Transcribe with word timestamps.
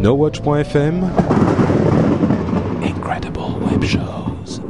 NoWatch.fm 0.00 1.10
Incredible 2.82 3.40
Web 3.70 3.84
Shows. 3.84 4.62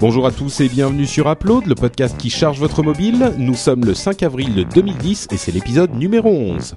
Bonjour 0.00 0.26
à 0.26 0.30
tous 0.30 0.62
et 0.62 0.70
bienvenue 0.70 1.04
sur 1.04 1.30
Upload, 1.30 1.66
le 1.66 1.74
podcast 1.74 2.16
qui 2.16 2.30
charge 2.30 2.58
votre 2.58 2.82
mobile. 2.82 3.34
Nous 3.36 3.54
sommes 3.54 3.84
le 3.84 3.92
5 3.92 4.22
avril 4.22 4.66
2010 4.74 5.28
et 5.30 5.36
c'est 5.36 5.52
l'épisode 5.52 5.94
numéro 5.94 6.30
11. 6.30 6.74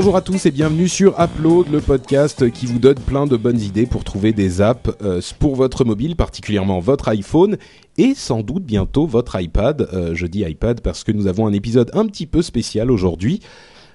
Bonjour 0.00 0.16
à 0.16 0.22
tous 0.22 0.46
et 0.46 0.50
bienvenue 0.50 0.88
sur 0.88 1.20
Upload, 1.20 1.68
le 1.70 1.82
podcast 1.82 2.50
qui 2.50 2.64
vous 2.64 2.78
donne 2.78 2.94
plein 2.94 3.26
de 3.26 3.36
bonnes 3.36 3.60
idées 3.60 3.84
pour 3.84 4.02
trouver 4.02 4.32
des 4.32 4.62
apps 4.62 4.88
euh, 5.02 5.20
pour 5.38 5.56
votre 5.56 5.84
mobile, 5.84 6.16
particulièrement 6.16 6.80
votre 6.80 7.08
iPhone 7.08 7.58
et 7.98 8.14
sans 8.14 8.40
doute 8.40 8.64
bientôt 8.64 9.06
votre 9.06 9.38
iPad. 9.38 9.90
Euh, 9.92 10.14
je 10.14 10.26
dis 10.26 10.40
iPad 10.40 10.80
parce 10.80 11.04
que 11.04 11.12
nous 11.12 11.26
avons 11.26 11.46
un 11.46 11.52
épisode 11.52 11.90
un 11.92 12.06
petit 12.06 12.26
peu 12.26 12.40
spécial 12.40 12.90
aujourd'hui. 12.90 13.40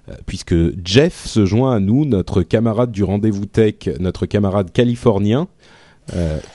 euh, 0.08 0.14
Puisque 0.28 0.54
Jeff 0.86 1.26
se 1.26 1.44
joint 1.48 1.76
à 1.76 1.80
nous, 1.80 2.06
notre 2.06 2.44
camarade 2.44 2.92
du 2.92 3.04
rendez-vous 3.04 3.48
tech, 3.48 3.90
notre 4.00 4.28
camarade 4.28 4.72
californien, 4.72 5.48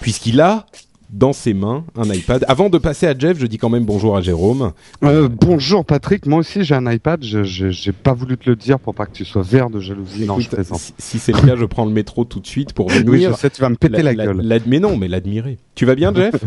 puisqu'il 0.00 0.40
a 0.40 0.64
dans 1.12 1.32
ses 1.32 1.54
mains 1.54 1.84
un 1.96 2.04
iPad. 2.04 2.44
Avant 2.48 2.70
de 2.70 2.78
passer 2.78 3.06
à 3.06 3.18
Jeff, 3.18 3.38
je 3.38 3.46
dis 3.46 3.58
quand 3.58 3.68
même 3.68 3.84
bonjour 3.84 4.16
à 4.16 4.22
Jérôme. 4.22 4.72
Euh, 5.04 5.28
bonjour 5.28 5.84
Patrick, 5.84 6.26
moi 6.26 6.40
aussi 6.40 6.64
j'ai 6.64 6.74
un 6.74 6.90
iPad, 6.90 7.22
j'ai 7.22 7.92
pas 7.92 8.14
voulu 8.14 8.36
te 8.36 8.48
le 8.48 8.56
dire 8.56 8.78
pour 8.78 8.94
pas 8.94 9.06
que 9.06 9.12
tu 9.12 9.24
sois 9.24 9.42
vert 9.42 9.70
de 9.70 9.80
jalousie. 9.80 10.26
non, 10.26 10.38
je 10.38 10.48
si, 10.74 10.94
si 10.98 11.18
c'est 11.18 11.32
le 11.32 11.40
cas, 11.40 11.56
je 11.56 11.64
prends 11.64 11.84
le 11.84 11.92
métro 11.92 12.24
tout 12.24 12.40
de 12.40 12.46
suite 12.46 12.72
pour 12.72 12.88
venir. 12.88 13.10
Oui, 13.10 13.26
je 13.28 13.32
sais, 13.32 13.50
tu 13.50 13.60
vas 13.60 13.70
me 13.70 13.76
péter 13.76 14.02
la, 14.02 14.14
gueule. 14.14 14.42
mais 14.66 14.80
non, 14.80 14.96
mais 14.96 15.08
l'admirer. 15.08 15.58
Tu 15.74 15.86
vas 15.86 15.94
bien, 15.94 16.14
Jeff? 16.14 16.34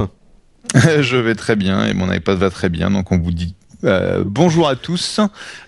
Je 1.02 1.17
vais 1.17 1.36
très 1.36 1.55
bien 1.55 1.86
et 1.86 1.94
mon 1.94 2.11
iPad 2.11 2.38
va 2.38 2.50
très 2.50 2.70
bien, 2.70 2.89
donc 2.89 3.11
on 3.11 3.20
vous 3.20 3.31
dit 3.31 3.55
euh, 3.84 4.23
bonjour 4.26 4.67
à 4.67 4.76
tous. 4.76 5.20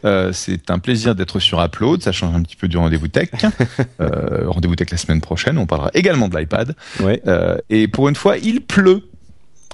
Euh, 0.03 0.31
c'est 0.33 0.69
un 0.69 0.79
plaisir 0.79 1.15
d'être 1.15 1.39
sur 1.39 1.61
Upload, 1.61 2.01
ça 2.01 2.11
change 2.11 2.35
un 2.35 2.41
petit 2.41 2.55
peu 2.55 2.67
du 2.67 2.77
rendez-vous 2.77 3.07
tech. 3.07 3.29
Euh, 4.01 4.43
rendez-vous 4.47 4.75
tech 4.75 4.89
la 4.91 4.97
semaine 4.97 5.21
prochaine, 5.21 5.57
on 5.57 5.65
parlera 5.65 5.89
également 5.93 6.27
de 6.27 6.37
l'iPad. 6.37 6.75
Ouais. 6.99 7.21
Euh, 7.27 7.57
et 7.69 7.87
pour 7.87 8.09
une 8.09 8.15
fois, 8.15 8.37
il 8.37 8.61
pleut 8.61 9.03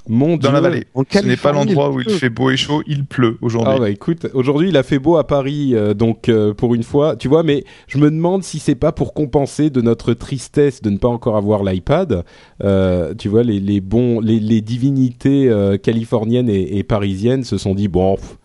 Mon 0.07 0.29
dans 0.31 0.37
Dieu. 0.37 0.51
la 0.51 0.61
vallée. 0.61 0.85
En 0.95 1.03
Ce 1.09 1.19
n'est 1.19 1.37
pas 1.37 1.51
l'endroit 1.51 1.91
où 1.91 2.01
il 2.01 2.09
fait 2.09 2.29
beau 2.29 2.49
et 2.49 2.57
chaud, 2.57 2.81
il 2.87 3.05
pleut 3.05 3.37
aujourd'hui. 3.41 3.73
Ah 3.75 3.79
bah 3.79 3.89
écoute, 3.89 4.27
aujourd'hui 4.33 4.69
il 4.69 4.77
a 4.77 4.83
fait 4.83 4.97
beau 4.99 5.17
à 5.17 5.27
Paris, 5.27 5.75
euh, 5.75 5.93
donc 5.93 6.27
euh, 6.27 6.53
pour 6.53 6.73
une 6.73 6.83
fois, 6.83 7.15
tu 7.15 7.27
vois, 7.27 7.43
mais 7.43 7.63
je 7.87 7.97
me 7.99 8.09
demande 8.09 8.43
si 8.43 8.57
c'est 8.59 8.75
pas 8.75 8.91
pour 8.91 9.13
compenser 9.13 9.69
de 9.69 9.81
notre 9.81 10.13
tristesse 10.13 10.81
de 10.81 10.89
ne 10.89 10.97
pas 10.97 11.07
encore 11.07 11.37
avoir 11.37 11.63
l'iPad. 11.63 12.23
Euh, 12.63 13.13
tu 13.13 13.29
vois, 13.29 13.43
les, 13.43 13.59
les 13.59 13.79
bons, 13.79 14.19
les, 14.19 14.39
les 14.39 14.61
divinités 14.61 15.49
euh, 15.49 15.77
californiennes 15.77 16.49
et, 16.49 16.77
et 16.79 16.83
parisiennes 16.83 17.43
se 17.43 17.57
sont 17.57 17.75
dit 17.75 17.87
bon, 17.87 18.15
pff, 18.15 18.37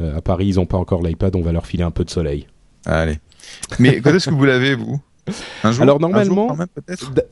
euh, 0.00 0.16
à 0.16 0.20
Paris 0.22 0.46
ils 0.46 0.60
ont 0.60 0.66
pas 0.66 0.78
encore 0.78 1.02
l'iPad, 1.02 1.36
on 1.36 1.42
va 1.42 1.52
leur 1.52 1.66
filer 1.66 1.84
un 1.84 1.90
peu 1.90 2.04
de 2.04 2.10
soleil. 2.10 2.46
Allez. 2.86 3.18
Mais 3.78 4.00
quand 4.00 4.14
est-ce 4.14 4.30
que 4.30 4.34
vous 4.34 4.44
l'avez, 4.46 4.74
vous? 4.74 4.98
Un 5.64 5.72
jour, 5.72 5.82
Alors, 5.82 6.00
normalement- 6.00 6.56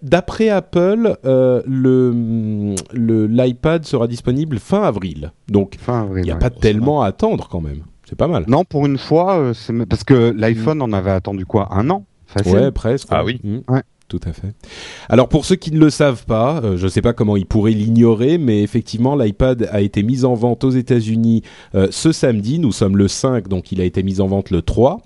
D'après 0.03 0.49
Apple, 0.49 1.17
euh, 1.25 1.63
le 1.67 2.75
le- 2.93 3.27
l'iPad 3.27 3.85
sera 3.85 4.07
disponible 4.07 4.59
fin 4.59 4.83
avril, 4.83 5.33
donc 5.49 5.77
il 6.17 6.23
n'y 6.23 6.31
a 6.31 6.35
ouais. 6.35 6.39
pas 6.41 6.51
tellement 6.51 7.03
à 7.03 7.09
attendre 7.09 7.49
quand 7.51 7.61
même. 7.61 7.83
C'est 8.09 8.17
pas 8.17 8.29
mal. 8.29 8.45
Non, 8.49 8.65
pour 8.65 8.87
une 8.87 8.97
fois, 8.99 9.39
euh, 9.39 9.55
c'est 9.55 9.73
parce 9.87 10.05
que 10.05 10.35
l'iPhone 10.37 10.81
on 10.81 10.93
avait 10.93 11.11
attendu 11.11 11.45
quoi, 11.45 11.69
un 11.75 11.91
an, 11.91 12.05
facile? 12.27 12.55
Ouais, 12.55 12.71
presque. 12.71 13.09
Ah 13.11 13.25
oui. 13.25 13.41
Mm. 13.45 13.59
Ouais. 13.69 13.83
Tout 14.09 14.21
à 14.27 14.33
fait. 14.33 14.55
Alors 15.11 15.29
pour 15.29 15.45
ceux 15.45 15.57
qui 15.57 15.71
ne 15.71 15.79
le 15.79 15.91
savent 15.91 16.25
pas, 16.25 16.63
euh, 16.65 16.79
je 16.79 16.85
ne 16.85 16.89
sais 16.89 17.03
pas 17.03 17.13
comment 17.13 17.37
ils 17.37 17.45
pourraient 17.45 17.73
l'ignorer, 17.73 18.39
mais 18.39 18.63
effectivement 18.63 19.15
l'iPad 19.15 19.69
a 19.71 19.83
été 19.83 20.03
mis 20.03 20.25
en 20.25 20.33
vente 20.33 20.65
aux 20.65 20.71
États-Unis 20.71 21.43
euh, 21.75 21.89
ce 21.91 22.11
samedi. 22.13 22.59
Nous 22.59 22.73
sommes 22.73 22.97
le 22.97 23.07
5, 23.07 23.49
donc 23.49 23.71
il 23.71 23.83
a 23.83 23.85
été 23.85 24.03
mis 24.03 24.23
en 24.23 24.27
vente 24.27 24.51
le 24.51 24.63
3. 24.63 25.03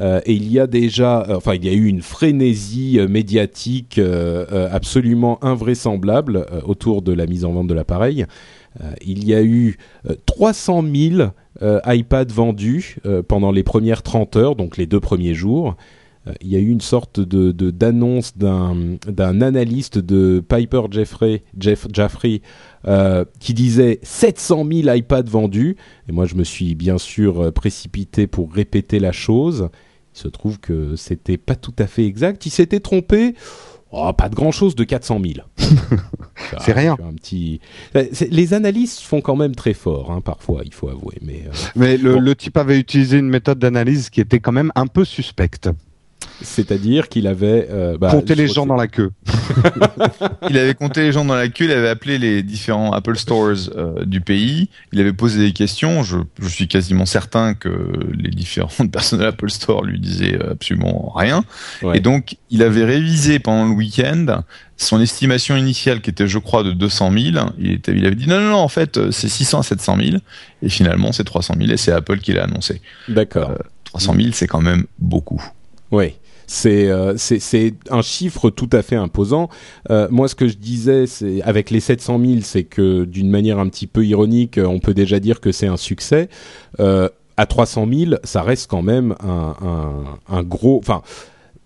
Euh, 0.00 0.20
et 0.26 0.34
il 0.34 0.50
y 0.50 0.58
a 0.58 0.66
déjà, 0.66 1.22
euh, 1.28 1.36
enfin 1.36 1.54
il 1.54 1.64
y 1.64 1.68
a 1.68 1.72
eu 1.72 1.86
une 1.86 2.02
frénésie 2.02 2.98
euh, 2.98 3.06
médiatique 3.06 4.00
absolument 4.70 5.42
invraisemblable 5.44 6.46
autour 6.64 7.02
de 7.02 7.12
la 7.12 7.26
mise 7.26 7.44
en 7.44 7.52
vente 7.52 7.68
de 7.68 7.74
l'appareil. 7.74 8.26
Il 9.04 9.24
y 9.24 9.34
a 9.34 9.42
eu 9.42 9.76
euh, 10.08 10.14
300 10.26 10.84
000 10.94 11.30
euh, 11.62 11.80
iPads 11.86 12.32
vendus 12.32 12.96
pendant 13.28 13.52
les 13.52 13.62
premières 13.62 14.02
30 14.02 14.36
heures, 14.36 14.56
donc 14.56 14.76
les 14.76 14.86
deux 14.86 15.00
premiers 15.00 15.34
jours. 15.34 15.76
Il 16.40 16.48
y 16.48 16.56
a 16.56 16.58
eu 16.58 16.70
une 16.70 16.80
sorte 16.80 17.20
de 17.20 17.52
d'annonce 17.70 18.34
d'un 18.38 19.40
analyste 19.42 19.98
de 19.98 20.42
Piper 20.48 20.82
Jeffrey, 20.90 22.40
euh, 22.86 23.24
qui 23.40 23.54
disait 23.54 23.98
700 24.02 24.66
000 24.70 24.94
iPads 24.96 25.22
vendus. 25.22 25.76
Et 26.08 26.12
moi, 26.12 26.26
je 26.26 26.34
me 26.34 26.44
suis 26.44 26.74
bien 26.74 26.98
sûr 26.98 27.40
euh, 27.46 27.50
précipité 27.50 28.26
pour 28.26 28.52
répéter 28.52 28.98
la 28.98 29.12
chose. 29.12 29.68
Il 30.14 30.20
se 30.20 30.28
trouve 30.28 30.60
que 30.60 30.94
c'était 30.96 31.38
pas 31.38 31.56
tout 31.56 31.74
à 31.78 31.86
fait 31.86 32.04
exact. 32.06 32.46
Il 32.46 32.50
s'était 32.50 32.80
trompé. 32.80 33.34
Oh, 33.96 34.12
pas 34.12 34.28
de 34.28 34.34
grand 34.34 34.50
chose 34.50 34.74
de 34.74 34.82
400 34.82 35.20
000. 35.24 35.34
Ça, 35.56 36.58
C'est 36.60 36.72
rien. 36.72 36.96
Un 37.00 37.14
petit. 37.14 37.60
Les 38.30 38.52
analystes 38.52 39.00
font 39.00 39.20
quand 39.20 39.36
même 39.36 39.54
très 39.54 39.72
fort, 39.72 40.10
hein, 40.10 40.20
parfois, 40.20 40.62
il 40.64 40.74
faut 40.74 40.88
avouer. 40.88 41.16
Mais 41.22 41.44
euh, 41.46 41.50
Mais 41.76 41.96
le, 41.96 42.14
Bon. 42.14 42.20
le 42.20 42.34
type 42.34 42.56
avait 42.56 42.78
utilisé 42.78 43.18
une 43.18 43.28
méthode 43.28 43.60
d'analyse 43.60 44.10
qui 44.10 44.20
était 44.20 44.40
quand 44.40 44.50
même 44.52 44.72
un 44.74 44.88
peu 44.88 45.04
suspecte. 45.04 45.68
C'est-à-dire 46.42 47.08
qu'il 47.08 47.26
avait 47.26 47.68
euh, 47.70 47.96
bah, 47.98 48.10
Compter 48.10 48.34
je 48.34 48.42
les 48.42 48.48
gens 48.48 48.66
dans 48.66 48.76
la 48.76 48.88
queue. 48.88 49.10
Il 50.50 50.58
avait 50.58 50.74
compté 50.74 51.02
les 51.02 51.12
gens 51.12 51.24
dans 51.24 51.34
la 51.34 51.48
queue, 51.48 51.64
il 51.64 51.70
avait 51.70 51.88
appelé 51.88 52.18
les 52.18 52.42
différents 52.42 52.92
Apple 52.92 53.16
Stores 53.16 53.70
euh, 53.76 54.04
du 54.04 54.20
pays, 54.20 54.68
il 54.92 55.00
avait 55.00 55.12
posé 55.12 55.40
des 55.40 55.52
questions. 55.52 56.02
Je, 56.02 56.18
je 56.40 56.48
suis 56.48 56.68
quasiment 56.68 57.06
certain 57.06 57.54
que 57.54 57.68
les 58.12 58.30
différentes 58.30 58.90
personnes 58.92 59.20
de 59.20 59.24
l'Apple 59.24 59.50
Store 59.50 59.84
lui 59.84 59.98
disaient 59.98 60.38
absolument 60.50 61.12
rien. 61.14 61.44
ouais. 61.82 61.98
Et 61.98 62.00
donc, 62.00 62.36
il 62.50 62.62
avait 62.62 62.84
révisé 62.84 63.38
pendant 63.38 63.64
le 63.66 63.74
week-end 63.74 64.42
son 64.76 65.00
estimation 65.00 65.56
initiale 65.56 66.00
qui 66.00 66.10
était, 66.10 66.26
je 66.26 66.38
crois, 66.38 66.62
de 66.62 66.72
200 66.72 67.12
000. 67.12 67.46
Il, 67.58 67.72
était, 67.72 67.92
il 67.92 68.04
avait 68.06 68.16
dit 68.16 68.28
non, 68.28 68.40
non, 68.40 68.50
non, 68.50 68.58
en 68.58 68.68
fait, 68.68 68.96
euh, 68.96 69.10
c'est 69.10 69.28
600 69.28 69.60
à 69.60 69.62
700 69.62 69.96
000. 70.02 70.16
Et 70.62 70.68
finalement, 70.68 71.12
c'est 71.12 71.24
300 71.24 71.54
000 71.58 71.70
et 71.70 71.76
c'est 71.76 71.92
Apple 71.92 72.18
qui 72.18 72.32
l'a 72.32 72.44
annoncé. 72.44 72.80
D'accord. 73.08 73.50
Euh, 73.50 73.58
300 73.84 74.14
000, 74.16 74.28
c'est 74.32 74.46
quand 74.46 74.60
même 74.60 74.84
beaucoup. 74.98 75.42
Oui, 75.90 76.14
c'est 76.46 76.88
euh, 76.88 77.14
c'est 77.16 77.38
c'est 77.38 77.74
un 77.90 78.02
chiffre 78.02 78.50
tout 78.50 78.68
à 78.72 78.82
fait 78.82 78.96
imposant. 78.96 79.48
Euh, 79.90 80.08
moi, 80.10 80.28
ce 80.28 80.34
que 80.34 80.48
je 80.48 80.56
disais, 80.56 81.06
c'est 81.06 81.42
avec 81.42 81.70
les 81.70 81.80
700 81.80 82.20
000, 82.24 82.32
c'est 82.42 82.64
que 82.64 83.04
d'une 83.04 83.30
manière 83.30 83.58
un 83.58 83.68
petit 83.68 83.86
peu 83.86 84.04
ironique, 84.04 84.58
on 84.64 84.78
peut 84.80 84.94
déjà 84.94 85.20
dire 85.20 85.40
que 85.40 85.52
c'est 85.52 85.66
un 85.66 85.76
succès. 85.76 86.28
Euh, 86.80 87.08
à 87.36 87.46
300 87.46 87.88
000, 87.92 88.12
ça 88.22 88.42
reste 88.42 88.70
quand 88.70 88.82
même 88.82 89.14
un, 89.20 89.54
un, 89.60 90.36
un 90.36 90.42
gros. 90.44 90.78
Enfin, 90.78 91.02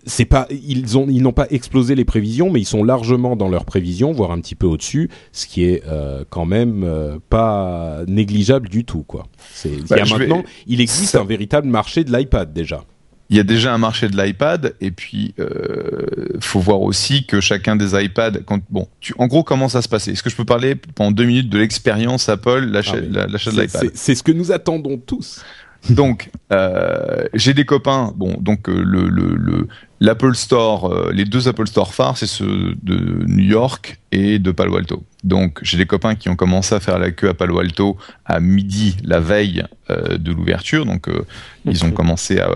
c'est 0.05 0.25
pas 0.25 0.47
ils 0.49 0.97
ont 0.97 1.05
ils 1.09 1.21
n'ont 1.21 1.33
pas 1.33 1.45
explosé 1.51 1.93
les 1.93 2.05
prévisions, 2.05 2.49
mais 2.49 2.61
ils 2.61 2.65
sont 2.65 2.83
largement 2.83 3.35
dans 3.35 3.49
leurs 3.49 3.65
prévisions, 3.65 4.11
voire 4.11 4.31
un 4.31 4.39
petit 4.39 4.55
peu 4.55 4.65
au-dessus, 4.65 5.09
ce 5.33 5.45
qui 5.45 5.65
est 5.65 5.83
euh, 5.87 6.23
quand 6.29 6.45
même 6.45 6.83
euh, 6.83 7.17
pas 7.29 7.99
négligeable 8.07 8.69
du 8.69 8.85
tout, 8.85 9.03
quoi. 9.03 9.27
C'est 9.53 9.69
Bah, 9.87 9.97
vais- 10.17 10.43
il 10.67 10.81
existe 10.81 11.11
Ça- 11.11 11.21
un 11.21 11.25
véritable 11.25 11.67
marché 11.67 12.03
de 12.03 12.11
l'iPad 12.17 12.51
déjà. 12.53 12.83
Il 13.29 13.37
y 13.37 13.39
a 13.39 13.43
déjà 13.43 13.73
un 13.73 13.77
marché 13.77 14.07
de 14.09 14.19
l'iPad 14.19 14.73
et 14.81 14.89
puis 14.89 15.35
euh, 15.39 16.39
faut 16.39 16.59
voir 16.59 16.81
aussi 16.81 17.25
que 17.25 17.41
chacun 17.41 17.75
des 17.75 17.93
iPads, 17.93 18.39
quand 18.45 18.59
bon, 18.71 18.87
tu, 18.99 19.13
en 19.19 19.27
gros 19.27 19.43
comment 19.43 19.69
ça 19.69 19.83
se 19.83 19.87
passait? 19.87 20.11
Est-ce 20.13 20.23
que 20.23 20.31
je 20.31 20.35
peux 20.35 20.45
parler 20.45 20.73
pendant 20.75 21.11
deux 21.11 21.25
minutes 21.25 21.49
de 21.49 21.59
l'expérience 21.59 22.27
Apple, 22.27 22.65
l'achat 22.65 22.95
Ah 22.95 23.01
oui. 23.01 23.07
de 23.09 23.61
l'iPad? 23.61 23.91
C'est 23.93 24.15
ce 24.15 24.23
que 24.23 24.31
nous 24.31 24.51
attendons 24.51 24.97
tous. 24.97 25.43
Donc, 25.89 26.29
euh, 26.51 27.23
j'ai 27.33 27.53
des 27.53 27.65
copains. 27.65 28.11
Bon, 28.15 28.35
donc 28.39 28.67
euh, 28.69 28.83
le 28.83 29.07
le 29.09 29.35
le 29.35 29.67
l'Apple 30.01 30.35
Store, 30.35 30.91
euh, 30.91 31.11
les 31.13 31.25
deux 31.25 31.47
Apple 31.47 31.67
Store 31.67 31.93
phares, 31.93 32.17
c'est 32.17 32.27
ceux 32.27 32.75
de 32.83 33.23
New 33.27 33.43
York 33.45 33.99
et 34.11 34.39
de 34.39 34.51
Palo 34.51 34.75
Alto. 34.77 35.03
Donc, 35.23 35.59
j'ai 35.61 35.77
des 35.77 35.85
copains 35.85 36.15
qui 36.15 36.29
ont 36.29 36.35
commencé 36.35 36.75
à 36.75 36.79
faire 36.79 36.99
la 36.99 37.11
queue 37.11 37.29
à 37.29 37.33
Palo 37.33 37.59
Alto 37.59 37.97
à 38.25 38.39
midi 38.39 38.97
la 39.03 39.19
veille 39.19 39.63
euh, 39.89 40.17
de 40.17 40.31
l'ouverture. 40.31 40.85
Donc, 40.85 41.07
euh, 41.07 41.25
ils 41.65 41.83
ont 41.85 41.91
commencé 41.91 42.39
à 42.39 42.49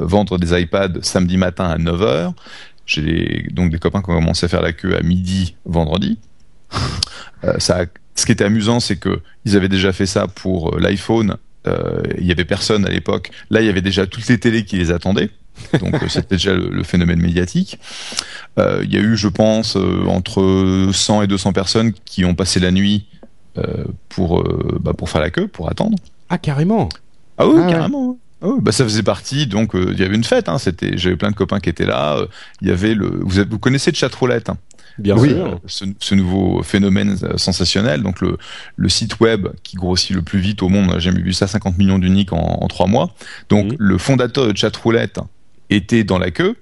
vendre 0.00 0.38
des 0.38 0.58
iPads 0.60 1.00
samedi 1.02 1.36
matin 1.36 1.64
à 1.70 1.78
9 1.78 2.00
h 2.00 2.32
J'ai 2.86 3.02
des- 3.02 3.46
donc 3.50 3.70
des 3.70 3.78
copains 3.78 4.00
qui 4.02 4.10
ont 4.10 4.14
commencé 4.14 4.46
à 4.46 4.48
faire 4.48 4.62
la 4.62 4.72
queue 4.72 4.94
à 4.96 5.02
midi 5.02 5.56
vendredi. 5.64 6.18
Ça, 7.58 7.84
ce 8.14 8.26
qui 8.26 8.32
était 8.32 8.44
amusant, 8.44 8.80
c'est 8.80 8.96
que 8.96 9.20
ils 9.44 9.56
avaient 9.56 9.68
déjà 9.68 9.92
fait 9.92 10.06
ça 10.06 10.26
pour 10.26 10.78
l'iPhone. 10.78 11.36
Euh, 11.68 12.02
il 12.18 12.26
y 12.26 12.32
avait 12.32 12.44
personne 12.44 12.84
à 12.86 12.90
l'époque. 12.90 13.30
Là, 13.50 13.60
il 13.60 13.66
y 13.66 13.70
avait 13.70 13.82
déjà 13.82 14.06
toutes 14.06 14.26
les 14.28 14.38
télés 14.38 14.64
qui 14.64 14.76
les 14.76 14.90
attendaient. 14.90 15.30
Donc 15.80 16.02
euh, 16.02 16.08
c'était 16.08 16.36
déjà 16.36 16.54
le, 16.54 16.68
le 16.68 16.82
phénomène 16.82 17.20
médiatique. 17.20 17.78
Euh, 18.58 18.82
il 18.84 18.92
y 18.92 18.96
a 18.96 19.00
eu, 19.00 19.16
je 19.16 19.28
pense, 19.28 19.76
euh, 19.76 20.04
entre 20.06 20.90
100 20.92 21.22
et 21.22 21.26
200 21.26 21.52
personnes 21.52 21.92
qui 22.04 22.24
ont 22.24 22.34
passé 22.34 22.60
la 22.60 22.70
nuit 22.70 23.06
pour 24.08 24.44
bah, 24.80 24.92
pour 24.92 25.10
faire 25.10 25.20
la 25.20 25.30
queue, 25.30 25.48
pour 25.48 25.68
attendre. 25.68 25.98
Ah 26.28 26.38
carrément. 26.38 26.88
Ah 27.38 27.48
oui, 27.48 27.60
carrément. 27.68 28.16
Ah 28.40 28.46
oui, 28.46 28.60
bah 28.62 28.70
ça 28.70 28.84
faisait 28.84 29.02
partie, 29.02 29.48
donc 29.48 29.72
il 29.74 29.98
y 29.98 30.04
avait 30.04 30.14
une 30.14 30.22
fête. 30.22 30.48
Hein, 30.48 30.58
c'était, 30.58 30.96
j'avais 30.96 31.16
plein 31.16 31.32
de 31.32 31.34
copains 31.34 31.58
qui 31.58 31.68
étaient 31.68 31.84
là. 31.84 32.20
Il 32.60 32.68
y 32.68 32.70
avait 32.70 32.94
le, 32.94 33.08
vous, 33.24 33.42
vous 33.50 33.58
connaissez 33.58 33.90
le 33.90 33.96
chat 33.96 34.14
roulette. 34.14 34.48
Hein 34.48 34.58
Bien 34.98 35.16
oui, 35.16 35.30
sûr. 35.30 35.60
Ce, 35.66 35.84
ce, 36.00 36.14
nouveau 36.14 36.62
phénomène 36.62 37.16
sensationnel, 37.36 38.02
donc 38.02 38.20
le, 38.20 38.36
le, 38.76 38.88
site 38.88 39.20
web 39.20 39.48
qui 39.62 39.76
grossit 39.76 40.14
le 40.14 40.22
plus 40.22 40.40
vite 40.40 40.62
au 40.62 40.68
monde, 40.68 40.86
on 40.88 40.92
n'a 40.94 40.98
jamais 40.98 41.20
vu 41.20 41.32
ça, 41.32 41.46
50 41.46 41.78
millions 41.78 41.98
d'uniques 41.98 42.32
en, 42.32 42.58
en 42.60 42.66
3 42.68 42.86
mois. 42.86 43.14
Donc 43.48 43.74
le 43.78 43.98
fondateur 43.98 44.48
de 44.48 44.56
Chatroulette 44.56 45.20
était 45.70 46.04
dans 46.04 46.18
la 46.18 46.30
queue, 46.30 46.56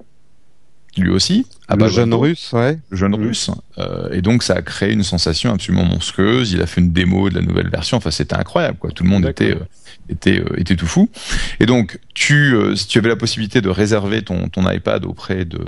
lui 0.96 1.10
aussi. 1.10 1.46
le 1.68 1.88
jeune 1.88 2.14
russe, 2.14 2.52
ouais. 2.52 2.78
Le 2.90 2.96
jeune 2.96 3.14
russe. 3.14 3.50
Euh, 3.78 4.10
et 4.12 4.22
donc 4.22 4.42
ça 4.42 4.54
a 4.54 4.62
créé 4.62 4.92
une 4.92 5.02
sensation 5.02 5.52
absolument 5.52 5.84
monstrueuse. 5.84 6.52
Il 6.52 6.62
a 6.62 6.66
fait 6.66 6.80
une 6.80 6.92
démo 6.92 7.28
de 7.28 7.34
la 7.34 7.42
nouvelle 7.42 7.68
version. 7.68 7.96
Enfin, 7.96 8.10
c'était 8.10 8.36
incroyable, 8.36 8.78
quoi. 8.78 8.90
Tout 8.90 9.04
le 9.04 9.10
monde 9.10 9.26
était 9.26 9.52
euh, 9.52 9.60
était 10.08 10.40
euh, 10.40 10.60
était 10.60 10.76
tout 10.76 10.86
fou. 10.86 11.08
Et 11.60 11.66
donc 11.66 11.98
tu 12.14 12.54
euh, 12.54 12.76
si 12.76 12.86
tu 12.86 12.98
avais 12.98 13.08
la 13.08 13.16
possibilité 13.16 13.60
de 13.60 13.68
réserver 13.68 14.22
ton 14.22 14.48
ton 14.48 14.68
iPad 14.70 15.04
auprès 15.04 15.44
de 15.44 15.58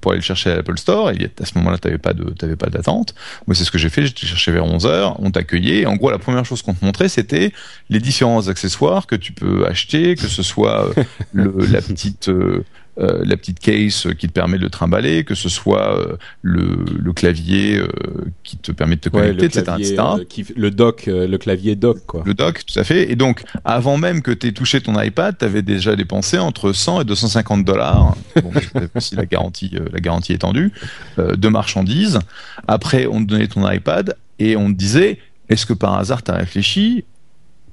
pour 0.00 0.12
aller 0.12 0.20
le 0.20 0.24
chercher 0.24 0.50
à 0.50 0.56
l'Apple 0.56 0.78
Store, 0.78 1.10
et 1.10 1.30
à 1.40 1.44
ce 1.46 1.56
moment-là, 1.58 1.78
t'avais 1.78 1.98
pas 1.98 2.12
de 2.12 2.24
t'avais 2.30 2.56
pas 2.56 2.68
d'attente. 2.68 3.14
Moi, 3.46 3.54
c'est 3.54 3.64
ce 3.64 3.70
que 3.70 3.78
j'ai 3.78 3.88
fait. 3.88 4.06
J'ai 4.06 4.26
cherché 4.26 4.52
vers 4.52 4.64
11 4.64 4.86
h 4.86 5.14
On 5.18 5.30
t'accueillait. 5.30 5.86
En 5.86 5.96
gros, 5.96 6.10
la 6.10 6.18
première 6.18 6.44
chose 6.44 6.62
qu'on 6.62 6.74
te 6.74 6.84
montrait, 6.84 7.08
c'était 7.08 7.52
les 7.88 8.00
différents 8.00 8.48
accessoires 8.48 9.06
que 9.06 9.16
tu 9.16 9.32
peux 9.32 9.66
acheter, 9.66 10.14
que 10.16 10.28
ce 10.28 10.42
soit 10.42 10.90
le, 11.32 11.54
la 11.70 11.80
petite 11.80 12.30
euh, 13.00 13.22
la 13.24 13.36
petite 13.36 13.60
case 13.60 14.08
qui 14.18 14.26
te 14.26 14.32
permet 14.32 14.58
de 14.58 14.62
le 14.62 14.70
trimballer, 14.70 15.22
que 15.22 15.36
ce 15.36 15.48
soit 15.48 15.96
euh, 15.96 16.16
le, 16.42 16.84
le, 16.98 17.12
clavier 17.12 17.76
euh, 17.76 17.88
qui 18.42 18.56
te 18.56 18.72
permet 18.72 18.96
de 18.96 19.00
te 19.00 19.08
connecter, 19.08 19.36
ouais, 19.36 19.40
le 19.40 19.44
etc. 19.44 19.62
Clavier, 19.64 20.26
qui, 20.28 20.44
le 20.56 20.70
dock, 20.72 21.04
le 21.06 21.36
clavier 21.36 21.76
dock, 21.76 22.04
quoi. 22.06 22.22
Le 22.26 22.34
dock, 22.34 22.64
tout 22.66 22.78
à 22.78 22.82
fait. 22.82 23.10
Et 23.10 23.14
donc, 23.14 23.44
avant 23.64 23.98
même 23.98 24.20
que 24.20 24.32
tu 24.32 24.48
aies 24.48 24.52
touché 24.52 24.80
ton 24.80 25.00
iPad, 25.00 25.36
tu 25.38 25.44
avais 25.44 25.62
déjà 25.62 25.94
dépensé 25.94 26.38
entre 26.38 26.72
100 26.72 27.02
et 27.02 27.04
250 27.04 27.64
dollars, 27.64 28.16
bon, 28.42 28.50
si 28.98 29.14
la 29.14 29.26
garantie, 29.26 29.72
la 29.92 30.00
garantie 30.00 30.32
étendue, 30.32 30.72
de 31.18 31.48
marchandises. 31.48 32.18
Après, 32.66 33.06
on 33.06 33.20
te 33.22 33.28
donnait 33.28 33.48
ton 33.48 33.70
iPad 33.70 34.16
et 34.40 34.56
on 34.56 34.72
te 34.72 34.76
disait, 34.76 35.18
est-ce 35.48 35.66
que 35.66 35.72
par 35.72 35.94
hasard 35.94 36.22
tu 36.22 36.30
as 36.30 36.36
réfléchi 36.36 37.04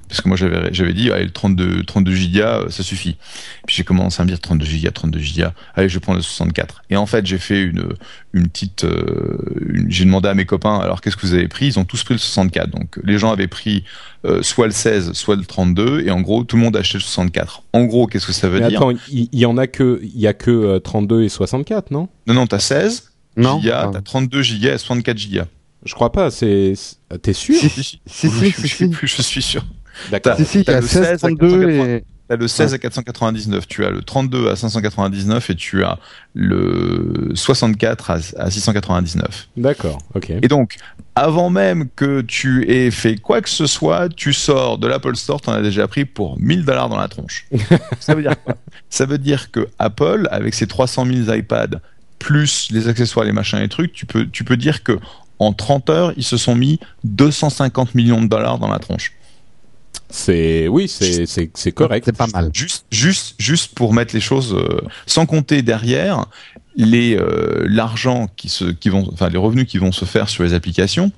parce 0.07 0.21
que 0.21 0.27
moi 0.27 0.37
j'avais 0.37 0.73
j'avais 0.73 0.93
dit 0.93 1.11
allez 1.11 1.25
le 1.25 1.31
32 1.31 1.83
32 1.83 2.13
gigas 2.13 2.65
ça 2.69 2.83
suffit. 2.83 3.17
Puis 3.65 3.75
j'ai 3.77 3.83
commencé 3.83 4.21
à 4.21 4.25
me 4.25 4.29
dire 4.29 4.39
32 4.39 4.65
gigas 4.65 4.91
32 4.91 5.19
gigas. 5.19 5.53
Allez 5.75 5.89
je 5.89 5.99
prends 5.99 6.13
le 6.13 6.21
64. 6.21 6.83
Et 6.89 6.95
en 6.95 7.05
fait 7.05 7.25
j'ai 7.25 7.37
fait 7.37 7.61
une 7.61 7.89
une 8.33 8.47
petite 8.47 8.83
euh, 8.83 9.37
j'ai 9.87 10.05
demandé 10.05 10.29
à 10.29 10.33
mes 10.33 10.45
copains 10.45 10.77
alors 10.79 11.01
qu'est-ce 11.01 11.17
que 11.17 11.25
vous 11.25 11.33
avez 11.33 11.47
pris? 11.47 11.67
Ils 11.67 11.79
ont 11.79 11.85
tous 11.85 12.03
pris 12.03 12.13
le 12.13 12.19
64. 12.19 12.69
Donc 12.69 12.99
les 13.03 13.17
gens 13.17 13.31
avaient 13.31 13.47
pris 13.47 13.83
euh, 14.25 14.43
soit 14.43 14.67
le 14.67 14.73
16 14.73 15.13
soit 15.13 15.35
le 15.35 15.45
32 15.45 16.01
et 16.01 16.11
en 16.11 16.21
gros 16.21 16.43
tout 16.43 16.55
le 16.55 16.61
monde 16.61 16.75
a 16.75 16.79
acheté 16.79 16.97
le 16.97 17.03
64. 17.03 17.63
En 17.73 17.85
gros 17.85 18.07
qu'est-ce 18.07 18.27
que 18.27 18.33
ça 18.33 18.47
veut 18.47 18.59
Mais 18.59 18.69
dire? 18.69 18.79
Attends 18.79 18.91
il 19.09 19.29
y, 19.31 19.39
y, 19.39 19.45
en 19.45 19.57
a 19.57 19.67
que 19.67 19.99
il 20.03 20.19
y 20.19 20.27
a 20.27 20.33
que 20.33 20.51
euh, 20.51 20.79
32 20.79 21.23
et 21.23 21.29
64 21.29 21.91
non? 21.91 22.09
Non 22.27 22.33
non 22.33 22.47
t'as 22.47 22.59
16 22.59 23.11
non, 23.37 23.59
gigas, 23.59 23.89
t'as 23.91 24.01
32 24.01 24.41
gigas 24.41 24.75
et 24.75 24.77
64 24.77 25.17
gigas. 25.17 25.47
Je 25.83 25.93
crois 25.93 26.11
pas. 26.11 26.31
C'est 26.31 26.73
t'es 27.21 27.33
sûr? 27.33 27.55
Si 27.55 27.69
si 27.69 27.83
si, 27.83 27.99
si, 28.05 28.29
je, 28.29 28.67
si, 28.67 28.67
je, 28.67 28.85
je, 28.91 29.05
je 29.05 29.21
suis 29.21 29.41
sûr. 29.41 29.65
D'accord. 30.11 30.35
Si, 30.37 30.45
si, 30.45 30.61
il 30.61 30.69
y 30.69 30.73
a 30.73 30.81
16, 30.81 31.19
32 31.19 31.69
et... 31.69 32.03
T'as 32.27 32.37
le 32.37 32.47
16 32.47 32.73
à 32.73 32.79
499, 32.79 33.67
tu 33.67 33.85
as 33.85 33.91
le 33.91 34.01
32 34.01 34.49
à 34.49 34.55
599 34.55 35.51
et 35.51 35.55
tu 35.55 35.83
as 35.83 35.99
le 36.33 37.31
64 37.35 38.09
à, 38.09 38.17
à 38.37 38.49
699. 38.49 39.49
D'accord, 39.57 39.99
ok. 40.15 40.31
Et 40.41 40.47
donc, 40.47 40.77
avant 41.13 41.51
même 41.51 41.87
que 41.95 42.21
tu 42.21 42.67
aies 42.67 42.89
fait 42.89 43.17
quoi 43.17 43.41
que 43.41 43.49
ce 43.49 43.67
soit, 43.67 44.09
tu 44.09 44.33
sors 44.33 44.79
de 44.79 44.87
l'Apple 44.87 45.15
Store, 45.15 45.39
t'en 45.39 45.51
as 45.51 45.61
déjà 45.61 45.87
pris 45.87 46.05
pour 46.05 46.39
1000 46.39 46.65
dollars 46.65 46.89
dans 46.89 46.97
la 46.97 47.07
tronche. 47.07 47.45
Ça 47.99 48.15
veut 48.15 48.23
dire 48.23 48.41
quoi? 48.43 48.55
Ça 48.89 49.05
veut 49.05 49.19
dire 49.19 49.51
que 49.51 49.67
Apple, 49.77 50.27
avec 50.31 50.55
ses 50.55 50.65
300 50.65 51.05
000 51.25 51.31
iPads, 51.37 51.79
plus 52.17 52.69
les 52.71 52.87
accessoires, 52.87 53.25
les 53.25 53.33
machins 53.33 53.59
et 53.59 53.69
trucs, 53.69 53.93
tu 53.93 54.07
peux, 54.07 54.27
tu 54.27 54.43
peux 54.43 54.57
dire 54.57 54.81
que 54.81 54.97
en 55.37 55.53
30 55.53 55.89
heures, 55.91 56.13
ils 56.17 56.23
se 56.23 56.37
sont 56.37 56.55
mis 56.55 56.79
250 57.03 57.93
millions 57.93 58.21
de 58.21 58.27
dollars 58.27 58.57
dans 58.57 58.69
la 58.69 58.79
tronche. 58.79 59.13
C'est 60.09 60.67
oui, 60.67 60.87
c'est 60.87 61.25
c'est 61.25 61.49
c'est 61.53 61.71
correct. 61.71 62.05
C'est 62.05 62.15
pas 62.15 62.27
mal. 62.27 62.49
Juste 62.53 62.85
juste 62.91 63.35
juste 63.39 63.73
pour 63.73 63.93
mettre 63.93 64.13
les 64.13 64.21
choses 64.21 64.53
euh, 64.53 64.81
sans 65.05 65.25
compter 65.25 65.61
derrière 65.61 66.25
les 66.75 67.17
euh, 67.17 67.65
l'argent 67.67 68.29
qui 68.35 68.49
se 68.49 68.65
qui 68.65 68.89
vont 68.89 69.09
enfin 69.11 69.29
les 69.29 69.37
revenus 69.37 69.65
qui 69.65 69.77
vont 69.77 69.91
se 69.91 70.05
faire 70.05 70.29
sur 70.29 70.43
les 70.43 70.53
applications. 70.53 71.11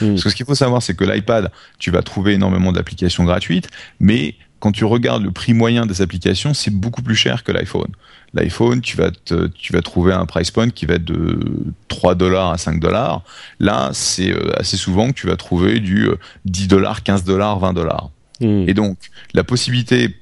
Mmh. 0.00 0.08
Parce 0.10 0.24
que 0.24 0.30
ce 0.30 0.34
qu'il 0.34 0.46
faut 0.46 0.54
savoir 0.54 0.82
c'est 0.82 0.94
que 0.94 1.04
l'iPad, 1.04 1.50
tu 1.78 1.90
vas 1.90 2.02
trouver 2.02 2.34
énormément 2.34 2.72
d'applications 2.72 3.24
gratuites, 3.24 3.68
mais 3.98 4.36
quand 4.60 4.72
tu 4.72 4.84
regardes 4.84 5.24
le 5.24 5.30
prix 5.30 5.54
moyen 5.54 5.86
des 5.86 6.02
applications, 6.02 6.54
c'est 6.54 6.70
beaucoup 6.70 7.02
plus 7.02 7.14
cher 7.16 7.44
que 7.44 7.52
l'iPhone. 7.52 7.90
L'iPhone, 8.34 8.80
tu 8.80 8.96
vas 8.96 9.10
te, 9.10 9.46
tu 9.48 9.72
vas 9.72 9.80
trouver 9.80 10.12
un 10.12 10.26
price 10.26 10.50
point 10.50 10.70
qui 10.70 10.86
va 10.86 10.94
être 10.94 11.04
de 11.04 11.38
3 11.88 12.14
dollars 12.14 12.50
à 12.50 12.58
5 12.58 12.78
dollars. 12.80 13.22
Là, 13.58 13.90
c'est 13.92 14.32
assez 14.56 14.76
souvent 14.76 15.08
que 15.08 15.14
tu 15.14 15.26
vas 15.26 15.36
trouver 15.36 15.80
du 15.80 16.08
10 16.44 16.68
dollars, 16.68 17.02
15 17.02 17.24
dollars, 17.24 17.58
20 17.58 17.72
dollars. 17.72 18.10
Mmh. 18.40 18.68
Et 18.68 18.74
donc, 18.74 18.98
la 19.34 19.44
possibilité 19.44 20.14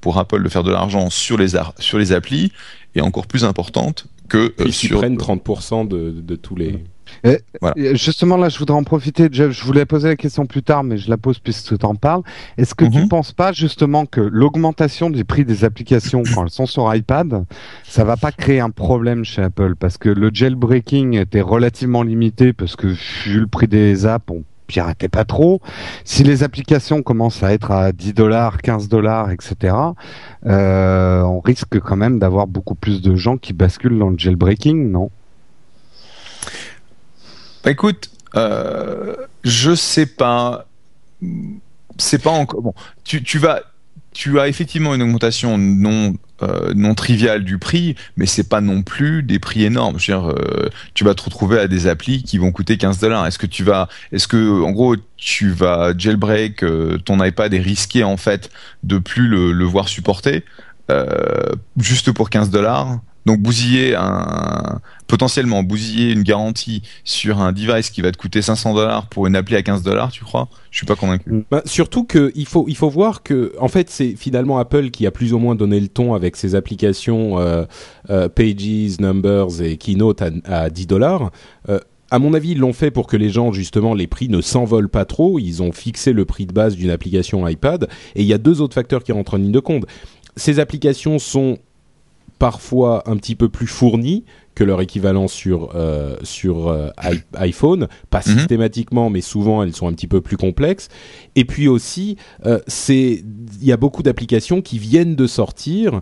pour 0.00 0.18
Apple 0.18 0.42
de 0.42 0.48
faire 0.48 0.62
de 0.62 0.70
l'argent 0.70 1.10
sur 1.10 1.36
les 1.36 1.48
sur 1.78 1.98
les 1.98 2.12
applis 2.12 2.52
est 2.94 3.00
encore 3.00 3.26
plus 3.26 3.44
importante 3.44 4.06
que 4.28 4.54
euh, 4.60 4.70
sur. 4.70 5.04
Ils 5.04 5.16
prennent 5.16 5.16
30% 5.16 5.88
de, 5.88 6.10
de 6.10 6.36
tous 6.36 6.56
les. 6.56 6.84
Et, 7.24 7.38
voilà. 7.60 7.74
Justement, 7.94 8.36
là, 8.36 8.48
je 8.48 8.58
voudrais 8.58 8.76
en 8.76 8.84
profiter. 8.84 9.28
Je, 9.30 9.50
je, 9.50 9.64
voulais 9.64 9.86
poser 9.86 10.08
la 10.08 10.16
question 10.16 10.46
plus 10.46 10.62
tard, 10.62 10.84
mais 10.84 10.98
je 10.98 11.10
la 11.10 11.16
pose 11.16 11.38
puisque 11.38 11.78
tu 11.78 11.86
en 11.86 11.94
parles. 11.94 12.22
Est-ce 12.56 12.74
que 12.74 12.84
mm 12.84 12.88
-hmm. 12.88 12.92
tu 12.92 12.98
ne 12.98 13.08
penses 13.08 13.32
pas 13.32 13.52
justement 13.52 14.06
que 14.06 14.20
l'augmentation 14.20 15.10
du 15.10 15.24
prix 15.24 15.44
des 15.44 15.64
applications 15.64 16.22
quand 16.34 16.44
elles 16.44 16.50
sont 16.50 16.66
sur 16.66 16.94
iPad, 16.94 17.44
ça 17.84 18.04
va 18.04 18.16
pas 18.16 18.32
créer 18.32 18.60
un 18.60 18.70
problème 18.70 19.24
chez 19.24 19.42
Apple? 19.42 19.74
Parce 19.76 19.98
que 19.98 20.08
le 20.08 20.30
jailbreaking 20.32 21.16
était 21.18 21.40
relativement 21.54 22.02
limité 22.02 22.52
parce 22.52 22.76
que 22.76 22.88
vu 23.24 23.40
le 23.40 23.46
prix 23.46 23.68
des 23.68 24.06
apps, 24.06 24.30
on 24.30 24.42
piratait 24.68 25.08
pas 25.08 25.24
trop. 25.24 25.60
Si 26.04 26.22
les 26.22 26.44
applications 26.44 27.02
commencent 27.02 27.42
à 27.42 27.52
être 27.52 27.72
à 27.72 27.90
10 27.90 28.12
dollars, 28.12 28.58
15 28.58 28.88
dollars, 28.88 29.32
etc., 29.32 29.74
euh, 30.46 31.22
on 31.22 31.40
risque 31.40 31.80
quand 31.80 31.96
même 31.96 32.20
d'avoir 32.20 32.46
beaucoup 32.46 32.76
plus 32.76 33.02
de 33.02 33.16
gens 33.16 33.36
qui 33.38 33.52
basculent 33.52 33.98
dans 33.98 34.10
le 34.10 34.18
jailbreaking, 34.18 34.92
non? 34.92 35.10
Écoute, 37.70 38.10
euh, 38.36 39.14
je 39.44 39.74
sais 39.74 40.06
pas. 40.06 40.66
C'est 41.98 42.22
pas 42.22 42.30
encore 42.30 42.62
bon. 42.62 42.74
Tu, 43.04 43.22
tu 43.22 43.38
vas, 43.38 43.62
tu 44.12 44.38
as 44.38 44.46
effectivement 44.46 44.94
une 44.94 45.02
augmentation 45.02 45.58
non 45.58 46.14
euh, 46.42 46.72
non 46.76 46.94
triviale 46.94 47.42
du 47.42 47.58
prix, 47.58 47.96
mais 48.16 48.26
c'est 48.26 48.48
pas 48.48 48.60
non 48.60 48.82
plus 48.82 49.24
des 49.24 49.40
prix 49.40 49.64
énormes. 49.64 49.98
Je 49.98 50.12
veux 50.12 50.18
dire, 50.20 50.30
euh, 50.30 50.68
tu 50.94 51.02
vas 51.02 51.14
te 51.16 51.22
retrouver 51.24 51.58
à 51.58 51.66
des 51.66 51.88
applis 51.88 52.22
qui 52.22 52.38
vont 52.38 52.52
coûter 52.52 52.76
15 52.76 53.00
dollars. 53.00 53.26
Est-ce 53.26 53.38
que 53.38 53.46
tu 53.46 53.64
vas, 53.64 53.88
est-ce 54.12 54.28
que 54.28 54.62
en 54.62 54.70
gros 54.70 54.94
tu 55.16 55.50
vas 55.50 55.92
jailbreak 55.96 56.64
ton 57.04 57.24
iPad 57.24 57.52
et 57.52 57.58
risquer 57.58 58.04
en 58.04 58.16
fait 58.16 58.50
de 58.84 58.98
plus 58.98 59.26
le, 59.26 59.50
le 59.50 59.64
voir 59.64 59.88
supporter 59.88 60.44
juste 61.76 62.12
pour 62.12 62.30
15 62.30 62.50
dollars? 62.50 63.00
Donc 63.26 63.40
bousiller 63.40 63.94
un 63.94 64.80
potentiellement 65.06 65.62
bousiller 65.62 66.12
une 66.12 66.22
garantie 66.22 66.82
sur 67.02 67.40
un 67.40 67.52
device 67.52 67.90
qui 67.90 68.02
va 68.02 68.12
te 68.12 68.18
coûter 68.18 68.42
500 68.42 68.74
dollars 68.74 69.06
pour 69.06 69.26
une 69.26 69.36
appli 69.36 69.56
à 69.56 69.62
15 69.62 69.82
dollars, 69.82 70.10
tu 70.12 70.22
crois? 70.22 70.48
Je 70.70 70.78
suis 70.78 70.86
pas 70.86 70.96
convaincu. 70.96 71.44
Bah, 71.50 71.62
surtout 71.64 72.04
que 72.04 72.30
il 72.34 72.46
faut 72.46 72.66
il 72.68 72.76
faut 72.76 72.90
voir 72.90 73.22
que 73.22 73.54
en 73.58 73.68
fait 73.68 73.90
c'est 73.90 74.16
finalement 74.16 74.58
Apple 74.58 74.90
qui 74.90 75.06
a 75.06 75.10
plus 75.10 75.32
ou 75.32 75.38
moins 75.38 75.54
donné 75.54 75.80
le 75.80 75.88
ton 75.88 76.14
avec 76.14 76.36
ses 76.36 76.54
applications 76.54 77.38
euh, 77.38 77.64
euh, 78.10 78.28
Pages, 78.28 79.00
Numbers 79.00 79.62
et 79.62 79.76
Keynote 79.76 80.22
à, 80.22 80.30
à 80.44 80.70
10 80.70 80.86
dollars. 80.86 81.30
Euh, 81.68 81.80
à 82.10 82.18
mon 82.18 82.32
avis, 82.32 82.52
ils 82.52 82.58
l'ont 82.58 82.72
fait 82.72 82.90
pour 82.90 83.06
que 83.06 83.16
les 83.16 83.28
gens, 83.28 83.52
justement, 83.52 83.92
les 83.92 84.06
prix 84.06 84.28
ne 84.28 84.40
s'envolent 84.40 84.88
pas 84.88 85.04
trop. 85.04 85.38
Ils 85.38 85.62
ont 85.62 85.72
fixé 85.72 86.12
le 86.12 86.24
prix 86.24 86.46
de 86.46 86.52
base 86.52 86.74
d'une 86.74 86.90
application 86.90 87.46
iPad. 87.46 87.88
Et 88.14 88.22
il 88.22 88.26
y 88.26 88.32
a 88.32 88.38
deux 88.38 88.62
autres 88.62 88.74
facteurs 88.74 89.02
qui 89.02 89.12
rentrent 89.12 89.34
en 89.34 89.36
ligne 89.36 89.52
de 89.52 89.60
compte. 89.60 89.84
Ces 90.36 90.58
applications 90.58 91.18
sont 91.18 91.58
parfois 92.38 93.08
un 93.08 93.16
petit 93.16 93.34
peu 93.34 93.48
plus 93.48 93.66
fournis 93.66 94.24
que 94.58 94.64
leur 94.64 94.80
équivalent 94.80 95.28
sur 95.28 95.70
euh, 95.76 96.16
sur 96.24 96.68
euh, 96.68 96.88
iPhone, 97.36 97.86
pas 98.10 98.22
Mhm. 98.26 98.38
systématiquement, 98.38 99.08
mais 99.08 99.20
souvent 99.20 99.62
elles 99.62 99.72
sont 99.74 99.86
un 99.86 99.92
petit 99.92 100.08
peu 100.08 100.20
plus 100.20 100.36
complexes. 100.36 100.88
Et 101.36 101.44
puis 101.44 101.68
aussi, 101.68 102.16
euh, 102.44 102.58
c'est 102.66 103.22
il 103.60 103.66
y 103.66 103.70
a 103.72 103.76
beaucoup 103.76 104.02
d'applications 104.02 104.60
qui 104.60 104.78
viennent 104.78 105.14
de 105.14 105.26
sortir, 105.26 106.00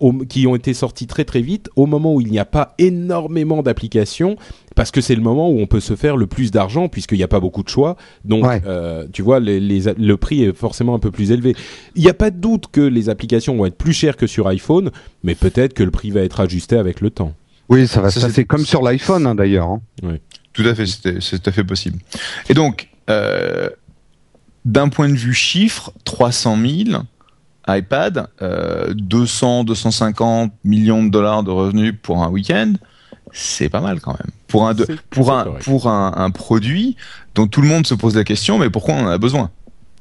au, 0.00 0.12
qui 0.28 0.46
ont 0.46 0.56
été 0.56 0.72
sorties 0.74 1.06
très 1.06 1.24
très 1.24 1.40
vite, 1.42 1.68
au 1.76 1.86
moment 1.86 2.14
où 2.14 2.20
il 2.20 2.30
n'y 2.30 2.38
a 2.38 2.44
pas 2.44 2.74
énormément 2.78 3.62
d'applications, 3.62 4.36
parce 4.74 4.90
que 4.90 5.00
c'est 5.00 5.14
le 5.14 5.20
moment 5.22 5.50
où 5.50 5.58
on 5.60 5.66
peut 5.66 5.80
se 5.80 5.96
faire 5.96 6.16
le 6.16 6.26
plus 6.26 6.50
d'argent 6.50 6.88
puisqu'il 6.88 7.18
n'y 7.18 7.24
a 7.24 7.28
pas 7.28 7.40
beaucoup 7.40 7.62
de 7.62 7.68
choix. 7.68 7.96
Donc, 8.24 8.44
Ouais. 8.46 8.62
euh, 8.66 9.06
tu 9.12 9.20
vois, 9.22 9.38
les, 9.40 9.60
les- 9.60 9.92
le 9.96 10.16
prix 10.16 10.44
est 10.44 10.56
forcément 10.56 10.94
un 10.94 10.98
peu 10.98 11.10
plus 11.10 11.30
élevé. 11.30 11.54
Il 11.94 12.02
n'y 12.02 12.08
a 12.10 12.14
pas 12.14 12.30
de 12.30 12.38
doute 12.38 12.66
que 12.72 12.80
les 12.80 13.08
applications 13.10 13.54
vont 13.56 13.66
être 13.66 13.76
plus 13.76 13.92
chères 13.92 14.16
que 14.16 14.26
sur 14.26 14.46
iPhone, 14.48 14.90
mais 15.22 15.34
peut-être 15.34 15.74
que 15.74 15.82
le 15.82 15.90
prix 15.90 16.10
va 16.10 16.20
être 16.22 16.40
ajusté 16.40 16.76
avec 16.76 17.00
le 17.02 17.10
temps. 17.10 17.34
Oui, 17.72 17.88
ça 17.88 18.00
va 18.00 18.10
Ça, 18.10 18.14
se 18.14 18.20
c'est- 18.20 18.26
passer 18.28 18.44
comme 18.44 18.64
sur 18.66 18.82
l'iPhone 18.82 19.26
hein, 19.26 19.34
d'ailleurs. 19.34 19.68
hein. 19.68 19.80
Tout 20.52 20.62
à 20.64 20.74
fait, 20.74 20.84
c'est 20.86 21.38
tout 21.40 21.48
à 21.50 21.52
fait 21.52 21.64
possible. 21.64 21.98
Et 22.48 22.54
donc, 22.54 22.88
d'un 24.64 24.88
point 24.90 25.08
de 25.08 25.14
vue 25.16 25.34
chiffre, 25.34 25.92
300 26.04 26.56
000 26.86 27.02
iPad, 27.68 28.26
200, 28.94 29.64
250 29.64 30.52
millions 30.64 31.02
de 31.04 31.08
dollars 31.10 31.42
de 31.42 31.50
revenus 31.50 31.94
pour 32.02 32.22
un 32.22 32.28
week-end, 32.28 32.74
c'est 33.32 33.68
pas 33.70 33.80
mal 33.80 34.00
quand 34.00 34.12
même. 34.12 34.30
Pour 34.48 34.68
un, 34.68 34.74
pour 35.10 35.32
un, 35.32 35.44
pour 35.64 35.88
un, 35.88 36.12
un, 36.16 36.30
produit 36.30 36.96
dont 37.34 37.46
tout 37.46 37.62
le 37.62 37.68
monde 37.68 37.86
se 37.86 37.94
pose 37.94 38.14
la 38.14 38.24
question, 38.24 38.58
mais 38.58 38.68
pourquoi 38.68 38.94
on 38.94 39.04
en 39.06 39.08
a 39.08 39.16
besoin? 39.18 39.50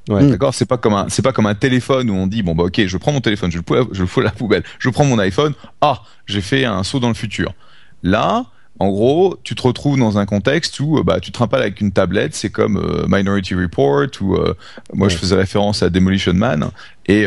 Ouais. 0.10 0.28
D'accord, 0.28 0.54
c'est 0.54 0.66
pas 0.66 0.78
comme 0.78 0.94
un, 0.94 1.06
c'est 1.10 1.22
pas 1.22 1.32
comme 1.32 1.46
un 1.46 1.54
téléphone 1.56 2.10
où 2.10 2.16
on 2.16 2.26
dit 2.26 2.42
bon 2.42 2.56
bah 2.56 2.64
ok, 2.64 2.86
je 2.86 2.98
prends 2.98 3.12
mon 3.12 3.22
téléphone, 3.22 3.52
je 3.52 3.60
le, 3.60 3.64
je 3.92 4.02
le 4.02 4.08
fous 4.08 4.22
à 4.22 4.24
la 4.24 4.32
poubelle, 4.32 4.64
je 4.80 4.90
prends 4.90 5.06
mon 5.06 5.20
iPhone, 5.20 5.54
ah, 5.82 6.02
j'ai 6.26 6.42
fait 6.42 6.66
un 6.66 6.84
saut 6.84 7.00
dans 7.00 7.08
le 7.08 7.14
futur. 7.14 7.54
Là, 8.02 8.46
en 8.80 8.90
gros, 8.90 9.38
tu 9.44 9.54
te 9.54 9.62
retrouves 9.62 10.00
dans 10.00 10.18
un 10.18 10.26
contexte 10.26 10.80
où 10.80 10.98
euh, 10.98 11.04
bah, 11.04 11.20
tu 11.20 11.30
te 11.30 11.36
trimpales 11.36 11.62
avec 11.62 11.82
une 11.82 11.92
tablette, 11.92 12.34
c'est 12.34 12.50
comme 12.50 12.78
euh, 12.78 13.06
Minority 13.08 13.54
Report, 13.54 14.08
ou 14.22 14.34
euh, 14.34 14.56
moi 14.92 15.08
je 15.08 15.18
faisais 15.18 15.36
référence 15.36 15.84
à 15.84 15.92
Demolition 15.92 16.34
Man, 16.34 16.72
et, 17.08 17.26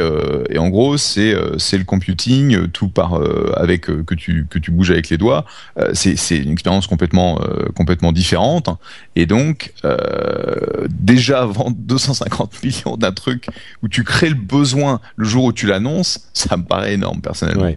et 0.50 0.58
en 0.58 0.68
gros 0.68 0.96
c'est 0.96 1.34
c'est 1.58 1.78
le 1.78 1.84
computing 1.84 2.68
tout 2.68 2.88
par 2.88 3.20
avec 3.56 3.82
que 3.82 4.14
tu 4.14 4.46
que 4.48 4.58
tu 4.58 4.70
bouges 4.70 4.90
avec 4.90 5.10
les 5.10 5.18
doigts, 5.18 5.44
c'est 5.92 6.16
c'est 6.16 6.38
une 6.38 6.52
expérience 6.52 6.86
complètement 6.86 7.40
complètement 7.74 8.12
différente, 8.12 8.68
et 9.16 9.26
donc 9.26 9.72
déjà 10.88 11.44
vendre 11.44 11.76
250 11.78 12.62
millions 12.62 12.96
d'un 12.96 13.12
truc 13.12 13.46
où 13.82 13.88
tu 13.88 14.04
crées 14.04 14.28
le 14.28 14.34
besoin 14.34 15.00
le 15.16 15.26
jour 15.26 15.44
où 15.44 15.52
tu 15.52 15.66
l'annonces, 15.66 16.28
ça 16.32 16.56
me 16.56 16.64
paraît 16.64 16.94
énorme 16.94 17.20
personnellement. 17.20 17.70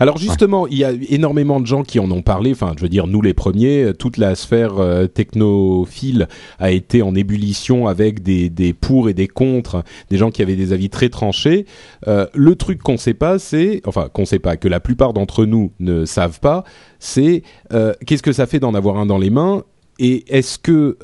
Alors 0.00 0.18
justement, 0.18 0.66
il 0.66 0.78
y 0.78 0.84
a 0.84 0.92
énormément 1.08 1.60
de 1.60 1.66
gens 1.66 1.82
qui 1.82 2.00
en 2.00 2.10
ont 2.10 2.22
parlé. 2.22 2.52
Enfin, 2.52 2.72
je 2.76 2.82
veux 2.82 2.88
dire, 2.88 3.06
nous 3.06 3.22
les 3.22 3.34
premiers, 3.34 3.92
toute 3.98 4.16
la 4.16 4.34
sphère 4.34 4.78
euh, 4.78 5.06
technophile 5.06 6.28
a 6.58 6.70
été 6.70 7.02
en 7.02 7.14
ébullition 7.14 7.86
avec 7.86 8.22
des, 8.22 8.50
des 8.50 8.72
pour 8.72 9.08
et 9.08 9.14
des 9.14 9.28
contre, 9.28 9.84
des 10.10 10.18
gens 10.18 10.30
qui 10.30 10.42
avaient 10.42 10.56
des 10.56 10.72
avis 10.72 10.90
très 10.90 11.08
Euh, 11.46 12.26
le 12.34 12.54
truc 12.54 12.82
qu'on 12.82 12.96
sait 12.96 13.14
pas, 13.14 13.38
c'est, 13.38 13.80
enfin, 13.86 14.08
qu'on 14.12 14.24
sait 14.24 14.38
pas, 14.38 14.56
que 14.56 14.68
la 14.68 14.80
plupart 14.80 15.12
d'entre 15.12 15.44
nous 15.44 15.72
ne 15.80 16.04
savent 16.04 16.40
pas, 16.40 16.64
c'est 16.98 17.42
euh, 17.72 17.92
qu'est-ce 18.06 18.22
que 18.22 18.32
ça 18.32 18.46
fait 18.46 18.60
d'en 18.60 18.74
avoir 18.74 18.96
un 18.96 19.06
dans 19.06 19.18
les 19.18 19.30
mains 19.30 19.64
et 19.98 20.24
est-ce 20.28 20.58
que 20.58 20.96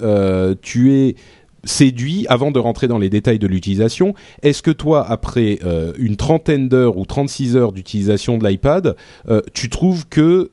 tu 0.62 0.93
es 0.93 1.17
séduit 1.64 2.26
avant 2.29 2.50
de 2.50 2.59
rentrer 2.59 2.88
dans 2.88 2.99
les 2.99 3.11
détails 3.11 3.38
de 3.38 3.47
l'utilisation? 3.47 4.14
Est-ce 4.43 4.62
que 4.62 4.71
toi, 4.71 5.09
après 5.09 5.59
euh, 5.64 5.93
une 5.99 6.17
trentaine 6.17 6.69
d'heures 6.69 6.97
ou 6.97 7.07
36 7.07 7.57
heures 7.57 7.73
d'utilisation 7.73 8.38
de 8.38 8.47
l'iPad, 8.47 8.97
euh, 9.29 9.41
tu 9.53 9.69
trouves 9.69 10.07
que 10.09 10.50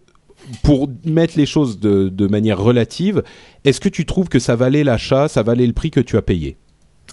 pour 0.64 0.90
mettre 1.06 1.38
les 1.38 1.46
choses 1.46 1.80
de, 1.80 2.10
de 2.10 2.28
manière 2.28 2.60
relative, 2.60 3.24
est-ce 3.64 3.80
que 3.80 3.90
tu 3.90 4.06
trouves 4.06 4.28
que 4.28 4.40
ça 4.40 4.56
valait 4.56 4.84
l'achat, 4.84 5.28
ça 5.28 5.44
valait 5.44 5.68
le 5.68 5.74
prix 5.74 5.92
que 5.92 6.00
tu 6.00 6.18
as 6.18 6.22
payé? 6.22 6.58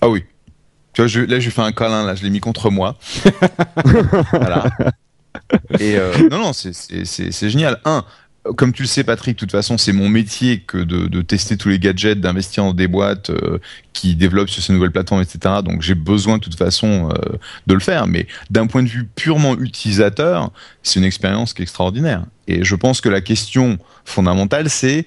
Ah 0.01 0.09
oui. 0.09 0.25
Tu 0.93 1.03
vois, 1.03 1.07
je, 1.07 1.21
là, 1.21 1.41
je 1.41 1.51
fais 1.51 1.63
un 1.63 1.73
câlin, 1.73 2.05
là, 2.05 2.15
je 2.15 2.23
l'ai 2.23 2.31
mis 2.31 2.41
contre 2.41 2.71
moi. 2.71 2.97
voilà. 4.33 4.65
Et 5.79 5.97
euh, 5.97 6.29
non, 6.31 6.39
non, 6.39 6.53
c'est 6.53 7.51
génial. 7.51 7.81
Un, 7.85 8.05
comme 8.57 8.73
tu 8.73 8.83
le 8.83 8.89
sais, 8.89 9.05
Patrick, 9.05 9.37
de 9.37 9.41
toute 9.41 9.51
façon, 9.51 9.79
c'est 9.79 9.93
mon 9.93 10.09
métier 10.09 10.61
que 10.61 10.79
de, 10.79 11.23
tester 11.23 11.57
tous 11.57 11.69
les 11.69 11.79
gadgets, 11.79 12.21
d'investir 12.21 12.65
dans 12.65 12.73
des 12.73 12.89
boîtes 12.89 13.31
euh, 13.31 13.59
qui 13.93 14.15
développent 14.15 14.49
sur 14.49 14.63
ces 14.63 14.73
nouvelles 14.73 14.93
plateformes, 14.93 15.23
etc. 15.23 15.57
Donc, 15.65 15.83
j'ai 15.83 15.95
besoin 15.95 16.39
de 16.39 16.43
toute 16.43 16.57
façon 16.57 17.11
euh, 17.11 17.37
de 17.67 17.75
le 17.75 17.81
faire. 17.81 18.07
Mais 18.07 18.27
d'un 18.51 18.67
point 18.67 18.83
de 18.83 18.89
vue 18.89 19.05
purement 19.05 19.57
utilisateur, 19.59 20.51
c'est 20.83 20.99
une 20.99 21.05
expérience 21.05 21.53
qui 21.53 21.63
est 21.63 21.65
extraordinaire. 21.65 22.25
Et 22.47 22.65
je 22.65 22.75
pense 22.75 23.01
que 23.01 23.09
la 23.09 23.21
question 23.21 23.79
fondamentale, 24.05 24.71
c'est 24.71 25.07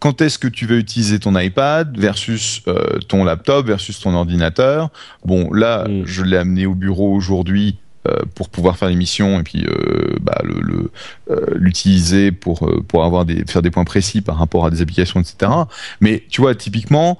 quand 0.00 0.20
est-ce 0.22 0.38
que 0.38 0.48
tu 0.48 0.66
vas 0.66 0.76
utiliser 0.76 1.18
ton 1.18 1.38
iPad 1.38 1.96
versus 1.96 2.62
euh, 2.66 2.98
ton 3.06 3.22
laptop 3.22 3.66
versus 3.66 4.00
ton 4.00 4.14
ordinateur? 4.14 4.90
Bon, 5.24 5.52
là, 5.52 5.86
mm. 5.86 6.06
je 6.06 6.22
l'ai 6.22 6.36
amené 6.36 6.66
au 6.66 6.74
bureau 6.74 7.14
aujourd'hui 7.14 7.78
euh, 8.08 8.16
pour 8.34 8.48
pouvoir 8.48 8.78
faire 8.78 8.88
l'émission 8.88 9.40
et 9.40 9.42
puis 9.42 9.66
euh, 9.66 10.16
bah, 10.22 10.40
le, 10.42 10.90
euh, 11.30 11.44
l'utiliser 11.54 12.32
pour 12.32 12.66
pour 12.88 13.04
avoir 13.04 13.26
des 13.26 13.44
faire 13.44 13.60
des 13.60 13.70
points 13.70 13.84
précis 13.84 14.22
par 14.22 14.38
rapport 14.38 14.64
à 14.64 14.70
des 14.70 14.80
applications 14.80 15.20
etc 15.20 15.52
mais 16.00 16.24
tu 16.30 16.40
vois 16.40 16.54
typiquement 16.54 17.18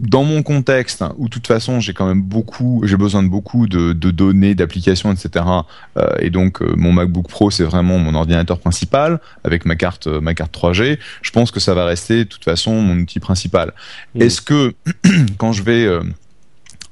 dans 0.00 0.24
mon 0.24 0.42
contexte 0.42 1.02
hein, 1.02 1.14
où 1.18 1.28
de 1.28 1.30
toute 1.30 1.46
façon 1.46 1.78
j'ai 1.78 1.92
quand 1.92 2.06
même 2.06 2.22
beaucoup 2.22 2.82
j'ai 2.84 2.96
besoin 2.96 3.22
de 3.22 3.28
beaucoup 3.28 3.68
de, 3.68 3.92
de 3.92 4.10
données 4.10 4.56
d'applications 4.56 5.12
etc 5.12 5.44
et 6.18 6.30
donc 6.30 6.62
mon 6.62 6.92
MacBook 6.92 7.28
Pro 7.28 7.52
c'est 7.52 7.62
vraiment 7.62 7.98
mon 7.98 8.14
ordinateur 8.14 8.58
principal 8.58 9.20
avec 9.44 9.64
ma 9.64 9.76
carte 9.76 10.08
ma 10.08 10.34
carte 10.34 10.52
3G 10.52 10.98
je 11.22 11.30
pense 11.30 11.52
que 11.52 11.60
ça 11.60 11.74
va 11.74 11.84
rester 11.84 12.24
de 12.24 12.28
toute 12.28 12.42
façon 12.42 12.82
mon 12.82 12.96
outil 12.98 13.20
principal 13.20 13.72
est-ce 14.18 14.40
que 14.42 14.74
quand 15.38 15.52
je 15.52 15.62
vais 15.62 15.88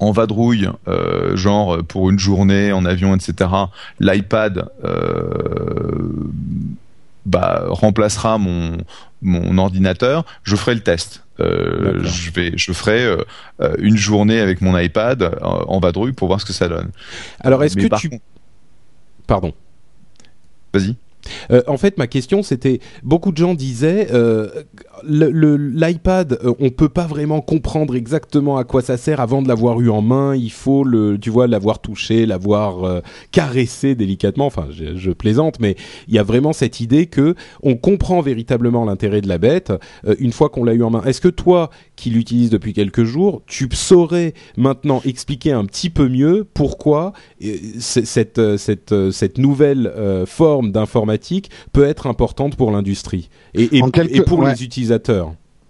en 0.02 0.11
vadrouille, 0.11 0.68
euh, 0.88 1.37
genre 1.37 1.78
pour 1.85 2.11
une 2.11 2.18
journée 2.18 2.73
en 2.73 2.85
avion, 2.85 3.14
etc., 3.14 3.50
l'iPad 4.00 4.68
euh, 4.85 6.28
bah, 7.25 7.64
remplacera 7.68 8.37
mon, 8.37 8.78
mon 9.23 9.59
ordinateur, 9.59 10.25
je 10.42 10.56
ferai 10.56 10.75
le 10.75 10.80
test. 10.80 11.23
Euh, 11.42 12.04
je 12.04 12.30
vais, 12.30 12.52
je 12.56 12.72
ferai 12.72 13.16
une 13.78 13.96
journée 13.96 14.40
avec 14.40 14.61
mon 14.61 14.78
iPad 14.78 15.38
en 15.42 15.80
vadrouille 15.80 16.12
pour 16.12 16.28
voir 16.28 16.40
ce 16.40 16.46
que 16.46 16.52
ça 16.52 16.68
donne. 16.68 16.90
Alors, 17.40 17.64
est-ce 17.64 17.76
que 17.76 17.94
tu, 17.96 18.11
pardon, 19.26 19.52
vas-y. 20.72 20.96
Euh, 21.50 21.62
en 21.66 21.76
fait, 21.76 21.99
ma 21.99 22.06
question, 22.06 22.42
c'était 22.42 22.80
beaucoup 23.02 23.32
de 23.32 23.37
gens 23.37 23.54
disaient 23.54 24.08
euh, 24.12 24.49
l'iPad, 25.06 26.38
euh, 26.44 26.54
on 26.59 26.71
peut 26.71 26.88
pas 26.88 27.06
vraiment 27.06 27.40
comprendre 27.40 27.94
exactement 27.94 28.56
à 28.56 28.64
quoi 28.64 28.82
ça 28.82 28.97
sert 28.97 29.21
avant 29.21 29.42
de 29.42 29.49
l'avoir 29.49 29.80
eu 29.80 29.90
en 29.90 30.02
main. 30.02 30.35
Il 30.35 30.50
faut 30.50 30.85
le, 30.85 31.18
tu 31.18 31.30
vois, 31.30 31.47
l'avoir 31.47 31.80
touché, 31.80 32.26
l'avoir 32.26 32.85
euh, 32.85 33.00
caressé 33.30 33.94
délicatement. 33.94 34.47
Enfin, 34.47 34.66
je, 34.71 34.97
je, 34.97 35.11
plaisante, 35.12 35.61
mais 35.61 35.76
il 36.09 36.14
y 36.14 36.18
a 36.18 36.23
vraiment 36.23 36.52
cette 36.52 36.80
idée 36.80 37.06
que 37.06 37.35
on 37.62 37.76
comprend 37.76 38.23
véritablement 38.23 38.85
l'intérêt 38.85 39.21
de 39.21 39.28
la 39.28 39.38
bête 39.38 39.73
une 40.18 40.32
fois 40.32 40.49
qu'on 40.49 40.64
l'a 40.64 40.73
eu 40.73 40.82
en 40.82 40.90
main. 40.90 41.02
Est-ce 41.04 41.21
que 41.21 41.28
toi, 41.28 41.71
qui 41.97 42.11
l'utilises 42.11 42.50
depuis 42.50 42.73
quelques 42.73 43.04
jours, 43.04 43.42
tu 43.47 43.68
saurais 43.73 44.32
maintenant 44.56 45.02
expliquer 45.04 45.52
un 45.52 45.66
petit 45.66 45.90
peu 45.90 46.09
mieux 46.09 46.47
pourquoi 46.54 47.12
cette 47.78 48.56
cette 48.56 49.11
cette 49.11 49.38
nouvelle 49.38 49.92
forme 50.26 50.73
d'information 50.73 51.12
peut 51.73 51.85
être 51.85 52.06
importante 52.06 52.56
pour 52.56 52.71
l'industrie 52.71 53.28
et, 53.54 53.68
pour 54.26 54.44
les 54.44 54.62
utilisateurs? 54.62 54.91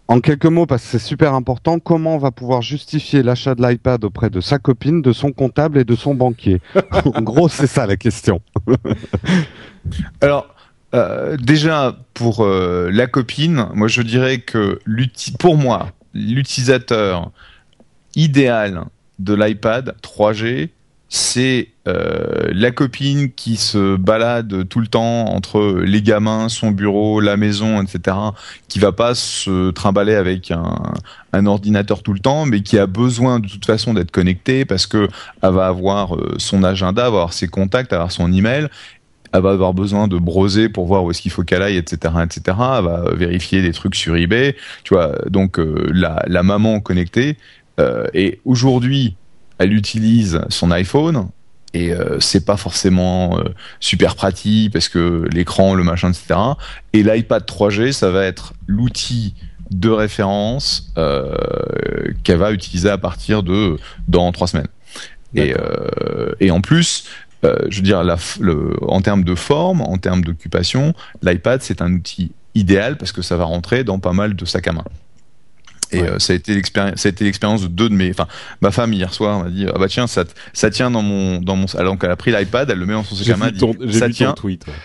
En 0.09 0.21
quelques 0.21 0.47
mots, 0.47 0.67
parce 0.67 0.83
que 0.83 0.89
c'est 0.89 0.99
super 0.99 1.33
important, 1.33 1.79
comment 1.79 2.17
on 2.17 2.19
va 2.19 2.33
pouvoir 2.33 2.61
justifier 2.61 3.23
l'achat 3.23 3.55
de 3.55 3.67
l'iPad 3.67 4.05
auprès 4.05 4.29
de 4.31 4.41
sa 4.41 4.59
copine, 4.59 5.01
de 5.01 5.13
son 5.13 5.33
comptable 5.33 5.79
et 5.79 5.85
de 5.85 5.95
son 5.95 6.15
banquier 6.15 6.61
En 7.15 7.23
gros, 7.23 7.49
c'est 7.49 7.67
ça 7.67 7.87
la 7.87 7.97
question. 7.97 8.43
Alors, 10.21 10.55
euh, 10.95 11.37
déjà, 11.39 11.97
pour 12.13 12.45
euh, 12.45 12.91
la 12.93 13.07
copine, 13.07 13.69
moi 13.75 13.89
je 13.89 14.03
dirais 14.03 14.39
que 14.39 14.81
pour 15.39 15.57
moi, 15.57 15.89
l'utilisateur 16.13 17.31
idéal 18.15 18.85
de 19.19 19.35
l'iPad 19.35 19.95
3G, 20.03 20.71
c'est 21.15 21.69
euh, 21.89 22.49
la 22.55 22.71
copine 22.71 23.31
qui 23.33 23.59
se 23.59 23.97
balade 23.97 24.67
tout 24.71 24.81
le 24.81 24.87
temps 24.87 25.27
entre 25.27 25.83
les 25.85 26.01
gamins, 26.01 26.49
son 26.49 26.71
bureau, 26.71 27.21
la 27.21 27.37
maison, 27.37 27.83
etc., 27.83 28.17
qui 28.67 28.79
va 28.79 28.93
pas 28.93 29.15
se 29.15 29.73
trimballer 29.73 30.15
avec 30.15 30.51
un, 30.51 31.45
ordinateur 31.47 32.03
tout 32.03 32.15
le 32.15 32.19
temps, 32.19 32.47
mais 32.47 32.63
qui 32.63 32.79
a 32.79 32.87
besoin 32.87 33.41
de 33.41 33.47
toute 33.47 33.67
façon 33.67 33.93
d'être 33.93 34.11
connectée 34.11 34.65
parce 34.65 34.87
que 34.87 35.07
elle 35.43 35.53
va 35.53 35.67
avoir 35.67 36.17
euh, 36.17 36.35
son 36.39 36.65
agenda, 36.65 37.05
avoir 37.05 37.35
ses 37.35 37.47
contacts, 37.47 37.93
avoir 37.93 38.11
son 38.11 38.33
email, 38.33 38.69
elle 39.35 39.43
va 39.43 39.51
avoir 39.51 39.75
besoin 39.75 40.09
de 40.09 40.17
broser 40.17 40.71
pour 40.71 40.87
voir 40.87 41.05
où 41.05 41.11
est-ce 41.11 41.21
qu'il 41.21 41.31
faut 41.31 41.43
qu'elle 41.43 41.61
aille, 41.61 41.77
etc., 41.77 42.15
etc. 42.25 42.57
Elle 42.79 42.85
va 42.85 43.05
vérifier 43.13 43.61
des 43.61 43.73
trucs 43.73 43.97
sur 43.97 44.17
eBay, 44.17 44.57
tu 44.83 44.95
vois. 44.95 45.13
Donc 45.29 45.59
euh, 45.59 45.91
la, 45.93 46.25
la 46.27 46.43
maman 46.43 46.81
connectée. 46.81 47.37
et 48.15 48.41
aujourd'hui, 48.45 49.17
elle 49.63 49.73
utilise 49.73 50.41
son 50.49 50.71
iPhone 50.71 51.29
et 51.75 51.93
euh, 51.93 52.21
c'est 52.21 52.45
pas 52.45 52.57
forcément 52.57 53.39
euh, 53.39 53.45
super 53.81 54.15
pratique 54.15 54.73
parce 54.73 54.89
que 54.89 55.27
l'écran, 55.33 55.75
le 55.75 55.85
machin, 55.85 56.11
etc. 56.11 56.39
Et 56.93 57.03
l'iPad 57.03 57.45
3G, 57.45 57.93
ça 57.93 58.11
va 58.11 58.25
être 58.25 58.53
l'outil 58.67 59.35
de 59.71 59.89
référence 59.89 60.93
euh, 60.99 61.35
qu'elle 62.25 62.39
va 62.39 62.53
utiliser 62.53 62.91
à 62.91 62.99
partir 62.99 63.43
de 63.43 63.79
dans 64.09 64.31
trois 64.33 64.49
semaines. 64.49 64.69
Et, 65.35 65.55
et 66.41 66.51
en 66.51 66.61
plus, 66.61 67.05
je 67.43 67.77
veux 67.77 67.83
dire, 67.83 68.05
la, 68.05 68.19
le, 68.39 68.77
en 68.87 69.01
termes 69.01 69.25
de 69.25 69.35
forme, 69.35 69.81
en 69.81 69.97
termes 69.97 70.23
d'occupation, 70.23 70.93
l'iPad 71.23 71.63
c'est 71.63 71.81
un 71.81 71.91
outil 71.95 72.33
idéal 72.55 72.99
parce 72.99 73.13
que 73.13 73.23
ça 73.23 73.39
va 73.39 73.45
rentrer 73.45 73.83
dans 73.83 73.99
pas 73.99 74.13
mal 74.13 74.37
de 74.37 74.45
sacs 74.45 74.69
à 74.69 74.73
main. 74.73 74.85
Et 75.93 76.01
euh, 76.01 76.19
ça 76.19 76.33
a 76.33 76.37
été 76.37 76.55
l'expérience, 76.55 77.01
ça 77.01 77.09
a 77.09 77.11
été 77.11 77.25
l'expérience 77.25 77.63
de 77.63 77.69
deux 77.69 77.89
de 77.89 77.95
mes, 77.95 78.11
enfin, 78.11 78.27
ma 78.61 78.71
femme 78.71 78.93
hier 78.93 79.13
soir 79.13 79.45
m'a 79.45 79.51
dit, 79.51 79.67
ah 79.69 79.79
bah 79.79 79.89
tiens, 79.89 80.07
ça, 80.07 80.25
ça 80.55 80.71
tient 80.71 80.91
dans 80.91 81.03
mon, 81.03 81.41
dans 81.41 81.55
mon, 81.55 81.67
alors 81.77 81.93
donc 81.93 82.05
elle 82.05 82.11
a 82.11 82.17
pris 82.17 82.33
l'iPad, 82.33 82.71
elle 82.71 82.79
le 82.79 82.87
met 82.87 82.95
dans 82.95 83.05
son 83.05 83.15
sac 83.15 83.29
à 83.29 83.37
main, 83.37 83.51
dit, 83.51 83.93
ça 83.93 84.09
tient, 84.09 84.35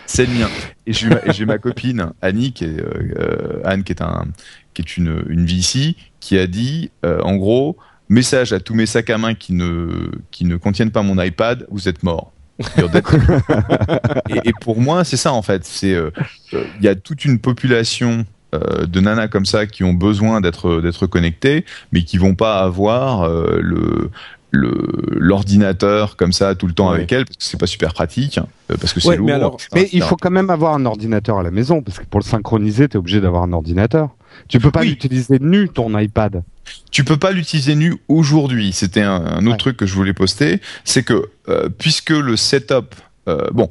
c'est 0.06 0.26
le 0.26 0.34
mien. 0.34 0.50
Et 0.86 0.94
j'ai 0.94 1.46
ma, 1.46 1.58
copine 1.58 2.12
Annie, 2.22 2.52
qui 2.52 2.66
est 2.66 2.80
euh, 2.80 3.62
Anne, 3.64 3.84
qui 3.84 3.94
est 3.94 4.02
un, 4.02 4.26
qui 4.74 4.82
est 4.82 4.98
une, 4.98 5.24
une 5.30 5.46
VC, 5.46 5.96
qui 6.20 6.38
a 6.38 6.46
dit, 6.46 6.92
euh, 7.06 7.22
en 7.22 7.36
gros, 7.36 7.78
message 8.10 8.52
à 8.52 8.60
tous 8.60 8.74
mes 8.74 8.86
sacs 8.86 9.10
à 9.10 9.18
main 9.18 9.34
qui 9.34 9.54
ne, 9.54 10.12
qui 10.32 10.44
ne 10.44 10.58
contiennent 10.58 10.92
pas 10.92 11.04
mon 11.04 11.22
iPad, 11.22 11.66
vous 11.72 11.88
êtes 11.88 12.04
morts. 12.04 12.34
et, 14.30 14.50
et, 14.50 14.54
pour 14.62 14.82
moi, 14.82 15.04
c'est 15.04 15.16
ça 15.16 15.32
en 15.32 15.44
fait. 15.44 15.64
C'est, 15.64 15.96
il 16.52 16.84
y 16.84 16.88
a 16.88 16.96
toute 16.96 17.24
une 17.24 17.38
population 17.38 18.26
euh, 18.56 18.86
de 18.86 19.01
nanas 19.01 19.27
comme 19.27 19.46
ça 19.46 19.66
qui 19.66 19.84
ont 19.84 19.94
besoin 19.94 20.39
d'être 20.39 20.80
d'être 20.80 21.06
connectées, 21.06 21.66
mais 21.92 22.04
qui 22.04 22.18
vont 22.18 22.34
pas 22.34 22.60
avoir 22.60 23.24
euh, 23.24 23.60
le 23.62 24.10
l'ordinateur 24.54 26.16
comme 26.16 26.32
ça 26.32 26.56
tout 26.56 26.66
le 26.66 26.74
temps 26.74 26.89
avec 26.89 27.12
elle 27.12 27.25
parce 27.25 27.36
que 27.36 27.44
c'est 27.44 27.60
pas 27.60 27.68
super 27.68 27.94
pratique 27.94 28.39
euh, 28.72 28.77
parce 28.80 28.94
que 28.94 29.01
c'est 29.01 29.18
lourd. 29.18 29.58
Mais, 29.75 29.89
il 29.92 30.01
faut 30.01 30.16
quand 30.16 30.32
même 30.32 30.50
avoir 30.50 30.74
un 30.74 30.86
ordinateur 30.86 31.39
à 31.39 31.44
la 31.44 31.51
maison 31.51 31.82
parce 31.82 32.00
que 32.00 32.06
pour 32.06 32.22
le 32.22 32.25
synchroniser, 32.25 32.88
tu 32.88 32.94
es 32.94 32.98
obligé 32.98 33.20
d'avoir 33.20 33.44
un 33.44 33.51
ordinateur. 33.51 34.10
Tu 34.48 34.60
peux 34.60 34.72
pas 34.72 34.86
l'utiliser 34.86 35.38
nu 35.39 35.68
ton 35.68 35.96
iPad. 36.00 36.44
Tu 36.89 37.04
peux 37.04 37.18
pas 37.18 37.34
l'utiliser 37.34 37.75
nu 37.75 37.98
aujourd'hui. 38.08 38.72
C'était 38.72 39.01
un, 39.01 39.46
autre 39.46 39.58
truc 39.58 39.75
que 39.75 39.86
je 39.86 39.94
voulais 39.94 40.13
poster, 40.13 40.62
c'est 40.86 41.04
que 41.04 41.30
puisque 41.77 42.12
le 42.12 42.38
setup 42.38 42.96
bon, 43.51 43.70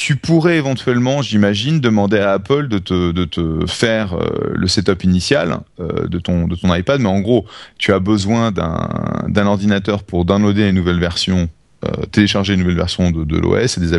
tu 0.00 0.16
pourrais 0.16 0.56
éventuellement, 0.56 1.20
j'imagine, 1.20 1.78
demander 1.78 2.20
à 2.20 2.32
Apple 2.32 2.68
de 2.68 2.78
te, 2.78 3.12
de 3.12 3.24
te 3.26 3.66
faire 3.66 4.14
euh, 4.14 4.54
le 4.54 4.66
setup 4.66 5.04
initial 5.04 5.58
euh, 5.78 6.08
de, 6.08 6.18
ton, 6.18 6.48
de 6.48 6.56
ton 6.56 6.74
iPad, 6.74 7.02
mais 7.02 7.08
en 7.10 7.20
gros, 7.20 7.44
tu 7.76 7.92
as 7.92 7.98
besoin 7.98 8.50
d'un 8.50 9.46
ordinateur 9.46 10.02
pour 10.02 10.24
downloader 10.24 10.70
une 10.70 10.76
nouvelle 10.76 10.98
version, 10.98 11.50
euh, 11.84 12.06
télécharger 12.12 12.54
une 12.54 12.60
nouvelle 12.60 12.78
version 12.78 13.10
de, 13.10 13.24
de 13.24 13.36
l'OS 13.36 13.76
et 13.76 13.80
des 13.82 13.92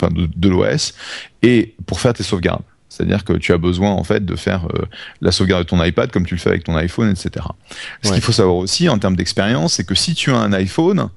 enfin 0.00 0.14
de, 0.14 0.28
de 0.32 0.48
l'OS, 0.48 0.94
et 1.42 1.74
pour 1.86 1.98
faire 1.98 2.14
tes 2.14 2.22
sauvegardes. 2.22 2.62
C'est-à-dire 2.88 3.24
que 3.24 3.32
tu 3.32 3.52
as 3.52 3.58
besoin 3.58 3.90
en 3.90 4.04
fait 4.04 4.24
de 4.24 4.36
faire 4.36 4.68
la 5.20 5.32
sauvegarde 5.32 5.64
de 5.64 5.68
ton 5.68 5.82
iPad 5.82 6.08
comme 6.12 6.24
tu 6.24 6.36
le 6.36 6.40
fais 6.40 6.50
avec 6.50 6.62
ton 6.62 6.76
iPhone, 6.76 7.10
etc. 7.10 7.44
Ce 8.00 8.12
qu'il 8.12 8.22
faut 8.22 8.30
savoir 8.30 8.54
aussi 8.54 8.88
en 8.88 8.98
termes 8.98 9.16
d'expérience, 9.16 9.74
c'est 9.74 9.84
que 9.84 9.96
si 9.96 10.14
tu 10.14 10.30
as 10.30 10.36
un 10.36 10.52
iPhone, 10.52 11.08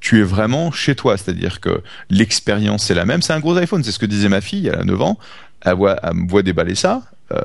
tu 0.00 0.20
es 0.20 0.22
vraiment 0.22 0.72
chez 0.72 0.94
toi. 0.94 1.16
C'est-à-dire 1.16 1.60
que 1.60 1.82
l'expérience 2.08 2.90
est 2.90 2.94
la 2.94 3.04
même. 3.04 3.22
C'est 3.22 3.32
un 3.32 3.40
gros 3.40 3.56
iPhone, 3.56 3.84
c'est 3.84 3.92
ce 3.92 3.98
que 3.98 4.06
disait 4.06 4.28
ma 4.28 4.40
fille, 4.40 4.68
elle 4.68 4.80
a 4.80 4.84
9 4.84 5.00
ans. 5.02 5.18
Elle, 5.62 5.74
voit, 5.74 5.98
me 6.14 6.28
voit 6.28 6.42
déballer 6.42 6.74
ça 6.74 7.02
euh, 7.32 7.38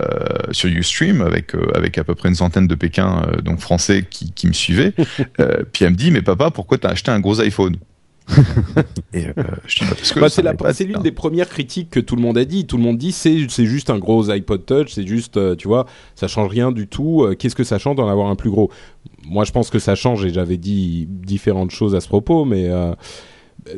sur 0.51 0.69
Ustream 0.69 1.21
avec, 1.21 1.53
euh, 1.53 1.69
avec 1.75 1.97
à 1.97 2.03
peu 2.03 2.15
près 2.15 2.29
une 2.29 2.35
centaine 2.35 2.65
de 2.65 2.75
Pékins 2.75 3.23
euh, 3.27 3.41
donc 3.41 3.59
français 3.59 4.05
qui, 4.09 4.31
qui 4.31 4.47
me 4.47 4.53
suivaient. 4.53 4.93
puis 5.71 5.85
elle 5.85 5.91
me 5.91 5.95
dit, 5.95 6.11
mais 6.11 6.21
papa, 6.21 6.49
pourquoi 6.49 6.77
t'as 6.77 6.89
acheté 6.89 7.11
un 7.11 7.19
gros 7.19 7.39
iPhone? 7.39 7.75
Et 9.13 9.25
que 9.25 10.19
bah, 10.19 10.73
c'est 10.73 10.83
l'une 10.83 11.01
des 11.01 11.11
premières 11.11 11.49
critiques 11.49 11.89
que 11.89 11.99
tout 11.99 12.15
le 12.15 12.21
monde 12.21 12.37
a 12.37 12.45
dit. 12.45 12.65
Tout 12.65 12.77
le 12.77 12.83
monde 12.83 12.97
dit 12.97 13.11
c'est 13.11 13.47
c'est 13.49 13.65
juste 13.65 13.89
un 13.89 13.99
gros 13.99 14.29
iPod 14.29 14.65
Touch, 14.65 14.93
c'est 14.93 15.05
juste 15.05 15.39
tu 15.57 15.67
vois, 15.67 15.85
ça 16.15 16.27
change 16.27 16.49
rien 16.49 16.71
du 16.71 16.87
tout. 16.87 17.27
Qu'est-ce 17.37 17.55
que 17.55 17.63
ça 17.63 17.77
change 17.77 17.95
d'en 17.95 18.07
avoir 18.07 18.29
un 18.29 18.35
plus 18.35 18.49
gros? 18.49 18.71
Moi, 19.27 19.43
je 19.43 19.51
pense 19.51 19.69
que 19.69 19.79
ça 19.79 19.95
change 19.95 20.23
et 20.25 20.33
j'avais 20.33 20.57
dit 20.57 21.07
différentes 21.09 21.71
choses 21.71 21.95
à 21.95 22.01
ce 22.01 22.07
propos, 22.07 22.45
mais 22.45 22.67
euh, 22.69 22.93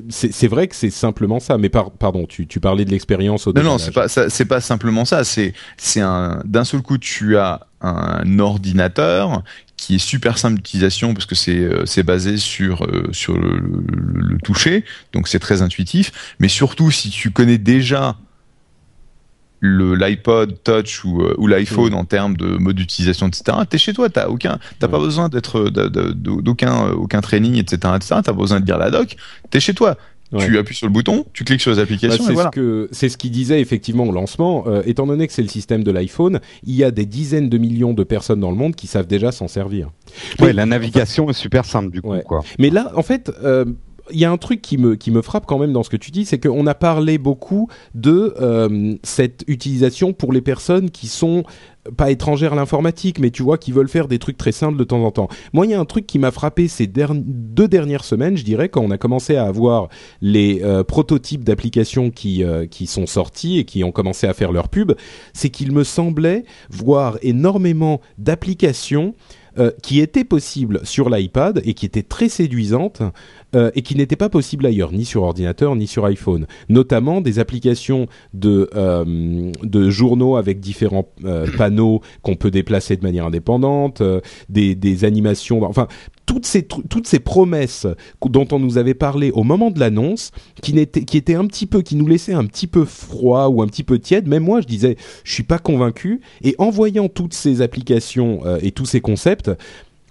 c'est 0.09 0.47
vrai 0.47 0.67
que 0.67 0.75
c'est 0.75 0.89
simplement 0.89 1.39
ça. 1.39 1.57
Mais 1.57 1.69
pardon, 1.69 2.25
tu, 2.27 2.47
tu 2.47 2.59
parlais 2.59 2.85
de 2.85 2.91
l'expérience 2.91 3.47
au 3.47 3.53
Non, 3.53 3.63
non, 3.63 3.77
c'est 3.77 3.91
pas 3.91 4.07
c'est 4.07 4.45
pas 4.45 4.61
simplement 4.61 5.05
ça. 5.05 5.23
C'est 5.23 5.53
c'est 5.77 6.01
un 6.01 6.41
d'un 6.45 6.63
seul 6.63 6.81
coup 6.81 6.97
tu 6.97 7.37
as 7.37 7.67
un 7.81 8.39
ordinateur 8.39 9.43
qui 9.77 9.95
est 9.95 9.99
super 9.99 10.37
simple 10.37 10.55
d'utilisation 10.55 11.13
parce 11.13 11.25
que 11.25 11.35
c'est 11.35 11.59
euh, 11.59 11.85
c'est 11.85 12.03
basé 12.03 12.37
sur 12.37 12.83
euh, 12.83 13.07
sur 13.11 13.37
le, 13.37 13.59
le 13.59 14.37
toucher, 14.39 14.83
donc 15.13 15.27
c'est 15.27 15.39
très 15.39 15.61
intuitif. 15.61 16.35
Mais 16.39 16.47
surtout 16.47 16.91
si 16.91 17.09
tu 17.09 17.31
connais 17.31 17.57
déjà 17.57 18.17
le 18.17 18.26
l'iPod 19.61 20.63
Touch 20.63 21.03
ou, 21.03 21.21
euh, 21.21 21.35
ou 21.37 21.47
l'iPhone 21.47 21.93
en 21.93 22.05
termes 22.05 22.37
de 22.37 22.57
mode 22.57 22.75
d'utilisation, 22.75 23.27
etc. 23.27 23.57
T'es 23.69 23.77
chez 23.77 23.93
toi, 23.93 24.09
t'as 24.09 24.27
aucun, 24.27 24.59
t'as 24.79 24.87
pas 24.87 24.99
besoin 24.99 25.29
d'être 25.29 25.69
d'aucun 25.69 26.87
euh, 26.87 26.93
aucun 26.93 27.21
training, 27.21 27.55
etc., 27.55 27.93
etc. 27.95 28.07
T'as 28.07 28.21
pas 28.23 28.33
besoin 28.33 28.59
de 28.59 28.65
lire 28.65 28.77
la 28.77 28.91
doc. 28.91 29.15
T'es 29.49 29.59
chez 29.59 29.73
toi. 29.73 29.97
Tu 30.37 30.57
appuies 30.57 30.75
sur 30.75 30.87
le 30.87 30.91
bouton, 30.91 31.25
tu 31.31 31.45
cliques 31.45 31.61
sur 31.61 31.71
les 31.71 31.79
applications. 31.79 32.25
Bah, 32.25 32.33
c'est 32.35 32.43
ce 32.43 32.49
que 32.49 32.89
c'est 32.91 33.07
ce 33.07 33.17
qu'il 33.17 33.31
disait 33.31 33.61
effectivement 33.61 34.03
au 34.03 34.11
lancement. 34.11 34.65
Euh, 34.67 34.81
étant 34.85 35.07
donné 35.07 35.25
que 35.25 35.31
c'est 35.31 35.41
le 35.41 35.47
système 35.47 35.85
de 35.85 35.91
l'iPhone, 35.91 36.41
il 36.65 36.75
y 36.75 36.83
a 36.83 36.91
des 36.91 37.05
dizaines 37.05 37.47
de 37.47 37.57
millions 37.57 37.93
de 37.93 38.03
personnes 38.03 38.41
dans 38.41 38.51
le 38.51 38.57
monde 38.57 38.75
qui 38.75 38.87
savent 38.87 39.07
déjà 39.07 39.31
s'en 39.31 39.47
servir. 39.47 39.89
Ouais, 40.39 40.51
la 40.51 40.65
navigation 40.65 41.29
est 41.29 41.33
super 41.33 41.63
simple 41.63 41.91
du 41.91 42.01
coup. 42.01 42.13
Quoi. 42.25 42.43
Mais 42.59 42.69
là, 42.69 42.91
en 42.95 43.03
fait, 43.03 43.31
y 44.11 44.25
a 44.25 44.31
un 44.31 44.37
truc 44.37 44.61
qui 44.61 44.77
me, 44.77 44.95
qui 44.95 45.11
me 45.11 45.21
frappe 45.21 45.45
quand 45.45 45.59
même 45.59 45.73
dans 45.73 45.83
ce 45.83 45.89
que 45.89 45.97
tu 45.97 46.11
dis, 46.11 46.25
c'est 46.25 46.39
qu'on 46.39 46.67
a 46.67 46.75
parlé 46.75 47.17
beaucoup 47.17 47.67
de 47.93 48.33
euh, 48.39 48.95
cette 49.03 49.43
utilisation 49.47 50.13
pour 50.13 50.33
les 50.33 50.41
personnes 50.41 50.89
qui 50.89 51.07
sont 51.07 51.43
pas 51.95 52.11
étrangères 52.11 52.53
à 52.53 52.55
l'informatique, 52.55 53.19
mais 53.19 53.31
tu 53.31 53.43
vois, 53.43 53.57
qui 53.57 53.71
veulent 53.71 53.87
faire 53.87 54.07
des 54.07 54.19
trucs 54.19 54.37
très 54.37 54.51
simples 54.51 54.77
de 54.77 54.83
temps 54.83 55.03
en 55.03 55.11
temps. 55.11 55.29
Moi, 55.53 55.65
il 55.65 55.71
y 55.71 55.73
a 55.73 55.79
un 55.79 55.85
truc 55.85 56.05
qui 56.05 56.19
m'a 56.19 56.31
frappé 56.31 56.67
ces 56.67 56.87
deux 56.87 57.67
dernières 57.67 58.03
semaines, 58.03 58.37
je 58.37 58.43
dirais, 58.43 58.69
quand 58.69 58.81
on 58.81 58.91
a 58.91 58.97
commencé 58.97 59.35
à 59.35 59.45
avoir 59.45 59.89
les 60.21 60.61
euh, 60.63 60.83
prototypes 60.83 61.43
d'applications 61.43 62.09
qui, 62.11 62.43
euh, 62.43 62.67
qui 62.67 62.87
sont 62.87 63.05
sortis 63.05 63.59
et 63.59 63.63
qui 63.63 63.83
ont 63.83 63.91
commencé 63.91 64.27
à 64.27 64.33
faire 64.33 64.51
leur 64.51 64.69
pub, 64.69 64.93
c'est 65.33 65.49
qu'il 65.49 65.71
me 65.71 65.83
semblait 65.83 66.43
voir 66.69 67.17
énormément 67.21 68.01
d'applications 68.17 69.15
euh, 69.59 69.71
qui 69.81 69.99
étaient 69.99 70.23
possibles 70.23 70.81
sur 70.83 71.09
l'iPad 71.09 71.61
et 71.65 71.73
qui 71.73 71.85
étaient 71.85 72.03
très 72.03 72.29
séduisantes 72.29 73.01
euh, 73.55 73.71
et 73.75 73.81
qui 73.81 73.95
n'étaient 73.95 74.15
pas 74.15 74.29
possibles 74.29 74.65
ailleurs, 74.65 74.91
ni 74.91 75.05
sur 75.05 75.23
ordinateur 75.23 75.75
ni 75.75 75.87
sur 75.87 76.05
iPhone. 76.05 76.47
Notamment 76.69 77.21
des 77.21 77.39
applications 77.39 78.07
de, 78.33 78.69
euh, 78.75 79.51
de 79.63 79.89
journaux 79.89 80.35
avec 80.35 80.59
différents 80.59 81.09
panneaux 81.57 82.01
qu'on 82.21 82.35
peut 82.35 82.51
déplacer 82.51 82.97
de 82.97 83.03
manière 83.03 83.25
indépendante, 83.25 84.03
des, 84.49 84.75
des 84.75 85.05
animations, 85.05 85.63
enfin 85.63 85.87
toutes 86.27 86.45
ces 86.45 86.63
toutes 86.63 87.07
ces 87.07 87.19
promesses 87.19 87.87
dont 88.23 88.47
on 88.51 88.59
nous 88.59 88.77
avait 88.77 88.93
parlé 88.93 89.31
au 89.31 89.43
moment 89.43 89.71
de 89.71 89.79
l'annonce, 89.79 90.31
qui 90.61 90.73
qui 90.85 91.17
étaient 91.17 91.33
un 91.33 91.47
petit 91.47 91.65
peu, 91.65 91.81
qui 91.81 91.95
nous 91.95 92.05
laissaient 92.05 92.33
un 92.33 92.45
petit 92.45 92.67
peu 92.67 92.85
froid 92.85 93.47
ou 93.47 93.63
un 93.63 93.67
petit 93.67 93.83
peu 93.83 93.97
tiède. 93.97 94.27
Même 94.27 94.43
moi, 94.43 94.61
je 94.61 94.67
disais, 94.67 94.97
je 95.23 95.33
suis 95.33 95.43
pas 95.43 95.57
convaincu. 95.57 96.21
Et 96.43 96.53
en 96.59 96.69
voyant 96.69 97.07
toutes 97.07 97.33
ces 97.33 97.61
applications 97.61 98.41
euh, 98.45 98.59
et 98.61 98.71
tous 98.71 98.85
ces 98.85 99.01
concepts, 99.01 99.49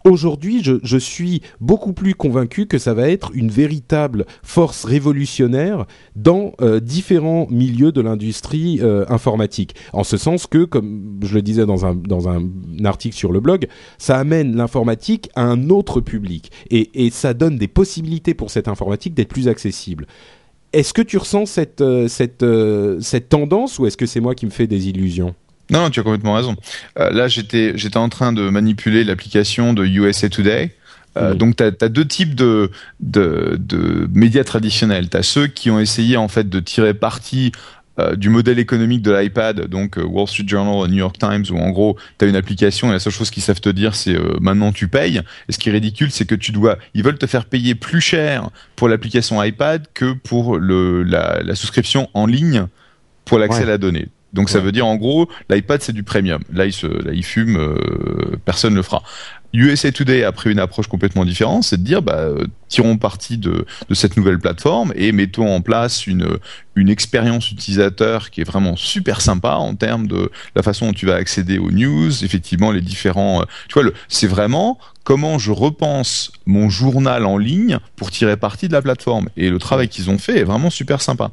Aujourd'hui, 0.07 0.62
je, 0.62 0.99
suis 0.99 1.42
beaucoup 1.61 1.92
plus 1.92 2.14
convaincu 2.14 2.66
que 2.66 2.79
ça 2.79 2.95
va 2.95 3.11
être 3.11 3.33
une 3.35 3.51
véritable 3.51 4.25
force 4.45 4.85
révolutionnaire 4.85 5.85
dans 6.14 6.53
euh, 6.61 6.79
différents 6.79 7.49
milieux 7.51 7.90
de 7.90 8.01
l'industrie 8.01 8.79
euh, 8.83 9.05
informatique. 9.09 9.75
En 9.92 10.05
ce 10.05 10.16
sens 10.16 10.47
que, 10.47 10.64
comme 10.64 11.19
je 11.23 11.35
le 11.35 11.42
disais 11.42 11.66
dans 11.66 11.87
un, 11.87 11.97
article 12.85 13.16
sur 13.16 13.33
le 13.33 13.40
blog, 13.40 13.66
ça 13.99 14.16
amène 14.16 14.55
l'informatique 14.55 15.29
à 15.35 15.42
un 15.42 15.71
autre 15.71 16.01
public 16.01 16.53
et, 16.71 17.11
ça 17.11 17.35
donne 17.35 17.57
des 17.57 17.66
possibilités 17.66 18.35
pour 18.35 18.53
cette 18.53 18.69
informatique 18.69 19.12
d'être 19.12 19.31
plus 19.31 19.49
accessible. 19.49 20.07
Est-ce 20.73 20.95
que 20.95 21.03
tu 21.03 21.19
ressens 21.19 21.47
cette, 21.47 21.83
euh, 21.83 22.88
tendance 23.29 23.81
ou 23.81 23.87
est-ce 23.87 23.97
que 23.97 24.07
c'est 24.07 24.21
moi 24.21 24.37
qui 24.37 24.47
me 24.47 24.53
fais 24.53 24.69
des 24.69 24.88
illusions? 24.88 25.35
Non, 25.70 25.90
tu 25.90 26.00
as 26.00 26.02
complètement 26.02 26.35
raison. 26.35 26.57
Euh, 26.98 27.11
là, 27.11 27.29
j'étais 27.29 27.72
j'étais 27.76 27.96
en 27.96 28.09
train 28.09 28.33
de 28.33 28.48
manipuler 28.50 29.05
l'application 29.05 29.72
de 29.72 29.85
USA 29.85 30.29
Today. 30.29 30.74
Euh, 31.16 31.35
Donc, 31.35 31.57
tu 31.57 31.64
as, 31.64 31.88
deux 31.88 32.05
types 32.05 32.35
de, 32.35 32.70
de, 33.00 33.57
de 33.59 34.09
médias 34.12 34.44
traditionnels. 34.44 35.09
Tu 35.09 35.16
as 35.16 35.22
ceux 35.22 35.46
qui 35.46 35.70
ont 35.70 35.81
essayé 35.81 36.16
en 36.16 36.29
fait 36.29 36.48
de 36.48 36.61
tirer 36.61 36.94
parti 36.94 37.52
euh, 37.98 38.14
du 38.14 38.29
modèle 38.29 38.59
économique 38.59 39.00
de 39.00 39.11
l'iPad, 39.11 39.68
donc 39.68 39.96
euh, 39.96 40.05
Wall 40.05 40.29
Street 40.29 40.44
Journal, 40.46 40.90
New 40.90 40.98
York 40.98 41.16
Times, 41.18 41.46
où 41.50 41.57
en 41.57 41.70
gros, 41.70 41.96
tu 42.18 42.26
as 42.26 42.29
une 42.29 42.37
application 42.37 42.90
et 42.90 42.92
la 42.92 42.98
seule 42.98 43.14
chose 43.14 43.31
qu'ils 43.31 43.42
savent 43.42 43.62
te 43.62 43.70
dire, 43.70 43.94
c'est 43.94 44.16
maintenant 44.38 44.70
tu 44.70 44.88
payes. 44.88 45.22
Et 45.48 45.52
ce 45.52 45.59
qui 45.59 45.70
est 45.70 45.72
ridicule, 45.72 46.11
c'est 46.11 46.26
que 46.26 46.35
tu 46.35 46.52
dois, 46.52 46.76
ils 46.92 47.02
veulent 47.02 47.18
te 47.18 47.26
faire 47.26 47.46
payer 47.46 47.74
plus 47.74 48.02
cher 48.02 48.50
pour 48.76 48.90
l'application 48.90 49.42
iPad 49.42 49.87
que 49.94 50.12
pour 50.12 50.59
le, 50.59 51.02
la, 51.02 51.40
la 51.42 51.55
souscription 51.55 52.11
en 52.12 52.26
ligne 52.26 52.66
pour 53.24 53.38
l'accès 53.38 53.62
à 53.62 53.66
la 53.66 53.79
donnée. 53.79 54.09
Donc 54.37 54.51
ça 54.51 54.61
veut 54.61 54.70
dire 54.70 54.87
en 54.87 54.96
gros, 54.96 55.29
l'iPad 55.51 55.83
c'est 55.83 55.92
du 55.92 56.05
premium. 56.05 56.40
Là 56.53 56.66
il 56.66 56.72
se, 56.72 56.87
là 56.87 57.12
il 57.12 57.25
fume, 57.25 57.57
euh, 57.57 58.37
personne 58.44 58.72
ne 58.72 58.77
le 58.77 58.83
fera. 58.83 59.03
USA 59.53 59.90
Today 59.90 60.22
a 60.22 60.33
pris 60.33 60.53
une 60.53 60.59
approche 60.59 60.87
complètement 60.87 61.25
différente, 61.25 61.64
c'est 61.64 61.79
de 61.79 61.83
dire 61.83 62.03
bah, 62.03 62.16
euh, 62.16 62.46
tirons 62.68 62.99
parti 62.99 63.38
de, 63.38 63.64
de 63.88 63.94
cette 63.94 64.16
nouvelle 64.16 64.38
plateforme 64.38 64.92
et 64.94 65.12
mettons 65.12 65.55
en 65.55 65.62
place 65.62 66.07
une, 66.07 66.38
une 66.75 66.90
expérience 66.90 67.51
utilisateur 67.51 68.31
qui 68.31 68.42
est 68.42 68.44
vraiment 68.44 68.77
super 68.77 69.20
sympa 69.20 69.55
en 69.55 69.75
termes 69.75 70.07
de 70.07 70.31
la 70.55 70.62
façon 70.62 70.87
dont 70.87 70.92
tu 70.92 71.07
vas 71.07 71.14
accéder 71.14 71.59
aux 71.59 71.70
news, 71.70 72.25
effectivement 72.25 72.70
les 72.70 72.83
différents. 72.83 73.40
Euh, 73.40 73.44
tu 73.68 73.81
vois, 73.81 73.90
c'est 74.09 74.27
vraiment 74.27 74.79
comment 75.07 75.38
je 75.38 75.53
repense 75.53 76.33
mon 76.47 76.69
journal 76.69 77.27
en 77.27 77.38
ligne 77.38 77.79
pour 77.95 78.11
tirer 78.11 78.37
parti 78.37 78.66
de 78.66 78.73
la 78.73 78.83
plateforme. 78.83 79.29
Et 79.37 79.51
le 79.51 79.61
travail 79.61 79.88
qu'ils 79.88 80.11
ont 80.11 80.19
fait 80.19 80.40
est 80.40 80.42
vraiment 80.42 80.69
super 80.69 81.01
sympa. 81.01 81.31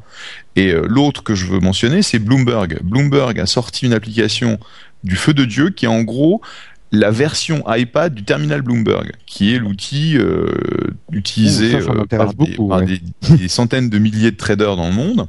Et 0.55 0.69
euh, 0.69 0.85
l'autre 0.87 1.23
que 1.23 1.33
je 1.33 1.47
veux 1.47 1.59
mentionner, 1.59 2.03
c'est 2.03 2.19
Bloomberg. 2.19 2.79
Bloomberg 2.83 3.39
a 3.39 3.47
sorti 3.47 3.87
une 3.87 3.93
application 3.93 4.59
du 5.03 5.15
feu 5.15 5.33
de 5.33 5.43
Dieu, 5.43 5.71
qui 5.71 5.85
est 5.85 5.89
en 5.89 6.03
gros 6.03 6.39
la 6.91 7.09
version 7.09 7.63
iPad 7.67 8.13
du 8.13 8.23
terminal 8.23 8.61
Bloomberg, 8.61 9.11
qui 9.25 9.55
est 9.55 9.57
l'outil 9.57 10.19
euh, 10.19 10.45
utilisé 11.11 11.73
euh, 11.73 12.05
par, 12.05 12.31
des, 12.83 13.01
centaines 13.47 13.89
de 13.89 13.97
milliers 13.97 14.29
de 14.29 14.37
traders 14.37 14.75
dans 14.75 14.87
le 14.87 14.93
monde 14.93 15.27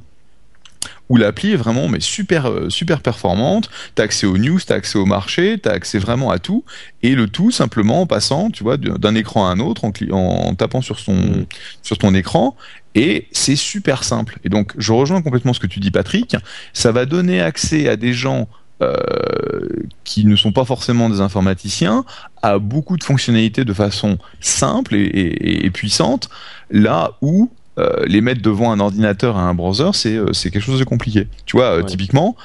où 1.09 1.17
l'appli 1.17 1.53
est 1.53 1.57
vraiment 1.57 1.89
mais 1.89 2.01
super 2.01 2.49
euh, 2.49 2.71
super 2.71 3.01
performante. 3.01 3.71
T'as 3.95 4.05
accès 4.05 4.27
aux 4.27 4.39
news, 4.39 4.59
t'as 4.65 4.77
accès 4.77 4.99
au 4.99 5.07
marché, 5.07 5.59
t'as 5.63 5.73
accès 5.73 5.99
vraiment 5.99 6.31
à 6.31 6.39
tout 6.39 6.65
et 7.03 7.15
le 7.15 7.29
tout 7.29 7.51
simplement 7.51 8.03
en 8.03 8.07
passant, 8.07 8.51
tu 8.51 8.63
vois, 8.63 8.77
d'un 8.77 9.15
écran 9.15 9.47
à 9.49 9.51
un 9.51 9.61
autre 9.61 9.85
en, 9.85 9.93
en 10.13 10.55
tapant 10.55 10.81
sur 10.81 10.99
son 10.99 11.15
mm. 11.15 11.47
sur 11.83 11.99
ton 11.99 12.15
écran 12.15 12.57
et 12.95 13.29
c'est 13.33 13.57
super 13.57 14.05
simple. 14.05 14.39
Et 14.45 14.49
donc 14.49 14.73
je 14.79 14.93
rejoins 14.93 15.23
complètement 15.23 15.53
ce 15.53 15.61
que 15.61 15.67
tu 15.67 15.81
dis 15.81 15.91
Patrick. 15.91 16.37
Ça 16.73 16.93
va 16.93 17.07
donner 17.07 17.41
accès 17.41 17.89
à 17.89 17.97
des 17.97 18.13
gens 18.13 18.49
euh, 18.83 19.69
qui 20.03 20.25
ne 20.25 20.35
sont 20.35 20.53
pas 20.53 20.65
forcément 20.65 21.09
des 21.09 21.21
informaticiens 21.21 22.05
à 22.43 22.59
beaucoup 22.59 22.97
de 22.97 23.05
fonctionnalités 23.05 23.65
de 23.65 23.73
façon 23.73 24.19
simple 24.41 24.97
et 24.97 25.71
puissante, 25.71 26.29
là 26.71 27.13
où 27.23 27.51
euh, 27.79 28.05
les 28.07 28.21
mettre 28.21 28.41
devant 28.41 28.71
un 28.71 28.79
ordinateur 28.79 29.37
et 29.37 29.41
un 29.41 29.55
browser, 29.55 29.91
c'est 29.95 30.17
euh, 30.17 30.33
c'est 30.33 30.51
quelque 30.51 30.63
chose 30.63 30.79
de 30.79 30.85
compliqué. 30.85 31.27
Tu 31.45 31.57
vois, 31.57 31.79
euh, 31.79 31.83
typiquement 31.83 32.37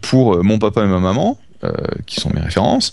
pour 0.00 0.42
mon 0.42 0.58
papa 0.58 0.84
et 0.84 0.88
ma 0.88 0.98
maman, 0.98 1.38
qui 2.06 2.20
sont 2.20 2.30
mes 2.30 2.40
références, 2.40 2.92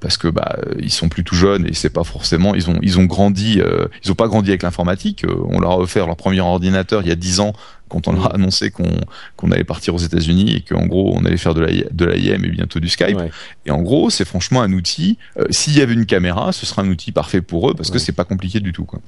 parce 0.00 0.16
que 0.16 0.28
bah 0.28 0.56
ils 0.78 0.92
sont 0.92 1.08
plus 1.08 1.24
tout 1.24 1.34
jeunes 1.34 1.66
et 1.66 1.74
c'est 1.74 1.90
pas 1.90 2.04
forcément 2.04 2.54
ils 2.54 2.70
ont 2.70 2.78
ils 2.80 2.98
ont 2.98 3.04
grandi 3.04 3.60
ils 4.04 4.12
ont 4.12 4.14
pas 4.14 4.28
grandi 4.28 4.50
avec 4.50 4.62
l'informatique. 4.62 5.26
on 5.50 5.60
leur 5.60 5.72
a 5.72 5.78
offert 5.78 6.06
leur 6.06 6.16
premier 6.16 6.40
ordinateur 6.40 7.02
il 7.02 7.08
y 7.08 7.12
a 7.12 7.16
10 7.16 7.40
ans 7.40 7.52
quand 7.88 8.08
on 8.08 8.12
leur 8.12 8.26
a 8.26 8.34
annoncé 8.34 8.70
qu'on 8.70 9.50
allait 9.50 9.64
partir 9.64 9.94
aux 9.94 9.98
États-Unis 9.98 10.56
et 10.56 10.60
qu'en 10.60 10.86
gros 10.86 11.14
on 11.14 11.24
allait 11.24 11.36
faire 11.36 11.54
de 11.54 11.62
l'IM 11.64 12.44
et 12.44 12.48
bientôt 12.48 12.80
du 12.80 12.88
Skype. 12.88 13.18
Et 13.64 13.70
en 13.70 13.82
gros, 13.82 14.10
c'est 14.10 14.24
franchement 14.24 14.62
un 14.62 14.72
outil. 14.72 15.18
Euh, 15.38 15.44
s'il 15.50 15.76
y 15.76 15.80
avait 15.80 15.94
une 15.94 16.06
caméra, 16.06 16.52
ce 16.52 16.66
serait 16.66 16.82
un 16.82 16.88
outil 16.88 17.12
parfait 17.12 17.42
pour 17.42 17.70
eux 17.70 17.74
parce 17.74 17.90
que 17.90 17.98
c'est 17.98 18.12
pas 18.12 18.24
compliqué 18.24 18.60
du 18.60 18.72
tout. 18.72 18.84
Quoi. 18.84 19.00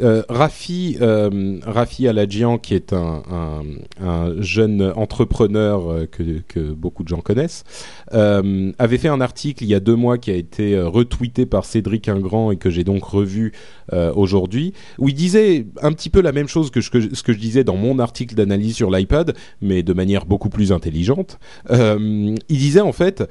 Euh, 0.00 0.22
Rafi, 0.28 0.96
euh, 1.00 1.58
Rafi 1.64 2.08
Aladjian, 2.08 2.58
qui 2.58 2.74
est 2.74 2.92
un, 2.92 3.62
jeune 4.38 4.92
entrepreneur 4.96 5.90
euh, 5.90 6.06
que, 6.06 6.40
que, 6.48 6.60
beaucoup 6.72 7.02
de 7.02 7.08
gens 7.08 7.20
connaissent, 7.20 7.64
avait 8.12 8.98
fait 8.98 9.08
un 9.08 9.20
article 9.20 9.64
il 9.64 9.68
y 9.68 9.74
a 9.74 9.80
deux 9.80 9.96
mois 9.96 10.18
qui 10.18 10.30
a 10.30 10.34
été 10.34 10.78
retweeté 10.80 11.46
par 11.46 11.64
Cédric 11.64 12.08
Ingrand 12.08 12.50
et 12.50 12.56
que 12.56 12.70
j'ai 12.70 12.84
donc 12.84 13.04
revu 13.04 13.52
aujourd'hui, 14.14 14.72
où 14.98 15.08
il 15.08 15.14
disait 15.14 15.66
un 15.82 15.92
petit 15.92 16.10
peu 16.10 16.20
la 16.20 16.32
même 16.32 16.48
chose 16.48 16.70
que 16.70 16.80
ce 16.80 16.90
que 16.90 17.32
je 17.32 17.38
disais 17.38 17.64
dans 17.64 17.76
mon 17.76 17.98
article 17.98 18.21
d'analyse 18.26 18.76
sur 18.76 18.90
l'iPad, 18.90 19.34
mais 19.60 19.82
de 19.82 19.92
manière 19.92 20.26
beaucoup 20.26 20.48
plus 20.48 20.72
intelligente. 20.72 21.38
Euh, 21.70 22.34
il 22.48 22.58
disait 22.58 22.80
en 22.80 22.92
fait, 22.92 23.24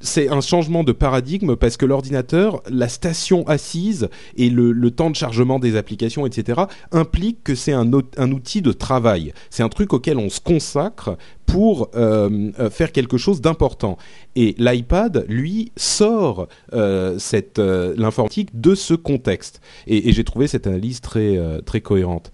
c'est 0.00 0.30
un 0.30 0.40
changement 0.40 0.82
de 0.82 0.92
paradigme 0.92 1.56
parce 1.56 1.76
que 1.76 1.84
l'ordinateur, 1.84 2.62
la 2.70 2.88
station 2.88 3.46
assise 3.46 4.08
et 4.36 4.48
le, 4.48 4.90
temps 4.90 5.10
de 5.10 5.16
chargement 5.16 5.58
des 5.58 5.76
applications, 5.76 6.26
etc., 6.26 6.62
implique 6.90 7.44
que 7.44 7.54
c'est 7.54 7.72
un, 7.72 7.92
outil 7.92 8.62
de 8.62 8.72
travail. 8.72 9.32
C'est 9.50 9.62
un 9.62 9.68
truc 9.68 9.92
auquel 9.92 10.16
on 10.16 10.30
se 10.30 10.40
consacre 10.40 11.18
pour 11.44 11.90
euh, 11.94 12.50
euh, 12.58 12.70
faire 12.70 12.92
quelque 12.92 13.18
chose 13.18 13.40
d'important. 13.40 13.98
Et 14.36 14.54
l'iPad, 14.58 15.26
lui, 15.28 15.70
sort 15.76 16.48
l'informatique 16.72 18.58
de 18.58 18.74
ce 18.74 18.94
contexte. 18.94 19.60
Et, 19.86 20.12
j'ai 20.12 20.24
trouvé 20.24 20.46
cette 20.46 20.66
analyse 20.66 21.00
très 21.00 21.38
très 21.64 21.80
cohérente. 21.82 22.32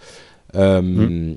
Mmh. 0.54 1.34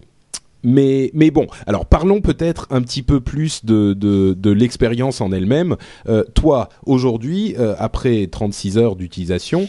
Mais, 0.64 1.12
mais 1.14 1.32
bon, 1.32 1.48
alors 1.68 1.86
parlons 1.86 2.22
peut-être 2.22 2.68
un 2.70 2.82
petit 2.82 3.04
peu 3.04 3.22
plus 3.22 3.64
de, 3.64 3.94
de, 3.94 4.52
l'expérience 4.52 5.22
en 5.22 5.32
elle-même. 5.32 5.78
Euh, 6.08 6.24
toi, 6.34 6.70
aujourd'hui, 6.86 7.56
euh, 7.58 7.76
après 7.78 8.28
36 8.28 8.78
heures 8.78 8.96
d'utilisation, 8.96 9.68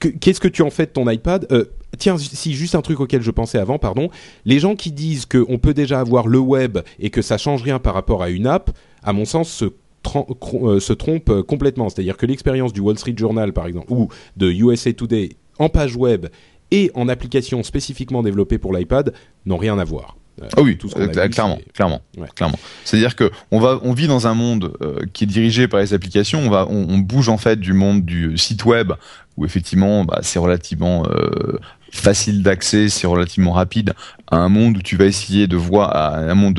qu'est-ce 0.00 0.40
que 0.40 0.48
tu 0.48 0.62
en 0.62 0.70
fais 0.70 0.86
de 0.86 0.92
ton 0.92 1.08
iPad? 1.10 1.46
Euh, 1.52 1.64
Tiens, 1.98 2.16
si 2.18 2.54
juste 2.54 2.74
un 2.74 2.82
truc 2.82 2.98
auquel 2.98 3.22
je 3.22 3.30
pensais 3.30 3.58
avant, 3.58 3.78
pardon. 3.78 4.08
Les 4.44 4.58
gens 4.58 4.74
qui 4.74 4.90
disent 4.90 5.26
qu'on 5.26 5.58
peut 5.58 5.74
déjà 5.74 6.00
avoir 6.00 6.26
le 6.26 6.38
web 6.38 6.78
et 6.98 7.10
que 7.10 7.22
ça 7.22 7.38
change 7.38 7.62
rien 7.62 7.78
par 7.78 7.94
rapport 7.94 8.22
à 8.22 8.30
une 8.30 8.48
app, 8.48 8.70
à 9.04 9.12
mon 9.12 9.24
sens, 9.24 9.48
se, 9.48 9.66
euh, 9.66 10.80
se 10.80 10.92
trompent 10.92 11.42
complètement. 11.42 11.88
C'est-à-dire 11.88 12.16
que 12.16 12.26
l'expérience 12.26 12.72
du 12.72 12.80
Wall 12.80 12.98
Street 12.98 13.14
Journal, 13.16 13.52
par 13.52 13.66
exemple, 13.66 13.92
ou 13.92 14.08
de 14.36 14.50
USA 14.50 14.92
Today 14.92 15.30
en 15.58 15.68
page 15.68 15.96
web 15.96 16.26
et 16.74 16.90
en 16.94 17.08
application 17.08 17.62
spécifiquement 17.62 18.24
développée 18.24 18.58
pour 18.58 18.76
l'iPad 18.76 19.14
n'ont 19.46 19.56
rien 19.56 19.78
à 19.78 19.84
voir. 19.84 20.16
Euh, 20.42 20.48
ah 20.56 20.62
oui, 20.62 20.76
tout 20.76 20.88
ce 20.88 20.98
euh, 20.98 21.28
clairement, 21.28 21.60
clairement, 21.72 22.00
clairement. 22.34 22.58
C'est-à-dire 22.84 23.14
que 23.14 23.30
on 23.52 23.60
va, 23.60 23.78
on 23.84 23.92
vit 23.92 24.08
dans 24.08 24.26
un 24.26 24.34
monde 24.34 24.76
euh, 24.82 24.98
qui 25.12 25.22
est 25.22 25.28
dirigé 25.28 25.68
par 25.68 25.78
les 25.78 25.94
applications. 25.94 26.40
On 26.40 26.50
va, 26.50 26.66
on, 26.68 26.98
bouge 26.98 27.28
en 27.28 27.38
fait 27.38 27.60
du 27.60 27.72
monde 27.72 28.04
du 28.04 28.36
site 28.36 28.64
web 28.64 28.92
où 29.36 29.44
effectivement, 29.44 30.04
bah, 30.04 30.18
c'est 30.22 30.40
relativement 30.40 31.06
facile 31.94 32.42
d'accès, 32.42 32.88
c'est 32.88 33.06
relativement 33.06 33.52
rapide, 33.52 33.94
à 34.30 34.36
un 34.36 34.48
monde 34.48 34.78
où 34.78 34.82
tu 34.82 34.96
vas 34.96 35.04
essayer 35.04 35.46
de 35.46 35.56
voir, 35.56 35.94
à 35.94 36.16
un 36.16 36.34
monde 36.34 36.58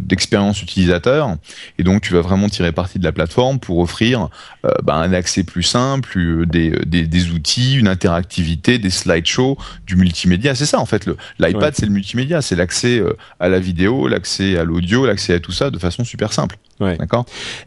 d'expérience 0.00 0.58
de, 0.58 0.62
utilisateur, 0.62 1.36
et 1.78 1.82
donc 1.82 2.02
tu 2.02 2.14
vas 2.14 2.20
vraiment 2.20 2.48
tirer 2.48 2.72
parti 2.72 2.98
de 2.98 3.04
la 3.04 3.12
plateforme 3.12 3.58
pour 3.58 3.78
offrir 3.78 4.28
euh, 4.64 4.70
bah, 4.82 4.94
un 4.94 5.12
accès 5.12 5.44
plus 5.44 5.62
simple, 5.62 6.18
euh, 6.18 6.46
des, 6.46 6.70
des, 6.86 7.06
des, 7.06 7.30
outils, 7.30 7.76
une 7.76 7.88
interactivité, 7.88 8.78
des 8.78 8.90
slideshows, 8.90 9.58
du 9.86 9.96
multimédia. 9.96 10.54
C'est 10.54 10.66
ça 10.66 10.78
en 10.78 10.86
fait. 10.86 11.08
L'iPad, 11.38 11.74
c'est 11.76 11.86
le 11.86 11.92
multimédia, 11.92 12.40
c'est 12.40 12.56
l'accès 12.56 12.98
euh, 12.98 13.16
à 13.40 13.48
la 13.48 13.58
vidéo, 13.58 14.08
l'accès 14.08 14.56
à 14.56 14.64
l'audio, 14.64 15.06
l'accès 15.06 15.34
à 15.34 15.40
tout 15.40 15.52
ça 15.52 15.70
de 15.70 15.78
façon 15.78 16.04
super 16.04 16.32
simple. 16.32 16.56
D'accord? 16.80 17.26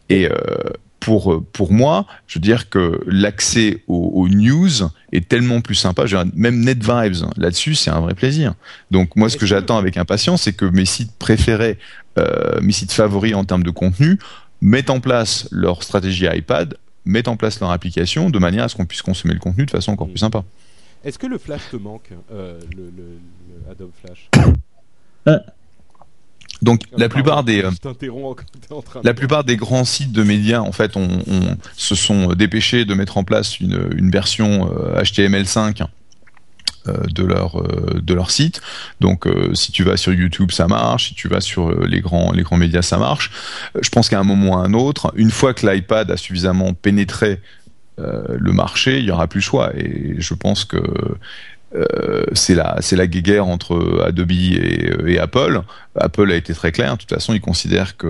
Et 0.09 0.29
euh, 0.29 0.35
pour 1.05 1.71
moi, 1.71 2.05
je 2.27 2.39
veux 2.39 2.41
dire 2.41 2.69
que 2.69 3.01
l'accès 3.07 3.83
aux, 3.87 4.27
news 4.27 4.89
est 5.11 5.27
tellement 5.27 5.61
plus 5.61 5.75
sympa. 5.75 6.05
même 6.35 6.61
NetVibes 6.61 7.27
là-dessus, 7.37 7.75
c'est 7.75 7.91
un 7.91 7.99
vrai 7.99 8.13
plaisir. 8.13 8.53
Donc 8.91 9.15
moi, 9.15 9.29
ce 9.29 9.37
que 9.37 9.45
j'attends 9.45 9.77
avec 9.77 9.97
impatience, 9.97 10.43
c'est 10.43 10.53
que 10.53 10.65
mes 10.65 10.85
sites 10.85 11.13
préférés, 11.17 11.77
euh, 12.17 12.59
mes 12.61 12.71
sites 12.71 12.91
favoris 12.91 13.35
en 13.35 13.43
termes 13.43 13.63
de 13.63 13.71
contenu, 13.71 14.19
mettent 14.61 14.89
en 14.89 14.99
place 14.99 15.47
leur 15.51 15.83
stratégie 15.83 16.25
iPad, 16.25 16.77
mettent 17.05 17.27
en 17.27 17.37
place 17.37 17.59
leur 17.59 17.71
application, 17.71 18.29
de 18.29 18.39
manière 18.39 18.63
à 18.63 18.69
ce 18.69 18.75
qu'on 18.75 18.85
puisse 18.85 19.01
consommer 19.01 19.33
le 19.33 19.39
contenu 19.39 19.65
de 19.65 19.71
façon 19.71 19.91
encore 19.91 20.07
plus 20.07 20.17
sympa. 20.17 20.43
Est-ce 21.03 21.19
que 21.19 21.27
le 21.27 21.37
Flash 21.37 21.61
te 21.71 21.77
manque, 21.77 22.09
euh, 22.31 22.59
le, 22.75 22.91
le, 22.97 23.71
Adobe 23.71 23.91
Flash 24.03 24.29
donc 26.65 26.81
la 26.97 27.07
plupart 27.09 27.43
des 27.43 27.63
euh, 27.63 27.71
la 29.03 29.13
plupart 29.13 29.43
des 29.43 29.55
grands 29.55 29.85
sites 29.85 30.11
de 30.11 30.23
médias 30.23 30.61
en 30.61 30.71
fait 30.71 30.97
on, 30.97 31.07
se 31.77 31.95
sont 31.95 32.33
dépêchés 32.33 32.85
de 32.85 32.93
mettre 32.95 33.17
en 33.17 33.23
place 33.23 33.59
une, 33.59 33.87
une 33.95 34.09
version 34.09 34.67
HTML5 34.95 35.83
euh, 35.83 35.85
euh, 36.87 36.97
de 37.07 37.23
leur 37.23 37.63
de 37.63 38.13
leur 38.13 38.31
site. 38.31 38.61
Donc 38.99 39.27
si 39.53 39.71
tu 39.71 39.83
vas 39.83 39.95
sur 39.95 40.13
YouTube 40.13 40.51
ça 40.51 40.67
marche, 40.67 41.09
si 41.09 41.13
tu 41.13 41.27
vas 41.27 41.41
sur 41.41 41.85
les 41.85 42.01
grands 42.01 42.31
les 42.31 42.43
grands 42.43 42.57
médias 42.57 42.81
ça 42.81 42.97
marche. 42.97 43.31
je 43.79 43.89
pense 43.89 44.09
qu'à 44.09 44.19
un 44.19 44.23
moment 44.23 44.55
ou 44.55 44.57
à 44.57 44.63
un 44.65 44.73
autre, 44.73 45.13
une 45.15 45.31
fois 45.31 45.53
que 45.53 45.67
l'iPad 45.67 46.09
a 46.09 46.17
suffisamment 46.17 46.73
pénétré 46.73 47.39
le 47.97 48.51
marché, 48.51 48.99
il 48.99 49.05
y 49.05 49.11
aura 49.11 49.27
plus 49.27 49.39
le 49.39 49.43
choix 49.43 49.71
et 49.77 50.15
je 50.17 50.33
pense 50.33 50.65
que 50.65 50.81
euh, 51.73 52.23
c'est 52.33 52.55
la 52.55 52.77
c'est 52.81 52.95
la 52.95 53.07
guerre 53.07 53.47
entre 53.47 54.03
Adobe 54.05 54.31
et, 54.31 54.91
et, 55.07 55.19
Apple. 55.19 55.61
Apple 55.95 56.31
a 56.31 56.35
été 56.35 56.53
très 56.53 56.71
clair. 56.71 56.93
De 56.93 57.01
toute 57.01 57.09
façon, 57.09 57.33
ils 57.33 57.41
considèrent 57.41 57.97
que 57.97 58.09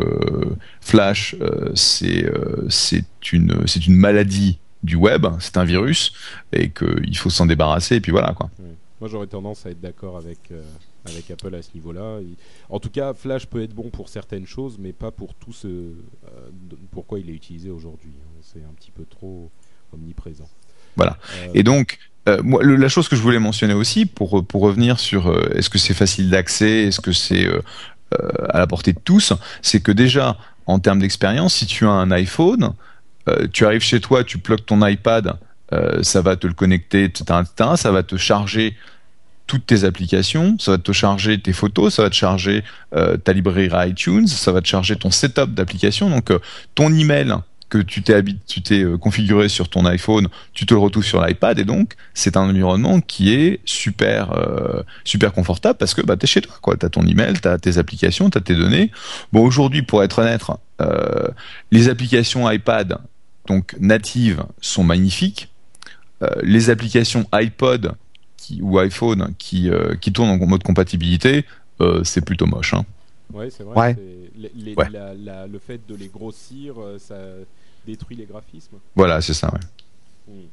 Flash 0.82 1.36
euh, 1.40 1.72
c'est 1.74 2.26
euh, 2.26 2.66
c'est 2.70 3.06
une 3.32 3.66
c'est 3.66 3.88
une 3.88 3.96
maladie 3.96 4.60
du 4.84 4.96
web, 4.96 5.26
c'est 5.40 5.58
un 5.58 5.64
virus 5.64 6.14
et 6.52 6.70
qu'il 6.70 7.18
faut 7.18 7.30
s'en 7.30 7.46
débarrasser. 7.46 7.96
Et 7.96 8.02
puis 8.02 8.12
voilà 8.12 8.34
quoi. 8.34 8.50
Moi, 9.02 9.10
j'aurais 9.10 9.28
tendance 9.28 9.66
à 9.66 9.72
être 9.72 9.82
d'accord 9.82 10.18
avec 10.18 10.52
avec 11.06 11.32
Apple 11.32 11.54
à 11.56 11.62
ce 11.62 11.70
niveau-là. 11.76 12.20
En 12.70 12.80
tout 12.80 12.90
cas, 12.90 13.14
Flash 13.14 13.46
peut 13.48 13.64
être 13.64 13.74
bon 13.74 13.90
pour 13.90 14.10
certaines 14.10 14.48
choses, 14.48 14.78
mais 14.80 14.94
pas 14.94 15.12
pour 15.12 15.34
tout 15.34 15.54
ce 15.54 15.94
pourquoi 16.92 17.20
il 17.20 17.30
est 17.30 17.34
utilisé 17.34 17.70
aujourd'hui. 17.70 18.14
C'est 18.42 18.64
un 18.64 18.74
petit 18.76 18.92
peu 18.92 19.06
trop 19.06 19.50
omniprésent. 19.94 20.50
Voilà. 20.98 21.18
Et 21.54 21.64
donc, 21.64 22.00
euh, 22.28 22.78
la 22.78 22.90
chose 22.90 23.08
que 23.08 23.16
je 23.16 23.22
voulais 23.22 23.40
mentionner 23.40 23.74
aussi, 23.74 24.06
pour, 24.06 24.46
pour 24.46 24.62
revenir 24.62 25.00
sur 25.00 25.28
euh, 25.28 25.52
est-ce 25.54 25.70
que 25.70 25.78
c'est 25.78 25.94
facile 25.94 26.30
d'accès, 26.30 26.84
est-ce 26.84 27.00
que 27.00 27.12
c'est 27.12 27.46
euh, 27.46 27.62
à 28.50 28.60
la 28.60 28.68
portée 28.68 28.94
de 28.94 29.00
tous, 29.04 29.34
c'est 29.62 29.82
que 29.82 29.92
déjà, 29.92 30.38
en 30.66 30.80
termes 30.80 31.00
d'expérience, 31.00 31.56
si 31.56 31.66
tu 31.66 31.86
as 31.86 31.92
un 31.92 32.12
iPhone, 32.12 32.74
tu 33.52 33.66
arrives 33.66 33.82
chez 33.82 34.00
toi, 34.00 34.24
tu 34.24 34.38
plugues 34.38 34.64
ton 34.66 34.86
iPad, 34.86 35.34
ça 36.04 36.22
va 36.22 36.36
te 36.36 36.46
le 36.46 36.54
connecter, 36.54 37.06
etc., 37.06 37.42
ça 37.76 37.92
va 37.92 38.04
te 38.04 38.16
charger 38.18 38.78
toutes 39.48 39.66
tes 39.66 39.84
applications, 39.84 40.56
ça 40.60 40.72
va 40.72 40.78
te 40.78 40.92
charger 40.92 41.42
tes 41.42 41.52
photos, 41.52 41.96
ça 41.96 42.04
va 42.04 42.12
te 42.12 42.16
charger 42.16 42.64
ta 43.24 43.34
librairie 43.34 43.90
iTunes, 43.90 44.28
ça 44.28 44.52
va 44.52 44.62
te 44.62 44.68
charger 44.68 44.96
ton 44.96 45.10
setup 45.10 45.56
d'applications. 45.56 46.10
Donc 46.10 46.32
ton 46.76 46.94
email 46.94 47.36
que 47.70 47.80
tu 47.80 48.04
t'es 48.04 48.84
euh, 48.84 48.98
configuré 48.98 49.50
sur 49.50 49.70
ton 49.70 49.86
iPhone, 49.86 50.28
tu 50.54 50.66
te 50.66 50.74
le 50.74 50.80
retrouves 50.80 51.06
sur 51.06 51.24
l'iPad 51.26 51.58
et 51.60 51.66
donc 51.66 51.94
c'est 52.14 52.38
un 52.38 52.50
environnement 52.50 53.02
qui 53.02 53.34
est 53.34 53.60
super 53.66 54.32
euh, 54.34 54.84
super 55.04 55.34
confortable 55.34 55.78
parce 55.78 55.94
que 55.94 56.02
bah 56.02 56.16
t'es 56.16 56.28
chez 56.28 56.42
toi 56.42 56.56
quoi, 56.62 56.78
t'as 56.78 56.90
ton 56.90 57.06
email, 57.06 57.34
t'as 57.40 57.58
tes 57.58 57.78
applications, 57.78 58.30
t'as 58.30 58.42
tes 58.42 58.56
données. 58.56 58.92
Bon 59.34 59.44
aujourd'hui 59.44 59.82
pour 59.82 60.04
être 60.04 60.20
honnête, 60.20 60.44
euh, 60.82 61.28
les 61.72 61.90
applications 61.90 62.50
iPad 62.50 62.98
donc 63.48 63.76
natives 63.80 64.44
sont 64.62 64.84
magnifiques. 64.84 65.50
les 66.42 66.70
applications 66.70 67.28
iPod 67.32 67.94
qui, 68.38 68.60
ou 68.62 68.80
iPhone 68.80 69.34
qui 69.38 69.70
qui 70.02 70.12
tournent 70.12 70.30
en 70.30 70.48
mode 70.48 70.64
compatibilité, 70.64 71.46
c'est 72.04 72.26
plutôt 72.26 72.48
moche. 72.48 72.74
Hein. 72.74 72.86
Ouais, 73.34 73.50
c'est 73.50 73.64
vrai. 73.64 73.96
le 74.38 75.60
fait 75.60 75.82
de 75.88 75.96
les 75.96 76.08
grossir, 76.08 76.76
euh, 76.80 76.98
ça 77.00 77.16
détruit 77.86 78.16
les 78.18 78.26
graphismes. 78.26 78.78
Voilà, 78.96 79.22
c'est 79.22 79.34
ça. 79.34 79.52
Ouais. 79.54 79.60
Hmm. 80.28 80.48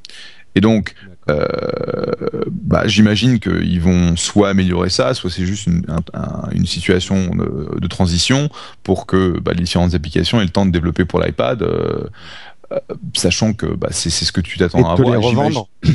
Et 0.54 0.60
donc, 0.60 0.94
euh, 1.30 2.12
bah, 2.50 2.86
j'imagine 2.86 3.40
qu'ils 3.40 3.80
vont 3.80 4.16
soit 4.16 4.50
améliorer 4.50 4.90
ça, 4.90 5.14
soit 5.14 5.30
c'est 5.30 5.46
juste 5.46 5.66
une, 5.66 5.86
une 6.52 6.66
situation 6.66 7.34
de, 7.34 7.86
transition 7.86 8.50
pour 8.82 9.06
que 9.06 9.38
bah, 9.40 9.52
les 9.54 9.64
différentes 9.64 9.94
applications 9.94 10.40
aient 10.40 10.44
le 10.44 10.50
temps 10.50 10.66
de 10.66 10.70
développer 10.70 11.06
pour 11.06 11.20
l'iPad, 11.20 11.62
euh, 11.62 12.04
sachant 13.14 13.54
que 13.54 13.66
bah, 13.66 13.88
c'est 13.92 14.10
ce 14.10 14.32
que 14.32 14.42
tu 14.42 14.58
t'attends 14.58 14.88
à 14.88 14.92
avoir. 14.92 15.10
Les 15.10 15.26
revendre. 15.26 15.68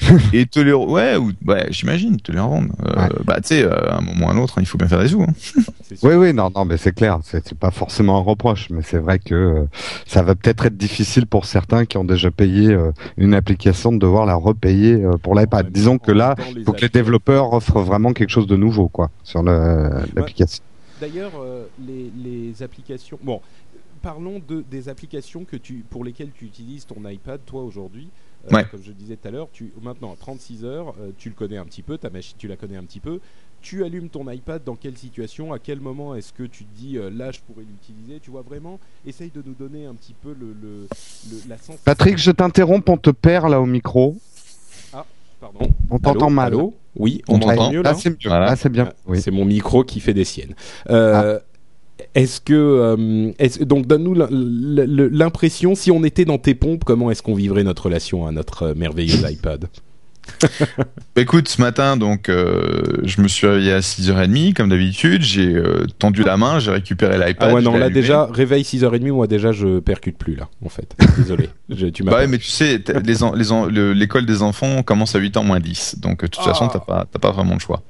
et 0.32 0.46
te 0.46 0.60
les 0.60 0.72
ouais 0.72 1.16
ou 1.16 1.32
ouais 1.46 1.66
j'imagine 1.70 2.18
te 2.18 2.30
les 2.30 2.38
revendre 2.38 2.72
euh, 2.86 3.08
bah 3.24 3.40
tu 3.40 3.48
sais 3.48 3.62
euh, 3.62 3.90
à 3.90 3.98
un 3.98 4.00
moment 4.00 4.26
ou 4.26 4.28
à 4.30 4.32
un 4.32 4.38
autre 4.38 4.58
hein, 4.58 4.62
il 4.62 4.66
faut 4.66 4.78
bien 4.78 4.88
faire 4.88 5.00
des 5.00 5.08
sous 5.08 5.22
hein. 5.22 5.34
oui 6.02 6.14
oui 6.14 6.32
non 6.32 6.50
non 6.54 6.64
mais 6.64 6.76
c'est 6.76 6.92
clair 6.92 7.18
c'est 7.22 7.54
pas 7.54 7.70
forcément 7.70 8.18
un 8.18 8.22
reproche 8.22 8.70
mais 8.70 8.82
c'est 8.82 8.98
vrai 8.98 9.18
que 9.18 9.34
euh, 9.34 9.64
ça 10.06 10.22
va 10.22 10.34
peut-être 10.34 10.66
être 10.66 10.76
difficile 10.76 11.26
pour 11.26 11.46
certains 11.46 11.84
qui 11.84 11.96
ont 11.98 12.04
déjà 12.04 12.30
payé 12.30 12.76
une 13.16 13.34
application 13.34 13.92
de 13.92 13.98
devoir 13.98 14.26
la 14.26 14.34
repayer 14.34 15.02
pour 15.22 15.34
l'iPad. 15.34 15.70
Disons 15.70 15.98
que 15.98 16.12
là 16.12 16.34
il 16.56 16.64
faut 16.64 16.72
que 16.72 16.82
les 16.82 16.88
développeurs 16.88 17.52
offrent 17.52 17.80
vraiment 17.80 18.12
quelque 18.12 18.30
chose 18.30 18.46
de 18.46 18.56
nouveau 18.56 18.88
quoi 18.88 19.10
sur 19.24 19.42
l'application. 19.42 20.62
D'ailleurs 21.00 21.32
les, 21.86 22.10
les 22.16 22.62
applications 22.62 23.18
bon 23.22 23.40
parlons 23.98 24.40
de, 24.46 24.64
des 24.70 24.88
applications 24.88 25.44
que 25.44 25.56
tu, 25.56 25.84
pour 25.90 26.04
lesquelles 26.04 26.30
tu 26.32 26.44
utilises 26.44 26.86
ton 26.86 27.06
iPad, 27.08 27.40
toi, 27.44 27.62
aujourd'hui. 27.62 28.08
Euh, 28.52 28.62
comme 28.70 28.82
je 28.82 28.92
disais 28.92 29.16
tout 29.16 29.28
à 29.28 29.30
l'heure, 29.30 29.48
tu, 29.52 29.72
maintenant, 29.82 30.14
36 30.18 30.64
heures, 30.64 30.94
euh, 31.00 31.10
tu 31.16 31.28
le 31.28 31.34
connais 31.34 31.56
un 31.56 31.64
petit 31.64 31.82
peu, 31.82 31.98
ta 31.98 32.10
machine, 32.10 32.36
tu 32.38 32.48
la 32.48 32.56
connais 32.56 32.76
un 32.76 32.84
petit 32.84 33.00
peu. 33.00 33.20
Tu 33.60 33.84
allumes 33.84 34.08
ton 34.08 34.30
iPad 34.30 34.62
dans 34.64 34.76
quelle 34.76 34.96
situation 34.96 35.52
À 35.52 35.58
quel 35.58 35.80
moment 35.80 36.14
est-ce 36.14 36.32
que 36.32 36.44
tu 36.44 36.64
te 36.64 36.78
dis 36.78 36.96
euh, 36.96 37.10
là 37.10 37.32
je 37.32 37.40
pourrais 37.40 37.64
l'utiliser? 37.64 38.20
Tu 38.20 38.30
vois 38.30 38.42
vraiment 38.42 38.78
Essaye 39.04 39.30
de 39.34 39.42
nous 39.44 39.54
donner 39.54 39.84
un 39.84 39.94
petit 39.94 40.14
peu 40.14 40.32
le, 40.38 40.86
la 41.48 41.56
sensation. 41.56 41.82
Patrick, 41.84 42.18
je 42.18 42.30
t'interromps, 42.30 42.84
on 42.88 42.96
te 42.96 43.10
perd 43.10 43.50
là 43.50 43.60
au 43.60 43.66
micro. 43.66 44.16
Ah, 44.92 45.04
pardon. 45.40 45.58
On 45.90 45.98
t'entend 45.98 46.30
mal. 46.30 46.54
oui, 46.96 47.22
on 47.28 47.40
t'entend 47.40 47.72
mieux 47.72 47.82
là? 47.82 47.94
c'est 47.94 48.10
mieux. 48.10 48.30
c'est 48.56 48.68
bien. 48.68 48.92
Ah, 49.08 49.14
c'est 49.16 49.32
mon 49.32 49.44
micro 49.44 49.82
qui 49.82 49.98
fait 49.98 50.14
des 50.14 50.24
siennes. 50.24 50.54
Euh, 50.90 51.40
ah. 51.40 51.57
Est-ce 52.14 52.40
que 52.40 52.54
euh, 52.54 53.64
donc 53.64 53.86
donne-nous 53.86 54.14
l'impression 55.12 55.74
si 55.74 55.90
on 55.90 56.04
était 56.04 56.24
dans 56.24 56.38
tes 56.38 56.54
pompes, 56.54 56.84
comment 56.84 57.10
est-ce 57.10 57.22
qu'on 57.22 57.34
vivrait 57.34 57.64
notre 57.64 57.86
relation 57.86 58.26
à 58.26 58.32
notre 58.32 58.64
euh, 58.64 58.74
merveilleux 58.74 59.18
iPad? 59.30 59.68
Bah, 60.42 61.22
Écoute, 61.22 61.48
ce 61.48 61.60
matin, 61.60 61.96
donc, 61.96 62.28
euh, 62.28 62.82
je 63.02 63.22
me 63.22 63.28
suis 63.28 63.46
réveillé 63.46 63.72
à 63.72 63.80
6h30, 63.80 64.52
comme 64.52 64.68
d'habitude. 64.68 65.22
J'ai 65.22 65.60
tendu 65.98 66.22
la 66.22 66.36
main, 66.36 66.58
j'ai 66.58 66.70
récupéré 66.70 67.16
l'iPad. 67.16 67.48
Ah 67.50 67.54
ouais, 67.54 67.62
non, 67.62 67.76
là 67.76 67.88
déjà, 67.88 68.26
réveil 68.26 68.62
6h30, 68.62 69.10
moi 69.10 69.26
déjà, 69.26 69.52
je 69.52 69.80
percute 69.80 70.18
plus, 70.18 70.36
là, 70.36 70.48
en 70.64 70.68
fait. 70.68 70.94
Désolé. 71.16 71.48
tu 71.94 72.02
bah 72.02 72.12
ouais, 72.12 72.26
mais 72.26 72.36
tu 72.36 72.50
sais, 72.50 72.78
l'école 73.94 74.26
des 74.26 74.42
enfants 74.42 74.82
commence 74.82 75.14
à 75.14 75.18
8h 75.18 75.44
moins 75.44 75.60
10. 75.60 75.96
Donc, 75.98 76.20
de 76.20 76.26
toute 76.26 76.44
façon, 76.44 76.68
t'as 76.68 76.80
pas, 76.80 77.06
pas 77.06 77.30
vraiment 77.30 77.54
le 77.54 77.60
choix. 77.60 77.82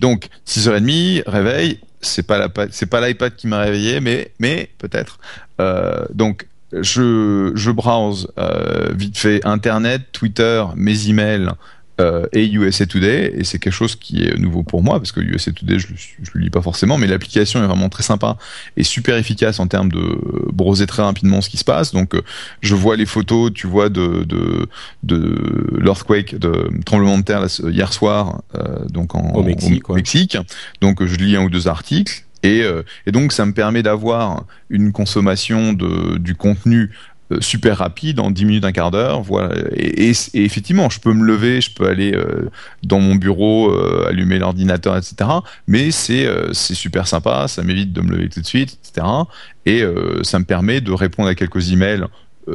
donc, 0.00 0.28
6h30, 0.44 1.22
réveil 1.28 1.78
c'est 2.00 2.26
pas 2.26 2.48
c'est 2.70 2.86
pas 2.86 3.06
l'iPad 3.06 3.34
qui 3.34 3.46
m'a 3.46 3.60
réveillé, 3.60 4.00
mais 4.00 4.70
peut-être. 4.78 5.18
Euh, 5.60 6.04
donc 6.12 6.46
je 6.72 7.52
je 7.54 7.70
browse 7.70 8.30
euh, 8.38 8.88
vite 8.92 9.18
fait 9.18 9.44
Internet, 9.44 10.02
Twitter, 10.12 10.64
mes 10.76 11.08
emails, 11.08 11.50
euh, 12.00 12.26
et 12.32 12.48
USA 12.48 12.86
Today 12.86 13.32
et 13.36 13.42
c'est 13.42 13.58
quelque 13.58 13.72
chose 13.72 13.96
qui 13.96 14.24
est 14.24 14.38
nouveau 14.38 14.62
pour 14.62 14.82
moi 14.84 15.00
parce 15.00 15.10
que 15.10 15.20
USA 15.20 15.50
Today 15.50 15.80
je, 15.80 15.88
je 15.96 16.30
le 16.34 16.40
lis 16.40 16.50
pas 16.50 16.62
forcément 16.62 16.96
mais 16.96 17.08
l'application 17.08 17.62
est 17.62 17.66
vraiment 17.66 17.88
très 17.88 18.04
sympa 18.04 18.36
et 18.76 18.84
super 18.84 19.16
efficace 19.16 19.58
en 19.58 19.66
termes 19.66 19.90
de 19.90 20.20
browser 20.52 20.86
très 20.86 21.02
rapidement 21.02 21.40
ce 21.40 21.48
qui 21.48 21.56
se 21.56 21.64
passe. 21.64 21.92
Donc 21.92 22.14
euh, 22.14 22.22
je 22.60 22.76
vois 22.76 22.96
les 22.96 23.06
photos 23.06 23.52
tu 23.52 23.66
vois 23.66 23.88
de 23.88 24.24
de 24.24 24.68
de 25.02 25.80
l'earthquake 25.80 26.38
de 26.38 26.70
tremblement 26.86 27.18
de 27.18 27.24
terre 27.24 27.46
hier 27.64 27.92
soir 27.92 28.42
euh, 28.54 28.84
donc 28.88 29.16
en 29.16 29.30
au 29.34 29.42
Mexique, 29.42 29.88
Mexique. 29.88 30.38
Donc 30.80 31.04
je 31.04 31.16
lis 31.16 31.34
un 31.34 31.42
ou 31.42 31.50
deux 31.50 31.66
articles 31.66 32.24
et, 32.44 32.62
et, 33.06 33.10
donc 33.10 33.32
ça 33.32 33.44
me 33.44 33.52
permet 33.52 33.82
d'avoir 33.82 34.44
une 34.70 34.92
consommation 34.92 35.72
de, 35.72 36.18
du 36.18 36.36
contenu 36.36 36.92
super 37.40 37.78
rapide 37.78 38.20
en 38.20 38.30
10 38.30 38.44
minutes, 38.44 38.64
un 38.64 38.72
quart 38.72 38.90
d'heure. 38.90 39.22
Voilà. 39.22 39.54
Et, 39.74 40.12
effectivement, 40.34 40.90
je 40.90 41.00
peux 41.00 41.12
me 41.12 41.24
lever, 41.24 41.60
je 41.60 41.72
peux 41.72 41.86
aller 41.86 42.14
euh, 42.14 42.50
dans 42.82 43.00
mon 43.00 43.14
bureau, 43.14 43.70
euh, 43.70 44.06
allumer 44.08 44.38
l'ordinateur, 44.38 44.96
etc. 44.96 45.30
Mais 45.66 45.90
c'est 45.90 46.28
super 46.52 47.06
sympa, 47.06 47.48
ça 47.48 47.62
m'évite 47.62 47.92
de 47.92 48.00
me 48.00 48.12
lever 48.12 48.28
tout 48.28 48.40
de 48.40 48.46
suite, 48.46 48.78
etc. 48.82 49.06
Et 49.66 49.82
ça 50.22 50.38
me 50.38 50.44
permet 50.44 50.80
de 50.80 50.92
répondre 50.92 51.28
à 51.28 51.34
quelques 51.34 51.72
emails 51.72 52.04
euh, 52.04 52.06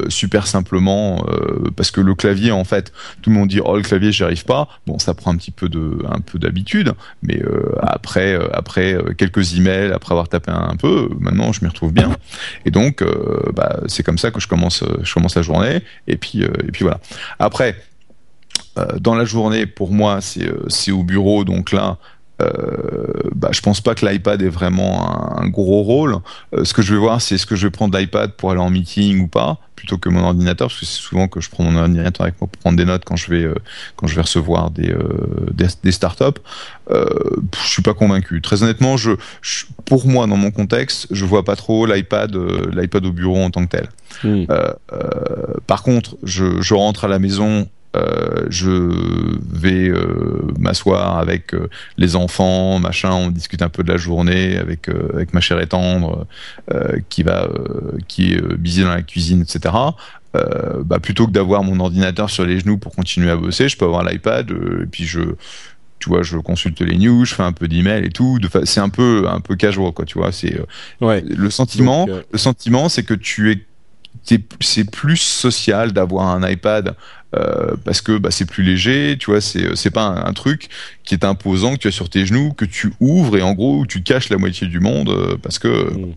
super 0.08 0.46
simplement 0.46 1.24
euh, 1.28 1.70
parce 1.76 1.90
que 1.90 2.00
le 2.00 2.14
clavier 2.14 2.50
en 2.50 2.64
fait 2.64 2.92
tout 3.22 3.30
le 3.30 3.36
monde 3.36 3.48
dit 3.48 3.60
oh 3.64 3.76
le 3.76 3.82
clavier 3.82 4.12
j'y 4.12 4.22
arrive 4.22 4.44
pas. 4.44 4.68
Bon 4.86 4.98
ça 4.98 5.14
prend 5.14 5.32
un 5.32 5.36
petit 5.36 5.50
peu 5.50 5.68
de 5.68 5.98
un 6.10 6.20
peu 6.20 6.38
d'habitude 6.38 6.92
mais 7.22 7.40
euh, 7.42 7.74
après 7.82 8.38
quelques 9.16 9.56
emails 9.56 9.92
après 9.92 10.12
avoir 10.12 10.28
tapé 10.28 10.50
un, 10.50 10.76
peu 10.76 11.08
maintenant 11.18 11.52
je 11.52 11.64
m'y 11.64 11.68
retrouve 11.68 11.92
bien. 11.92 12.16
Et 12.64 12.70
donc 12.70 13.04
bah, 13.54 13.80
c'est 13.86 14.02
comme 14.02 14.18
ça 14.18 14.30
que 14.30 14.40
je 14.40 14.48
commence 14.48 14.84
je 15.02 15.14
commence 15.14 15.36
la 15.36 15.42
journée. 15.42 15.80
Et 16.06 16.16
puis 16.16 16.42
et 16.42 16.70
puis 16.72 16.82
voilà. 16.82 17.00
Après 17.38 17.76
dans 19.00 19.14
la 19.14 19.24
journée 19.24 19.66
pour 19.66 19.92
moi 19.92 20.20
c'est 20.20 20.92
au 20.92 21.02
bureau. 21.02 21.44
Donc 21.44 21.72
là 21.72 21.84
euh, 21.92 22.13
bah, 22.40 23.50
je 23.52 23.60
pense 23.60 23.80
pas 23.80 23.94
que 23.94 24.06
l'iPad 24.06 24.40
ait 24.42 24.48
vraiment 24.48 25.38
un, 25.38 25.48
gros 25.48 25.82
rôle. 25.82 26.16
Euh, 26.54 26.64
ce 26.64 26.72
que 26.74 26.82
je 26.82 26.94
vais 26.94 26.98
voir, 26.98 27.20
c'est 27.20 27.34
est-ce 27.34 27.46
que 27.46 27.56
je 27.56 27.66
vais 27.66 27.70
prendre 27.70 27.96
l'iPad 27.96 28.32
pour 28.32 28.50
aller 28.50 28.60
en 28.60 28.70
meeting 28.70 29.20
ou 29.20 29.26
pas, 29.26 29.58
plutôt 29.76 29.98
que 29.98 30.08
mon 30.08 30.24
ordinateur, 30.24 30.68
parce 30.68 30.80
que 30.80 30.86
c'est 30.86 31.00
souvent 31.00 31.28
que 31.28 31.40
je 31.40 31.50
prends 31.50 31.64
mon 31.64 31.78
ordinateur 31.78 32.22
avec 32.22 32.40
moi 32.40 32.48
pour 32.50 32.60
prendre 32.60 32.76
des 32.76 32.84
notes 32.84 33.04
quand 33.04 33.16
je 33.16 33.30
vais 33.30 33.44
euh, 33.44 33.54
quand 33.96 34.06
je 34.06 34.14
vais 34.14 34.22
recevoir 34.22 34.70
des 34.70 34.94
des, 35.52 35.66
des, 35.82 35.92
startups. 35.92 36.40
Euh, 36.90 37.04
je 37.62 37.68
suis 37.68 37.82
pas 37.82 37.94
convaincu. 37.94 38.40
Très 38.40 38.62
honnêtement, 38.62 38.96
je, 38.96 39.12
pour 39.84 40.06
moi, 40.06 40.26
dans 40.26 40.36
mon 40.36 40.50
contexte, 40.50 41.08
je 41.10 41.24
vois 41.24 41.44
pas 41.44 41.56
trop 41.56 41.86
l'iPad 41.86 42.34
l'iPad 42.72 43.06
au 43.06 43.12
bureau 43.12 43.42
en 43.42 43.50
tant 43.50 43.66
que 43.66 43.76
tel. 43.76 43.88
Hmm. 44.22 44.44
par 45.66 45.82
contre, 45.82 46.16
je, 46.22 46.62
je 46.62 46.74
rentre 46.74 47.04
à 47.04 47.08
la 47.08 47.18
maison 47.18 47.68
euh, 47.94 48.46
je 48.48 48.70
vais 49.52 49.88
euh, 49.88 50.42
m'asseoir 50.58 51.18
avec 51.18 51.54
euh, 51.54 51.68
les 51.96 52.16
enfants, 52.16 52.78
machin, 52.78 53.12
on 53.12 53.30
discute 53.30 53.62
un 53.62 53.68
peu 53.68 53.82
de 53.82 53.92
la 53.92 53.96
journée 53.96 54.56
avec 54.56 54.88
avec 54.88 55.32
ma 55.32 55.40
chère 55.40 55.60
et 55.60 55.66
tendre 55.66 56.26
qui 57.08 57.22
va 57.22 57.48
qui 58.08 58.34
est 58.34 58.56
busy 58.56 58.82
dans 58.82 58.90
la 58.90 59.02
cuisine, 59.02 59.42
etc. 59.42 59.74
bah 60.84 60.98
plutôt 61.00 61.26
que 61.26 61.32
d'avoir 61.32 61.62
mon 61.62 61.78
ordinateur 61.80 62.30
sur 62.30 62.44
les 62.44 62.58
genoux 62.58 62.78
pour 62.78 62.94
continuer 62.94 63.30
à 63.30 63.36
bosser, 63.36 63.68
je 63.68 63.76
peux 63.76 63.84
avoir 63.84 64.04
l'iPad 64.04 64.50
et 64.50 64.86
puis 64.86 65.04
je 65.04 65.20
tu 66.00 66.10
vois, 66.10 66.22
je 66.22 66.36
consulte 66.36 66.82
les 66.82 66.98
news, 66.98 67.24
je 67.24 67.34
fais 67.34 67.44
un 67.44 67.52
peu 67.52 67.66
d'email 67.66 68.04
et 68.04 68.10
tout. 68.10 68.38
C'est 68.64 68.80
un 68.80 68.90
peu 68.90 69.26
un 69.28 69.40
peu 69.40 69.56
casual 69.56 69.92
quoi, 69.92 70.04
tu 70.04 70.18
vois. 70.18 70.32
C'est 70.32 70.60
ouais. 71.00 71.22
le 71.22 71.50
sentiment. 71.50 72.06
le 72.06 72.38
sentiment, 72.38 72.88
c'est 72.88 73.04
que 73.04 73.14
tu 73.14 73.52
es 73.52 73.64
c'est 74.60 74.90
plus 74.90 75.16
social 75.16 75.92
d'avoir 75.92 76.28
un 76.28 76.48
iPad 76.48 76.96
euh, 77.34 77.74
parce 77.84 78.00
que 78.00 78.18
bah, 78.18 78.30
c'est 78.30 78.44
plus 78.44 78.62
léger, 78.62 79.16
tu 79.18 79.30
vois, 79.30 79.40
c'est 79.40 79.74
c'est 79.76 79.90
pas 79.90 80.06
un, 80.06 80.32
truc 80.32 80.68
qui 81.04 81.14
est 81.14 81.24
imposant 81.24 81.74
que 81.74 81.78
tu 81.78 81.88
as 81.88 81.92
sur 81.92 82.08
tes 82.08 82.26
genoux, 82.26 82.52
que 82.52 82.64
tu 82.64 82.92
ouvres 83.00 83.36
et 83.36 83.42
en 83.42 83.54
gros 83.54 83.86
tu 83.86 84.02
caches 84.02 84.28
la 84.28 84.36
moitié 84.36 84.66
du 84.66 84.80
monde 84.80 85.08
euh, 85.08 85.36
parce 85.42 85.58
que 85.58 85.68
mmh. 85.68 86.14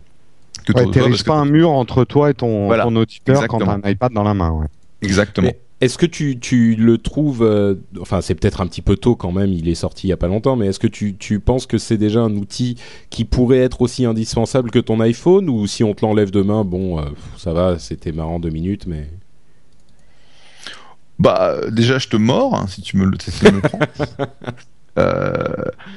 que 0.66 0.72
ouais, 0.72 1.22
pas 1.24 1.36
un 1.36 1.44
mur 1.44 1.70
entre 1.70 2.04
toi 2.04 2.30
et 2.30 2.34
ton, 2.34 2.68
ton 2.68 2.96
auditeur 2.96 3.48
quand 3.48 3.58
t'as 3.58 3.72
un 3.72 3.90
iPad 3.90 4.12
dans 4.12 4.22
la 4.22 4.34
main. 4.34 4.50
Ouais. 4.50 4.66
Exactement. 5.02 5.50
Est-ce 5.80 5.96
que 5.96 6.06
tu, 6.06 6.40
tu 6.40 6.74
le 6.74 6.98
trouves, 6.98 7.44
euh, 7.44 7.76
enfin 8.00 8.20
c'est 8.20 8.34
peut-être 8.34 8.60
un 8.60 8.66
petit 8.66 8.82
peu 8.82 8.96
tôt 8.96 9.14
quand 9.14 9.30
même, 9.30 9.52
il 9.52 9.68
est 9.68 9.76
sorti 9.76 10.08
il 10.08 10.10
y 10.10 10.12
a 10.12 10.16
pas 10.16 10.26
longtemps, 10.26 10.56
mais 10.56 10.66
est-ce 10.66 10.80
que 10.80 10.88
tu, 10.88 11.14
tu 11.14 11.38
penses 11.38 11.66
que 11.66 11.78
c'est 11.78 11.96
déjà 11.96 12.20
un 12.20 12.34
outil 12.34 12.76
qui 13.10 13.24
pourrait 13.24 13.58
être 13.58 13.80
aussi 13.80 14.04
indispensable 14.04 14.72
que 14.72 14.80
ton 14.80 14.98
iPhone 14.98 15.48
ou 15.48 15.68
si 15.68 15.84
on 15.84 15.94
te 15.94 16.04
l'enlève 16.04 16.32
demain, 16.32 16.64
bon, 16.64 17.00
ça 17.36 17.52
va, 17.52 17.78
c'était 17.78 18.10
marrant 18.10 18.40
deux 18.40 18.50
minutes, 18.50 18.88
mais 18.88 19.06
bah, 21.18 21.56
déjà, 21.70 21.98
je 21.98 22.08
te 22.08 22.16
mords 22.16 22.54
hein, 22.54 22.66
si 22.68 22.82
tu 22.82 22.96
me 22.96 23.04
le, 23.04 23.60
prends. 23.60 23.80
euh, 24.98 25.32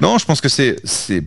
non, 0.01 0.17
je 0.17 0.25
pense 0.25 0.41
que 0.41 0.49
c'est 0.49 0.77
c'est 0.83 1.23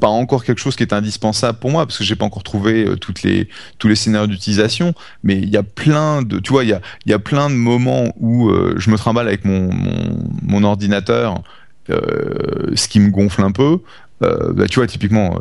pas 0.00 0.08
encore 0.08 0.44
quelque 0.44 0.58
chose 0.58 0.76
qui 0.76 0.82
est 0.82 0.92
indispensable 0.92 1.58
pour 1.58 1.70
moi 1.70 1.86
parce 1.86 1.98
que 1.98 2.04
j'ai 2.04 2.16
pas 2.16 2.24
encore 2.24 2.42
trouvé 2.42 2.84
euh, 2.84 2.96
toutes 2.96 3.22
les 3.22 3.48
tous 3.78 3.88
les 3.88 3.94
scénarios 3.94 4.26
d'utilisation 4.26 4.94
mais 5.22 5.36
il 5.36 5.48
y 5.48 5.56
a 5.56 5.62
plein 5.62 6.22
de 6.22 6.38
tu 6.38 6.52
vois 6.52 6.64
il 6.64 6.70
y 6.70 6.72
a 6.72 6.80
il 7.06 7.10
y 7.10 7.14
a 7.14 7.18
plein 7.18 7.48
de 7.48 7.54
moments 7.54 8.12
où 8.18 8.50
euh, 8.50 8.74
je 8.76 8.90
me 8.90 8.96
trimballe 8.96 9.26
avec 9.26 9.44
mon 9.44 9.72
mon, 9.72 10.18
mon 10.42 10.64
ordinateur 10.64 11.42
euh, 11.90 12.72
ce 12.74 12.88
qui 12.88 13.00
me 13.00 13.10
gonfle 13.10 13.42
un 13.42 13.52
peu 13.52 13.80
bah, 14.20 14.66
tu 14.68 14.80
vois 14.80 14.86
typiquement 14.86 15.38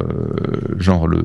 genre 0.77 1.07
le 1.07 1.23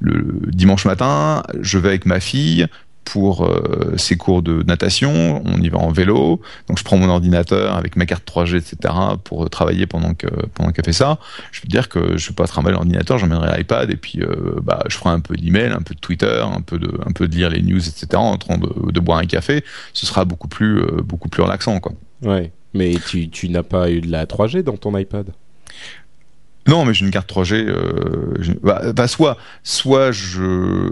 le 0.00 0.50
dimanche 0.52 0.84
matin 0.84 1.42
je 1.60 1.78
vais 1.78 1.88
avec 1.88 2.04
ma 2.04 2.20
fille 2.20 2.66
pour 3.04 3.44
euh, 3.44 3.94
ses 3.96 4.16
cours 4.16 4.42
de 4.42 4.62
natation, 4.62 5.42
on 5.44 5.60
y 5.60 5.68
va 5.68 5.78
en 5.78 5.90
vélo, 5.90 6.40
donc 6.68 6.78
je 6.78 6.84
prends 6.84 6.96
mon 6.96 7.08
ordinateur 7.08 7.76
avec 7.76 7.96
ma 7.96 8.06
carte 8.06 8.26
3G, 8.26 8.56
etc. 8.56 8.94
pour 9.22 9.48
travailler 9.50 9.86
pendant 9.86 10.14
que 10.14 10.26
pendant 10.54 10.72
qu'elle 10.72 10.84
fait 10.84 10.92
ça. 10.92 11.18
Je 11.52 11.60
veux 11.60 11.68
dire 11.68 11.88
que 11.88 12.16
je 12.16 12.28
vais 12.28 12.34
pas 12.34 12.46
travailler 12.46 12.74
l'ordinateur, 12.74 13.18
j'emmènerai 13.18 13.58
l'iPad 13.58 13.90
et 13.90 13.96
puis 13.96 14.20
euh, 14.20 14.58
bah 14.62 14.82
je 14.88 14.96
ferai 14.96 15.10
un 15.10 15.20
peu 15.20 15.36
d'email, 15.36 15.72
un 15.72 15.82
peu 15.82 15.94
de 15.94 16.00
Twitter, 16.00 16.42
un 16.44 16.60
peu 16.60 16.78
de 16.78 17.34
lire 17.34 17.50
les 17.50 17.62
news, 17.62 17.78
etc. 17.78 18.08
en 18.14 18.38
train 18.38 18.58
de, 18.58 18.90
de 18.90 19.00
boire 19.00 19.18
un 19.18 19.26
café. 19.26 19.64
Ce 19.92 20.06
sera 20.06 20.24
beaucoup 20.24 20.48
plus 20.48 20.80
euh, 20.80 21.02
beaucoup 21.02 21.28
plus 21.28 21.42
relaxant 21.42 21.80
quoi. 21.80 21.92
Ouais, 22.22 22.52
mais 22.72 22.94
tu 23.06 23.28
tu 23.28 23.48
n'as 23.48 23.62
pas 23.62 23.90
eu 23.90 24.00
de 24.00 24.10
la 24.10 24.24
3G 24.26 24.62
dans 24.62 24.76
ton 24.76 24.96
iPad? 24.96 25.26
Non, 26.66 26.84
mais 26.84 26.94
j'ai 26.94 27.04
une 27.04 27.10
carte 27.10 27.30
3G. 27.30 27.66
Euh, 27.66 28.34
bah, 28.62 28.92
bah, 28.94 29.06
soit, 29.06 29.36
soit 29.62 30.12
je. 30.12 30.90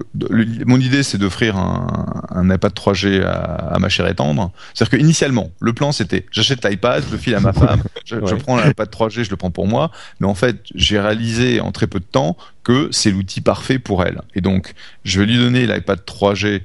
mon 0.67 0.79
idée, 0.79 1.03
c'est 1.03 1.17
d'offrir 1.17 1.57
un, 1.57 2.25
un, 2.29 2.51
iPad 2.51 2.73
3G 2.73 3.23
à, 3.25 3.31
à 3.31 3.79
ma 3.79 3.89
chère 3.89 4.07
étendre. 4.07 4.53
C'est-à-dire 4.75 4.99
qu'initialement, 4.99 5.51
le 5.61 5.73
plan, 5.73 5.93
c'était 5.93 6.27
j'achète 6.31 6.65
l'iPad, 6.65 7.03
je 7.07 7.13
le 7.13 7.19
file 7.19 7.35
à 7.37 7.41
ma 7.41 7.55
femme, 7.55 7.83
je, 8.05 8.17
je 8.17 8.35
prends 8.35 8.63
l'iPad 8.63 8.89
3G, 8.91 9.25
je 9.25 9.31
le 9.31 9.37
prends 9.37 9.51
pour 9.51 9.67
moi. 9.67 9.91
Mais 10.21 10.27
en 10.27 10.35
fait, 10.35 10.59
j'ai 10.75 11.01
réalisé 11.01 11.61
en 11.61 11.73
très 11.73 11.87
peu 11.87 12.01
de 12.01 12.05
temps 12.05 12.37
que 12.65 12.89
c'est 12.91 13.11
l'outil 13.11 13.41
parfait 13.41 13.79
pour 13.79 14.05
elle. 14.05 14.21
Et 14.35 14.43
donc, 14.43 14.75
je 15.05 15.21
vais 15.21 15.27
lui 15.27 15.39
donner 15.39 15.67
l'iPad 15.67 16.01
3G 16.07 16.63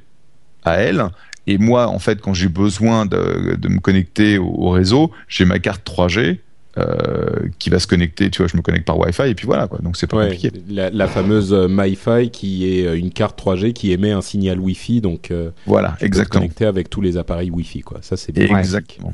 à 0.65 0.73
elle. 0.73 1.05
Et 1.49 1.57
moi, 1.57 1.87
en 1.87 1.99
fait, 1.99 2.19
quand 2.19 2.33
j'ai 2.33 2.49
besoin 2.49 3.05
de, 3.05 3.55
de 3.57 3.69
me 3.69 3.79
connecter 3.79 4.37
au, 4.37 4.47
au 4.47 4.69
réseau, 4.69 5.11
j'ai 5.29 5.45
ma 5.45 5.59
carte 5.59 5.89
3G 5.89 6.39
euh, 6.77 7.49
qui 7.59 7.69
va 7.69 7.79
se 7.79 7.87
connecter. 7.87 8.29
Tu 8.29 8.41
vois, 8.41 8.47
je 8.47 8.55
me 8.55 8.61
connecte 8.61 8.85
par 8.85 8.99
Wi-Fi 8.99 9.23
et 9.23 9.35
puis 9.35 9.45
voilà 9.45 9.67
quoi. 9.67 9.79
Donc 9.79 9.97
c'est 9.97 10.07
pas 10.07 10.23
compliqué. 10.23 10.51
La, 10.69 10.89
la 10.89 11.07
fameuse 11.07 11.53
euh, 11.53 11.67
MiFi 11.69 12.29
qui 12.31 12.71
est 12.71 12.85
euh, 12.85 12.97
une 12.97 13.11
carte 13.11 13.41
3G 13.41 13.73
qui 13.73 13.91
émet 13.91 14.11
un 14.11 14.21
signal 14.21 14.59
Wi-Fi, 14.59 15.01
donc 15.01 15.33
voilà, 15.65 15.97
exactement. 16.01 16.41
Connecté 16.41 16.65
avec 16.65 16.89
tous 16.89 17.01
les 17.01 17.17
appareils 17.17 17.49
Wi-Fi 17.49 17.81
quoi. 17.81 17.99
Ça 18.01 18.17
c'est 18.17 18.31
bien. 18.31 18.57
Exactement. 18.57 19.13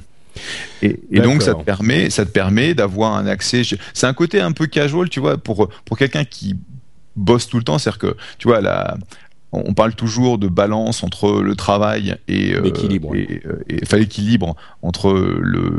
Et, 0.82 0.99
et 1.12 1.19
donc 1.19 1.41
ça 1.41 1.54
te 1.54 1.63
permet, 1.63 2.10
ça 2.10 2.26
te 2.26 2.32
permet 2.32 2.73
d'avoir 2.73 3.15
un 3.15 3.28
accès. 3.28 3.62
C'est 3.93 4.08
un 4.08 4.13
côté 4.13 4.41
un 4.41 4.52
peu 4.52 4.65
casual, 4.65 5.10
tu 5.10 5.19
vois, 5.19 5.38
pour 5.38 5.69
pour 5.86 5.97
quelqu'un 5.97 6.26
qui 6.26 6.56
bosse 7.15 7.47
tout 7.47 7.58
le 7.58 7.63
temps, 7.63 7.78
c'est-à-dire 7.78 7.99
que 7.99 8.17
tu 8.38 8.47
vois 8.47 8.62
la 8.62 8.97
on 9.54 9.74
parle 9.74 9.94
toujours 9.96 10.38
de 10.38 10.48
balance 10.48 11.04
entre 11.04 11.42
le 11.42 11.56
travail 11.56 12.18
et 12.28 12.54
l'équilibre, 12.62 13.16
et, 13.16 13.44
et, 13.70 13.98
l'équilibre 13.98 14.56
entre 14.82 15.13
le, 15.13 15.70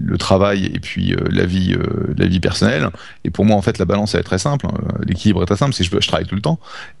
le, 0.00 0.18
travail 0.18 0.66
et 0.66 0.78
puis 0.80 1.12
euh, 1.12 1.18
la 1.30 1.44
vie 1.44 1.74
euh, 1.74 2.14
la 2.16 2.26
vie 2.26 2.40
personnelle. 2.40 2.88
Et 3.24 3.30
pour 3.30 3.44
moi, 3.44 3.56
en 3.56 3.62
fait, 3.62 3.78
la 3.78 3.84
balance 3.84 4.14
elle 4.14 4.20
est 4.20 4.24
très 4.24 4.38
simple. 4.38 4.66
Hein. 4.66 4.74
L'équilibre 5.04 5.42
est 5.42 5.46
très 5.46 5.56
simple, 5.56 5.74
c'est 5.74 5.84
que 5.84 5.96
je, 5.96 6.00
je, 6.00 6.08
travaille 6.08 6.26
tout 6.26 6.36
le 6.36 6.40
temps. 6.40 6.58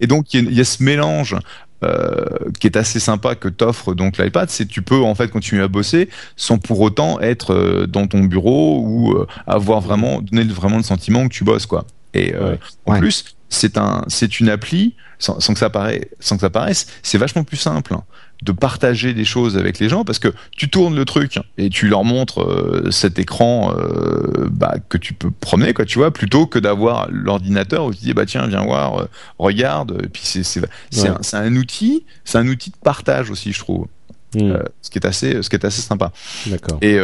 et 0.00 0.06
donc, 0.06 0.34
il 0.34 0.50
y, 0.50 0.56
y, 0.56 0.60
a 0.60 0.64
ce 0.64 0.82
mélange 0.82 1.36
euh, 1.82 2.26
qui 2.58 2.66
est 2.66 2.76
assez 2.76 3.00
sympa 3.00 3.34
que 3.34 3.48
t'offre 3.48 3.94
donc 3.94 4.18
l'iPad, 4.18 4.50
c'est 4.50 4.66
tu 4.66 4.82
peux 4.82 5.00
en 5.00 5.14
fait 5.14 5.28
continuer 5.28 5.62
à 5.62 5.68
bosser 5.68 6.10
sans 6.36 6.58
pour 6.58 6.78
autant 6.80 7.18
être 7.20 7.54
euh, 7.54 7.86
dans 7.86 8.06
ton 8.06 8.24
bureau 8.24 8.82
ou 8.84 9.12
euh, 9.12 9.26
avoir 9.46 9.80
vraiment 9.80 10.20
donner 10.20 10.44
vraiment 10.44 10.76
le 10.76 10.82
sentiment 10.82 11.26
que 11.26 11.32
tu 11.32 11.42
bosses 11.42 11.64
quoi. 11.64 11.86
Et 12.12 12.36
ouais. 12.36 12.58
en 12.84 12.92
ouais. 12.92 12.98
plus, 12.98 13.34
c'est 13.50 13.76
un, 13.76 14.04
c'est 14.08 14.40
une 14.40 14.48
appli 14.48 14.94
sans, 15.18 15.38
sans, 15.40 15.52
que 15.52 15.58
ça 15.58 15.68
paraisse, 15.68 16.06
sans 16.18 16.36
que 16.36 16.40
ça 16.40 16.50
paraisse, 16.50 16.86
c'est 17.02 17.18
vachement 17.18 17.44
plus 17.44 17.58
simple 17.58 17.92
hein, 17.92 18.04
de 18.42 18.52
partager 18.52 19.12
des 19.12 19.26
choses 19.26 19.58
avec 19.58 19.78
les 19.78 19.88
gens 19.88 20.04
parce 20.04 20.18
que 20.18 20.32
tu 20.56 20.70
tournes 20.70 20.96
le 20.96 21.04
truc 21.04 21.38
et 21.58 21.68
tu 21.68 21.88
leur 21.88 22.04
montres 22.04 22.42
euh, 22.42 22.90
cet 22.90 23.18
écran 23.18 23.74
euh, 23.76 24.48
bah, 24.50 24.76
que 24.88 24.96
tu 24.96 25.12
peux 25.12 25.30
promener 25.30 25.74
quoi, 25.74 25.84
tu 25.84 25.98
vois, 25.98 26.10
plutôt 26.10 26.46
que 26.46 26.58
d'avoir 26.58 27.08
l'ordinateur 27.10 27.84
où 27.84 27.92
tu 27.92 28.00
dis 28.00 28.14
bah 28.14 28.24
tiens 28.24 28.46
viens 28.46 28.64
voir, 28.64 29.00
euh, 29.00 29.04
regarde. 29.38 30.00
Et 30.02 30.08
puis 30.08 30.22
c'est 30.24 30.42
c'est 30.42 30.62
c'est 30.90 31.10
ouais. 31.10 31.16
un, 31.34 31.42
un, 31.42 31.56
outil, 31.56 32.04
c'est 32.24 32.38
un 32.38 32.48
outil 32.48 32.70
de 32.70 32.76
partage 32.82 33.30
aussi 33.30 33.52
je 33.52 33.58
trouve. 33.58 33.86
Mmh. 34.32 34.58
ce 34.80 34.90
qui 34.90 34.98
est 35.00 35.06
assez, 35.06 35.42
ce 35.42 35.50
qui 35.50 35.56
est 35.56 35.64
assez 35.64 35.82
sympa. 35.82 36.12
D'accord. 36.46 36.78
Et, 36.82 36.98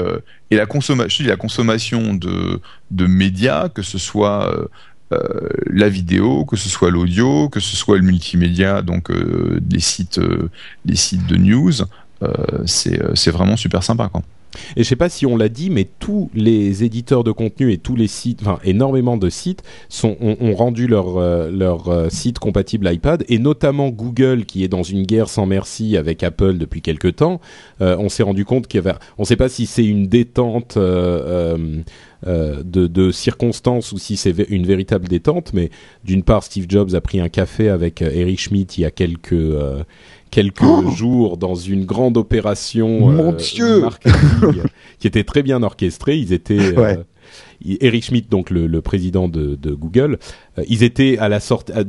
et 0.52 0.56
la 0.56 0.64
consommation, 0.64 1.24
la 1.26 1.34
consommation 1.34 2.14
de 2.14 2.60
de 2.92 3.06
médias, 3.08 3.68
que 3.68 3.82
ce 3.82 3.98
soit 3.98 4.54
euh, 5.12 5.48
la 5.70 5.88
vidéo, 5.88 6.44
que 6.44 6.56
ce 6.56 6.68
soit 6.68 6.90
l'audio, 6.90 7.48
que 7.48 7.60
ce 7.60 7.76
soit 7.76 7.96
le 7.96 8.02
multimédia, 8.02 8.82
donc 8.82 9.10
euh, 9.10 9.58
des 9.60 9.78
sites, 9.78 10.18
euh, 10.18 10.50
des 10.84 10.96
sites 10.96 11.26
de 11.26 11.36
news, 11.36 11.72
c'est 12.64 13.30
vraiment 13.30 13.56
super 13.56 13.82
sympa 13.82 14.08
quoi. 14.08 14.22
Et 14.74 14.84
je 14.84 14.88
sais 14.88 14.96
pas 14.96 15.10
si 15.10 15.26
on 15.26 15.36
l'a 15.36 15.50
dit, 15.50 15.68
mais 15.68 15.86
tous 15.98 16.30
les 16.34 16.82
éditeurs 16.82 17.24
de 17.24 17.30
contenu 17.30 17.72
et 17.72 17.76
tous 17.76 17.94
les 17.94 18.06
sites, 18.06 18.40
enfin 18.40 18.58
énormément 18.64 19.18
de 19.18 19.28
sites, 19.28 19.62
ont, 20.02 20.54
rendu 20.54 20.86
leur, 20.86 21.20
leur 21.50 22.10
site 22.10 22.38
compatible 22.38 22.90
iPad, 22.90 23.22
et 23.28 23.38
notamment 23.38 23.90
Google 23.90 24.46
qui 24.46 24.64
est 24.64 24.68
dans 24.68 24.82
une 24.82 25.02
guerre 25.02 25.28
sans 25.28 25.44
merci 25.44 25.98
avec 25.98 26.22
Apple 26.22 26.56
depuis 26.56 26.80
quelque 26.80 27.08
temps. 27.08 27.38
On 27.80 28.08
s'est 28.08 28.22
rendu 28.22 28.46
compte 28.46 28.66
qu'il 28.66 28.78
y 28.78 28.86
avait, 28.86 28.96
on 29.18 29.22
ne 29.22 29.26
sait 29.26 29.36
pas 29.36 29.50
si 29.50 29.66
c'est 29.66 29.84
une 29.84 30.06
détente 30.06 30.78
euh, 32.24 32.36
euh, 32.36 32.62
de, 32.62 32.86
de, 32.86 33.10
circonstances 33.10 33.92
ou 33.92 33.98
si 33.98 34.16
c'est 34.16 34.34
une 34.48 34.66
véritable 34.66 35.08
détente, 35.08 35.52
mais 35.52 35.70
d'une 36.04 36.22
part, 36.22 36.42
Steve 36.42 36.66
Jobs 36.68 36.94
a 36.94 37.00
pris 37.00 37.20
un 37.20 37.28
café 37.28 37.68
avec 37.68 38.02
Eric 38.02 38.40
Schmidt 38.40 38.74
il 38.78 38.82
y 38.82 38.84
a 38.84 38.90
quelques 38.90 39.34
quelques 40.30 40.62
oh 40.62 40.90
jours 40.90 41.36
dans 41.36 41.54
une 41.54 41.84
grande 41.84 42.16
opération 42.16 43.10
Mon 43.10 43.32
euh, 43.32 43.36
Dieu 43.36 43.84
qui 44.98 45.06
était 45.06 45.24
très 45.24 45.42
bien 45.42 45.62
orchestrée. 45.62 46.16
Ils 46.16 46.32
étaient 46.32 46.76
ouais. 46.76 46.98
Euh, 47.64 47.76
Eric 47.80 48.04
Schmidt, 48.04 48.28
donc 48.30 48.50
le, 48.50 48.66
le 48.66 48.80
président 48.82 49.28
de, 49.28 49.54
de 49.54 49.72
Google, 49.72 50.18
euh, 50.58 50.64
ils 50.68 50.82
étaient 50.82 51.18
à 51.18 51.28
la 51.28 51.40
sorte 51.40 51.70
à, 51.70 51.82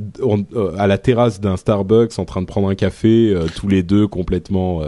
à 0.78 0.88
la 0.88 0.98
terrasse 0.98 1.40
d'un 1.40 1.58
Starbucks 1.58 2.18
en 2.20 2.26
train 2.26 2.42
de 2.42 2.48
prendre 2.48 2.70
un 2.70 2.76
café, 2.76 3.34
euh, 3.34 3.48
tous 3.54 3.68
les 3.68 3.84
deux 3.84 4.08
complètement. 4.08 4.80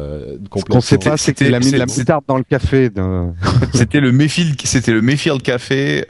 complètement... 0.49 0.59
Ce 0.59 0.65
qu'on 0.65 0.81
sait 0.81 0.97
pas, 0.97 1.17
c'est 1.17 1.33
qu'il 1.33 1.53
a 1.53 1.59
mis 1.59 1.71
la 1.71 1.85
moutarde 1.85 2.23
dans 2.27 2.37
le 2.37 2.43
café. 2.43 2.89
c'était 3.73 3.99
le 3.99 4.11
Mayfield, 4.11 4.59
c'était 4.63 4.91
le 4.91 5.01
Mayfield 5.01 5.41
Café 5.41 6.05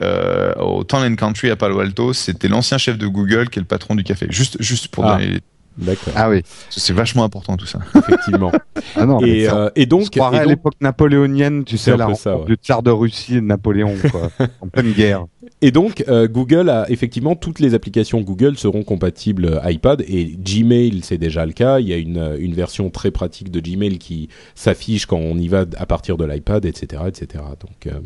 au 0.60 0.84
Town 0.84 1.04
and 1.04 1.16
Country 1.16 1.50
à 1.50 1.56
Palo 1.56 1.80
Alto. 1.80 2.14
C'était 2.14 2.48
l'ancien 2.48 2.78
chef 2.78 2.98
de 2.98 3.08
Google 3.08 3.50
qui 3.50 3.60
est 3.60 3.62
le 3.62 3.68
patron 3.68 3.96
du 3.96 4.04
café. 4.04 4.28
Juste, 4.30 4.62
juste 4.62 4.90
pour 4.90 5.06
ah. 5.06 5.18
donner 5.18 5.40
D'accord. 5.80 6.14
Ah 6.16 6.30
oui. 6.30 6.44
C'est 6.70 6.94
vachement 6.94 7.24
important 7.24 7.56
tout 7.58 7.66
ça. 7.66 7.80
Effectivement. 7.96 8.52
ah 8.96 9.06
non, 9.06 9.22
et, 9.22 9.48
euh, 9.50 9.70
et 9.76 9.86
donc, 9.86 10.16
et 10.16 10.20
donc 10.20 10.34
à 10.34 10.46
l'époque 10.46 10.76
napoléonienne, 10.82 11.64
tu 11.64 11.78
sais, 11.78 11.96
là, 11.96 12.14
ça, 12.16 12.38
ouais. 12.38 12.46
du 12.46 12.56
tsar 12.56 12.84
de 12.84 12.92
Russie 12.92 13.38
et 13.38 13.42
de 13.42 13.46
Napoléon, 13.46 13.96
quoi, 14.12 14.30
en 14.62 14.68
pleine 14.68 14.92
guerre. 14.92 15.26
Et 15.62 15.72
donc, 15.72 16.04
euh, 16.08 16.28
Google 16.28 16.70
a 16.70 16.90
effectivement 16.90 17.36
toutes 17.36 17.60
les 17.60 17.74
applications 17.74 18.22
Google 18.22 18.58
seront 18.58 18.84
compatibles 18.84 19.62
iPad 19.66 20.04
et 20.08 20.26
Gmail, 20.26 21.02
c'est 21.04 21.18
déjà 21.18 21.46
le 21.46 21.54
cas. 21.54 21.80
Il 21.80 21.88
y 21.88 21.94
a 21.94 21.98
une, 21.98 22.38
une 22.40 22.54
version 22.54 22.90
très 22.90 23.12
pratique 23.12 23.52
de 23.52 23.60
Gmail 23.60 23.98
qui 23.98 24.30
s'affiche 24.56 25.06
quand 25.06 25.18
on 25.18 25.38
y 25.38 25.48
va 25.48 25.66
à 25.78 25.86
partir 25.86 26.18
de 26.18 26.26
l'iPad, 26.26 26.66
etc., 26.66 27.04
etc. 27.08 27.44
Donc 27.60 27.88
euh, 27.88 28.00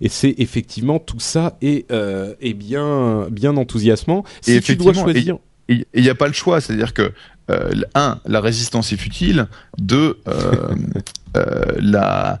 et 0.00 0.08
c'est 0.08 0.34
effectivement 0.38 0.98
tout 0.98 1.20
ça 1.20 1.56
est, 1.62 1.90
euh, 1.90 2.34
est 2.40 2.54
bien 2.54 3.28
bien 3.30 3.56
enthousiasmant. 3.56 4.24
Si 4.40 4.52
et 4.52 4.60
tu 4.60 4.76
dois 4.76 4.92
choisir, 4.92 5.38
il 5.68 5.84
n'y 5.94 6.08
a 6.08 6.14
pas 6.14 6.28
le 6.28 6.32
choix, 6.32 6.60
c'est-à-dire 6.60 6.94
que 6.94 7.12
euh, 7.50 7.72
un, 7.94 8.20
la 8.24 8.40
résistance 8.40 8.92
est 8.92 8.96
futile. 8.96 9.46
Deux, 9.78 10.18
euh, 10.28 10.74
euh, 11.36 11.64
la 11.78 12.40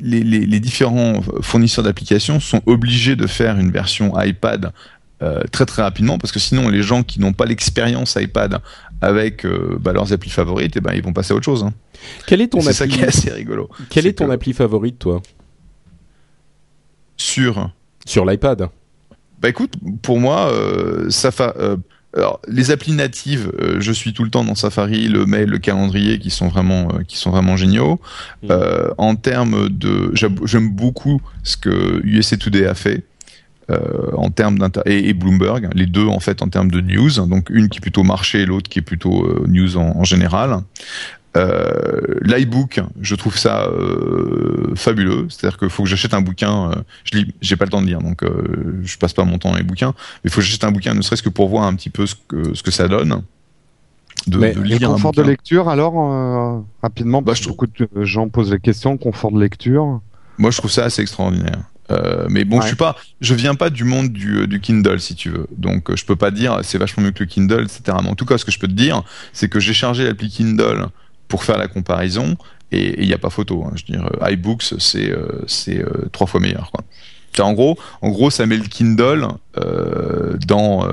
les, 0.00 0.24
les, 0.24 0.40
les, 0.44 0.60
différents 0.60 1.20
fournisseurs 1.40 1.84
d'applications 1.84 2.40
sont 2.40 2.62
obligés 2.66 3.14
de 3.14 3.28
faire 3.28 3.58
une 3.58 3.70
version 3.70 4.20
iPad 4.20 4.72
euh, 5.22 5.42
très 5.52 5.66
très 5.66 5.82
rapidement 5.82 6.18
parce 6.18 6.32
que 6.32 6.40
sinon 6.40 6.68
les 6.68 6.82
gens 6.82 7.04
qui 7.04 7.20
n'ont 7.20 7.32
pas 7.32 7.44
l'expérience 7.44 8.16
iPad 8.20 8.58
avec 9.00 9.46
euh, 9.46 9.76
bah, 9.78 9.92
leurs 9.92 10.12
applis 10.12 10.30
favorites, 10.30 10.72
eh 10.76 10.80
ben, 10.80 10.92
ils 10.94 11.02
vont 11.02 11.12
passer 11.12 11.32
à 11.32 11.36
autre 11.36 11.44
chose. 11.44 11.62
Hein. 11.62 11.72
Quel 12.26 12.40
est 12.40 12.48
ton 12.48 12.58
appli 12.60 12.74
ça 12.74 12.88
qui 12.88 13.00
est 13.00 13.06
assez 13.06 13.30
rigolo. 13.30 13.68
Quelle 13.88 14.06
est, 14.06 14.10
est 14.10 14.12
ton 14.14 14.26
que... 14.26 14.32
appli 14.32 14.52
favorite, 14.52 14.98
toi? 14.98 15.22
Sur 17.16 17.70
Sur 18.04 18.24
l'iPad. 18.24 18.68
Bah 19.40 19.48
écoute, 19.48 19.74
pour 20.02 20.18
moi, 20.18 20.52
euh, 20.52 21.08
Safari, 21.10 21.52
euh, 21.58 21.76
alors, 22.14 22.40
les 22.46 22.70
applis 22.70 22.92
natives, 22.92 23.52
euh, 23.60 23.80
je 23.80 23.92
suis 23.92 24.12
tout 24.12 24.22
le 24.22 24.30
temps 24.30 24.44
dans 24.44 24.54
Safari, 24.54 25.08
le 25.08 25.24
mail, 25.24 25.48
le 25.48 25.58
calendrier, 25.58 26.18
qui 26.18 26.30
sont 26.30 26.48
vraiment, 26.48 26.88
euh, 26.88 27.02
qui 27.08 27.16
sont 27.16 27.30
vraiment 27.30 27.56
géniaux. 27.56 28.00
Mmh. 28.42 28.48
Euh, 28.50 28.90
en 28.98 29.16
termes 29.16 29.70
de, 29.70 30.12
j'aime 30.14 30.68
beaucoup 30.68 31.22
ce 31.42 31.56
que 31.56 32.00
USA 32.04 32.36
Today 32.36 32.66
a 32.66 32.74
fait. 32.74 33.04
en 34.14 34.30
termes 34.30 34.58
et, 34.84 35.08
et, 35.08 35.14
Bloomberg, 35.14 35.70
les 35.74 35.86
deux 35.86 36.04
en 36.06 36.20
fait 36.20 36.42
en 36.42 36.48
termes 36.48 36.70
de 36.70 36.82
news, 36.82 37.26
donc 37.26 37.48
une 37.48 37.70
qui 37.70 37.78
est 37.78 37.80
plutôt 37.80 38.02
marché, 38.02 38.44
l'autre 38.44 38.68
qui 38.68 38.80
est 38.80 38.82
plutôt 38.82 39.46
news 39.48 39.78
en, 39.78 39.96
en 39.96 40.04
général. 40.04 40.58
Euh, 41.36 42.18
L'iBook, 42.20 42.80
je 43.00 43.14
trouve 43.14 43.38
ça 43.38 43.64
euh, 43.64 44.74
fabuleux. 44.74 45.26
C'est-à-dire 45.30 45.58
qu'il 45.58 45.70
faut 45.70 45.84
que 45.84 45.88
j'achète 45.88 46.14
un 46.14 46.20
bouquin. 46.20 46.70
Euh, 46.70 46.74
je 47.04 47.18
lis, 47.18 47.34
j'ai 47.40 47.56
pas 47.56 47.64
le 47.64 47.70
temps 47.70 47.80
de 47.80 47.86
lire, 47.86 48.00
donc 48.00 48.22
euh, 48.22 48.80
je 48.82 48.98
passe 48.98 49.12
pas 49.12 49.24
mon 49.24 49.38
temps 49.38 49.50
dans 49.50 49.56
les 49.56 49.62
bouquins. 49.62 49.94
Mais 50.24 50.28
il 50.28 50.30
faut 50.30 50.40
que 50.40 50.46
j'achète 50.46 50.64
un 50.64 50.72
bouquin, 50.72 50.94
ne 50.94 51.02
serait-ce 51.02 51.22
que 51.22 51.30
pour 51.30 51.48
voir 51.48 51.64
un 51.64 51.74
petit 51.74 51.90
peu 51.90 52.06
ce 52.06 52.14
que 52.28 52.54
ce 52.54 52.62
que 52.62 52.70
ça 52.70 52.88
donne. 52.88 53.22
De, 54.26 54.38
mais 54.38 54.52
de 54.52 54.60
lire 54.60 54.80
le 54.80 54.94
confort 54.94 55.12
de 55.12 55.22
lecture, 55.22 55.68
alors 55.68 56.64
rapidement, 56.82 57.22
bah, 57.22 57.32
je 57.34 57.42
trouve... 57.42 57.56
beaucoup 57.56 57.66
de 57.66 58.04
gens 58.04 58.28
posent 58.28 58.52
la 58.52 58.58
question. 58.58 58.96
Confort 58.96 59.32
de 59.32 59.40
lecture. 59.40 60.00
Moi, 60.38 60.50
je 60.50 60.58
trouve 60.58 60.70
ça 60.70 60.84
assez 60.84 61.02
extraordinaire. 61.02 61.58
Euh, 61.90 62.26
mais 62.30 62.44
bon, 62.44 62.60
je 62.60 62.68
suis 62.68 62.76
pas, 62.76 62.96
je 63.20 63.34
viens 63.34 63.54
pas 63.54 63.70
du 63.70 63.84
monde 63.84 64.10
du, 64.10 64.46
du 64.46 64.60
Kindle, 64.60 65.00
si 65.00 65.14
tu 65.14 65.30
veux. 65.30 65.46
Donc, 65.56 65.90
euh, 65.90 65.96
je 65.96 66.04
peux 66.04 66.16
pas 66.16 66.30
dire 66.30 66.60
c'est 66.62 66.78
vachement 66.78 67.02
mieux 67.02 67.10
que 67.10 67.20
le 67.20 67.26
Kindle, 67.26 67.62
etc. 67.64 67.98
Mais 68.02 68.08
en 68.08 68.14
tout 68.14 68.24
cas, 68.24 68.38
ce 68.38 68.44
que 68.44 68.52
je 68.52 68.58
peux 68.58 68.68
te 68.68 68.72
dire, 68.72 69.02
c'est 69.32 69.48
que 69.48 69.60
j'ai 69.60 69.74
chargé 69.74 70.04
l'appli 70.04 70.30
Kindle 70.30 70.88
pour 71.32 71.44
faire 71.44 71.56
la 71.56 71.66
comparaison 71.66 72.36
et 72.72 73.00
il 73.00 73.06
n'y 73.06 73.14
a 73.14 73.18
pas 73.18 73.30
photo. 73.30 73.64
Hein. 73.64 73.72
Je 73.74 73.90
veux 73.90 73.98
dire, 73.98 74.10
iBooks, 74.28 74.74
c'est 74.78 75.10
c'est 75.46 75.82
trois 76.12 76.26
fois 76.26 76.40
meilleur. 76.40 76.70
Quoi. 76.70 76.84
En 77.42 77.54
gros, 77.54 77.78
en 78.02 78.10
gros, 78.10 78.28
ça 78.28 78.44
met 78.44 78.58
le 78.58 78.64
Kindle 78.64 79.28
euh, 79.56 80.36
dans 80.46 80.86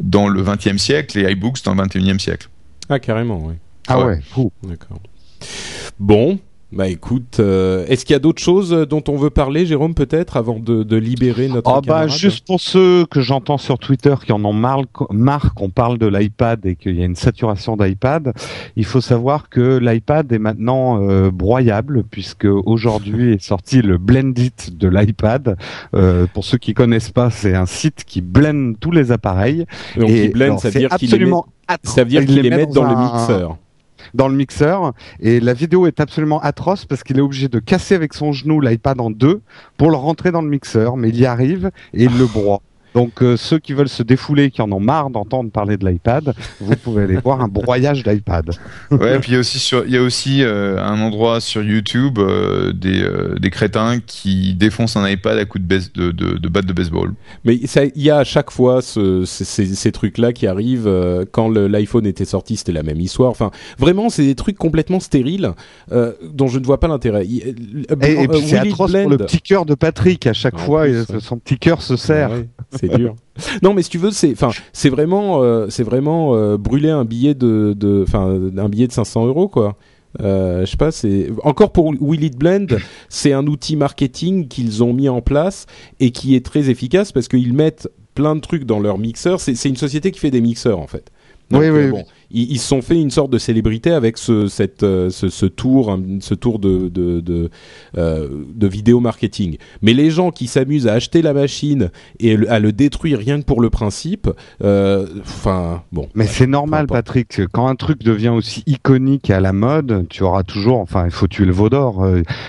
dans 0.00 0.28
le 0.28 0.42
20e 0.42 0.76
siècle 0.76 1.18
et 1.18 1.30
iBooks 1.32 1.64
dans 1.64 1.72
le 1.74 1.82
21e 1.82 2.18
siècle. 2.18 2.50
Ah 2.90 2.98
carrément, 2.98 3.42
oui. 3.42 3.54
Ah 3.88 4.00
ouais. 4.00 4.20
ouais. 4.36 4.50
D'accord. 4.64 5.00
Bon, 5.98 6.38
bah 6.72 6.88
écoute, 6.88 7.38
euh, 7.38 7.86
est-ce 7.86 8.04
qu'il 8.04 8.14
y 8.14 8.16
a 8.16 8.20
d'autres 8.20 8.42
choses 8.42 8.70
dont 8.70 9.02
on 9.06 9.16
veut 9.16 9.30
parler, 9.30 9.64
Jérôme, 9.64 9.94
peut-être, 9.94 10.36
avant 10.36 10.58
de, 10.58 10.82
de, 10.82 10.96
libérer 10.96 11.46
notre 11.46 11.70
oh 11.72 11.80
bah 11.80 12.08
Juste 12.08 12.46
pour 12.46 12.60
ceux 12.60 13.06
que 13.06 13.20
j'entends 13.20 13.58
sur 13.58 13.78
Twitter 13.78 14.14
qui 14.24 14.32
en 14.32 14.44
ont 14.44 14.52
marre, 14.52 14.82
marre 15.10 15.54
qu'on 15.54 15.70
parle 15.70 15.98
de 15.98 16.06
l'iPad 16.06 16.66
et 16.66 16.74
qu'il 16.74 16.96
y 16.98 17.02
a 17.02 17.04
une 17.04 17.14
saturation 17.14 17.76
d'iPad, 17.76 18.32
il 18.74 18.84
faut 18.84 19.00
savoir 19.00 19.48
que 19.50 19.78
l'iPad 19.78 20.32
est 20.32 20.38
maintenant 20.38 21.00
euh, 21.00 21.30
broyable 21.30 22.02
puisque 22.10 22.46
aujourd'hui 22.46 23.34
est 23.34 23.42
sorti 23.42 23.80
le 23.80 23.96
Blendit 23.96 24.52
de 24.72 24.88
l'iPad. 24.88 25.56
Euh, 25.94 26.26
pour 26.32 26.44
ceux 26.44 26.58
qui 26.58 26.74
connaissent 26.74 27.12
pas, 27.12 27.30
c'est 27.30 27.54
un 27.54 27.66
site 27.66 28.02
qui 28.04 28.20
blende 28.20 28.76
tous 28.80 28.90
les 28.90 29.12
appareils. 29.12 29.64
Donc 29.96 30.10
et, 30.10 30.24
il 30.24 30.32
blend, 30.32 30.58
ça 30.58 30.70
veut 30.70 30.80
dire 30.80 30.90
qu'il 30.96 31.10
les 31.10 31.24
met, 31.24 31.32
ça 31.84 32.02
veut 32.02 32.10
dire 32.10 32.24
qu'il 32.24 32.40
les 32.40 32.50
met 32.50 32.66
dans, 32.66 32.82
dans 32.82 32.90
le 32.90 32.96
mixeur 32.96 33.58
dans 34.12 34.28
le 34.28 34.34
mixeur 34.34 34.92
et 35.20 35.40
la 35.40 35.54
vidéo 35.54 35.86
est 35.86 36.00
absolument 36.00 36.40
atroce 36.40 36.84
parce 36.84 37.02
qu'il 37.02 37.18
est 37.18 37.22
obligé 37.22 37.48
de 37.48 37.58
casser 37.58 37.94
avec 37.94 38.14
son 38.14 38.32
genou 38.32 38.60
l'iPad 38.60 39.00
en 39.00 39.10
deux 39.10 39.40
pour 39.76 39.90
le 39.90 39.96
rentrer 39.96 40.32
dans 40.32 40.42
le 40.42 40.48
mixeur, 40.48 40.96
mais 40.96 41.08
il 41.08 41.18
y 41.18 41.26
arrive 41.26 41.70
et 41.92 42.04
il 42.04 42.18
le 42.18 42.26
broie. 42.26 42.60
Donc 42.94 43.22
euh, 43.22 43.36
ceux 43.36 43.58
qui 43.58 43.72
veulent 43.72 43.88
se 43.88 44.04
défouler, 44.04 44.50
qui 44.50 44.62
en 44.62 44.70
ont 44.70 44.80
marre 44.80 45.10
d'entendre 45.10 45.50
parler 45.50 45.76
de 45.76 45.86
l'iPad, 45.86 46.32
vous 46.60 46.76
pouvez 46.76 47.02
aller 47.02 47.16
voir 47.16 47.40
un 47.40 47.48
broyage 47.48 48.04
d'iPad. 48.04 48.50
ouais, 48.92 49.18
puis 49.18 49.32
il 49.32 49.34
y 49.34 49.36
a 49.36 49.40
aussi 49.40 49.58
sur, 49.58 49.84
il 49.84 49.92
y 49.92 49.96
a 49.96 50.02
aussi 50.02 50.42
euh, 50.42 50.80
un 50.80 51.00
endroit 51.00 51.40
sur 51.40 51.62
YouTube 51.62 52.18
euh, 52.18 52.72
des, 52.72 53.04
des 53.40 53.50
crétins 53.50 53.98
qui 53.98 54.54
défoncent 54.54 54.96
un 54.96 55.08
iPad 55.08 55.38
à 55.38 55.44
coups 55.44 55.64
de, 55.64 56.10
de, 56.12 56.38
de, 56.38 56.48
batte 56.48 56.66
de 56.66 56.72
baseball. 56.72 57.12
Mais 57.44 57.56
il 57.56 58.02
y 58.02 58.10
a 58.10 58.18
à 58.18 58.24
chaque 58.24 58.52
fois 58.52 58.80
ce, 58.80 59.24
ces, 59.24 59.44
ces 59.44 59.92
trucs-là 59.92 60.32
qui 60.32 60.46
arrivent. 60.46 60.90
quand 61.32 61.48
l'iPhone 61.48 62.06
était 62.06 62.24
sorti, 62.24 62.56
c'était 62.56 62.72
la 62.72 62.84
même 62.84 63.00
histoire. 63.00 63.30
Enfin, 63.30 63.50
vraiment, 63.78 64.08
c'est 64.08 64.24
des 64.24 64.36
trucs 64.36 64.56
complètement 64.56 65.00
stériles 65.00 65.52
dont 65.90 66.46
je 66.46 66.58
ne 66.60 66.64
vois 66.64 66.78
pas 66.78 66.88
l'intérêt. 66.88 67.26
Et, 67.26 67.48
et, 67.48 68.28
puis 68.28 68.42
c'est 68.46 68.58
atroce 68.58 68.92
pour 68.92 69.10
le 69.10 69.16
petit 69.16 69.40
cœur 69.40 69.66
de 69.66 69.74
Patrick. 69.74 70.26
À 70.26 70.32
chaque 70.32 70.58
fois, 70.58 70.84
son 71.18 71.38
petit 71.38 71.58
cœur 71.58 71.82
se 71.82 71.96
serre 71.96 72.30
c'est 72.88 72.96
dur. 72.96 73.14
Non, 73.62 73.74
mais 73.74 73.82
si 73.82 73.90
tu 73.90 73.98
veux, 73.98 74.12
c'est, 74.12 74.30
enfin, 74.30 74.50
c'est 74.72 74.90
vraiment, 74.90 75.42
euh, 75.42 75.66
c'est 75.68 75.82
vraiment 75.82 76.36
euh, 76.36 76.56
brûler 76.56 76.90
un 76.90 77.04
billet 77.04 77.34
de, 77.34 78.04
enfin, 78.06 78.28
un 78.56 78.68
billet 78.68 78.86
de 78.86 78.92
500 78.92 79.26
euros, 79.26 79.48
quoi. 79.48 79.76
Euh, 80.20 80.60
je 80.60 80.70
sais 80.70 80.76
pas, 80.76 80.92
c'est 80.92 81.30
encore 81.42 81.72
pour 81.72 81.92
Will 82.00 82.22
It 82.22 82.36
Blend, 82.36 82.66
c'est 83.08 83.32
un 83.32 83.46
outil 83.48 83.74
marketing 83.74 84.46
qu'ils 84.46 84.84
ont 84.84 84.92
mis 84.92 85.08
en 85.08 85.20
place 85.20 85.66
et 85.98 86.12
qui 86.12 86.36
est 86.36 86.44
très 86.46 86.70
efficace 86.70 87.10
parce 87.10 87.26
qu'ils 87.26 87.52
mettent 87.52 87.88
plein 88.14 88.36
de 88.36 88.40
trucs 88.40 88.64
dans 88.64 88.78
leur 88.78 88.98
mixeur. 88.98 89.40
C'est 89.40 89.68
une 89.68 89.76
société 89.76 90.12
qui 90.12 90.20
fait 90.20 90.30
des 90.30 90.40
mixeurs 90.40 90.78
en 90.78 90.86
fait. 90.86 91.10
Oui, 91.54 91.70
oui, 91.70 91.90
bon, 91.90 92.04
ils, 92.30 92.58
se 92.58 92.66
sont 92.66 92.82
fait 92.82 93.00
une 93.00 93.10
sorte 93.10 93.30
de 93.30 93.38
célébrité 93.38 93.90
avec 93.90 94.18
ce, 94.18 94.48
cette, 94.48 94.82
euh, 94.82 95.08
ce, 95.10 95.28
ce 95.28 95.46
tour, 95.46 95.96
ce 96.20 96.34
tour 96.34 96.58
de, 96.58 96.88
de, 96.88 97.20
de, 97.20 97.50
euh, 97.96 98.28
de 98.54 98.66
vidéo 98.66 99.00
marketing. 99.00 99.56
Mais 99.82 99.92
les 99.92 100.10
gens 100.10 100.30
qui 100.30 100.46
s'amusent 100.46 100.88
à 100.88 100.94
acheter 100.94 101.22
la 101.22 101.32
machine 101.32 101.90
et 102.18 102.36
à 102.48 102.58
le 102.58 102.72
détruire 102.72 103.18
rien 103.18 103.40
que 103.40 103.44
pour 103.44 103.60
le 103.60 103.70
principe, 103.70 104.28
euh, 104.62 105.06
enfin 105.20 105.82
bon. 105.92 106.08
Mais 106.14 106.26
c'est 106.26 106.46
normal, 106.46 106.86
Patrick. 106.86 107.40
Quand 107.52 107.68
un 107.68 107.76
truc 107.76 108.02
devient 108.02 108.30
aussi 108.30 108.62
iconique 108.66 109.30
à 109.30 109.40
la 109.40 109.52
mode, 109.52 110.06
tu 110.10 110.22
auras 110.24 110.42
toujours, 110.42 110.80
enfin, 110.80 111.04
il 111.04 111.12
faut 111.12 111.28
tuer 111.28 111.44
le 111.44 111.52
veau 111.52 111.68
d'or. 111.68 112.04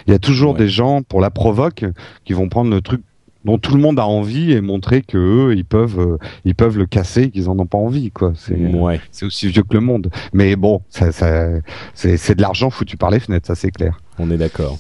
Il 0.08 0.12
y 0.12 0.16
a 0.16 0.20
toujours 0.20 0.56
des 0.56 0.68
gens 0.68 1.04
pour 1.04 1.22
la 1.22 1.30
provoque 1.30 1.86
qui 2.26 2.34
vont 2.34 2.50
prendre 2.50 2.72
le 2.72 2.82
truc 2.82 3.02
dont 3.46 3.58
tout 3.58 3.76
le 3.76 3.82
monde 3.82 4.00
a 4.00 4.06
envie 4.06 4.52
et 4.52 4.60
montrer 4.60 5.02
que 5.02 5.18
eux, 5.18 5.56
ils 5.56 5.66
peuvent, 5.66 6.00
euh, 6.00 6.18
ils 6.44 6.56
peuvent 6.56 6.78
le 6.78 6.86
casser, 6.86 7.30
qu'ils 7.30 7.48
en 7.50 7.58
ont 7.60 7.66
pas 7.66 7.78
envie, 7.78 8.12
quoi. 8.12 8.34
C'est, 8.36 8.56
ouais. 8.56 9.00
c'est 9.12 9.26
aussi 9.26 9.48
vieux 9.48 9.64
que 9.64 9.74
le 9.74 9.82
monde. 9.82 10.10
Mais 10.34 10.56
bon, 10.56 10.82
ça, 10.90 11.12
ça, 11.12 11.48
c'est, 11.94 12.18
c'est 12.18 12.36
de 12.36 12.42
l'argent 12.42 12.70
foutu 12.70 12.98
par 12.98 13.12
les 13.12 13.20
fenêtres, 13.20 13.48
ça 13.48 13.56
c'est 13.56 13.72
clair. 13.72 14.00
On 14.20 14.32
est 14.32 14.38
d'accord. 14.38 14.78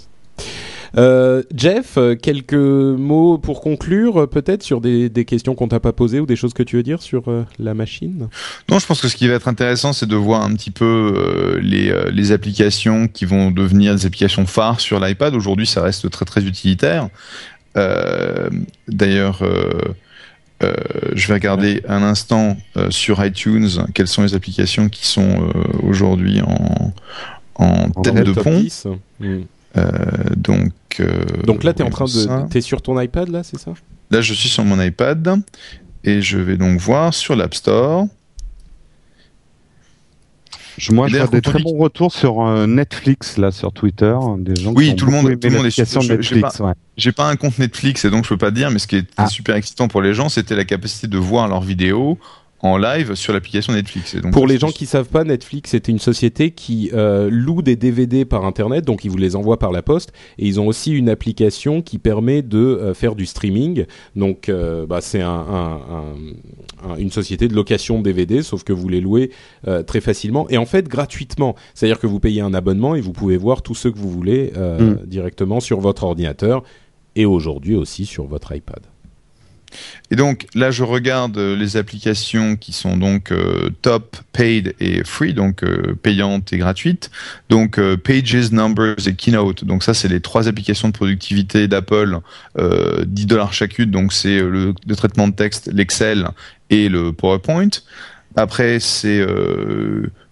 Euh, 0.98 1.44
Jeff, 1.54 2.00
quelques 2.22 2.54
mots 2.54 3.38
pour 3.38 3.60
conclure, 3.60 4.30
peut-être 4.30 4.64
sur 4.64 4.80
des, 4.80 5.10
des 5.10 5.26
questions 5.26 5.54
qu'on 5.54 5.68
t'a 5.68 5.82
pas 5.82 5.92
posées 5.92 6.22
ou 6.22 6.26
des 6.26 6.38
choses 6.38 6.54
que 6.54 6.64
tu 6.64 6.78
veux 6.78 6.84
dire 6.84 7.02
sur 7.02 7.28
euh, 7.28 7.44
la 7.60 7.74
machine? 7.74 8.30
Non, 8.70 8.80
je 8.80 8.86
pense 8.86 9.02
que 9.02 9.10
ce 9.10 9.18
qui 9.18 9.28
va 9.28 9.34
être 9.34 9.50
intéressant, 9.50 9.92
c'est 9.92 10.06
de 10.06 10.16
voir 10.16 10.44
un 10.44 10.54
petit 10.56 10.72
peu 10.72 10.86
euh, 10.86 11.60
les, 11.62 11.94
les 12.14 12.32
applications 12.32 13.10
qui 13.10 13.26
vont 13.26 13.52
devenir 13.52 13.94
des 13.94 14.06
applications 14.06 14.46
phares 14.46 14.80
sur 14.80 15.02
l'iPad. 15.02 15.36
Aujourd'hui, 15.36 15.68
ça 15.68 15.82
reste 15.82 16.10
très 16.10 16.24
très 16.24 16.46
utilitaire. 16.46 17.10
Euh, 17.78 18.50
d'ailleurs, 18.88 19.42
euh, 19.42 19.72
euh, 20.64 20.74
je 21.14 21.28
vais 21.28 21.34
regarder 21.34 21.84
un 21.88 22.02
instant 22.04 22.58
sur 22.90 23.24
iTunes 23.26 23.68
quelles 23.94 24.08
sont 24.08 24.24
les 24.24 24.36
applications 24.36 24.90
qui 24.90 25.08
sont 25.08 25.50
aujourd'hui 25.84 26.42
en, 26.42 26.94
en, 27.56 27.90
tête 28.02 28.24
de 28.24 28.34
pont. 28.34 28.64
Hmm. 29.20 29.42
donc, 30.38 30.72
donc 31.46 31.64
là, 31.64 31.74
tu 31.74 31.82
es 31.82 31.86
en 31.86 31.90
train 31.90 32.06
de. 32.06 32.50
Tu 32.50 32.58
es 32.58 32.62
sur 32.62 32.82
ton 32.82 33.00
iPad, 33.00 33.30
là, 33.30 33.44
c'est 33.44 33.60
ça? 33.60 33.74
Là, 34.12 34.22
je 34.22 34.34
suis 34.34 34.50
sur 34.50 34.64
mon 34.64 34.82
iPad 34.82 35.42
et 36.04 36.22
je 36.22 36.38
vais 36.38 36.58
donc 36.58 36.80
voir 36.80 37.14
sur 37.14 37.36
l'App 37.36 37.56
Store. 37.56 38.06
Je, 40.78 40.92
moi, 40.92 41.08
vois 41.08 41.28
des 41.28 41.42
très 41.42 41.62
bons 41.62 41.78
retours 41.78 42.14
sur 42.14 42.46
euh, 42.46 42.68
Netflix 42.68 43.38
là 43.38 43.52
sur 43.52 43.72
Twitter, 43.72 44.16
des 44.40 44.56
gens. 44.56 44.74
Oui, 44.74 44.96
tout 44.96 45.06
le 45.06 45.12
monde, 45.12 45.40
tout 45.40 45.48
le 45.48 45.56
monde 45.56 45.66
est 45.66 45.86
sur 45.86 46.04
Netflix. 46.04 46.62
J'ai 46.98 47.12
pas, 47.12 47.30
un 47.30 47.36
compte 47.36 47.58
Netflix 47.60 48.06
et 48.06 48.10
donc 48.10 48.24
je 48.24 48.30
peux 48.30 48.38
pas 48.38 48.52
dire, 48.52 48.72
mais 48.72 48.80
ce 48.80 48.88
qui 48.88 48.98
est 48.98 49.08
ah. 49.18 49.28
super 49.28 49.56
excitant 49.56 49.88
pour 49.88 50.02
les 50.02 50.14
gens, 50.14 50.30
c'était 50.30 50.56
la 50.56 50.66
capacité 50.66 51.08
de 51.08 51.18
voir 51.18 51.48
leurs 51.48 51.62
vidéos 51.62 52.18
en 52.66 52.78
live 52.78 53.14
sur 53.14 53.32
l'application 53.32 53.74
Netflix. 53.74 54.16
donc, 54.16 54.34
Pour 54.34 54.48
les 54.48 54.58
gens 54.58 54.72
qui 54.72 54.88
savent 54.88 55.08
pas, 55.08 55.24
Netflix 55.24 55.72
c'était 55.72 55.92
une 55.92 56.00
société 56.00 56.52
qui 56.52 56.90
euh, 56.94 57.30
loue 57.32 57.62
des 57.62 57.76
DVD 57.76 58.26
par 58.26 58.44
internet, 58.44 58.84
donc 58.86 59.06
ils 59.06 59.12
vous 59.12 59.18
les 59.18 59.36
envoient 59.36 59.60
par 59.60 59.72
la 59.72 59.84
poste, 59.84 60.12
et 60.40 60.48
ils 60.48 60.60
ont 60.60 60.68
aussi 60.68 60.92
une 60.92 61.08
application 61.10 61.84
qui 61.84 62.00
permet 62.00 62.42
de 62.42 62.58
euh, 62.58 62.94
faire 62.96 63.16
du 63.16 63.28
streaming. 63.28 63.86
Donc 64.16 64.50
euh, 64.50 64.88
bah, 64.88 65.00
c'est 65.02 65.22
un, 65.22 65.30
un, 65.30 65.82
un, 66.90 66.96
une 66.98 67.12
société 67.12 67.48
de 67.48 67.54
location 67.54 68.00
de 68.00 68.04
DVD, 68.04 68.42
sauf 68.42 68.64
que 68.64 68.74
vous 68.74 68.90
les 68.90 69.02
louez 69.02 69.32
euh, 69.68 69.84
très 69.84 70.02
facilement 70.02 70.50
et 70.50 70.58
en 70.58 70.66
fait 70.66 70.88
gratuitement. 70.88 71.56
C'est-à-dire 71.76 72.00
que 72.00 72.08
vous 72.08 72.20
payez 72.20 72.42
un 72.42 72.56
abonnement 72.56 72.96
et 72.96 73.02
vous 73.02 73.14
pouvez 73.14 73.38
voir 73.38 73.62
tout 73.62 73.76
ce 73.76 73.90
que 73.90 73.98
vous 73.98 74.10
voulez 74.10 74.52
mm. 74.56 75.06
directement 75.06 75.60
sur 75.60 75.80
votre 75.80 76.04
ordinateur 76.04 76.64
et 77.16 77.26
aujourd'hui 77.26 77.76
aussi 77.76 78.06
sur 78.06 78.26
votre 78.26 78.56
iPad. 78.56 78.82
Et 80.12 80.16
donc 80.16 80.48
là, 80.56 80.72
je 80.72 80.84
regarde 80.84 81.38
euh, 81.38 81.56
les 81.56 81.78
applications 81.78 82.56
qui 82.56 82.72
sont 82.74 82.98
donc 82.98 83.32
euh, 83.32 83.70
top, 83.82 84.18
paid 84.34 84.76
et 84.80 85.04
free, 85.04 85.34
donc 85.34 85.64
euh, 85.64 85.96
payantes 86.02 86.54
et 86.54 86.58
gratuites. 86.58 87.12
Donc 87.50 87.80
Pages, 88.04 88.52
Numbers 88.52 89.08
et 89.08 89.16
Keynote. 89.16 89.64
Donc 89.64 89.84
ça, 89.84 89.94
c'est 89.94 90.08
les 90.08 90.20
trois 90.20 90.48
applications 90.48 90.90
de 90.90 90.94
productivité 90.94 91.68
d'Apple, 91.68 92.20
10 93.06 93.26
dollars 93.26 93.54
chacune. 93.54 93.92
Donc 93.92 94.14
c'est 94.14 94.40
le, 94.40 94.74
traitement 94.96 95.28
de 95.28 95.34
texte, 95.34 95.70
l'Excel 95.72 96.28
et 96.70 96.90
le 96.90 97.14
PowerPoint. 97.14 97.70
Après, 98.36 98.80
c'est 98.80 99.26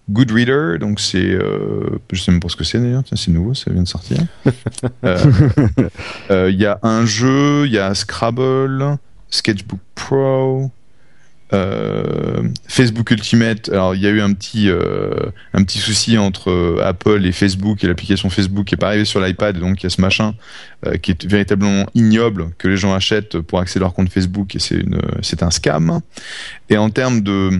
Goodreader, 0.09 0.79
donc 0.79 0.99
c'est, 0.99 1.31
euh, 1.31 2.01
je 2.11 2.21
sais 2.21 2.31
même 2.31 2.41
pas 2.41 2.49
ce 2.49 2.57
que 2.57 2.65
c'est 2.65 2.77
d'ailleurs, 2.77 3.03
c'est 3.05 3.31
nouveau, 3.31 3.53
ça 3.53 3.71
vient 3.71 3.83
de 3.83 3.87
sortir. 3.87 4.17
Il 6.29 6.55
y 6.59 6.65
a 6.65 6.79
un 6.83 7.05
jeu, 7.05 7.65
il 7.65 7.71
y 7.71 7.77
a 7.77 7.93
Scrabble, 7.95 8.97
Sketchbook 9.33 9.79
Pro, 9.95 10.69
euh, 11.53 12.43
Facebook 12.67 13.09
Ultimate. 13.09 13.69
Alors 13.69 13.95
il 13.95 14.01
y 14.01 14.07
a 14.07 14.11
eu 14.11 14.21
un 14.21 14.33
petit 14.33 14.69
euh, 14.69 15.31
souci 15.67 16.19
entre 16.19 16.51
euh, 16.51 16.83
Apple 16.83 17.25
et 17.25 17.31
Facebook 17.31 17.83
et 17.83 17.87
l'application 17.87 18.29
Facebook 18.29 18.65
qui 18.65 18.75
est 18.75 18.77
pas 18.77 18.89
arrivée 18.89 19.05
sur 19.05 19.19
l'iPad, 19.19 19.57
donc 19.57 19.81
il 19.81 19.85
y 19.85 19.87
a 19.87 19.89
ce 19.89 20.01
machin 20.01 20.35
qui 21.01 21.11
est 21.11 21.25
véritablement 21.25 21.85
ignoble 21.95 22.51
que 22.57 22.67
les 22.67 22.75
gens 22.75 22.93
achètent 22.93 23.39
pour 23.39 23.59
accéder 23.59 23.83
à 23.83 23.87
leur 23.87 23.93
compte 23.93 24.09
Facebook 24.09 24.53
et 24.55 24.59
c'est 24.59 25.43
un 25.43 25.49
scam. 25.49 26.01
Et 26.69 26.77
en 26.77 26.89
termes 26.89 27.21
de 27.21 27.57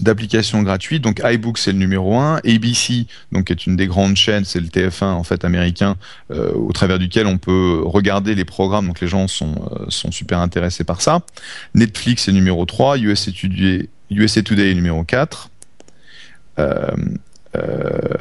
d'applications 0.00 0.62
gratuites. 0.62 1.02
Donc 1.02 1.20
iBook 1.24 1.58
c'est 1.58 1.72
le 1.72 1.78
numéro 1.78 2.16
1, 2.16 2.36
ABC 2.36 3.06
donc 3.32 3.50
est 3.50 3.66
une 3.66 3.76
des 3.76 3.86
grandes 3.86 4.16
chaînes, 4.16 4.44
c'est 4.44 4.60
le 4.60 4.66
TF1 4.66 5.04
en 5.04 5.24
fait 5.24 5.44
américain 5.44 5.96
euh, 6.30 6.52
au 6.52 6.72
travers 6.72 6.98
duquel 6.98 7.26
on 7.26 7.38
peut 7.38 7.82
regarder 7.84 8.34
les 8.34 8.44
programmes. 8.44 8.86
Donc 8.86 9.00
les 9.00 9.08
gens 9.08 9.28
sont 9.28 9.54
euh, 9.72 10.10
super 10.10 10.38
intéressés 10.38 10.84
par 10.84 11.00
ça. 11.00 11.20
Netflix 11.74 12.28
est 12.28 12.32
numéro 12.32 12.64
3, 12.64 12.98
USA 12.98 13.30
Today, 13.32 13.88
USA 14.10 14.42
Today 14.42 14.70
est 14.70 14.74
numéro 14.74 15.04
4. 15.04 15.50
Euh, 16.58 16.86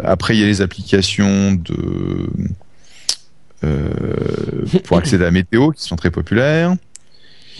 après 0.04 0.36
il 0.36 0.40
y 0.40 0.44
a 0.44 0.48
les 0.48 0.62
applications 0.62 1.54
de 1.54 2.30
pour 4.86 4.98
accéder 4.98 5.24
à 5.24 5.28
la 5.28 5.32
météo 5.32 5.72
qui 5.72 5.84
sont 5.84 5.98
très 5.98 6.12
populaires. 6.12 6.76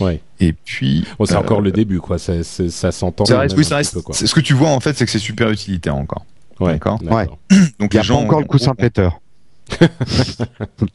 Ouais. 0.00 0.20
Et 0.40 0.52
puis. 0.52 1.06
c'est 1.24 1.36
encore 1.36 1.60
le 1.60 1.70
début, 1.70 2.00
quoi. 2.00 2.18
Ça, 2.18 2.42
ça 2.42 2.92
s'entend. 2.92 3.24
oui, 3.56 3.64
ça 3.64 3.76
reste. 3.76 3.98
Ce 4.12 4.34
que 4.34 4.40
tu 4.40 4.54
vois, 4.54 4.70
en 4.70 4.80
fait, 4.80 4.96
c'est 4.96 5.04
que 5.04 5.10
c'est 5.10 5.18
super 5.18 5.50
utilitaire 5.50 5.96
encore. 5.96 6.24
Ouais. 6.58 6.72
D'accord. 6.72 7.00
Ouais. 7.02 7.26
Donc 7.78 7.94
Il 7.94 7.98
les 7.98 8.02
gens. 8.02 8.18
Pas 8.18 8.24
encore 8.24 8.40
le 8.40 8.46
coussin 8.46 8.74
Peter. 8.74 9.08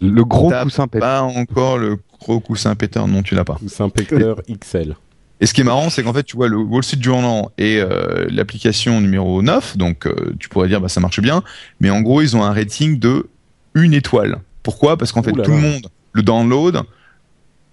le 0.02 0.24
gros 0.26 0.52
coussin 0.52 0.88
Peter. 0.88 1.00
Pas 1.00 1.22
encore 1.22 1.78
le 1.78 1.98
gros 2.20 2.40
coussin 2.40 2.76
Peter. 2.76 3.02
Non, 3.08 3.24
tu 3.24 3.36
l'as 3.36 3.46
pas. 3.46 3.56
Coussin 3.56 3.90
Peter 3.90 4.34
XL. 4.50 4.96
Et 5.42 5.48
ce 5.48 5.54
qui 5.54 5.62
est 5.62 5.66
marrant, 5.66 5.90
c'est 5.90 6.04
qu'en 6.04 6.14
fait, 6.14 6.24
tu 6.24 6.38
vois, 6.38 6.48
le 6.48 6.58
Wall 6.58 6.84
Street 6.84 7.02
Journal 7.02 7.46
est 7.58 7.80
euh, 7.80 8.26
l'application 8.30 9.02
numéro 9.02 9.42
9, 9.42 9.76
donc 9.76 10.08
euh, 10.08 10.34
tu 10.40 10.48
pourrais 10.48 10.70
dire, 10.70 10.80
bah, 10.80 10.88
ça 10.88 11.02
marche 11.02 11.20
bien, 11.20 11.44
mais 11.82 11.90
en 11.90 12.02
gros, 12.02 12.22
ils 12.22 12.38
ont 12.38 12.44
un 12.44 12.54
rating 12.54 13.00
de 13.00 13.28
une 13.74 13.94
étoile. 13.94 14.40
Pourquoi? 14.64 14.98
Parce 14.98 15.12
qu'en 15.12 15.24
fait, 15.24 15.34
tout 15.34 15.52
le 15.52 15.58
monde 15.58 15.88
le 16.14 16.24
download, 16.24 16.82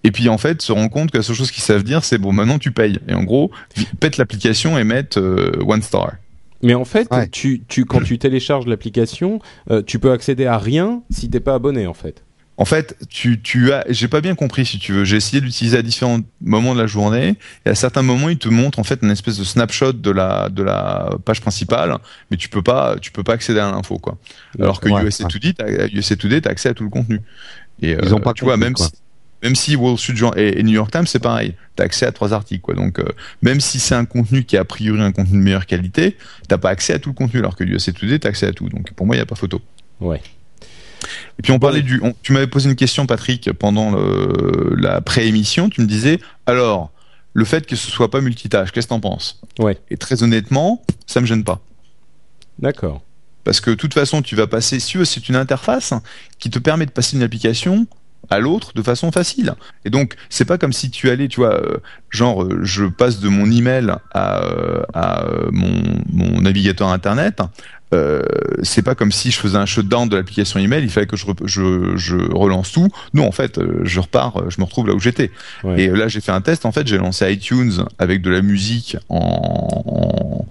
et 0.04 0.10
puis 0.10 0.28
en 0.28 0.38
fait 0.38 0.62
se 0.62 0.72
rend 0.72 0.88
compte 0.88 1.10
que 1.10 1.18
la 1.18 1.22
seule 1.22 1.36
chose 1.36 1.50
qu'ils 1.50 1.62
savent 1.62 1.84
dire 1.84 2.04
c'est 2.04 2.18
bon 2.18 2.32
maintenant 2.32 2.58
tu 2.58 2.72
payes 2.72 2.98
et 3.08 3.14
en 3.14 3.24
gros 3.24 3.50
pète 4.00 4.16
l'application 4.16 4.78
et 4.78 4.84
mettent 4.84 5.18
euh, 5.18 5.52
one 5.66 5.82
star. 5.82 6.12
Mais 6.62 6.74
en 6.74 6.84
fait, 6.84 7.08
tu, 7.32 7.62
tu, 7.66 7.84
quand 7.84 8.02
tu 8.02 8.18
télécharges 8.18 8.66
l'application, 8.66 9.40
euh, 9.70 9.82
tu 9.82 9.98
peux 9.98 10.12
accéder 10.12 10.46
à 10.46 10.58
rien 10.58 11.02
si 11.10 11.28
t'es 11.28 11.40
pas 11.40 11.54
abonné 11.54 11.88
en 11.88 11.94
fait. 11.94 12.22
En 12.58 12.64
fait, 12.64 12.96
tu, 13.08 13.40
tu 13.40 13.72
as, 13.72 13.84
j'ai 13.88 14.06
pas 14.08 14.20
bien 14.20 14.34
compris 14.34 14.64
si 14.66 14.78
tu 14.78 14.92
veux. 14.92 15.04
J'ai 15.04 15.16
essayé 15.16 15.40
d'utiliser 15.40 15.78
à 15.78 15.82
différents 15.82 16.20
moments 16.40 16.74
de 16.74 16.80
la 16.80 16.86
journée 16.86 17.36
et 17.66 17.70
à 17.70 17.74
certains 17.74 18.02
moments, 18.02 18.28
il 18.28 18.38
te 18.38 18.48
montre 18.48 18.78
en 18.78 18.84
fait 18.84 19.00
une 19.02 19.10
espèce 19.10 19.38
de 19.38 19.44
snapshot 19.44 19.94
de 19.94 20.10
la 20.10 20.48
de 20.50 20.62
la 20.62 21.16
page 21.24 21.40
principale, 21.40 21.96
mais 22.30 22.36
tu 22.36 22.48
peux 22.48 22.62
pas, 22.62 22.96
tu 23.00 23.10
peux 23.10 23.24
pas 23.24 23.32
accéder 23.32 23.58
à 23.58 23.72
l'info 23.72 23.98
quoi. 23.98 24.18
Alors 24.60 24.80
que 24.80 24.88
USA 24.88 25.24
Today, 25.24 25.54
t'as, 25.54 25.88
USA 25.88 26.14
Today, 26.14 26.42
t'as 26.42 26.50
accès 26.50 26.68
à 26.68 26.74
tout 26.74 26.84
le 26.84 26.90
contenu. 26.90 27.20
Et 27.80 27.96
ils 28.00 28.14
ont 28.14 28.18
euh, 28.18 28.20
pas 28.20 28.34
tu 28.34 28.44
vois 28.44 28.56
même 28.56 28.76
si 28.76 28.90
même 29.42 29.56
si 29.56 29.76
Wall 29.76 29.98
Street 29.98 30.14
Journal 30.14 30.38
et, 30.38 30.62
New 30.62 30.72
York 30.72 30.90
Times, 30.90 31.06
c'est 31.06 31.18
pareil. 31.18 31.54
T'as 31.76 31.84
accès 31.84 32.06
à 32.06 32.12
trois 32.12 32.32
articles, 32.32 32.62
quoi. 32.62 32.74
Donc, 32.74 32.98
euh, 32.98 33.04
même 33.42 33.60
si 33.60 33.80
c'est 33.80 33.94
un 33.94 34.04
contenu 34.04 34.44
qui 34.44 34.56
est 34.56 34.58
a 34.58 34.64
priori 34.64 35.00
un 35.00 35.12
contenu 35.12 35.38
de 35.38 35.42
meilleure 35.42 35.66
qualité, 35.66 36.16
t'as 36.48 36.58
pas 36.58 36.70
accès 36.70 36.92
à 36.92 36.98
tout 36.98 37.10
le 37.10 37.14
contenu, 37.14 37.40
alors 37.40 37.56
que 37.56 37.64
USA 37.64 37.92
Today, 37.92 38.18
t'as 38.18 38.28
accès 38.28 38.46
à 38.46 38.52
tout. 38.52 38.68
Donc, 38.68 38.92
pour 38.92 39.06
moi, 39.06 39.16
il 39.16 39.18
n'y 39.18 39.22
a 39.22 39.26
pas 39.26 39.34
photo. 39.34 39.60
Ouais. 40.00 40.20
Et 41.38 41.42
puis 41.42 41.50
on 41.50 41.58
parlait 41.58 41.82
du. 41.82 42.00
tu 42.22 42.32
m'avais 42.32 42.46
posé 42.46 42.70
une 42.70 42.76
question, 42.76 43.06
Patrick, 43.06 43.52
pendant 43.52 43.90
le, 43.90 44.76
la 44.76 45.00
pré-émission. 45.00 45.68
Tu 45.68 45.80
me 45.80 45.86
disais, 45.86 46.20
alors, 46.46 46.92
le 47.32 47.44
fait 47.44 47.66
que 47.66 47.74
ce 47.74 47.90
soit 47.90 48.10
pas 48.10 48.20
multitâche, 48.20 48.70
qu'est-ce 48.70 48.86
que 48.86 48.90
t'en 48.90 49.00
penses? 49.00 49.40
Ouais. 49.58 49.78
Et 49.90 49.96
très 49.96 50.22
honnêtement, 50.22 50.82
ça 51.06 51.20
me 51.20 51.26
gêne 51.26 51.42
pas. 51.42 51.60
D'accord. 52.58 53.02
Parce 53.44 53.60
que 53.60 53.70
de 53.70 53.74
toute 53.74 53.94
façon, 53.94 54.22
tu 54.22 54.36
vas 54.36 54.46
passer. 54.46 54.78
Si 54.78 55.04
c'est 55.04 55.28
une 55.28 55.36
interface 55.36 55.94
qui 56.38 56.50
te 56.50 56.60
permet 56.60 56.86
de 56.86 56.92
passer 56.92 57.16
une 57.16 57.22
application 57.22 57.86
à 58.30 58.38
l'autre 58.38 58.72
de 58.74 58.82
façon 58.82 59.12
facile. 59.12 59.54
Et 59.84 59.90
donc, 59.90 60.14
c'est 60.30 60.44
pas 60.44 60.58
comme 60.58 60.72
si 60.72 60.90
tu 60.90 61.10
allais, 61.10 61.28
tu 61.28 61.40
vois, 61.40 61.54
euh, 61.54 61.78
genre, 62.10 62.44
euh, 62.44 62.60
je 62.62 62.84
passe 62.84 63.20
de 63.20 63.28
mon 63.28 63.50
email 63.50 63.92
à, 64.12 64.42
euh, 64.44 64.82
à 64.94 65.24
mon, 65.50 65.82
mon, 66.12 66.40
navigateur 66.40 66.88
internet. 66.88 67.40
C'est 68.62 68.80
pas 68.80 68.94
comme 68.94 69.12
si 69.12 69.30
je 69.30 69.38
faisais 69.38 69.58
un 69.58 69.66
shutdown 69.66 70.08
de 70.08 70.16
l'application 70.16 70.58
email, 70.58 70.82
il 70.82 70.88
fallait 70.88 71.06
que 71.06 71.16
je, 71.16 71.26
je, 71.44 71.94
je, 71.94 72.16
relance 72.32 72.72
tout. 72.72 72.88
Non, 73.12 73.28
en 73.28 73.32
fait, 73.32 73.60
je 73.82 74.00
repars, 74.00 74.48
je 74.48 74.58
me 74.60 74.64
retrouve 74.64 74.86
là 74.86 74.94
où 74.94 74.98
j'étais. 74.98 75.30
Et 75.76 75.88
là, 75.88 76.08
j'ai 76.08 76.22
fait 76.22 76.32
un 76.32 76.40
test. 76.40 76.64
En 76.64 76.72
fait, 76.72 76.86
j'ai 76.86 76.96
lancé 76.96 77.30
iTunes 77.30 77.84
avec 77.98 78.22
de 78.22 78.30
la 78.30 78.40
musique 78.40 78.96
en, 79.10 79.76
en 79.84 80.46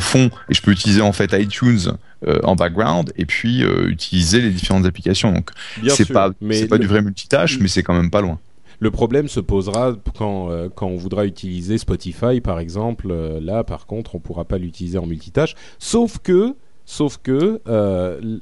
fond 0.00 0.30
et 0.48 0.54
je 0.54 0.62
peux 0.62 0.70
utiliser 0.70 1.00
en 1.00 1.12
fait 1.12 1.32
iTunes 1.32 1.96
euh, 2.26 2.38
en 2.42 2.56
background 2.56 3.12
et 3.16 3.26
puis 3.26 3.62
euh, 3.62 3.88
utiliser 3.88 4.40
les 4.40 4.50
différentes 4.50 4.86
applications. 4.86 5.32
Donc 5.32 5.50
c'est 5.88 6.10
pas 6.10 6.30
c'est 6.50 6.68
pas 6.68 6.78
du 6.78 6.86
vrai 6.86 7.02
multitâche, 7.02 7.58
mais 7.60 7.68
c'est 7.68 7.82
quand 7.82 7.94
même 7.94 8.10
pas 8.10 8.20
loin. 8.20 8.38
Le 8.80 8.90
problème 8.90 9.28
se 9.28 9.40
posera 9.40 9.94
quand, 10.18 10.50
euh, 10.50 10.68
quand 10.74 10.86
on 10.86 10.96
voudra 10.96 11.26
utiliser 11.26 11.78
Spotify, 11.78 12.40
par 12.42 12.58
exemple. 12.58 13.14
là, 13.40 13.62
par 13.62 13.86
contre, 13.86 14.14
on 14.14 14.18
pourra 14.18 14.44
pas 14.44 14.58
l'utiliser 14.58 14.98
en 14.98 15.06
multitâche, 15.06 15.54
sauf 15.78 16.18
que 16.18 16.54
Sauf 16.86 17.16
que 17.16 17.62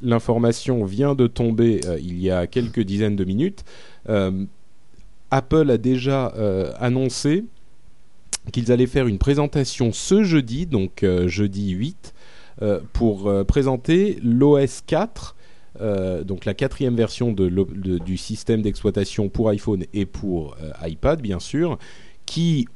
l'information 0.02 0.84
vient 0.84 1.14
de 1.14 1.28
tomber 1.28 1.80
il 2.00 2.20
y 2.20 2.28
a 2.28 2.48
quelques 2.48 2.80
dizaines 2.80 3.14
de 3.14 3.22
minutes. 3.24 3.64
Apple 5.30 5.70
a 5.70 5.78
déjà 5.78 6.26
annoncé 6.80 7.44
qu'ils 8.50 8.72
allaient 8.72 8.86
faire 8.86 9.06
une 9.06 9.18
présentation 9.18 9.92
ce 9.92 10.24
jeudi, 10.24 10.66
donc 10.66 11.02
euh, 11.02 11.28
jeudi 11.28 11.70
8, 11.70 12.14
euh, 12.62 12.80
pour 12.92 13.28
euh, 13.28 13.44
présenter 13.44 14.18
l'OS 14.22 14.82
4, 14.86 15.36
donc 16.24 16.44
la 16.44 16.54
quatrième 16.54 16.94
version 16.94 17.32
de, 17.32 17.48
du 17.98 18.16
système 18.16 18.62
d'exploitation 18.62 19.28
pour 19.30 19.48
iPhone 19.48 19.84
et 19.94 20.04
pour 20.06 20.54
iPad, 20.86 21.20
bien 21.20 21.40
sûr, 21.40 21.78
qui 22.26 22.68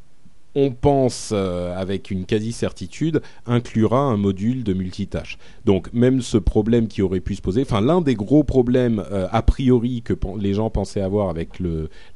on 0.57 0.73
pense 0.73 1.33
avec 1.33 2.11
une 2.11 2.25
quasi-certitude, 2.25 3.23
inclura 3.47 4.01
un 4.01 4.17
module 4.17 4.65
de 4.65 4.73
multitâche. 4.73 5.39
Donc 5.65 5.93
même 5.93 6.21
ce 6.23 6.39
problème 6.39 6.89
qui 6.89 7.03
aurait 7.03 7.21
pu 7.21 7.37
se 7.37 7.43
poser, 7.43 7.63
enfin 7.63 7.81
l'un 7.81 8.01
des 8.01 8.15
gros 8.15 8.43
problèmes 8.43 9.05
a 9.31 9.43
priori 9.43 10.03
que 10.03 10.15
les 10.41 10.55
gens 10.55 10.71
pensaient 10.71 11.03
avoir 11.03 11.29
avec 11.29 11.61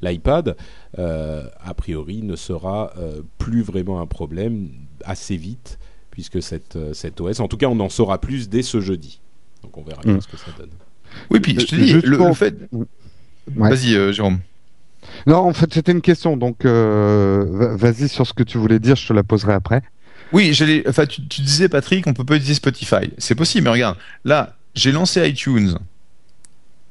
l'iPad, 0.01 0.55
euh, 0.99 1.47
a 1.59 1.73
priori 1.73 2.21
ne 2.21 2.35
sera 2.35 2.91
euh, 2.97 3.21
plus 3.37 3.61
vraiment 3.61 4.01
un 4.01 4.05
problème 4.05 4.69
assez 5.05 5.37
vite, 5.37 5.79
puisque 6.09 6.41
cette, 6.41 6.75
euh, 6.75 6.93
cette 6.93 7.21
OS, 7.21 7.39
en 7.39 7.47
tout 7.47 7.57
cas 7.57 7.67
on 7.67 7.79
en 7.79 7.89
saura 7.89 8.19
plus 8.19 8.49
dès 8.49 8.61
ce 8.61 8.81
jeudi. 8.81 9.21
Donc 9.63 9.77
on 9.77 9.83
verra 9.83 10.01
bien 10.01 10.15
mm. 10.15 10.21
ce 10.21 10.27
que 10.27 10.37
ça 10.37 10.51
donne. 10.57 10.71
Oui, 11.29 11.39
puis 11.39 11.57
je 11.59 11.65
te 11.65 11.75
dis, 11.75 11.93
le, 11.93 12.33
fait... 12.33 12.55
Vas-y, 13.47 14.13
Jérôme. 14.13 14.39
Non, 15.27 15.37
en 15.37 15.53
fait, 15.53 15.73
c'était 15.73 15.91
une 15.91 16.01
question. 16.01 16.37
Donc, 16.37 16.65
vas-y 16.65 18.07
sur 18.09 18.25
ce 18.27 18.33
que 18.33 18.43
tu 18.43 18.57
voulais 18.57 18.79
dire. 18.79 18.95
Je 18.95 19.07
te 19.07 19.13
la 19.13 19.23
poserai 19.23 19.53
après. 19.53 19.81
Oui, 20.33 20.55
enfin, 20.87 21.05
tu, 21.05 21.27
tu, 21.27 21.41
disais, 21.41 21.67
Patrick, 21.67 22.07
on 22.07 22.13
peut 22.13 22.23
pas 22.23 22.35
utiliser 22.35 22.55
Spotify. 22.55 23.11
C'est 23.17 23.35
possible, 23.35 23.65
mais 23.65 23.71
regarde, 23.71 23.97
là, 24.23 24.55
j'ai 24.75 24.91
lancé 24.91 25.27
iTunes. 25.27 25.77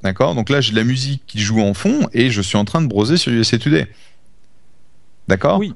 D'accord? 0.03 0.35
Donc 0.35 0.49
là, 0.49 0.61
j'ai 0.61 0.73
de 0.73 0.77
la 0.77 0.85
musique 0.85 1.23
qui 1.27 1.41
joue 1.41 1.61
en 1.61 1.75
fond 1.75 2.09
et 2.13 2.31
je 2.31 2.41
suis 2.41 2.57
en 2.57 2.65
train 2.65 2.81
de 2.81 2.87
browser 2.87 3.17
sur 3.17 3.33
USA 3.33 3.59
Today. 3.59 3.87
D'accord? 5.29 5.59
Oui. 5.59 5.75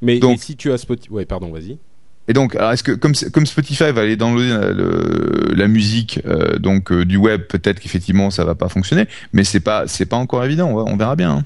Mais 0.00 0.20
si 0.36 0.56
tu 0.56 0.72
as 0.72 0.78
Spotify. 0.78 1.10
Ouais, 1.10 1.24
pardon, 1.24 1.50
vas-y. 1.50 1.78
Et 2.28 2.32
donc, 2.32 2.54
est-ce 2.54 2.82
que 2.82 2.92
comme, 2.92 3.14
Spotify 3.14 3.90
va 3.90 4.02
aller 4.02 4.16
downloader 4.16 5.54
la, 5.54 5.68
musique 5.68 6.20
euh, 6.26 6.58
donc 6.58 6.92
euh, 6.92 7.04
du 7.04 7.16
web, 7.16 7.42
peut-être 7.48 7.80
qu'effectivement 7.80 8.30
ça 8.30 8.44
va 8.44 8.54
pas 8.54 8.68
fonctionner, 8.68 9.06
mais 9.32 9.42
c'est 9.44 9.60
pas 9.60 9.84
c'est 9.86 10.06
pas 10.06 10.16
encore 10.16 10.44
évident. 10.44 10.68
On, 10.68 10.96
verra 10.96 11.16
bien. 11.16 11.38
Hein. 11.38 11.42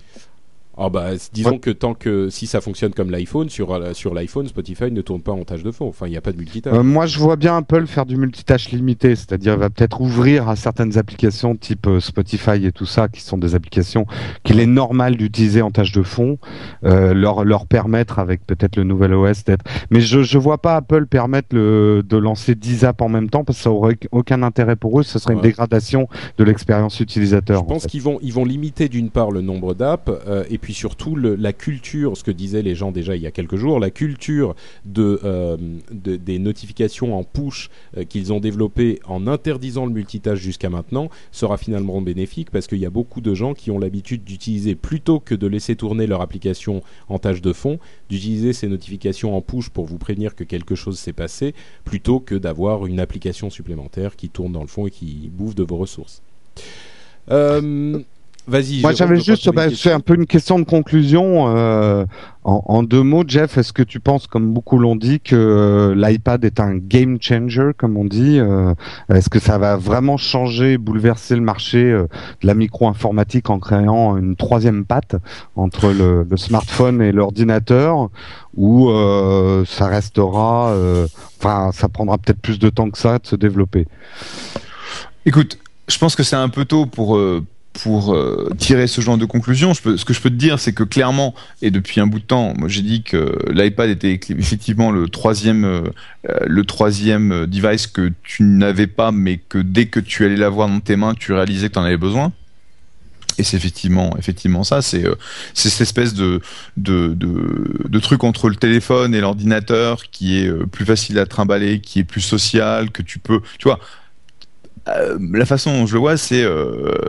Ah 0.79 0.91
bah, 0.91 1.13
disons 1.33 1.59
que 1.59 1.71
tant 1.71 1.95
que 1.95 2.29
si 2.29 2.47
ça 2.47 2.61
fonctionne 2.61 2.93
comme 2.93 3.11
l'iPhone, 3.11 3.49
sur, 3.49 3.73
euh, 3.73 3.95
sur 3.95 4.13
l'iPhone, 4.13 4.47
Spotify 4.47 4.91
ne 4.91 5.01
tourne 5.01 5.23
pas 5.23 5.33
en 5.33 5.43
tâche 5.45 5.63
de 5.63 5.71
fond. 5.71 5.89
Enfin, 5.89 6.07
il 6.07 6.11
n'y 6.11 6.19
a 6.19 6.21
pas 6.21 6.33
de 6.33 6.37
multitâche. 6.37 6.75
Euh, 6.75 6.83
moi, 6.83 7.07
je 7.07 7.19
vois 7.19 7.37
bien 7.37 7.57
Apple 7.57 7.87
faire 7.87 8.05
du 8.05 8.17
multitâche 8.17 8.71
limité, 8.71 9.17
c'est-à-dire 9.17 9.57
va 9.57 9.71
peut-être 9.71 10.03
ouvrir 10.03 10.51
à 10.51 10.57
certaines 10.57 10.99
applications 10.99 11.57
type 11.57 11.87
euh, 11.87 11.99
Spotify 12.01 12.67
et 12.67 12.73
tout 12.73 12.85
ça, 12.85 13.09
qui 13.09 13.23
sont 13.23 13.39
des 13.39 13.55
applications 13.55 14.07
qu'il 14.45 14.61
est 14.61 14.67
normal 14.67 15.17
d'utiliser 15.17 15.63
en 15.63 15.71
tâche 15.71 15.93
de 15.93 16.03
fond, 16.03 16.39
leur 16.83 17.45
leur 17.45 17.67
permettre 17.67 18.19
avec 18.19 18.47
peut-être 18.47 18.77
le 18.77 18.85
nouvel 18.85 19.15
OS 19.15 19.45
d'être. 19.45 19.65
Mais 19.91 20.01
je 20.01 20.23
je 20.23 20.39
vois 20.39 20.59
pas 20.59 20.77
Apple 20.77 21.07
permettre 21.07 21.49
le, 21.55 22.03
de 22.07 22.17
lancer 22.17 22.55
10 22.55 22.85
apps 22.85 23.03
en 23.03 23.09
même 23.09 23.31
temps 23.31 23.45
parce 23.45 23.59
que 23.59 23.65
ça 23.65 23.71
aurait 23.71 23.99
aucun 24.13 24.43
intérêt 24.43 24.77
pour 24.77 25.01
eux. 25.01 25.03
Ce 25.03 25.19
serait 25.19 25.35
une 25.35 25.41
dégradation 25.41 26.09
de 26.37 26.45
l'expérience 26.45 27.01
utilisateur. 27.01 27.63
Je 27.63 27.67
pense 27.67 27.87
qu'ils 27.87 28.03
vont 28.03 28.19
ils 28.23 28.33
vont 28.33 28.45
limiter 28.45 28.89
d'une 28.89 29.11
part 29.11 29.31
le 29.31 29.41
nombre 29.41 29.75
d'apps 29.75 30.11
et 30.51 30.59
puis 30.59 30.66
puis 30.67 30.75
surtout 30.75 31.15
la 31.15 31.53
culture, 31.53 32.17
ce 32.17 32.25
que 32.25 32.33
disaient 32.33 32.61
les 32.61 32.75
gens 32.75 32.91
déjà 32.91 33.15
il 33.15 33.23
y 33.23 33.27
a 33.29 33.31
quelques 33.31 33.55
jours, 33.55 33.79
la 33.79 33.91
culture 33.91 34.57
de, 34.85 35.21
euh, 35.23 35.57
des 35.93 36.41
notifications 36.41 37.17
en 37.17 37.23
push 37.23 37.71
euh, 37.97 38.03
qu'ils 38.03 38.33
ont 38.33 38.41
développé 38.41 38.99
en 39.07 39.29
interdisant 39.29 39.87
le 39.87 39.93
multitâche 39.93 40.41
jusqu'à 40.41 40.69
maintenant 40.69 41.09
sera 41.31 41.57
finalement 41.57 42.01
bénéfique 42.01 42.51
parce 42.51 42.67
qu'il 42.67 42.79
y 42.79 42.85
a 42.85 42.91
beaucoup 42.91 43.21
de 43.21 43.33
gens 43.33 43.55
qui 43.55 43.71
ont 43.71 43.79
l'habitude 43.79 44.25
d'utiliser 44.25 44.75
plutôt 44.75 45.21
que 45.21 45.37
de 45.37 45.47
laisser 45.47 45.77
tourner 45.77 46.09
leur 46.09 46.21
application 46.21 46.83
en 47.09 47.21
tâche 47.21 47.43
de 47.43 47.53
fond, 47.53 47.79
d'utiliser 48.11 48.53
ces 48.53 48.67
notifications 48.67 49.37
en 49.37 49.43
push 49.43 49.69
pour 49.69 49.85
vous 49.85 49.99
prévenir 49.99 50.35
que 50.35 50.43
quelque 50.43 50.75
chose 50.75 50.99
s'est 50.99 51.13
passé 51.13 51.55
plutôt 51.85 52.19
que 52.19 52.35
d'avoir 52.35 52.87
une 52.87 52.99
application 52.99 53.51
supplémentaire 53.51 54.17
qui 54.17 54.31
tourne 54.31 54.51
dans 54.51 54.63
le 54.63 54.67
fond 54.67 54.89
et 54.89 54.91
qui 54.91 55.31
bouffe 55.33 55.55
de 55.55 55.63
vos 55.63 55.77
ressources. 55.77 56.23
Euh, 57.31 58.03
Vas-y. 58.49 58.81
Moi, 58.81 58.93
j'avais 58.93 59.19
juste, 59.19 59.53
bah, 59.53 59.67
c'est 59.75 59.91
un 59.91 59.99
peu 59.99 60.15
une 60.15 60.27
question 60.27 60.61
de 60.61 60.65
conclusion. 60.65 61.57
Euh, 61.57 62.05
en, 62.45 62.85
deux 62.85 63.03
mots, 63.03 63.25
Jeff, 63.27 63.59
est-ce 63.59 63.73
que 63.73 63.83
tu 63.83 63.99
penses, 63.99 64.29
comme 64.29 64.53
beaucoup 64.53 64.79
l'ont 64.79 64.95
dit, 64.95 65.19
que 65.19 65.35
euh, 65.35 65.95
l'iPad 65.97 66.45
est 66.45 66.61
un 66.61 66.77
game 66.77 67.19
changer, 67.21 67.73
comme 67.77 67.97
on 67.97 68.05
dit 68.05 68.39
euh, 68.39 68.73
Est-ce 69.13 69.29
que 69.29 69.41
ça 69.41 69.59
va 69.59 69.77
vraiment 69.77 70.17
changer, 70.17 70.79
bouleverser 70.79 71.35
le 71.35 71.41
marché 71.41 71.83
de 71.83 72.47
la 72.47 72.55
micro-informatique 72.55 73.51
en 73.51 73.59
créant 73.59 74.17
une 74.17 74.37
troisième 74.37 74.85
patte 74.85 75.17
entre 75.57 75.89
le, 75.89 76.25
le 76.31 76.37
smartphone 76.37 77.03
et 77.03 77.11
l'ordinateur, 77.11 78.11
ou 78.57 78.93
ça 79.67 79.89
restera, 79.89 80.73
enfin, 81.41 81.71
ça 81.73 81.89
prendra 81.89 82.17
peut-être 82.17 82.41
plus 82.41 82.61
de 82.61 82.69
temps 82.69 82.91
que 82.91 82.99
ça 82.99 83.19
de 83.19 83.27
se 83.27 83.35
développer? 83.35 83.89
Écoute, 85.25 85.59
je 85.89 85.99
pense 85.99 86.15
que 86.15 86.23
c'est 86.23 86.37
un 86.37 86.49
peu 86.49 86.65
tôt 86.65 86.87
pour 86.87 87.19
pour 87.83 88.15
euh, 88.15 88.51
tirer 88.59 88.87
ce 88.87 89.01
genre 89.01 89.19
de 89.19 89.25
conclusion. 89.25 89.75
ce 89.75 90.05
que 90.05 90.13
je 90.13 90.21
peux 90.21 90.31
te 90.31 90.35
dire, 90.35 90.59
c'est 90.59 90.73
que 90.73 90.83
clairement, 90.83 91.35
et 91.63 91.71
depuis 91.71 92.01
un 92.01 92.07
bout 92.07 92.19
de 92.19 92.25
temps, 92.25 92.55
j'ai 92.67 92.83
dit 92.83 93.03
que 93.03 93.39
l'iPad 93.51 93.91
était 93.91 94.19
effectivement 94.31 94.91
le 94.91 95.09
troisième, 95.09 95.65
euh, 95.65 95.83
le 96.47 96.65
troisième 96.65 97.47
device 97.47 97.87
que 97.87 98.13
tu 98.23 98.43
n'avais 98.45 98.87
pas, 98.87 99.13
mais 99.13 99.39
que 99.39 99.59
dès 99.59 99.87
que 99.87 100.01
tu 100.01 100.25
allais 100.25 100.37
l'avoir 100.37 100.69
dans 100.69 100.81
tes 100.81 100.97
mains, 100.97 101.15
tu 101.15 101.33
réalisais 101.33 101.69
que 101.69 101.75
tu 101.75 101.79
en 101.79 101.85
avais 101.85 101.97
besoin. 101.97 102.33
Et 103.39 103.43
c'est 103.43 103.59
effectivement, 103.59 104.17
effectivement 104.19 104.65
ça. 104.65 104.81
C'est 104.81 105.05
euh, 105.05 105.15
cette 105.53 105.81
espèce 105.81 106.15
de 106.15 106.41
truc 108.01 108.25
entre 108.25 108.49
le 108.49 108.57
téléphone 108.57 109.15
et 109.15 109.21
l'ordinateur 109.21 110.05
qui 110.11 110.39
est 110.39 110.51
plus 110.67 110.87
facile 110.87 111.19
à 111.19 111.27
trimballer, 111.27 111.81
qui 111.81 111.99
est 111.99 112.05
plus 112.05 112.23
social, 112.23 112.91
que 112.91 113.03
tu 113.03 113.19
peux, 113.19 113.41
tu 113.59 113.69
vois. 113.69 113.79
la 114.87 115.45
façon 115.45 115.73
dont 115.73 115.87
je 115.87 115.93
le 115.93 115.99
vois, 115.99 116.17
c'est 116.17 116.47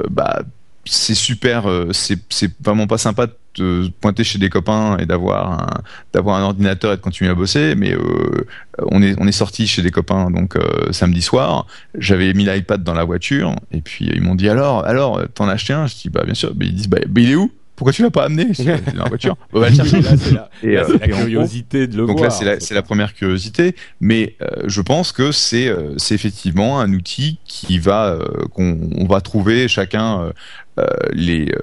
bah 0.10 0.44
c'est 0.90 1.16
super, 1.16 1.70
euh, 1.70 1.90
c'est 1.92 2.52
vraiment 2.62 2.88
pas 2.88 2.98
sympa 2.98 3.28
de 3.28 3.34
te 3.54 3.90
pointer 4.02 4.24
chez 4.24 4.40
des 4.40 4.50
copains 4.50 4.98
et 4.98 5.06
d'avoir 5.06 5.62
un, 5.62 5.82
d'avoir 6.14 6.38
un 6.38 6.44
ordinateur 6.44 6.94
et 6.94 6.98
de 6.98 7.02
continuer 7.02 7.30
à 7.30 7.36
bosser. 7.36 7.76
Mais 7.76 7.94
euh, 7.94 8.46
on 8.92 9.02
est 9.02 9.16
on 9.20 9.28
est 9.28 9.32
sorti 9.32 9.68
chez 9.68 9.82
des 9.82 9.92
copains 9.92 10.30
donc 10.32 10.56
euh, 10.56 10.92
samedi 10.92 11.22
soir. 11.22 11.66
J'avais 11.98 12.34
mis 12.34 12.46
l'iPad 12.46 12.84
dans 12.84 12.94
la 12.94 13.04
voiture 13.04 13.56
et 13.72 13.82
puis 13.82 14.10
ils 14.14 14.22
m'ont 14.22 14.36
dit 14.36 14.50
alors 14.50 14.86
alors 14.86 15.22
t'en 15.34 15.48
as 15.48 15.54
acheté 15.54 15.74
un? 15.74 15.88
Je 15.88 15.96
dis 15.96 16.10
bah 16.10 16.24
bien 16.26 16.34
sûr. 16.34 16.54
Mais 16.58 16.68
ils 16.68 16.76
disent 16.76 16.90
bah, 16.90 17.00
bah 17.08 17.22
il 17.22 17.32
est 17.32 17.36
où? 17.36 17.52
Pourquoi 17.76 17.94
tu 17.94 18.02
l'as 18.02 18.10
pas 18.10 18.24
amené? 18.24 18.56
C'est 18.56 18.64
dans 18.96 19.04
la 19.04 19.10
voiture. 19.10 19.38
Bah, 19.54 19.68
c'est 19.72 20.32
la, 20.64 20.88
la, 20.88 21.08
curiosité 21.08 21.86
de 21.86 21.96
le 21.96 22.08
donc 22.08 22.18
voir. 22.18 22.30
Donc 22.32 22.44
là, 22.44 22.58
c'est 22.60 22.74
la, 22.74 22.82
première 22.82 23.14
curiosité, 23.14 23.76
mais 24.02 24.36
je 24.66 24.82
pense 24.82 25.12
que 25.12 25.32
c'est 25.32 25.72
c'est 25.98 26.16
effectivement 26.16 26.80
un 26.80 26.92
outil 26.94 27.38
qui 27.46 27.78
va 27.78 28.18
qu'on 28.54 29.06
va 29.08 29.22
trouver 29.22 29.68
chacun 29.68 30.34
les 31.12 31.52
euh, 31.52 31.58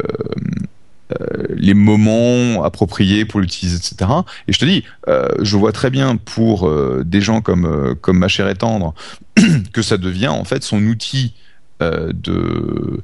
euh, 1.13 1.45
les 1.51 1.75
moments 1.75 2.65
appropriés 2.65 3.25
pour 3.27 3.41
l'utiliser, 3.41 3.77
etc. 3.77 4.11
Et 4.49 4.53
je 4.53 4.59
te 4.59 4.65
dis, 4.65 4.85
je 5.07 5.57
vois 5.57 5.73
très 5.73 5.91
bien 5.91 6.17
pour 6.17 6.71
des 7.05 7.21
gens 7.21 7.43
comme 7.43 7.95
comme 8.01 8.19
ma 8.19 8.29
chère 8.29 8.49
et 8.49 8.55
tendre 8.55 8.95
que 9.73 9.83
ça 9.83 9.99
devient 9.99 10.29
en 10.29 10.45
fait 10.45 10.63
son 10.63 10.83
outil 10.85 11.35
de 11.81 13.03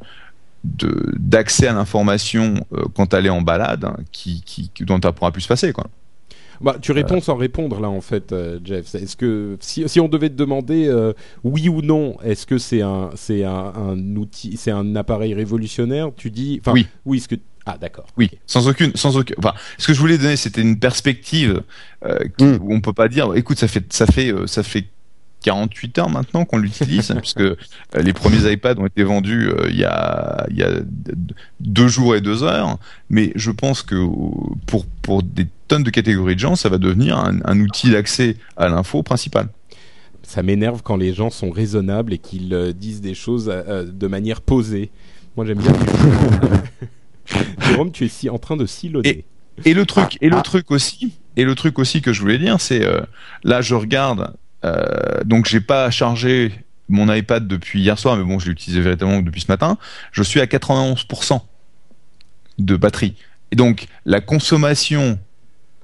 d'accès 0.65 1.67
à 1.67 1.73
l'information 1.73 2.67
quand 2.95 3.15
elle 3.15 3.27
est 3.27 3.31
en 3.31 3.43
balade, 3.43 3.85
hein, 3.85 3.97
qui, 4.13 4.43
qui, 4.45 4.71
dont 4.85 5.01
elle 5.01 5.13
pourra 5.13 5.31
plus 5.31 5.43
se 5.43 5.49
passer, 5.49 5.73
quoi. 5.73 5.87
Bah, 6.61 6.77
tu 6.81 6.93
réponds 6.93 7.19
euh. 7.19 7.21
sans 7.21 7.37
répondre 7.37 7.81
là 7.81 7.89
en 7.89 8.01
fait, 8.01 8.33
euh, 8.33 8.59
Jeff. 8.63 8.95
Est-ce 8.95 9.17
que 9.17 9.57
si, 9.61 9.89
si, 9.89 10.01
on 10.01 10.09
devait 10.09 10.29
te 10.29 10.35
demander 10.35 10.87
euh, 10.89 11.13
oui 11.43 11.69
ou 11.69 11.81
non, 11.81 12.17
est-ce 12.23 12.47
que 12.47 12.59
c'est 12.59 12.83
un 12.83 13.11
c'est 13.15 13.45
un, 13.45 13.73
un, 13.75 14.17
outil, 14.17 14.57
c'est 14.57 14.71
un 14.71 14.95
appareil 14.97 15.35
révolutionnaire 15.35 16.11
Tu 16.17 16.31
dis 16.31 16.61
oui. 16.67 16.87
Oui, 17.07 17.21
ce 17.21 17.29
que 17.29 17.37
ah 17.67 17.77
d'accord. 17.79 18.07
Oui, 18.17 18.31
sans 18.47 18.69
aucune, 18.69 18.95
sans 18.95 19.17
aucun. 19.17 19.35
Enfin, 19.39 19.55
ce 19.79 19.87
que 19.87 19.95
je 19.95 20.01
voulais 20.01 20.19
donner, 20.19 20.37
c'était 20.37 20.63
une 20.63 20.79
perspective 20.79 21.63
mm. 22.05 22.57
où 22.61 22.75
on 22.75 22.81
peut 22.81 22.95
pas 22.95 23.09
dire, 23.09 23.35
écoute, 23.35 23.59
ça 23.59 23.69
fait, 23.69 23.93
ça 23.93 24.07
fait, 24.07 24.35
ça 24.47 24.63
fait 24.63 24.87
48 25.43 25.99
heures 25.99 26.11
maintenant 26.11 26.45
qu'on 26.45 26.59
l'utilise, 26.59 27.15
puisque 27.21 27.43
les 27.95 28.13
premiers 28.13 28.51
iPads 28.53 28.79
ont 28.79 28.87
été 28.87 29.03
vendus 29.03 29.51
il 29.69 29.77
y 29.77 29.85
a, 29.85 30.47
il 30.51 30.57
y 30.57 30.63
a 30.63 30.71
deux 31.61 31.89
jours 31.89 32.15
et 32.15 32.21
deux 32.21 32.43
heures. 32.43 32.79
Mais 33.09 33.33
je 33.37 33.51
pense 33.51 33.83
que 33.83 33.97
pour 34.67 34.87
pour 35.03 35.23
des 35.23 35.47
tonnes 35.71 35.85
de 35.85 35.91
catégories 35.91 36.35
de 36.35 36.41
gens, 36.41 36.57
ça 36.57 36.69
va 36.69 36.79
devenir 36.79 37.17
un, 37.17 37.61
outil 37.61 37.91
d'accès 37.93 38.37
à 38.57 38.69
l'info 38.69 39.05
principal. 39.05 39.49
Ça 40.25 40.43
m'énerve 40.43 40.83
quand 40.83 40.97
les 40.97 41.15
gens 41.15 41.31
sont 41.31 41.51
raisonnables 41.51 42.13
et 42.13 42.19
qu'ils 42.19 42.53
euh, 42.53 42.73
disent 42.73 43.01
des 43.01 43.15
choses 43.15 43.49
euh, 43.49 43.63
euh, 43.69 43.85
de 43.85 44.07
manière 44.09 44.41
posée. 44.41 44.91
Moi, 45.37 45.47
j'aime 45.47 45.59
bien. 45.59 45.73
Jérôme, 47.69 47.93
tu 47.93 48.05
es 48.05 48.09
si 48.09 48.29
en 48.29 48.39
train 48.39 48.57
de 48.57 48.67
sillonner. 48.67 49.25
Et, 49.65 49.75
le 49.75 49.87
truc, 49.87 50.19
et 50.21 50.29
le 50.29 50.39
ah. 50.39 50.43
truc 50.43 50.73
aussi, 50.73 51.13
et 51.37 51.45
le 51.45 51.55
truc 51.55 51.79
aussi 51.79 52.03
que 52.03 52.13
je 52.13 52.21
voulais 52.21 52.39
dire, 52.39 52.61
c'est 52.61 52.85
là, 53.45 53.61
je 53.61 53.75
regarde. 53.77 54.35
Donc, 55.25 55.47
j'ai 55.47 55.61
pas 55.61 55.91
chargé 55.91 56.53
mon 56.89 57.13
iPad 57.13 57.47
depuis 57.47 57.81
hier 57.81 57.99
soir, 57.99 58.17
mais 58.17 58.25
bon, 58.25 58.39
je 58.39 58.47
l'ai 58.47 58.53
utilisé 58.53 58.81
véritablement 58.81 59.23
depuis 59.23 59.41
ce 59.41 59.51
matin. 59.51 59.79
Je 60.13 60.23
suis 60.23 60.41
à 60.41 60.47
91% 60.47 61.41
de 62.59 62.77
batterie. 62.77 63.15
Et 63.53 63.57
donc, 63.57 63.87
la 64.05 64.21
consommation 64.21 65.19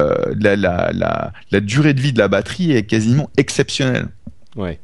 euh, 0.01 0.35
la, 0.39 0.57
la, 0.57 0.91
la, 0.93 1.33
la, 1.51 1.61
durée 1.61 1.95
de 1.95 2.01
vie 2.03 2.13
de 2.13 2.19
la 2.19 2.29
batterie 2.29 2.73
est 2.73 2.83
quasiment 2.83 3.31
exceptionnelle. 3.39 4.09
Ouais. 4.55 4.79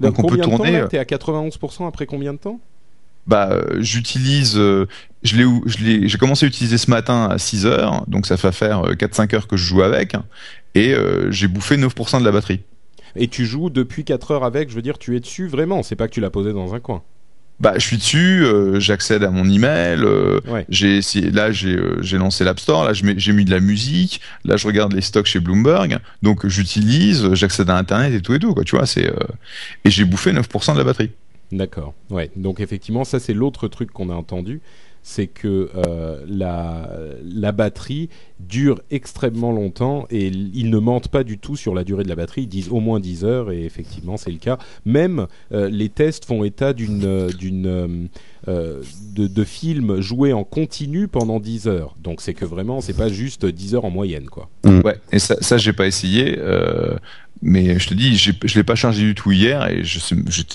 Donc, 0.00 0.18
on 0.18 0.26
peut 0.26 0.38
tourner. 0.38 0.76
Euh, 0.76 0.86
T'es 0.86 0.98
à 0.98 1.04
91% 1.04 1.86
après 1.86 2.06
combien 2.06 2.32
de 2.32 2.38
temps? 2.38 2.60
Bah, 3.26 3.50
euh, 3.50 3.76
j'utilise, 3.80 4.54
je 4.54 4.86
l'ai, 5.22 6.08
j'ai 6.08 6.18
commencé 6.18 6.46
à 6.46 6.48
utiliser 6.48 6.78
ce 6.78 6.90
matin 6.90 7.28
à 7.30 7.38
6 7.38 7.66
heures, 7.66 8.04
donc 8.06 8.26
ça 8.26 8.36
fait 8.36 8.52
faire 8.52 8.82
4-5 8.82 9.34
heures 9.34 9.48
que 9.48 9.56
je 9.56 9.64
joue 9.64 9.82
avec, 9.82 10.14
et 10.74 10.94
j'ai 11.30 11.48
bouffé 11.48 11.76
9% 11.76 12.20
de 12.20 12.24
la 12.24 12.32
batterie. 12.32 12.60
Et 13.16 13.28
tu 13.28 13.46
joues 13.46 13.70
depuis 13.70 14.04
4 14.04 14.30
heures 14.32 14.44
avec, 14.44 14.70
je 14.70 14.74
veux 14.74 14.82
dire, 14.82 14.98
tu 14.98 15.16
es 15.16 15.20
dessus 15.20 15.46
vraiment, 15.46 15.82
c'est 15.82 15.96
pas 15.96 16.08
que 16.08 16.12
tu 16.12 16.20
l'as 16.20 16.30
posé 16.30 16.52
dans 16.52 16.74
un 16.74 16.80
coin 16.80 17.02
bah, 17.60 17.74
je 17.76 17.86
suis 17.86 17.96
dessus, 17.96 18.44
euh, 18.44 18.80
j'accède 18.80 19.22
à 19.22 19.30
mon 19.30 19.48
email. 19.48 20.00
Euh, 20.02 20.40
j'ai 20.68 21.00
là, 21.30 21.52
j'ai 21.52 21.76
euh, 21.76 22.02
j'ai 22.02 22.18
lancé 22.18 22.42
l'App 22.42 22.58
Store. 22.58 22.84
Là, 22.84 22.92
j'ai 22.92 23.32
mis 23.32 23.44
de 23.44 23.50
la 23.50 23.60
musique. 23.60 24.20
Là, 24.44 24.56
je 24.56 24.66
regarde 24.66 24.92
les 24.92 25.00
stocks 25.00 25.26
chez 25.26 25.38
Bloomberg. 25.38 25.98
Donc, 26.22 26.46
j'utilise, 26.46 27.32
j'accède 27.34 27.70
à 27.70 27.76
Internet 27.76 28.12
et 28.12 28.20
tout 28.20 28.34
et 28.34 28.40
tout. 28.40 28.54
Quoi, 28.54 28.64
tu 28.64 28.76
vois, 28.76 28.86
c'est 28.86 29.08
et 29.84 29.90
j'ai 29.90 30.04
bouffé 30.04 30.32
9% 30.32 30.72
de 30.72 30.78
la 30.78 30.84
batterie. 30.84 31.12
D'accord. 31.52 31.94
Ouais. 32.10 32.30
Donc 32.36 32.60
effectivement, 32.60 33.04
ça 33.04 33.20
c'est 33.20 33.34
l'autre 33.34 33.68
truc 33.68 33.92
qu'on 33.92 34.10
a 34.10 34.14
entendu, 34.14 34.60
c'est 35.06 35.26
que 35.26 35.68
euh, 35.76 36.24
la, 36.26 36.88
la, 37.22 37.52
batterie 37.52 38.08
dure 38.40 38.80
extrêmement 38.90 39.52
longtemps 39.52 40.06
et 40.10 40.28
ils 40.28 40.70
ne 40.70 40.78
mentent 40.78 41.08
pas 41.08 41.24
du 41.24 41.36
tout 41.38 41.56
sur 41.56 41.74
la 41.74 41.84
durée 41.84 42.04
de 42.04 42.08
la 42.08 42.16
batterie. 42.16 42.42
Ils 42.42 42.48
disent 42.48 42.70
au 42.70 42.80
moins 42.80 43.00
10 43.00 43.24
heures 43.24 43.52
et 43.52 43.64
effectivement 43.64 44.16
c'est 44.16 44.30
le 44.30 44.38
cas. 44.38 44.58
Même 44.86 45.26
euh, 45.52 45.68
les 45.68 45.90
tests 45.90 46.24
font 46.24 46.42
état 46.42 46.72
d'une 46.72 47.28
d'une 47.28 48.08
euh, 48.48 48.82
de, 49.14 49.26
de 49.26 49.44
films 49.44 50.00
joués 50.00 50.32
en 50.32 50.42
continu 50.42 51.06
pendant 51.06 51.38
10 51.38 51.68
heures. 51.68 51.96
Donc 52.02 52.22
c'est 52.22 52.34
que 52.34 52.46
vraiment 52.46 52.80
c'est 52.80 52.96
pas 52.96 53.10
juste 53.10 53.44
10 53.44 53.74
heures 53.74 53.84
en 53.84 53.90
moyenne 53.90 54.24
quoi. 54.24 54.48
Ouais. 54.64 54.98
Et 55.12 55.18
ça, 55.18 55.36
ça 55.42 55.58
j'ai 55.58 55.74
pas 55.74 55.86
essayé. 55.86 56.38
Mais 57.42 57.78
je 57.78 57.88
te 57.88 57.94
dis, 57.94 58.16
je 58.16 58.32
l'ai 58.54 58.64
pas 58.64 58.74
chargé 58.74 59.02
du 59.02 59.14
tout 59.14 59.30
hier 59.32 59.68
et 59.68 59.84
je 59.84 59.98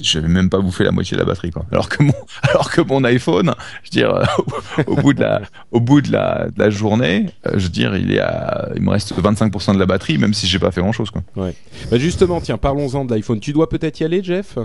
j'avais 0.02 0.28
même 0.28 0.50
pas 0.50 0.60
bouffé 0.60 0.84
la 0.84 0.92
moitié 0.92 1.16
de 1.16 1.22
la 1.22 1.26
batterie 1.26 1.52
quoi. 1.52 1.66
Alors 1.72 1.88
que 1.90 2.02
mon 2.02 2.14
alors 2.42 2.72
que 2.72 2.82
mon 2.82 3.04
iPhone, 3.04 3.54
je 3.84 3.90
veux 3.90 3.92
dire 3.92 4.28
au, 4.88 4.96
bout 4.96 5.14
de 5.14 5.22
la 5.22 5.42
au 5.72 5.80
bout 5.80 6.02
de 6.02 6.12
la, 6.12 6.48
de 6.50 6.60
la 6.60 6.70
journée, 6.70 7.28
euh, 7.46 7.52
je 7.58 7.64
veux 7.66 7.70
dire 7.70 7.96
il 7.96 8.12
est 8.12 8.20
à 8.20 8.70
il 8.76 8.82
me 8.82 8.90
reste 8.90 9.14
25% 9.14 9.76
de 9.76 9.80
la 9.80 9.86
batterie 9.86 10.18
même 10.18 10.34
si 10.34 10.48
j'ai 10.48 10.60
pas 10.60 10.72
fait 10.72 10.82
grand 10.82 10.92
chose 10.92 11.12
quoi. 11.12 11.22
Ouais. 11.36 11.54
Bah 11.92 11.98
justement, 11.98 12.42
tiens, 12.42 12.58
parlons-en 12.58 13.06
de 13.06 13.14
l'iPhone. 13.14 13.40
Tu 13.40 13.54
dois 13.54 13.70
peut-être 13.70 14.00
y 14.00 14.04
aller, 14.04 14.24
Jeff? 14.24 14.58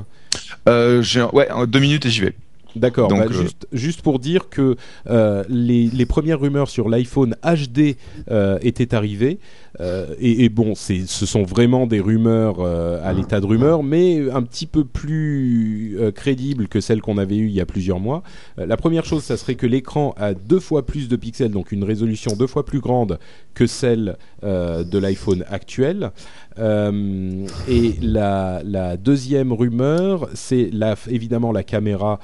Euh, 0.68 1.02
Ouais, 1.32 1.50
en 1.50 1.66
deux 1.66 1.80
minutes 1.80 2.06
et 2.06 2.10
j'y 2.10 2.20
vais. 2.20 2.34
D'accord. 2.76 3.08
Bah, 3.08 3.26
euh, 3.30 3.32
juste, 3.32 3.68
juste, 3.72 4.02
pour 4.02 4.18
dire 4.18 4.48
que 4.48 4.76
euh, 5.08 5.44
les, 5.48 5.86
les, 5.86 6.06
premières 6.06 6.40
rumeurs 6.40 6.68
sur 6.68 6.88
l'iPhone 6.88 7.36
HD 7.42 7.96
euh, 8.30 8.58
étaient 8.62 8.94
arrivées. 8.94 9.38
Euh, 9.80 10.14
et, 10.20 10.44
et, 10.44 10.48
bon, 10.48 10.74
ce 10.74 11.26
sont 11.26 11.42
vraiment 11.42 11.86
des 11.86 12.00
rumeurs 12.00 12.56
euh, 12.60 13.00
à 13.04 13.12
l'état 13.12 13.40
de 13.40 13.46
rumeurs, 13.46 13.82
mais 13.82 14.30
un 14.30 14.42
petit 14.42 14.66
peu 14.66 14.84
plus 14.84 15.96
euh, 15.98 16.12
crédibles 16.12 16.68
que 16.68 16.80
celles 16.80 17.00
qu'on 17.00 17.18
avait 17.18 17.36
eues 17.36 17.48
il 17.48 17.54
y 17.54 17.60
a 17.60 17.66
plusieurs 17.66 18.00
mois. 18.00 18.22
la 18.56 18.76
première 18.76 19.04
chose, 19.04 19.22
ça 19.22 19.36
serait 19.36 19.54
que 19.54 19.66
l'écran 19.66 20.14
a 20.16 20.34
deux 20.34 20.60
fois 20.60 20.86
plus 20.86 21.08
de 21.08 21.16
pixels, 21.16 21.50
donc 21.50 21.72
une 21.72 21.84
résolution 21.84 22.32
deux 22.36 22.46
fois 22.46 22.64
plus 22.64 22.80
grande 22.80 23.18
que 23.54 23.66
celle 23.66 24.16
de 24.42 24.98
l'iPhone 24.98 25.44
actuel. 25.48 26.10
et 26.58 27.94
la, 28.02 28.62
la, 28.64 28.96
deuxième 28.96 29.52
rumeur, 29.52 30.28
c'est 30.34 30.70
évidemment 31.08 31.52
la 31.52 31.62
caméra 31.62 32.18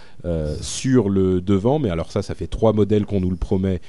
sur 0.61 1.09
le 1.09 1.41
devant, 1.41 1.79
mais 1.79 1.91
alors 1.91 2.11
ça, 2.11 2.23
ça 2.23 2.35
fait 2.35 2.47
trois 2.47 2.73
modèles 2.73 3.07
qu'on 3.07 3.21
nous 3.21 3.31
le 3.31 3.37
promet 3.37 3.81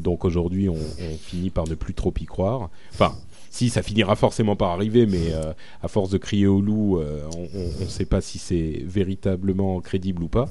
donc 0.00 0.24
aujourd'hui, 0.24 0.68
on, 0.68 0.76
finit 1.18 1.50
par 1.50 1.66
ne 1.66 1.74
plus 1.74 1.94
trop 1.94 2.12
y 2.20 2.24
croire. 2.24 2.70
Enfin, 2.92 3.14
si 3.50 3.68
ça 3.68 3.82
finira 3.82 4.16
forcément 4.16 4.56
par 4.56 4.70
arriver, 4.70 5.06
mais 5.06 5.32
euh, 5.32 5.52
à 5.82 5.88
force 5.88 6.10
de 6.10 6.18
crier 6.18 6.46
au 6.46 6.60
loup, 6.60 6.98
euh, 6.98 7.28
on 7.54 7.84
ne 7.84 7.88
sait 7.88 8.06
pas 8.06 8.20
si 8.20 8.38
c'est 8.38 8.82
véritablement 8.84 9.80
crédible 9.80 10.22
ou 10.22 10.28
pas. 10.28 10.48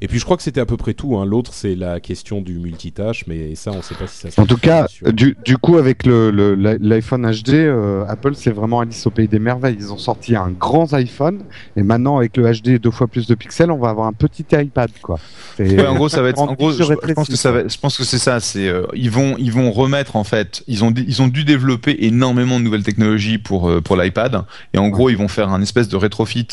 Et 0.00 0.06
puis 0.06 0.18
je 0.18 0.24
crois 0.24 0.36
que 0.36 0.42
c'était 0.42 0.60
à 0.60 0.66
peu 0.66 0.76
près 0.76 0.94
tout. 0.94 1.16
Hein. 1.16 1.26
L'autre, 1.26 1.52
c'est 1.52 1.74
la 1.74 1.98
question 1.98 2.40
du 2.40 2.58
multitâche, 2.58 3.24
mais 3.26 3.54
ça, 3.56 3.72
on 3.72 3.78
ne 3.78 3.82
sait 3.82 3.96
pas 3.96 4.06
si 4.06 4.18
ça. 4.18 4.30
Se 4.30 4.40
en 4.40 4.46
tout 4.46 4.56
cas, 4.56 4.86
du, 5.12 5.36
du, 5.44 5.58
coup, 5.58 5.76
avec 5.76 6.06
l'iPhone 6.06 7.26
le, 7.26 7.32
HD, 7.32 7.54
euh, 7.54 8.04
Apple, 8.06 8.34
c'est 8.34 8.52
vraiment 8.52 8.80
Alice 8.80 9.06
au 9.06 9.10
pays 9.10 9.26
des 9.26 9.40
merveilles. 9.40 9.76
Ils 9.78 9.92
ont 9.92 9.98
sorti 9.98 10.36
un 10.36 10.50
grand 10.50 10.92
iPhone, 10.94 11.42
et 11.76 11.82
maintenant 11.82 12.18
avec 12.18 12.36
le 12.36 12.50
HD 12.50 12.80
deux 12.80 12.92
fois 12.92 13.08
plus 13.08 13.26
de 13.26 13.34
pixels, 13.34 13.72
on 13.72 13.78
va 13.78 13.88
avoir 13.88 14.06
un 14.06 14.12
petit 14.12 14.46
iPad, 14.52 14.90
quoi. 15.02 15.18
Ouais, 15.58 15.86
en 15.86 15.96
gros, 15.96 16.08
ça 16.08 16.22
va 16.22 16.28
être. 16.28 16.38
En 16.38 16.54
gros, 16.54 16.70
je, 16.70 17.12
pense 17.14 17.28
que 17.28 17.36
ça 17.36 17.50
va. 17.50 17.66
Je 17.66 17.78
pense 17.78 17.98
que 17.98 18.04
c'est 18.04 18.18
ça. 18.18 18.38
C'est 18.38 18.68
euh, 18.68 18.86
ils 18.94 19.10
vont 19.10 19.34
ils 19.38 19.52
vont 19.52 19.72
remettre 19.72 20.14
en 20.14 20.24
fait. 20.24 20.62
Ils 20.68 20.84
ont 20.84 20.94
ils 20.96 21.20
ont 21.22 21.28
dû 21.28 21.44
développer 21.44 21.96
énormément 22.04 22.60
de 22.60 22.64
nouvelles 22.64 22.84
technologies 22.84 23.38
pour 23.38 23.68
euh, 23.68 23.80
pour 23.80 23.96
l'iPad, 23.96 24.44
et 24.74 24.78
en 24.78 24.88
gros, 24.88 25.10
ils 25.10 25.16
vont 25.16 25.28
faire 25.28 25.48
un 25.48 25.60
espèce 25.60 25.88
de 25.88 25.96
rétrofit 25.96 26.48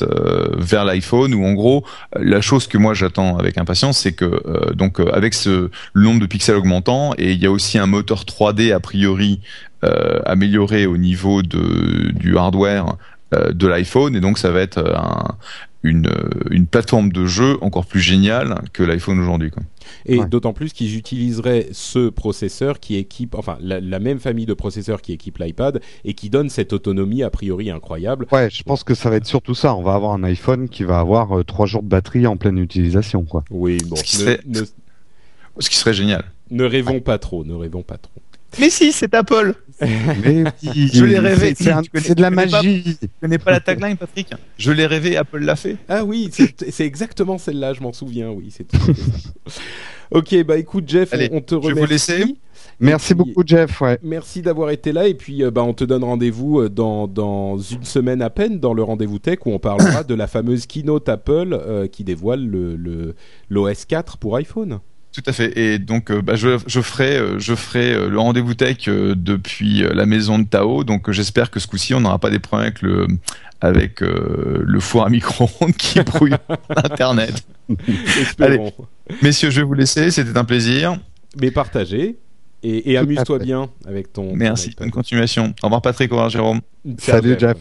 vers 0.58 0.84
l'iPhone, 0.86 1.36
où 1.36 1.46
en 1.46 1.54
gros, 1.54 1.84
la 2.16 2.41
chose 2.41 2.66
que 2.66 2.80
moi 2.80 2.96
j'attends 2.96 3.35
avec 3.38 3.58
impatience, 3.58 4.00
c'est 4.00 4.14
que 4.14 4.26
euh, 4.26 4.74
donc 4.74 5.00
euh, 5.00 5.10
avec 5.14 5.34
ce 5.34 5.70
le 5.94 6.04
nombre 6.04 6.20
de 6.20 6.26
pixels 6.26 6.56
augmentant 6.56 7.14
et 7.18 7.32
il 7.32 7.42
y 7.42 7.46
a 7.46 7.52
aussi 7.52 7.78
un 7.78 7.86
moteur 7.86 8.24
3D 8.24 8.74
a 8.74 8.80
priori 8.80 9.42
euh, 9.84 10.20
amélioré 10.26 10.86
au 10.86 10.98
niveau 10.98 11.42
de 11.42 12.12
du 12.12 12.38
hardware 12.38 12.98
de 13.32 13.68
l'iPhone 13.68 14.16
et 14.16 14.22
donc 14.22 14.38
ça 14.38 14.50
va 14.52 14.62
être 14.62 14.82
une, 15.86 16.12
une 16.50 16.66
plateforme 16.66 17.12
de 17.12 17.26
jeu 17.26 17.58
encore 17.62 17.86
plus 17.86 18.00
géniale 18.00 18.56
que 18.74 18.84
l'iPhone 18.84 19.20
aujourd'hui. 19.20 19.52
Et 20.06 20.24
d'autant 20.26 20.54
plus 20.54 20.74
qu'ils 20.74 20.98
utiliseraient 20.98 21.68
ce 21.72 22.10
processeur 22.10 22.80
qui 22.80 22.96
équipe, 22.96 23.36
enfin 23.36 23.58
la, 23.62 24.00
même 24.00 24.20
famille 24.20 24.46
de 24.46 24.54
processeurs 24.54 25.02
qui 25.02 25.14
équipe 25.14 25.38
l'iPad 25.38 25.80
et 26.04 26.14
qui 26.14 26.30
donne 26.30 26.50
cette 26.50 26.74
autonomie 26.74 27.24
a 27.24 27.30
priori 27.30 27.70
incroyable. 27.70 28.26
Ouais, 28.32 28.50
je 28.50 28.64
pense 28.64 28.84
que 28.84 28.96
ça 28.96 29.10
va 29.10 29.18
être 29.18 29.28
surtout 29.28 29.56
ça. 29.56 29.76
On 29.76 29.84
va 29.84 29.94
avoir 29.94 30.14
un 30.14 30.24
iPhone 30.24 30.70
qui 30.70 30.84
va 30.84 31.00
avoir 31.00 31.28
3 31.28 31.44
trois 31.56 31.66
jours 31.66 31.84
de 31.84 31.88
batterie 31.88 32.28
en 32.28 32.36
pleine 32.36 32.58
utilisation, 32.58 33.24
quoi. 33.24 33.46
Oui, 33.50 33.78
bon. 33.88 33.96
Ce 33.96 34.04
qui, 34.04 34.16
serait, 34.18 34.42
ce 35.60 35.70
qui 35.70 35.78
serait 35.78 35.94
génial. 35.94 36.26
Ne 36.52 36.66
rêvons 36.66 37.00
pas 37.00 37.18
trop, 37.18 37.46
ne 37.46 37.54
rêvons 37.54 37.84
pas 37.84 37.98
trop. 37.98 38.22
Mais 38.60 38.70
si, 38.70 38.92
c'est 38.92 39.14
Apple. 39.14 39.56
Mais 39.82 40.43
je 40.63 41.03
l'ai 41.03 41.19
rêvé. 41.19 41.53
C'est 41.55 42.15
de 42.15 42.21
la 42.21 42.30
magie. 42.30 42.84
Tu 42.84 42.97
tu 42.97 43.09
connais 43.21 43.38
pas 43.38 43.51
la 43.51 43.59
tagline, 43.59 43.97
Patrick 43.97 44.30
Je 44.57 44.71
l'ai 44.71 44.86
rêvé, 44.86 45.17
Apple 45.17 45.39
l'a 45.39 45.55
fait. 45.55 45.78
Ah 45.89 46.03
oui, 46.03 46.30
c'est 46.32 46.86
exactement 46.86 47.38
celle-là, 47.38 47.73
je 47.73 47.82
m'en 47.82 47.93
souviens. 47.93 48.30
Oui, 48.30 48.51
c'est 48.51 48.67
ok, 50.11 50.43
bah 50.43 50.57
écoute, 50.57 50.88
Jeff, 50.88 51.13
on, 51.32 51.41
te 51.41 51.55
remercie. 51.55 51.69
Je 51.69 51.76
vais 51.76 51.82
vous 51.82 51.88
laisser. 51.88 52.26
Merci 52.80 53.13
beaucoup, 53.13 53.43
Jeff. 53.45 53.82
Ouais. 53.82 53.99
Merci 54.01 54.41
d'avoir 54.41 54.69
été 54.69 54.91
là. 54.91 55.07
Et 55.07 55.13
puis, 55.13 55.43
euh, 55.43 55.51
bah, 55.51 55.63
on 55.63 55.73
te 55.73 55.84
donne 55.84 56.03
rendez-vous 56.03 56.61
euh, 56.61 56.69
dans, 56.69 57.07
dans 57.07 57.57
une 57.57 57.84
semaine 57.84 58.21
à 58.21 58.30
peine 58.30 58.59
dans 58.59 58.73
le 58.73 58.84
rendez-vous 58.84 59.19
tech 59.19 59.39
où 59.45 59.51
on 59.51 59.59
parlera 59.59 60.03
de 60.07 60.13
la 60.13 60.28
fameuse 60.28 60.65
keynote 60.65 61.07
Apple 61.09 61.53
euh, 61.53 61.88
qui 61.88 62.03
dévoile 62.03 62.45
le 62.45 63.15
l'OS 63.49 63.86
4 63.86 64.17
pour 64.17 64.36
iPhone. 64.36 64.80
Tout 65.16 65.24
à 65.28 65.32
fait. 65.32 65.57
Et 65.57 65.80
donc, 65.80 66.11
euh, 66.11 66.22
bah, 66.22 66.36
je, 66.36 66.57
je, 66.68 66.82
ferai, 66.82 67.16
euh, 67.16 67.39
je 67.39 67.55
ferai 67.55 67.93
euh, 67.93 68.09
le 68.09 68.20
rendez-vous 68.20 68.53
tech 68.53 68.89
depuis 68.89 69.82
la 69.82 70.05
maison 70.05 70.38
de 70.38 70.43
Tao. 70.43 70.84
Donc, 70.84 71.09
j'espère 71.09 71.51
que 71.51 71.61
ce 71.61 71.68
coup-ci, 71.68 71.93
on 71.93 72.01
n'aura 72.01 72.20
pas 72.20 72.30
des 72.30 72.39
problèmes 72.39 72.68
avec 72.68 72.82
le, 72.82 73.07
avec 73.61 74.01
le 74.01 74.80
four 74.82 75.05
à 75.05 75.09
micro-ondes 75.09 75.74
qui 75.78 76.01
brouille 76.03 76.36
Internet. 76.76 77.45
Allez, 78.41 78.59
messieurs, 79.22 79.51
je 79.51 79.61
vais 79.61 79.66
vous 79.66 79.74
laisser. 79.74 80.11
C'était 80.11 80.38
un 80.38 80.43
plaisir. 80.43 80.97
Mais 81.39 81.49
partagez. 81.49 82.18
Et, 82.61 82.91
et 82.91 82.97
amuse-toi 82.97 83.39
bien 83.39 83.70
avec 83.88 84.11
ton. 84.11 84.36
Merci. 84.36 84.76
Bonne 84.78 84.91
continuation. 84.91 85.53
Au 85.63 85.68
revoir, 85.68 85.82
Patrick. 85.82 86.11
Au 86.11 86.16
revoir, 86.16 86.30
Jérôme. 86.30 86.59
Salut, 86.97 87.38
Jeff. 87.39 87.57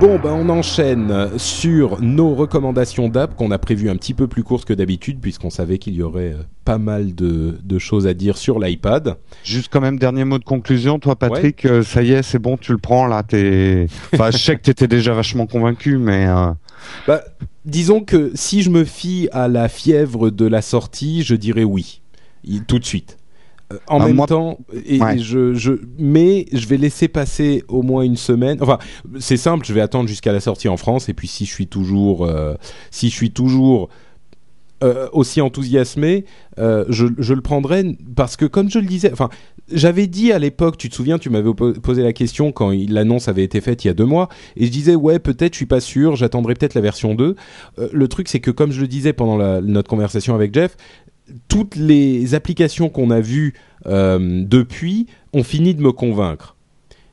Bon, 0.00 0.16
ben 0.16 0.30
on 0.30 0.48
enchaîne 0.48 1.36
sur 1.38 2.00
nos 2.00 2.32
recommandations 2.32 3.08
d'app 3.08 3.34
qu'on 3.34 3.50
a 3.50 3.58
prévues 3.58 3.90
un 3.90 3.96
petit 3.96 4.14
peu 4.14 4.28
plus 4.28 4.44
courtes 4.44 4.64
que 4.64 4.72
d'habitude 4.72 5.18
puisqu'on 5.20 5.50
savait 5.50 5.78
qu'il 5.78 5.94
y 5.94 6.02
aurait 6.02 6.34
euh, 6.34 6.42
pas 6.64 6.78
mal 6.78 7.16
de, 7.16 7.78
choses 7.80 8.06
à 8.06 8.14
dire 8.14 8.36
sur 8.36 8.60
l'iPad. 8.60 9.16
Juste 9.42 9.70
quand 9.72 9.80
même 9.80 9.98
dernier 9.98 10.24
mot 10.24 10.38
de 10.38 10.44
conclusion, 10.44 11.00
toi 11.00 11.16
Patrick, 11.16 11.64
euh, 11.64 11.82
ça 11.82 12.02
y 12.02 12.12
est, 12.12 12.22
c'est 12.22 12.38
bon, 12.38 12.56
tu 12.56 12.70
le 12.70 12.78
prends 12.78 13.08
là. 13.08 13.24
T'es... 13.24 13.88
Enfin, 14.14 14.30
je 14.30 14.38
sais 14.38 14.54
que 14.54 14.62
t'étais 14.62 14.86
déjà 14.86 15.14
vachement 15.14 15.46
convaincu, 15.46 15.98
mais. 15.98 16.28
Euh, 16.28 16.52
bah, 17.08 17.24
disons 17.64 18.00
que 18.00 18.30
si 18.34 18.62
je 18.62 18.70
me 18.70 18.84
fie 18.84 19.28
à 19.32 19.48
la 19.48 19.68
fièvre 19.68 20.30
de 20.30 20.46
la 20.46 20.62
sortie, 20.62 21.24
je 21.24 21.34
dirais 21.34 21.64
oui, 21.64 22.02
tout 22.68 22.78
de 22.78 22.84
suite. 22.84 23.17
Euh, 23.72 23.76
en 23.86 24.00
ah, 24.00 24.06
même 24.06 24.24
temps, 24.26 24.58
et, 24.72 24.98
je, 25.18 25.52
je, 25.52 25.72
mais 25.98 26.46
je 26.52 26.66
vais 26.66 26.78
laisser 26.78 27.06
passer 27.06 27.64
au 27.68 27.82
moins 27.82 28.02
une 28.02 28.16
semaine. 28.16 28.58
Enfin, 28.62 28.78
c'est 29.18 29.36
simple, 29.36 29.66
je 29.66 29.74
vais 29.74 29.82
attendre 29.82 30.08
jusqu'à 30.08 30.32
la 30.32 30.40
sortie 30.40 30.68
en 30.68 30.78
France, 30.78 31.10
et 31.10 31.14
puis 31.14 31.28
si 31.28 31.44
je 31.44 31.52
suis 31.52 31.66
toujours, 31.66 32.24
euh, 32.24 32.54
si 32.90 33.10
je 33.10 33.14
suis 33.14 33.30
toujours 33.30 33.90
euh, 34.82 35.08
aussi 35.12 35.42
enthousiasmé, 35.42 36.24
euh, 36.58 36.86
je, 36.88 37.08
je, 37.18 37.34
le 37.34 37.42
prendrai 37.42 37.96
parce 38.16 38.36
que 38.36 38.46
comme 38.46 38.70
je 38.70 38.78
le 38.78 38.86
disais, 38.86 39.12
enfin, 39.12 39.28
j'avais 39.70 40.06
dit 40.06 40.32
à 40.32 40.38
l'époque, 40.38 40.78
tu 40.78 40.88
te 40.88 40.94
souviens, 40.94 41.18
tu 41.18 41.28
m'avais 41.28 41.52
posé 41.52 42.02
la 42.02 42.14
question 42.14 42.52
quand 42.52 42.72
l'annonce 42.88 43.28
avait 43.28 43.44
été 43.44 43.60
faite 43.60 43.84
il 43.84 43.88
y 43.88 43.90
a 43.90 43.94
deux 43.94 44.06
mois, 44.06 44.30
et 44.56 44.64
je 44.64 44.70
disais 44.70 44.94
ouais 44.94 45.18
peut-être, 45.18 45.52
je 45.52 45.58
suis 45.58 45.66
pas 45.66 45.80
sûr, 45.80 46.16
j'attendrai 46.16 46.54
peut-être 46.54 46.74
la 46.74 46.80
version 46.80 47.14
2. 47.14 47.34
le 47.92 48.08
truc 48.08 48.28
c'est 48.28 48.40
que 48.40 48.50
comme 48.50 48.70
je 48.72 48.80
le 48.80 48.88
disais 48.88 49.12
pendant 49.12 49.36
la, 49.36 49.60
notre 49.60 49.90
conversation 49.90 50.34
avec 50.34 50.54
Jeff, 50.54 50.76
toutes 51.48 51.76
les 51.76 52.34
applications 52.34 52.88
qu'on 52.88 53.10
a 53.10 53.20
vues 53.20 53.54
euh, 53.86 54.42
depuis 54.44 55.06
ont 55.32 55.42
fini 55.42 55.74
de 55.74 55.82
me 55.82 55.92
convaincre. 55.92 56.56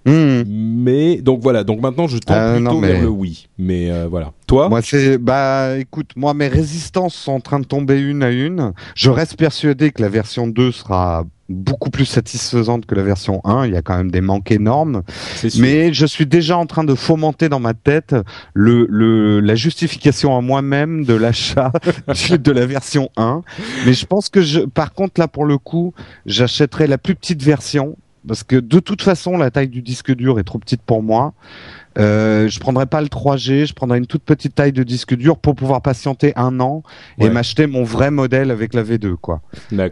Hmm. 0.05 0.43
Mais 0.47 1.17
donc 1.17 1.41
voilà, 1.41 1.63
donc 1.63 1.81
maintenant 1.81 2.07
je 2.07 2.19
tends 2.19 2.35
euh, 2.35 2.55
plutôt 2.57 2.79
vers 2.79 3.01
le 3.01 3.09
oui. 3.09 3.47
Mais 3.57 3.89
euh, 3.89 4.07
voilà. 4.07 4.31
Toi? 4.45 4.69
Moi 4.69 4.81
c'est 4.83 5.17
bah 5.17 5.77
écoute, 5.79 6.11
moi 6.15 6.35
mes 6.35 6.47
résistances 6.47 7.15
sont 7.15 7.31
en 7.31 7.39
train 7.39 7.59
de 7.59 7.65
tomber 7.65 7.99
une 7.99 8.21
à 8.21 8.29
une. 8.29 8.73
Je 8.93 9.09
reste 9.09 9.35
persuadé 9.35 9.91
que 9.91 10.03
la 10.03 10.09
version 10.09 10.47
2 10.47 10.71
sera 10.71 11.25
beaucoup 11.49 11.89
plus 11.89 12.05
satisfaisante 12.05 12.85
que 12.85 12.95
la 12.95 13.03
version 13.03 13.41
1. 13.45 13.67
Il 13.67 13.73
y 13.73 13.77
a 13.77 13.81
quand 13.81 13.97
même 13.97 14.11
des 14.11 14.21
manques 14.21 14.51
énormes. 14.51 15.03
Mais 15.57 15.93
je 15.93 16.05
suis 16.05 16.25
déjà 16.25 16.57
en 16.57 16.65
train 16.65 16.83
de 16.83 16.95
fomenter 16.95 17.49
dans 17.49 17.59
ma 17.59 17.73
tête 17.73 18.15
le, 18.53 18.87
le 18.89 19.39
la 19.39 19.55
justification 19.55 20.37
à 20.37 20.41
moi-même 20.41 21.03
de 21.05 21.13
l'achat 21.13 21.71
de 22.31 22.51
la 22.51 22.65
version 22.65 23.09
1. 23.17 23.41
Mais 23.85 23.93
je 23.93 24.05
pense 24.05 24.29
que 24.29 24.41
je, 24.41 24.61
par 24.61 24.93
contre 24.93 25.19
là 25.19 25.27
pour 25.27 25.45
le 25.45 25.57
coup, 25.57 25.93
j'achèterai 26.27 26.87
la 26.87 26.97
plus 26.97 27.15
petite 27.15 27.41
version 27.41 27.95
parce 28.27 28.43
que 28.43 28.55
de 28.55 28.79
toute 28.79 29.01
façon 29.01 29.37
la 29.37 29.51
taille 29.51 29.67
du 29.67 29.81
disque 29.81 30.13
dur 30.13 30.39
est 30.39 30.43
trop 30.43 30.59
petite 30.59 30.81
pour 30.81 31.03
moi. 31.03 31.33
Euh, 31.97 32.49
je 32.49 32.59
prendrais 32.59 32.87
pas 32.87 32.99
le 32.99 33.07
3G, 33.07 33.67
je 33.67 33.73
prendrais 33.73 33.97
une 33.97 34.05
toute 34.05 34.23
petite 34.23 34.53
taille 34.53 34.73
de 34.73 34.83
disque 34.83 35.15
dur 35.15 35.37
pour 35.37 35.55
pouvoir 35.55 35.81
patienter 35.81 36.33
un 36.35 36.59
an 36.59 36.83
et 37.19 37.29
m'acheter 37.29 37.67
mon 37.67 37.83
vrai 37.83 38.11
modèle 38.11 38.51
avec 38.51 38.73
la 38.73 38.83
V2 38.83 39.15
quoi. 39.15 39.41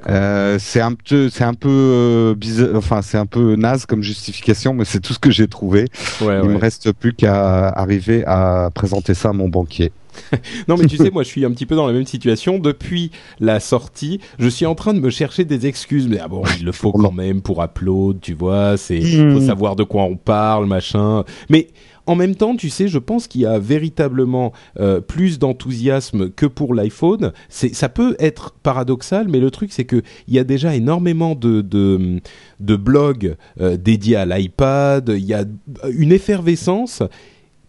Euh, 0.10 0.58
c'est 0.60 0.82
un 0.82 0.94
peu, 0.94 1.30
c'est 1.30 1.46
un 1.46 1.54
peu 1.54 1.70
euh, 1.70 2.36
bizarre, 2.36 2.72
enfin 2.76 3.02
c'est 3.02 3.18
un 3.18 3.26
peu 3.26 3.56
naze 3.56 3.86
comme 3.86 4.04
justification, 4.04 4.74
mais 4.74 4.84
c'est 4.84 5.00
tout 5.00 5.14
ce 5.14 5.20
que 5.20 5.32
j'ai 5.32 5.48
trouvé. 5.48 5.86
Ouais, 6.22 6.42
Il 6.44 6.50
me 6.50 6.58
reste 6.58 6.92
plus 6.92 7.14
qu'à 7.14 7.70
arriver 7.70 8.26
à 8.26 8.70
présenter 8.74 9.14
ça 9.14 9.30
à 9.30 9.34
mon 9.34 9.48
banquier. 9.48 9.94
non 10.68 10.78
mais 10.78 10.86
tu 10.86 10.98
sais 10.98 11.12
moi 11.12 11.24
je 11.24 11.30
suis 11.30 11.46
un 11.46 11.52
petit 11.52 11.66
peu 11.66 11.76
dans 11.76 11.88
la 11.88 11.94
même 11.94 12.06
situation 12.06 12.60
depuis 12.60 13.12
la 13.40 13.60
sortie 13.60 14.20
je 14.40 14.48
suis 14.48 14.66
en 14.66 14.76
train 14.76 14.94
de 14.94 15.00
me 15.00 15.10
chercher 15.10 15.46
des 15.46 15.68
excuses 15.68 16.08
mais 16.08 16.20
ah 16.20 16.28
bon 16.28 16.44
il 16.60 16.66
le 16.66 16.72
faut 16.72 16.92
quand 16.92 17.12
même 17.12 17.42
pour 17.42 17.64
upload 17.64 18.20
tu 18.22 18.34
vois 18.34 18.78
c'est 18.78 19.02
faut 19.02 19.40
hmm. 19.40 19.48
savoir 19.48 19.76
de 19.76 19.84
quoi 19.84 20.04
on 20.04 20.16
parle 20.16 20.66
machin 20.66 21.24
mais 21.50 21.68
en 22.06 22.16
même 22.16 22.36
temps, 22.36 22.56
tu 22.56 22.70
sais, 22.70 22.88
je 22.88 22.98
pense 22.98 23.28
qu'il 23.28 23.42
y 23.42 23.46
a 23.46 23.60
véritablement 23.60 24.52
euh, 24.80 25.00
plus 25.00 25.40
d'enthousiasme 25.40 26.30
que 26.30 26.46
pour 26.46 26.74
l'iPhone. 26.74 27.32
Ça 27.50 27.90
peut 27.90 28.16
être 28.20 28.52
paradoxal, 28.62 29.28
mais 29.30 29.40
le 29.40 29.52
truc 29.52 29.72
c'est 29.72 29.86
que 29.86 30.02
il 30.28 30.34
y 30.34 30.40
a 30.40 30.44
déjà 30.44 30.76
énormément 30.76 31.36
de 31.36 31.62
de, 31.62 32.20
de 32.60 32.76
blogs 32.76 33.36
euh, 33.62 33.78
dédiés 33.78 34.18
à 34.18 34.26
l'iPad. 34.26 35.14
Il 35.16 35.26
y 35.26 35.34
a 35.34 35.46
une 35.92 36.12
effervescence 36.12 37.04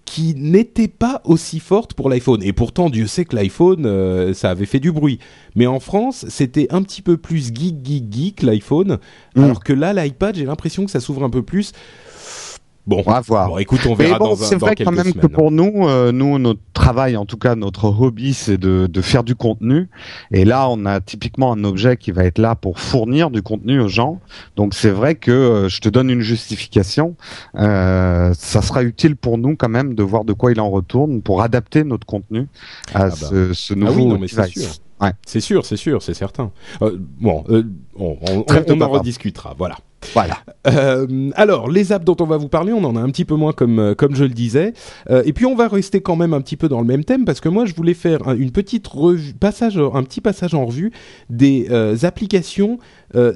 qui 0.04 0.34
n'était 0.36 0.88
pas 0.88 1.22
aussi 1.24 1.60
forte 1.60 1.94
pour 1.94 2.08
l'iPhone. 2.08 2.42
Et 2.42 2.52
pourtant, 2.52 2.90
Dieu 2.90 3.06
sait 3.06 3.24
que 3.24 3.36
l'iPhone, 3.36 3.86
euh, 3.86 4.34
ça 4.34 4.50
avait 4.50 4.66
fait 4.66 4.80
du 4.80 4.92
bruit. 4.92 5.18
Mais 5.54 5.66
en 5.66 5.80
France, 5.80 6.26
c'était 6.28 6.66
un 6.70 6.82
petit 6.82 7.02
peu 7.02 7.16
plus 7.16 7.52
geek, 7.54 7.84
geek, 7.84 8.12
geek 8.12 8.42
l'iPhone. 8.42 8.98
Mm. 9.34 9.44
Alors 9.44 9.64
que 9.64 9.72
là, 9.72 9.92
l'iPad, 9.92 10.36
j'ai 10.36 10.44
l'impression 10.44 10.84
que 10.84 10.90
ça 10.90 11.00
s'ouvre 11.00 11.24
un 11.24 11.30
peu 11.30 11.42
plus. 11.42 11.72
Bon, 12.86 13.02
on 13.06 13.10
va 13.10 13.20
voir. 13.20 13.48
Bon, 13.48 13.58
écoute, 13.58 13.80
on 13.88 13.94
verra 13.94 14.18
bon, 14.18 14.36
C'est 14.36 14.56
vrai 14.56 14.74
quand 14.76 14.92
même 14.92 15.14
que 15.14 15.26
pour 15.26 15.50
nous, 15.50 15.88
euh, 15.88 16.12
nous, 16.12 16.38
notre 16.38 16.60
travail, 16.74 17.16
en 17.16 17.24
tout 17.24 17.38
cas 17.38 17.54
notre 17.54 17.86
hobby, 17.86 18.34
c'est 18.34 18.58
de, 18.58 18.86
de, 18.86 19.00
faire 19.00 19.24
du 19.24 19.34
contenu. 19.34 19.88
Et 20.32 20.44
là, 20.44 20.68
on 20.68 20.84
a 20.84 21.00
typiquement 21.00 21.52
un 21.52 21.64
objet 21.64 21.96
qui 21.96 22.10
va 22.10 22.24
être 22.24 22.38
là 22.38 22.54
pour 22.54 22.78
fournir 22.78 23.30
du 23.30 23.40
contenu 23.40 23.80
aux 23.80 23.88
gens. 23.88 24.20
Donc 24.56 24.74
c'est 24.74 24.90
vrai 24.90 25.14
que 25.14 25.30
euh, 25.30 25.68
je 25.70 25.80
te 25.80 25.88
donne 25.88 26.10
une 26.10 26.20
justification. 26.20 27.16
Euh, 27.54 28.34
ça 28.36 28.60
sera 28.60 28.82
utile 28.82 29.16
pour 29.16 29.38
nous 29.38 29.56
quand 29.56 29.70
même 29.70 29.94
de 29.94 30.02
voir 30.02 30.24
de 30.24 30.34
quoi 30.34 30.52
il 30.52 30.60
en 30.60 30.68
retourne 30.68 31.22
pour 31.22 31.40
adapter 31.40 31.84
notre 31.84 32.06
contenu 32.06 32.48
à 32.92 33.04
ah 33.04 33.08
bah. 33.08 33.14
ce, 33.14 33.54
ce, 33.54 33.72
nouveau 33.72 33.92
ah 33.92 33.96
oui, 33.96 34.06
non, 34.06 34.18
mais 34.18 34.28
C'est 34.28 34.46
sûr. 34.48 34.70
Ouais. 35.00 35.12
C'est 35.26 35.40
sûr, 35.40 35.64
c'est 35.64 35.76
sûr, 35.76 36.02
c'est 36.02 36.14
certain. 36.14 36.52
Euh, 36.82 36.96
bon, 36.98 37.44
on, 37.48 37.64
on, 37.96 38.44
on 38.46 38.80
en 38.80 38.88
rediscutera. 38.88 39.54
Voilà. 39.56 39.76
Voilà. 40.12 40.38
Euh, 40.66 41.30
alors, 41.34 41.70
les 41.70 41.92
apps 41.92 42.04
dont 42.04 42.16
on 42.20 42.26
va 42.26 42.36
vous 42.36 42.48
parler, 42.48 42.72
on 42.72 42.84
en 42.84 42.96
a 42.96 43.00
un 43.00 43.10
petit 43.10 43.24
peu 43.24 43.34
moins 43.34 43.52
comme 43.52 43.78
euh, 43.78 43.94
je 44.12 44.24
le 44.24 44.30
disais. 44.30 44.72
Euh, 45.10 45.22
et 45.24 45.32
puis 45.32 45.46
on 45.46 45.54
va 45.54 45.68
rester 45.68 46.00
quand 46.00 46.16
même 46.16 46.34
un 46.34 46.40
petit 46.40 46.56
peu 46.56 46.68
dans 46.68 46.80
le 46.80 46.86
même 46.86 47.04
thème 47.04 47.24
parce 47.24 47.40
que 47.40 47.48
moi 47.48 47.64
je 47.66 47.74
voulais 47.74 47.94
faire 47.94 48.30
une 48.32 48.50
petite 48.50 48.88
un 48.94 50.02
petit 50.02 50.20
passage 50.20 50.54
en 50.54 50.66
revue 50.66 50.92
des 51.30 51.68
applications 52.04 52.78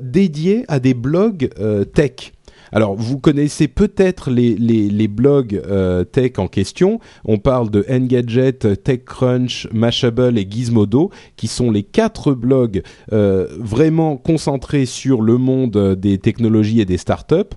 dédiées 0.01 0.65
à 0.69 0.81
des 0.81 0.95
blogs 0.95 1.51
tech. 1.95 2.33
Alors, 2.73 2.95
vous 2.95 3.19
connaissez 3.19 3.69
peut-être 3.69 4.31
les, 4.31 4.55
les, 4.57 5.09
blogs 5.09 5.61
euh, 5.67 6.05
tech 6.05 6.33
en 6.39 6.49
question. 6.49 7.01
On 7.25 7.39
parle 7.39 7.71
de 7.71 7.85
Engadget, 7.91 8.53
TechCrunch, 8.53 9.69
Mashable 9.73 10.39
et 10.39 10.47
Gizmodo, 10.49 11.11
qui 11.37 11.47
sont 11.47 11.71
les 11.71 11.83
quatre 11.83 12.33
blogs 12.33 12.83
euh, 13.13 13.47
vraiment 13.59 14.17
concentrés 14.17 14.87
sur 14.87 15.23
le 15.23 15.39
monde 15.39 15.97
des 15.99 16.19
technologies 16.19 16.81
et 16.81 16.85
des 16.85 16.99
startups. 16.99 17.55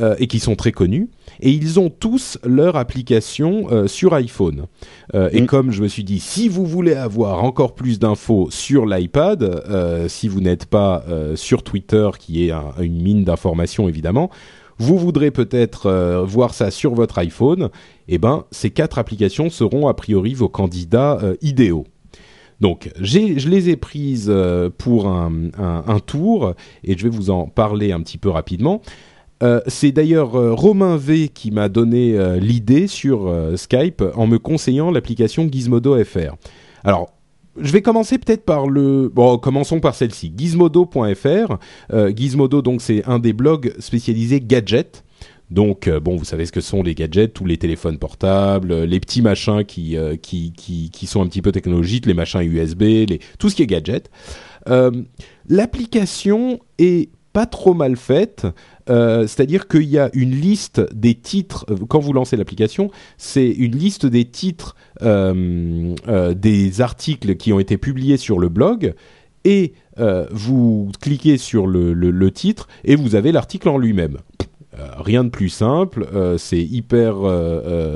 Euh, 0.00 0.14
et 0.18 0.26
qui 0.28 0.38
sont 0.38 0.54
très 0.54 0.70
connus. 0.70 1.08
Et 1.40 1.50
ils 1.50 1.78
ont 1.78 1.90
tous 1.90 2.38
leur 2.44 2.76
application 2.76 3.66
euh, 3.70 3.86
sur 3.86 4.14
iPhone. 4.14 4.66
Euh, 5.14 5.30
et 5.32 5.42
mm. 5.42 5.46
comme 5.46 5.70
je 5.70 5.82
me 5.82 5.88
suis 5.88 6.04
dit, 6.04 6.20
si 6.20 6.48
vous 6.48 6.66
voulez 6.66 6.94
avoir 6.94 7.44
encore 7.44 7.74
plus 7.74 7.98
d'infos 7.98 8.48
sur 8.50 8.86
l'iPad, 8.86 9.62
si 10.08 10.28
vous 10.28 10.40
n'êtes 10.40 10.66
pas 10.66 11.04
sur 11.34 11.62
Twitter, 11.62 12.08
qui 12.18 12.48
est 12.48 12.52
une 12.80 13.02
mine 13.02 13.24
d'informations 13.24 13.88
évidemment, 13.88 14.30
vous 14.78 14.98
voudrez 14.98 15.30
peut-être 15.30 16.22
voir 16.26 16.54
ça 16.54 16.70
sur 16.70 16.94
votre 16.94 17.18
iPhone, 17.18 17.68
eh 18.08 18.18
ben 18.18 18.44
ces 18.50 18.70
quatre 18.70 18.98
applications 18.98 19.50
seront 19.50 19.88
a 19.88 19.94
priori 19.94 20.34
vos 20.34 20.48
candidats 20.48 21.20
idéaux. 21.42 21.84
Donc, 22.60 22.90
je 23.00 23.48
les 23.48 23.70
ai 23.70 23.76
prises 23.76 24.32
pour 24.78 25.08
un, 25.08 25.32
un, 25.58 26.00
tour 26.00 26.54
et 26.84 26.96
je 26.96 27.04
vais 27.04 27.08
vous 27.08 27.30
en 27.30 27.46
parler 27.46 27.92
un 27.92 28.00
petit 28.00 28.18
peu 28.18 28.30
rapidement. 28.30 28.82
Euh, 29.42 29.60
c'est 29.66 29.92
d'ailleurs 29.92 30.34
euh, 30.36 30.52
Romain 30.52 30.96
V 30.96 31.28
qui 31.28 31.50
m'a 31.50 31.68
donné 31.68 32.18
euh, 32.18 32.38
l'idée 32.38 32.86
sur 32.86 33.32
Skype 33.56 34.02
en 34.14 34.26
me 34.26 34.38
conseillant 34.38 34.90
l'application 34.90 35.48
Gizmodo 35.50 36.02
FR. 36.04 36.34
Alors, 36.84 37.12
je 37.60 37.72
vais 37.72 37.82
commencer 37.82 38.18
peut-être 38.18 38.44
par 38.44 38.68
le. 38.68 39.10
Bon, 39.12 39.38
commençons 39.38 39.80
par 39.80 39.94
celle-ci, 39.94 40.32
gizmodo.fr. 40.36 41.58
Gizmodo, 42.16 42.62
donc, 42.62 42.80
c'est 42.80 43.04
un 43.06 43.18
des 43.18 43.32
blogs 43.32 43.74
spécialisés 43.80 44.40
gadgets. 44.40 45.04
Donc, 45.50 45.88
bon, 45.88 46.14
vous 46.14 46.24
savez 46.24 46.46
ce 46.46 46.52
que 46.52 46.60
sont 46.60 46.82
les 46.82 46.94
gadgets, 46.94 47.32
tous 47.32 47.46
les 47.46 47.56
téléphones 47.56 47.98
portables, 47.98 48.84
les 48.84 49.00
petits 49.00 49.22
machins 49.22 49.64
qui, 49.64 49.96
qui, 50.22 50.52
qui, 50.52 50.90
qui, 50.90 51.06
sont 51.06 51.22
un 51.22 51.26
petit 51.26 51.42
peu 51.42 51.50
technologiques, 51.50 52.06
les 52.06 52.14
machins 52.14 52.42
USB, 52.42 52.82
les, 52.82 53.18
tout 53.38 53.48
ce 53.48 53.56
qui 53.56 53.62
est 53.62 53.66
gadget. 53.66 54.08
L'application 55.48 56.60
est 56.78 57.08
pas 57.38 57.46
trop 57.46 57.72
mal 57.72 57.94
faite. 57.94 58.48
Euh, 58.90 59.28
c'est-à-dire 59.28 59.68
qu'il 59.68 59.84
y 59.84 59.96
a 59.96 60.10
une 60.12 60.32
liste 60.32 60.80
des 60.92 61.14
titres, 61.14 61.66
euh, 61.70 61.76
quand 61.88 62.00
vous 62.00 62.12
lancez 62.12 62.36
l'application, 62.36 62.90
c'est 63.16 63.48
une 63.48 63.76
liste 63.76 64.06
des 64.06 64.24
titres 64.24 64.74
euh, 65.02 65.94
des 66.34 66.80
articles 66.80 67.36
qui 67.36 67.52
ont 67.52 67.60
été 67.60 67.78
publiés 67.78 68.16
sur 68.16 68.40
le 68.40 68.48
blog, 68.48 68.92
et 69.44 69.74
vous 70.32 70.90
cliquez 71.00 71.38
sur 71.38 71.68
le, 71.68 72.30
titre, 72.32 72.66
et 72.84 72.96
vous 72.96 73.14
avez 73.14 73.30
l'article 73.30 73.68
en 73.68 73.78
lui-même. 73.78 74.16
Rien 74.96 75.24
de 75.24 75.28
plus 75.28 75.48
simple, 75.48 76.06
c'est 76.38 76.62
hyper 76.62 77.16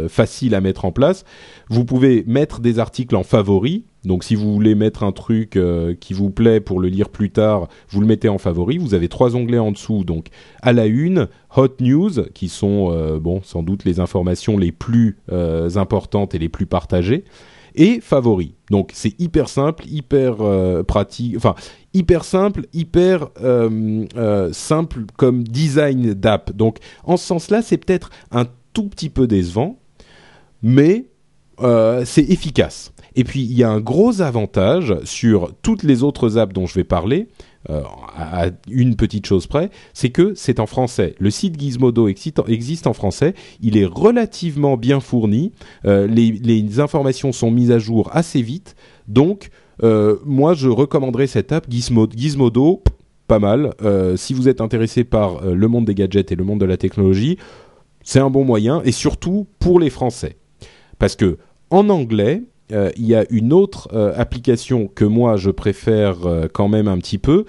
facile 0.09 0.55
à 0.55 0.61
mettre 0.61 0.85
en 0.85 0.93
place. 0.93 1.25
Vous 1.69 1.85
pouvez 1.85 2.25
mettre 2.27 2.61
des 2.61 2.79
articles 2.79 3.17
en 3.17 3.23
favoris, 3.23 3.83
donc 4.05 4.25
si 4.25 4.35
vous 4.35 4.53
voulez 4.53 4.75
mettre 4.75 5.05
un 5.05 5.13
truc 5.13 5.57
euh, 5.57 5.95
qui 5.95 6.13
vous 6.13 6.31
plaît 6.31 6.61
pour 6.61 6.81
le 6.81 6.89
lire 6.89 7.09
plus 7.09 7.31
tard, 7.31 7.69
vous 7.89 8.01
le 8.01 8.07
mettez 8.07 8.29
en 8.29 8.39
favori. 8.39 8.79
Vous 8.79 8.95
avez 8.95 9.09
trois 9.09 9.37
onglets 9.37 9.59
en 9.59 9.71
dessous. 9.71 10.05
Donc 10.05 10.29
à 10.61 10.73
la 10.73 10.87
une, 10.87 11.29
Hot 11.57 11.77
News, 11.81 12.11
qui 12.35 12.49
sont 12.49 12.91
euh, 12.93 13.21
bon 13.21 13.41
sans 13.45 13.63
doute 13.63 13.85
les 13.85 14.01
informations 14.01 14.59
les 14.59 14.73
plus 14.73 15.19
euh, 15.31 15.71
importantes 15.77 16.35
et 16.35 16.39
les 16.39 16.49
plus 16.49 16.67
partagées, 16.67 17.25
et 17.75 18.01
favoris. 18.01 18.53
Donc 18.71 18.91
c'est 18.95 19.19
hyper 19.21 19.49
simple, 19.49 19.85
hyper 19.87 20.37
pratique, 20.85 21.37
enfin 21.37 21.55
hyper 21.95 22.25
simple, 22.25 22.67
hyper 22.73 23.29
simple 24.53 25.05
comme 25.17 25.45
design 25.45 26.15
d'app. 26.15 26.53
Donc 26.53 26.79
en 27.05 27.17
ce 27.17 27.27
sens-là, 27.27 27.63
c'est 27.63 27.79
peut-être 27.79 28.11
un 28.31 28.47
tout 28.73 28.89
petit 28.89 29.11
peu 29.11 29.27
décevant, 29.27 29.79
mais 30.63 31.07
c'est 31.59 32.31
efficace. 32.31 32.93
Et 33.17 33.25
puis 33.25 33.43
il 33.43 33.53
y 33.53 33.63
a 33.63 33.71
un 33.71 33.81
gros 33.81 34.21
avantage 34.23 34.97
sur 35.05 35.53
toutes 35.63 35.83
les 35.83 36.03
autres 36.03 36.39
apps 36.39 36.53
dont 36.53 36.67
je 36.67 36.75
vais 36.75 36.85
parler, 36.85 37.29
euh, 37.71 37.83
à 38.17 38.47
une 38.69 38.97
petite 38.97 39.25
chose 39.25 39.47
près, 39.47 39.71
c'est 39.95 40.11
que 40.11 40.33
c'est 40.35 40.59
en 40.59 40.67
français. 40.67 41.15
Le 41.21 41.31
site 41.31 41.61
Gizmodo 41.61 42.09
existe 42.09 42.87
en 42.89 42.93
français, 42.93 43.35
il 43.61 43.77
est 43.77 43.85
relativement 43.85 44.77
bien 44.77 44.99
fourni, 44.99 45.53
euh, 45.85 46.09
les, 46.09 46.81
informations 46.81 47.31
sont 47.31 47.53
mises 47.53 47.71
à 47.71 47.79
jour 47.79 48.11
assez 48.13 48.43
vite, 48.43 48.75
donc 49.07 49.51
euh, 49.85 50.17
moi 50.25 50.55
je 50.55 50.69
recommanderais 50.69 51.29
cette 51.29 51.53
app 51.53 51.67
Gizmodo, 51.69 52.17
Gizmodo 52.17 52.83
pas 53.29 53.39
mal. 53.39 53.73
si 54.17 54.35
vous 54.35 54.49
êtes 54.49 54.61
intéressé 54.61 55.05
par 55.05 55.43
le 55.43 55.69
monde 55.69 55.87
des 55.87 55.95
gadgets 55.95 56.33
et 56.33 56.35
le 56.35 56.45
monde 56.45 56.61
de 56.61 56.67
la 56.67 56.77
technologie, 56.77 57.39
c'est 58.03 58.19
un 58.19 58.29
bon 58.29 58.45
moyen, 58.45 58.83
et 58.85 58.93
surtout 58.93 59.47
pour 59.59 59.79
les 59.81 59.89
Français. 59.89 60.37
Parce 60.99 61.17
que 61.17 61.39
en 61.71 61.89
anglais, 61.89 62.43
il 62.97 63.07
y 63.07 63.15
a 63.15 63.25
une 63.31 63.53
autre 63.53 63.89
euh, 63.93 64.13
application 64.17 64.87
que 64.87 65.05
moi 65.05 65.37
je 65.37 65.51
préfère 65.51 66.27
euh, 66.27 66.49
quand 66.53 66.69
même 66.69 66.89
un 66.89 66.99
petit 66.99 67.19
peu. 67.19 67.45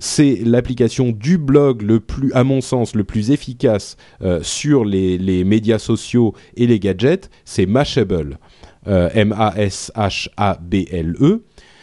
C'est 0.00 0.40
l'application 0.44 1.10
du 1.10 1.38
blog 1.38 1.84
à 2.32 2.44
mon 2.44 2.60
sens, 2.60 2.94
le 2.94 3.02
plus 3.02 3.32
efficace 3.32 3.96
sur 4.42 4.84
les, 4.84 5.18
les, 5.18 5.42
médias 5.42 5.80
sociaux 5.80 6.34
et 6.56 6.68
les 6.68 6.78
gadgets. 6.78 7.30
C'est 7.44 7.66
Mashable, 7.66 8.38
M-A-S-H-A-B-L-E. 8.86 9.88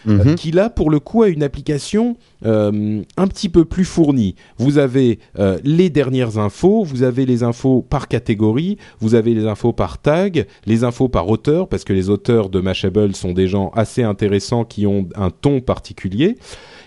Mhm. 0.06 0.36
qui 0.36 0.52
là 0.52 0.70
pour 0.70 0.90
le 0.90 1.00
coup 1.00 1.24
a 1.24 1.30
une 1.30 1.44
application 1.44 2.18
euh, 2.46 3.02
un 3.18 3.28
petit 3.28 3.50
peu 3.50 3.66
plus 3.66 3.86
fournie. 3.86 4.36
Vous 4.58 4.78
avez 4.78 5.20
euh, 5.40 5.58
les 5.64 5.90
dernières 5.90 6.38
infos, 6.38 6.84
vous 6.84 7.04
avez 7.04 7.26
les 7.26 7.44
infos 7.44 7.82
par 7.82 8.08
catégorie, 8.08 8.78
vous 9.00 9.16
avez 9.16 9.34
les 9.34 9.48
infos 9.48 9.74
par 9.74 9.98
tag, 9.98 10.46
les 10.66 10.84
infos 10.84 11.10
par 11.10 11.28
auteur 11.30 11.68
parce 11.68 11.84
que 11.84 11.94
les 11.94 12.10
auteurs 12.10 12.50
de 12.50 12.60
Mashable 12.60 13.16
sont 13.16 13.34
des 13.34 13.48
gens 13.48 13.72
assez 13.76 14.04
intéressants 14.04 14.64
qui 14.64 14.86
ont 14.86 15.08
un 15.16 15.30
ton 15.30 15.62
particulier. 15.62 16.38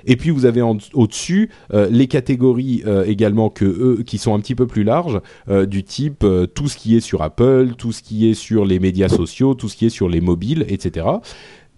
Et 0.06 0.16
puis 0.16 0.30
vous 0.30 0.46
avez 0.46 0.62
au-dessus 0.62 1.50
euh, 1.74 1.88
les 1.90 2.06
catégories 2.06 2.84
également 3.06 3.50
que 3.50 3.64
eux 3.64 4.02
qui 4.06 4.18
sont 4.18 4.34
un 4.34 4.40
petit 4.40 4.54
peu 4.54 4.66
plus 4.66 4.84
larges, 4.84 5.20
du 5.66 5.82
type 5.82 6.24
tout 6.54 6.68
ce 6.68 6.76
qui 6.76 6.96
est 6.96 7.00
sur 7.00 7.22
Apple, 7.22 7.72
tout 7.76 7.92
ce 7.92 8.02
qui 8.02 8.28
est 8.30 8.34
sur 8.34 8.64
les 8.64 8.78
médias 8.78 9.08
sociaux, 9.08 9.54
tout 9.54 9.68
ce 9.68 9.76
qui 9.76 9.86
est 9.86 9.90
sur 9.90 10.08
les 10.08 10.20
mobiles, 10.20 10.64
etc. 10.68 11.06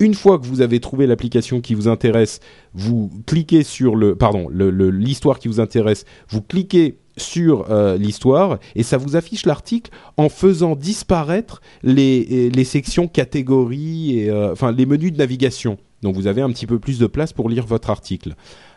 Une 0.00 0.14
fois 0.14 0.38
que 0.38 0.46
vous 0.46 0.62
avez 0.62 0.80
trouvé 0.80 1.06
l'application 1.06 1.60
qui 1.60 1.74
vous 1.74 1.86
intéresse, 1.86 2.40
vous 2.72 3.10
cliquez 3.26 3.62
sur 3.62 3.96
le, 3.96 4.16
pardon, 4.16 4.48
l'histoire 4.48 5.38
qui 5.38 5.46
vous 5.46 5.60
intéresse, 5.60 6.06
vous 6.30 6.40
cliquez 6.40 6.96
sur 7.18 7.70
euh, 7.70 7.98
l'histoire 7.98 8.58
et 8.74 8.82
ça 8.82 8.96
vous 8.96 9.14
affiche 9.14 9.44
l'article 9.44 9.90
en 10.16 10.30
faisant 10.30 10.74
disparaître 10.74 11.60
les, 11.82 12.48
les 12.48 12.64
sections 12.64 13.08
catégories 13.08 14.18
et 14.18 14.30
euh, 14.30 14.52
enfin 14.52 14.72
les 14.72 14.86
menus 14.86 15.12
de 15.12 15.18
navigation. 15.18 15.76
Donc 16.02 16.14
vous 16.14 16.26
avez 16.26 16.40
un 16.40 16.48
petit 16.48 16.66
peu 16.66 16.78
plus 16.78 16.98
de 16.98 17.06
place 17.06 17.34
pour 17.34 17.50
lire 17.50 17.66
votre 17.66 17.90
article. 17.90 18.34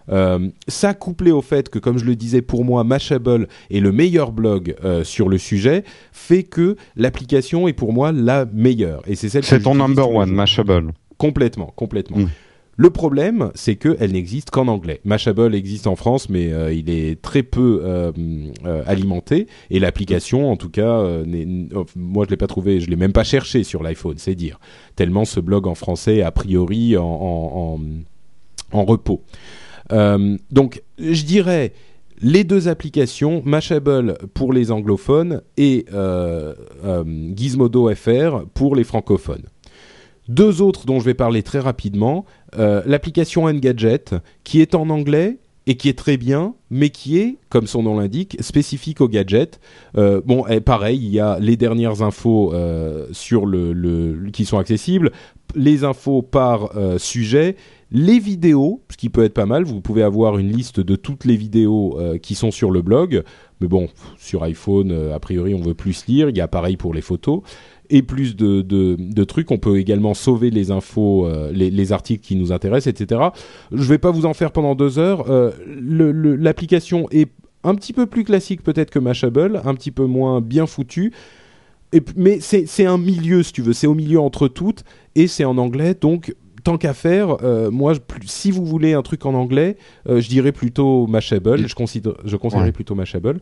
Euh, 0.09 0.49
ça 0.67 0.93
couplé 0.93 1.31
au 1.31 1.41
fait 1.41 1.69
que, 1.69 1.79
comme 1.79 1.97
je 1.97 2.03
le 2.03 2.17
disais, 2.17 2.41
pour 2.41 2.65
moi, 2.65 2.83
Mashable 2.83 3.47
est 3.71 3.79
le 3.79 3.93
meilleur 3.93 4.33
blog 4.33 4.75
sur 5.05 5.29
le 5.29 5.37
sujet, 5.37 5.85
fait 6.11 6.43
que 6.43 6.75
l'application 6.97 7.69
est 7.69 7.73
pour 7.73 7.93
moi 7.93 8.11
la 8.11 8.43
meilleure. 8.43 9.03
Et 9.07 9.15
c'est 9.15 9.29
celle. 9.29 9.45
C'est 9.45 9.61
ton 9.61 9.75
number 9.75 10.09
one, 10.09 10.33
Mashable. 10.33 10.91
Complètement, 11.23 11.71
complètement. 11.77 12.17
Mm. 12.17 12.29
Le 12.75 12.89
problème, 12.89 13.49
c'est 13.55 13.77
qu'elle 13.77 14.11
n'existe 14.11 14.49
qu'en 14.49 14.67
anglais. 14.67 14.99
Mashable 15.05 15.55
existe 15.55 15.87
en 15.87 15.95
France, 15.95 16.27
mais 16.27 16.51
euh, 16.51 16.73
il 16.73 16.89
est 16.89 17.21
très 17.21 17.43
peu 17.43 17.79
euh, 17.81 18.11
euh, 18.65 18.83
alimenté. 18.85 19.47
Et 19.69 19.79
l'application, 19.79 20.51
en 20.51 20.57
tout 20.57 20.67
cas, 20.67 21.01
oh, 21.75 21.85
moi 21.95 22.25
je 22.25 22.31
l'ai 22.31 22.35
pas 22.35 22.47
trouvé, 22.47 22.81
je 22.81 22.89
l'ai 22.89 22.97
même 22.97 23.13
pas 23.13 23.23
cherché 23.23 23.63
sur 23.63 23.83
l'iPhone, 23.83 24.15
c'est 24.17 24.35
dire. 24.35 24.59
Tellement 24.97 25.23
ce 25.23 25.39
blog 25.39 25.65
en 25.65 25.75
français 25.75 26.23
a 26.23 26.31
priori 26.31 26.97
en, 26.97 27.79
en 28.73 28.83
repos. 28.83 29.23
donc, 30.51 30.83
je 30.99 31.23
dirais 31.23 31.71
les 32.21 32.43
deux 32.43 32.67
applications, 32.67 33.41
Mashable 33.45 34.17
pour 34.33 34.51
les 34.51 34.71
anglophones 34.71 35.41
et 35.55 35.85
Gizmodo 37.33 37.95
FR 37.95 38.43
pour 38.53 38.75
les 38.75 38.83
francophones. 38.83 39.45
Deux 40.33 40.63
autres 40.63 40.87
dont 40.87 40.99
je 40.99 41.05
vais 41.05 41.13
parler 41.13 41.43
très 41.43 41.59
rapidement. 41.59 42.25
Euh, 42.57 42.81
l'application 42.87 43.43
Engadget, 43.43 44.05
qui 44.43 44.61
est 44.61 44.73
en 44.73 44.89
anglais, 44.89 45.37
et 45.65 45.75
qui 45.75 45.89
est 45.89 45.97
très 45.97 46.17
bien, 46.17 46.55
mais 46.69 46.89
qui 46.89 47.17
est, 47.17 47.37
comme 47.49 47.67
son 47.67 47.83
nom 47.83 47.97
l'indique, 47.97 48.37
spécifique 48.41 48.99
au 48.99 49.07
gadget. 49.07 49.59
Euh, 49.97 50.21
bon, 50.25 50.45
et 50.47 50.59
pareil, 50.59 50.99
il 51.01 51.09
y 51.09 51.19
a 51.19 51.39
les 51.39 51.55
dernières 51.55 52.01
infos 52.01 52.53
euh, 52.53 53.07
sur 53.11 53.45
qui 54.33 54.45
sont 54.45 54.57
accessibles, 54.57 55.11
les 55.55 55.83
infos 55.83 56.21
par 56.21 56.75
euh, 56.75 56.97
sujet, 56.97 57.55
les 57.91 58.19
vidéos, 58.19 58.81
ce 58.89 58.97
qui 58.97 59.09
peut 59.09 59.23
être 59.23 59.33
pas 59.33 59.45
mal. 59.45 59.63
Vous 59.63 59.79
pouvez 59.79 60.03
avoir 60.03 60.37
une 60.37 60.51
liste 60.51 60.79
de 60.79 60.95
toutes 60.95 61.25
les 61.25 61.35
vidéos 61.35 61.99
qui 62.23 62.33
sont 62.33 62.49
sur 62.49 62.71
le 62.71 62.81
blog. 62.81 63.23
Mais 63.61 63.67
bon, 63.67 63.87
sur 64.17 64.41
iPhone, 64.43 64.91
a 65.13 65.19
priori, 65.19 65.53
on 65.53 65.61
veut 65.61 65.75
plus 65.75 66.07
lire. 66.07 66.27
Il 66.29 66.35
y 66.35 66.41
a 66.41 66.47
pareil 66.47 66.75
pour 66.75 66.95
les 66.95 67.01
photos 67.01 67.41
et 67.93 68.01
plus 68.01 68.35
de, 68.35 68.61
de, 68.61 68.97
de, 68.97 69.23
trucs. 69.23 69.51
On 69.51 69.59
peut 69.59 69.77
également 69.77 70.15
sauver 70.15 70.49
les 70.49 70.71
infos, 70.71 71.27
euh, 71.27 71.51
les, 71.53 71.69
les, 71.69 71.91
articles 71.91 72.25
qui 72.25 72.35
nous 72.35 72.51
intéressent, 72.51 72.91
etc. 72.91 73.21
Je 73.71 73.87
vais 73.87 73.99
pas 73.99 74.09
vous 74.09 74.25
en 74.25 74.33
faire 74.33 74.51
pendant 74.51 74.73
deux 74.73 74.97
heures. 74.97 75.29
Euh, 75.29 75.51
L'application 75.67 77.07
est 77.11 77.29
un 77.63 77.75
petit 77.75 77.93
peu 77.93 78.07
plus 78.07 78.23
classique 78.23 78.63
peut-être 78.63 78.89
que 78.89 78.97
Mashable, 78.97 79.61
un 79.63 79.75
petit 79.75 79.91
peu 79.91 80.05
moins 80.05 80.41
bien 80.41 80.65
foutu. 80.65 81.13
Et, 81.93 82.01
mais 82.15 82.39
c'est 82.39 82.85
un 82.85 82.97
milieu, 82.97 83.43
si 83.43 83.53
tu 83.53 83.61
veux. 83.61 83.73
C'est 83.73 83.85
au 83.85 83.93
milieu 83.93 84.19
entre 84.19 84.47
toutes 84.47 84.83
et 85.13 85.27
c'est 85.27 85.45
en 85.45 85.59
anglais. 85.59 85.93
Donc, 85.93 86.33
tant 86.63 86.79
qu'à 86.79 86.95
faire, 86.95 87.37
euh, 87.43 87.69
moi, 87.69 87.93
si 88.25 88.49
vous 88.49 88.65
voulez 88.65 88.93
un 88.93 89.03
truc 89.03 89.23
en 89.27 89.35
anglais, 89.35 89.77
euh, 90.09 90.19
je 90.19 90.29
dirais 90.29 90.51
plutôt 90.51 91.05
Mashable. 91.05 91.67
Je, 91.67 91.75
considère, 91.75 92.13
je 92.25 92.35
conseillerais 92.37 92.67
ouais. 92.67 92.71
plutôt 92.71 92.95
Mashable. 92.95 93.39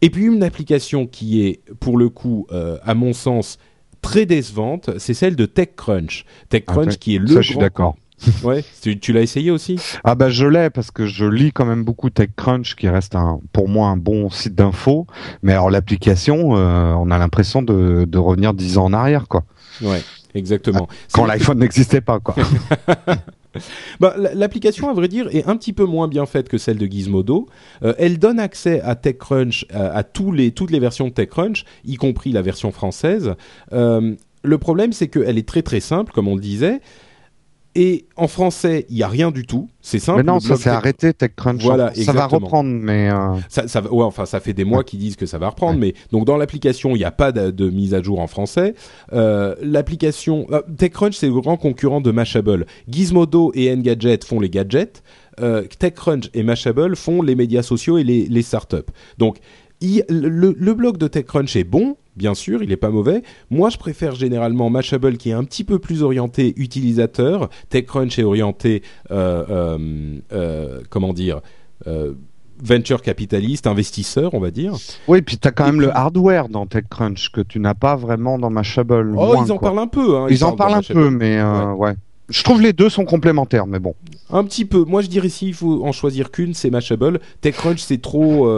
Et 0.00 0.10
puis 0.10 0.24
une 0.24 0.42
application 0.42 1.06
qui 1.06 1.46
est, 1.46 1.60
pour 1.80 1.98
le 1.98 2.08
coup, 2.08 2.46
euh, 2.52 2.78
à 2.82 2.94
mon 2.94 3.12
sens, 3.12 3.58
très 4.04 4.26
décevante, 4.26 4.90
c'est 4.98 5.14
celle 5.14 5.34
de 5.34 5.46
TechCrunch. 5.46 6.24
TechCrunch 6.50 6.92
ah, 6.92 6.96
qui 6.96 7.16
est 7.16 7.18
le. 7.18 7.26
Ça, 7.26 7.40
je 7.40 7.50
suis 7.50 7.58
d'accord. 7.58 7.96
ouais, 8.44 8.64
tu, 8.80 8.98
tu 8.98 9.12
l'as 9.12 9.22
essayé 9.22 9.50
aussi? 9.50 9.78
Ah 10.04 10.14
bah 10.14 10.30
je 10.30 10.46
l'ai 10.46 10.70
parce 10.70 10.90
que 10.90 11.04
je 11.04 11.24
lis 11.24 11.52
quand 11.52 11.64
même 11.64 11.84
beaucoup 11.84 12.10
TechCrunch 12.10 12.76
qui 12.76 12.88
reste 12.88 13.16
un, 13.16 13.40
pour 13.52 13.68
moi 13.68 13.88
un 13.88 13.96
bon 13.96 14.30
site 14.30 14.54
d'info. 14.54 15.06
Mais 15.42 15.52
alors 15.52 15.68
l'application, 15.68 16.56
euh, 16.56 16.92
on 16.92 17.10
a 17.10 17.18
l'impression 17.18 17.60
de, 17.60 18.04
de 18.06 18.18
revenir 18.18 18.54
dix 18.54 18.78
ans 18.78 18.84
en 18.84 18.92
arrière 18.92 19.26
quoi. 19.28 19.44
Ouais, 19.82 20.02
exactement. 20.34 20.88
Quand 21.12 21.26
l'iPhone 21.26 21.58
n'existait 21.58 22.00
pas 22.00 22.20
quoi. 22.20 22.36
bah, 24.00 24.14
L'application, 24.34 24.88
à 24.88 24.92
vrai 24.92 25.08
dire, 25.08 25.28
est 25.30 25.46
un 25.46 25.56
petit 25.56 25.72
peu 25.72 25.84
moins 25.84 26.08
bien 26.08 26.26
faite 26.26 26.48
que 26.48 26.58
celle 26.58 26.78
de 26.78 26.86
Gizmodo. 26.86 27.46
Euh, 27.82 27.94
elle 27.98 28.18
donne 28.18 28.38
accès 28.38 28.80
à 28.82 28.94
TechCrunch, 28.94 29.66
à, 29.72 30.02
toutes 30.04 30.70
les 30.70 30.78
versions 30.78 31.08
de 31.08 31.12
TechCrunch, 31.12 31.64
y 31.84 31.96
compris 31.96 32.32
la 32.32 32.42
version 32.42 32.72
française. 32.72 33.34
Euh, 33.72 34.14
le 34.42 34.58
problème, 34.58 34.92
c'est 34.92 35.08
qu'elle 35.08 35.38
est 35.38 35.48
très 35.48 35.62
très 35.62 35.80
simple, 35.80 36.12
comme 36.12 36.28
on 36.28 36.34
le 36.34 36.40
disait. 36.40 36.80
Et 37.76 38.06
en 38.16 38.28
français, 38.28 38.86
il 38.88 38.96
y 38.96 39.02
a 39.02 39.08
rien 39.08 39.32
du 39.32 39.44
tout. 39.46 39.68
C'est 39.80 39.98
simple. 39.98 40.18
Mais 40.18 40.32
non, 40.32 40.38
ça 40.38 40.56
s'est 40.56 40.70
arrêté 40.70 41.12
TechCrunch. 41.12 41.60
Voilà, 41.62 41.92
ça 41.94 42.12
va 42.12 42.26
reprendre, 42.26 42.70
mais 42.70 43.10
euh... 43.10 43.34
ça, 43.48 43.66
ça, 43.66 43.82
ouais, 43.82 44.04
enfin, 44.04 44.26
ça 44.26 44.38
fait 44.38 44.52
des 44.52 44.64
mois 44.64 44.84
qu'ils 44.84 45.00
disent 45.00 45.16
que 45.16 45.26
ça 45.26 45.38
va 45.38 45.48
reprendre, 45.48 45.80
ouais. 45.80 45.92
mais 45.92 45.94
donc 46.12 46.24
dans 46.24 46.36
l'application, 46.36 46.90
il 46.90 46.98
n'y 46.98 47.04
a 47.04 47.10
pas 47.10 47.32
de, 47.32 47.50
de, 47.50 47.70
mise 47.70 47.92
à 47.92 48.00
jour 48.02 48.20
en 48.20 48.28
français. 48.28 48.74
Euh, 49.12 49.56
l'application 49.60 50.46
euh, 50.52 50.62
TechCrunch, 50.78 51.16
c'est 51.16 51.26
le 51.26 51.40
grand 51.40 51.56
concurrent 51.56 52.00
de 52.00 52.12
Mashable. 52.12 52.66
Gizmodo 52.88 53.50
et 53.54 53.72
Engadget 53.72 54.20
font 54.24 54.38
les 54.38 54.50
gadgets. 54.50 55.02
Euh, 55.40 55.64
TechCrunch 55.78 56.30
et 56.32 56.44
Mashable 56.44 56.94
font 56.94 57.22
les 57.22 57.34
médias 57.34 57.62
sociaux 57.62 57.98
et 57.98 58.04
les, 58.04 58.26
les 58.26 58.42
startups. 58.42 58.76
Donc 59.18 59.38
il, 59.80 60.04
le, 60.08 60.54
le, 60.56 60.74
blog 60.74 60.96
de 60.96 61.08
TechCrunch 61.08 61.56
est 61.56 61.64
bon, 61.64 61.96
bien 62.16 62.34
sûr, 62.34 62.62
il 62.62 62.68
n'est 62.68 62.76
pas 62.76 62.90
mauvais. 62.90 63.22
Moi, 63.50 63.70
je 63.70 63.78
préfère 63.78 64.14
généralement 64.14 64.70
Mashable 64.70 65.16
qui 65.16 65.30
est 65.30 65.34
un 65.34 65.44
petit 65.44 65.64
peu 65.64 65.78
plus 65.78 66.02
orienté 66.02 66.54
utilisateur. 66.56 67.48
TechCrunch 67.70 68.18
est 68.18 68.24
orienté, 68.24 68.82
euh, 69.10 69.44
euh, 69.48 70.18
euh, 70.32 70.80
comment 70.90 71.12
dire, 71.12 71.40
venture 72.62 73.02
capitaliste, 73.02 73.66
investisseur, 73.66 74.34
on 74.34 74.40
va 74.40 74.50
dire. 74.50 74.74
Oui, 75.08 75.22
puis 75.22 75.38
tu 75.38 75.48
as 75.48 75.50
quand 75.50 75.64
et 75.64 75.66
même 75.68 75.78
puis... 75.78 75.86
le 75.86 75.96
hardware 75.96 76.48
dans 76.48 76.66
TechCrunch 76.66 77.30
que 77.30 77.40
tu 77.40 77.58
n'as 77.58 77.74
pas 77.74 77.96
vraiment 77.96 78.38
dans 78.38 78.50
Mashable. 78.50 79.10
Oh, 79.16 79.34
moins, 79.34 79.44
ils 79.44 79.52
en 79.52 79.58
quoi. 79.58 79.70
parlent 79.70 79.80
un 79.80 79.88
peu. 79.88 80.16
Hein, 80.16 80.26
ils, 80.30 80.36
ils 80.36 80.44
en 80.44 80.52
parlent 80.56 80.74
un 80.74 80.82
peu, 80.82 81.10
mais 81.10 81.42
ouais. 81.42 81.72
ouais. 81.72 81.94
Je 82.30 82.42
trouve 82.42 82.62
les 82.62 82.72
deux 82.72 82.88
sont 82.88 83.04
complémentaires, 83.04 83.66
mais 83.66 83.80
bon. 83.80 83.94
Un 84.30 84.44
petit 84.44 84.64
peu. 84.64 84.84
Moi, 84.84 85.02
je 85.02 85.08
dirais 85.08 85.28
s'il 85.28 85.52
faut 85.52 85.84
en 85.84 85.92
choisir 85.92 86.30
qu'une, 86.30 86.54
c'est 86.54 86.70
Mashable. 86.70 87.20
TechCrunch, 87.42 87.80
c'est 87.80 88.00
trop. 88.00 88.48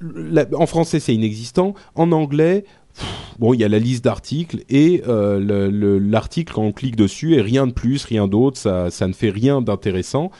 La, 0.00 0.46
en 0.54 0.66
français, 0.66 1.00
c'est 1.00 1.14
inexistant. 1.14 1.74
En 1.94 2.12
anglais, 2.12 2.64
bon, 3.38 3.54
il 3.54 3.60
y 3.60 3.64
a 3.64 3.68
la 3.68 3.78
liste 3.78 4.04
d'articles 4.04 4.64
et 4.68 5.02
euh, 5.08 5.98
l'article 6.00 6.54
quand 6.54 6.62
on 6.62 6.72
clique 6.72 6.96
dessus 6.96 7.34
et 7.34 7.40
rien 7.40 7.66
de 7.66 7.72
plus, 7.72 8.04
rien 8.04 8.28
d'autre. 8.28 8.58
Ça, 8.58 8.90
ça 8.90 9.06
ne 9.06 9.12
fait 9.12 9.30
rien 9.30 9.62
d'intéressant 9.62 10.30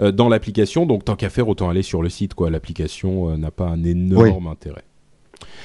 euh, 0.00 0.12
dans 0.12 0.28
l'application. 0.28 0.86
Donc, 0.86 1.04
tant 1.04 1.16
qu'à 1.16 1.30
faire, 1.30 1.48
autant 1.48 1.68
aller 1.68 1.82
sur 1.82 2.02
le 2.02 2.08
site. 2.08 2.34
Quoi, 2.34 2.50
l'application 2.50 3.30
euh, 3.30 3.36
n'a 3.36 3.50
pas 3.50 3.66
un 3.66 3.82
énorme 3.84 4.46
oui. 4.46 4.52
intérêt. 4.52 4.84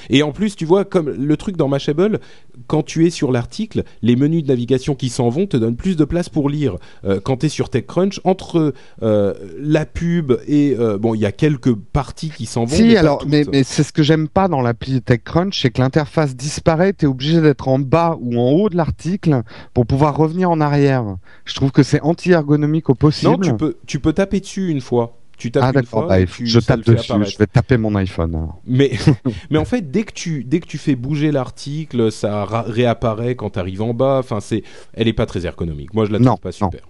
Et 0.09 0.23
en 0.23 0.31
plus, 0.31 0.55
tu 0.55 0.65
vois, 0.65 0.85
comme 0.85 1.09
le 1.09 1.37
truc 1.37 1.57
dans 1.57 1.67
Mashable, 1.67 2.19
quand 2.67 2.83
tu 2.83 3.05
es 3.05 3.09
sur 3.09 3.31
l'article, 3.31 3.83
les 4.01 4.15
menus 4.15 4.43
de 4.43 4.47
navigation 4.47 4.95
qui 4.95 5.09
s'en 5.09 5.29
vont 5.29 5.47
te 5.47 5.57
donnent 5.57 5.75
plus 5.75 5.95
de 5.95 6.05
place 6.05 6.29
pour 6.29 6.49
lire. 6.49 6.77
Euh, 7.05 7.19
quand 7.23 7.37
tu 7.37 7.47
es 7.47 7.49
sur 7.49 7.69
TechCrunch, 7.69 8.21
entre 8.23 8.73
euh, 9.03 9.33
la 9.59 9.85
pub 9.85 10.33
et 10.47 10.75
euh, 10.77 10.97
bon, 10.97 11.15
il 11.15 11.21
y 11.21 11.25
a 11.25 11.31
quelques 11.31 11.73
parties 11.73 12.29
qui 12.29 12.45
s'en 12.45 12.65
vont. 12.65 12.75
Si, 12.75 12.83
mais 12.83 12.97
alors, 12.97 13.23
mais, 13.27 13.43
mais 13.51 13.63
c'est 13.63 13.83
ce 13.83 13.91
que 13.91 14.03
j'aime 14.03 14.27
pas 14.27 14.47
dans 14.47 14.61
l'appli 14.61 15.01
TechCrunch, 15.01 15.61
c'est 15.61 15.69
que 15.69 15.81
l'interface 15.81 16.35
disparaît. 16.35 16.93
Tu 16.93 17.05
es 17.05 17.07
obligé 17.07 17.41
d'être 17.41 17.67
en 17.67 17.79
bas 17.79 18.17
ou 18.19 18.39
en 18.39 18.51
haut 18.51 18.69
de 18.69 18.77
l'article 18.77 19.43
pour 19.73 19.85
pouvoir 19.85 20.15
revenir 20.17 20.49
en 20.49 20.61
arrière. 20.61 21.17
Je 21.45 21.53
trouve 21.53 21.71
que 21.71 21.83
c'est 21.83 22.01
anti-ergonomique 22.01 22.89
au 22.89 22.95
possible. 22.95 23.31
Non, 23.31 23.37
tu 23.37 23.53
peux, 23.53 23.77
tu 23.85 23.99
peux 23.99 24.13
taper 24.13 24.39
dessus 24.39 24.69
une 24.69 24.81
fois. 24.81 25.17
Tu 25.37 25.51
tapes 25.51 25.63
ah 25.91 26.01
bah, 26.07 26.25
je 26.25 26.59
tape 26.59 26.81
dessus, 26.81 27.11
je 27.25 27.37
vais 27.37 27.47
taper 27.47 27.77
mon 27.77 27.95
iPhone. 27.95 28.35
Alors. 28.35 28.61
Mais, 28.65 28.91
mais 29.49 29.57
en 29.57 29.65
fait, 29.65 29.91
dès 29.91 30.03
que 30.03 30.13
tu, 30.13 30.43
dès 30.43 30.59
que 30.59 30.67
tu 30.67 30.77
fais 30.77 30.95
bouger 30.95 31.31
l'article, 31.31 32.11
ça 32.11 32.45
réapparaît 32.45 33.35
quand 33.35 33.51
tu 33.51 33.59
arrives 33.59 33.81
en 33.81 33.93
bas. 33.93 34.19
Enfin, 34.19 34.39
c'est, 34.39 34.63
elle 34.93 35.07
est 35.07 35.13
pas 35.13 35.25
très 35.25 35.45
ergonomique. 35.45 35.93
Moi, 35.93 36.05
je 36.05 36.11
la 36.11 36.19
trouve 36.19 36.27
non, 36.27 36.37
pas 36.37 36.51
super. 36.51 36.81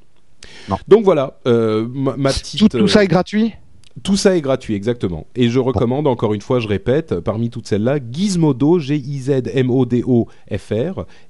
Non. 0.69 0.77
Donc 0.87 1.03
voilà, 1.03 1.39
euh, 1.47 1.87
ma, 1.91 2.15
ma, 2.17 2.31
petite. 2.31 2.59
Tout, 2.59 2.69
tout 2.69 2.87
ça 2.87 3.03
est 3.03 3.07
gratuit? 3.07 3.53
Tout 4.03 4.17
ça 4.17 4.35
est 4.35 4.41
gratuit, 4.41 4.75
exactement. 4.75 5.25
Et 5.35 5.47
je 5.47 5.57
recommande, 5.57 6.05
encore 6.05 6.33
une 6.33 6.41
fois, 6.41 6.59
je 6.59 6.67
répète, 6.67 7.21
parmi 7.21 7.49
toutes 7.49 7.65
celles-là, 7.67 7.99
Gizmodo, 8.11 8.77
G-I-Z-M-O-D-O-F-R, 8.77 9.45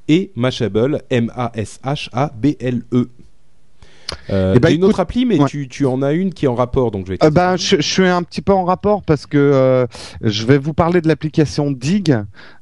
et 0.08 0.32
Mashable, 0.36 1.04
M-A-S-H-A-B-L-E. 1.12 3.10
Euh, 4.30 4.54
eh 4.56 4.60
ben, 4.60 4.70
une 4.70 4.76
écoute, 4.76 4.90
autre 4.90 5.00
appli, 5.00 5.26
mais 5.26 5.40
ouais. 5.40 5.48
tu, 5.48 5.68
tu, 5.68 5.86
en 5.86 6.02
as 6.02 6.14
une 6.14 6.34
qui 6.34 6.46
est 6.46 6.48
en 6.48 6.56
rapport, 6.56 6.92
donc 6.92 7.06
je 7.06 7.12
vais. 7.12 7.24
Euh, 7.24 7.30
ben, 7.30 7.58
je, 7.58 7.78
je, 7.78 7.82
suis 7.82 8.08
un 8.08 8.24
petit 8.24 8.42
peu 8.42 8.54
en 8.54 8.64
rapport 8.64 9.04
parce 9.04 9.26
que 9.26 9.38
euh, 9.38 9.86
je 10.22 10.46
vais 10.46 10.58
vous 10.58 10.74
parler 10.74 11.02
de 11.02 11.08
l'application 11.08 11.72
Dig. 11.72 12.16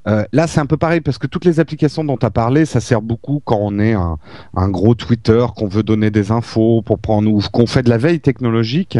Euh, 0.05 0.25
là, 0.33 0.47
c'est 0.47 0.59
un 0.59 0.65
peu 0.65 0.75
pareil 0.75 0.99
parce 0.99 1.17
que 1.17 1.27
toutes 1.27 1.45
les 1.45 1.61
applications 1.61 2.03
dont 2.03 2.17
tu 2.17 2.25
as 2.25 2.29
parlé, 2.29 2.65
ça 2.65 2.81
sert 2.81 3.01
beaucoup 3.01 3.41
quand 3.45 3.59
on 3.61 3.79
est 3.79 3.93
un, 3.93 4.17
un 4.53 4.69
gros 4.69 4.95
Twitter, 4.95 5.45
qu'on 5.55 5.67
veut 5.67 5.83
donner 5.83 6.11
des 6.11 6.31
infos 6.31 6.81
pour 6.81 6.99
prendre 6.99 7.31
ou 7.31 7.39
qu'on 7.53 7.67
fait 7.67 7.83
de 7.83 7.89
la 7.89 7.97
veille 7.97 8.19
technologique. 8.19 8.97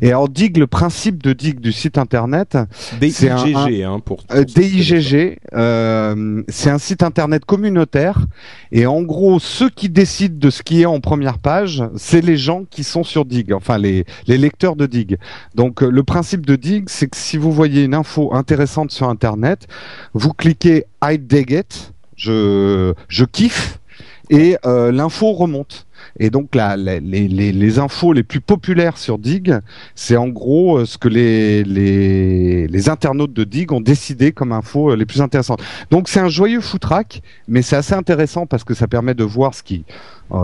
Et 0.00 0.08
alors 0.08 0.30
Dig, 0.30 0.56
le 0.56 0.66
principe 0.66 1.22
de 1.22 1.34
Dig 1.34 1.60
du 1.60 1.72
site 1.72 1.98
internet, 1.98 2.56
c'est 3.10 3.28
un, 3.28 3.36
un 3.36 3.66
hein, 3.66 4.00
pour, 4.00 4.24
pour 4.24 4.36
euh, 4.36 4.44
DIGG. 4.44 5.38
C'est 6.48 6.70
un 6.70 6.78
site 6.78 7.02
internet 7.02 7.44
communautaire 7.44 8.26
et 8.72 8.86
en 8.86 9.02
gros, 9.02 9.38
ceux 9.38 9.68
qui 9.68 9.90
décident 9.90 10.38
de 10.38 10.50
ce 10.50 10.62
qui 10.62 10.82
est 10.82 10.86
en 10.86 11.00
première 11.00 11.38
page, 11.38 11.82
c'est 11.96 12.20
les 12.20 12.36
gens 12.36 12.64
qui 12.68 12.84
sont 12.84 13.04
sur 13.04 13.24
Dig, 13.24 13.52
enfin 13.52 13.78
les, 13.78 14.04
lecteurs 14.26 14.76
de 14.76 14.86
Dig. 14.86 15.18
Donc 15.54 15.80
le 15.82 16.02
principe 16.02 16.46
de 16.46 16.56
Dig, 16.56 16.84
c'est 16.88 17.08
que 17.08 17.16
si 17.16 17.36
vous 17.36 17.52
voyez 17.52 17.84
une 17.84 17.94
info 17.94 18.34
intéressante 18.34 18.90
sur 18.90 19.08
internet, 19.08 19.66
vous 20.14 20.32
cliquez 20.32 20.84
I 21.02 21.18
dig 21.18 21.50
it, 21.52 21.92
je, 22.16 23.24
kiffe, 23.32 23.78
et 24.30 24.56
euh, 24.64 24.90
l'info 24.90 25.32
remonte. 25.32 25.86
Et 26.18 26.30
donc 26.30 26.54
la, 26.54 26.76
les, 26.76 27.78
infos 27.78 28.12
les 28.12 28.22
plus 28.22 28.40
populaires 28.40 28.96
sur 28.96 29.18
Dig, 29.18 29.54
c'est 29.94 30.16
en 30.16 30.28
gros 30.28 30.84
ce 30.84 30.98
que 30.98 31.08
les, 31.08 31.64
les, 31.64 32.88
internautes 32.88 33.32
de 33.32 33.44
Dig 33.44 33.72
ont 33.72 33.80
décidé 33.80 34.32
comme 34.32 34.52
infos 34.52 34.94
les 34.94 35.04
plus 35.04 35.20
intéressantes. 35.20 35.62
Donc 35.90 36.08
c'est 36.08 36.20
un 36.20 36.28
joyeux 36.28 36.60
foutraque, 36.60 37.22
mais 37.48 37.62
c'est 37.62 37.76
assez 37.76 37.94
intéressant 37.94 38.46
parce 38.46 38.64
que 38.64 38.74
ça 38.74 38.86
permet 38.86 39.14
de 39.14 39.24
voir 39.24 39.54
ce 39.54 39.62
qui, 39.62 39.84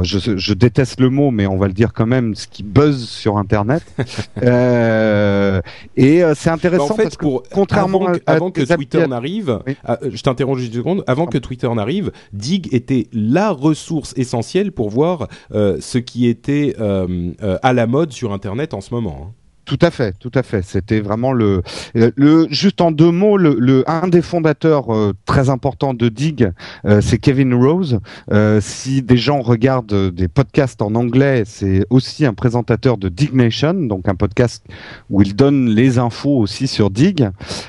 je, 0.02 0.36
je, 0.36 0.54
déteste 0.54 1.00
le 1.00 1.10
mot, 1.10 1.30
mais 1.30 1.46
on 1.46 1.56
va 1.56 1.66
le 1.66 1.72
dire 1.72 1.92
quand 1.92 2.06
même, 2.06 2.34
ce 2.34 2.46
qui 2.46 2.62
buzz 2.62 3.08
sur 3.08 3.38
Internet. 3.38 3.82
euh, 4.42 5.60
et 5.96 6.22
euh, 6.22 6.34
c'est 6.34 6.50
intéressant 6.50 6.88
bah 6.88 6.94
en 6.94 6.96
fait, 6.96 7.02
parce 7.04 7.16
que 7.16 7.24
pour, 7.24 7.42
contrairement 7.52 8.06
avant, 8.06 8.18
à, 8.26 8.32
avant 8.32 8.50
que 8.50 8.62
Twitter 8.62 9.06
n'arrive, 9.06 9.60
oui. 9.66 9.76
Ah, 9.84 9.98
je 10.02 10.22
t'interromps 10.22 10.58
juste 10.58 10.72
une 10.72 10.80
seconde, 10.80 11.04
avant 11.06 11.26
que 11.26 11.38
Twitter 11.38 11.68
n'arrive, 11.74 12.12
Dig 12.32 12.72
était 12.72 13.08
la 13.12 13.50
ressource 13.50 14.14
essentielle 14.16 14.72
pour 14.72 14.90
voir 14.90 15.28
euh, 15.52 15.78
ce 15.80 15.98
qui 15.98 16.26
était 16.26 16.74
euh, 16.80 17.32
euh, 17.42 17.58
à 17.62 17.72
la 17.72 17.86
mode 17.86 18.12
sur 18.12 18.32
Internet 18.32 18.74
en 18.74 18.80
ce 18.80 18.94
moment. 18.94 19.28
Hein. 19.28 19.34
Tout 19.64 19.78
à 19.80 19.92
fait, 19.92 20.12
tout 20.18 20.30
à 20.34 20.42
fait. 20.42 20.62
C'était 20.62 21.00
vraiment 21.00 21.32
le, 21.32 21.62
le, 21.94 22.48
juste 22.50 22.80
en 22.80 22.90
deux 22.90 23.12
mots, 23.12 23.36
le, 23.36 23.54
le 23.60 23.88
un 23.88 24.08
des 24.08 24.20
fondateurs 24.20 24.92
euh, 24.92 25.12
très 25.24 25.50
importants 25.50 25.94
de 25.94 26.08
Dig, 26.08 26.50
euh, 26.84 27.00
c'est 27.00 27.18
Kevin 27.18 27.54
Rose. 27.54 28.00
Euh, 28.32 28.60
si 28.60 29.02
des 29.02 29.16
gens 29.16 29.40
regardent 29.40 30.10
des 30.10 30.26
podcasts 30.26 30.82
en 30.82 30.96
anglais, 30.96 31.44
c'est 31.46 31.86
aussi 31.90 32.26
un 32.26 32.34
présentateur 32.34 32.96
de 32.96 33.08
Dig 33.08 33.32
Nation, 33.34 33.74
donc 33.74 34.08
un 34.08 34.16
podcast 34.16 34.64
où 35.10 35.22
il 35.22 35.36
donne 35.36 35.68
les 35.68 35.98
infos 35.98 36.38
aussi 36.38 36.66
sur 36.66 36.90
Dig. 36.90 37.28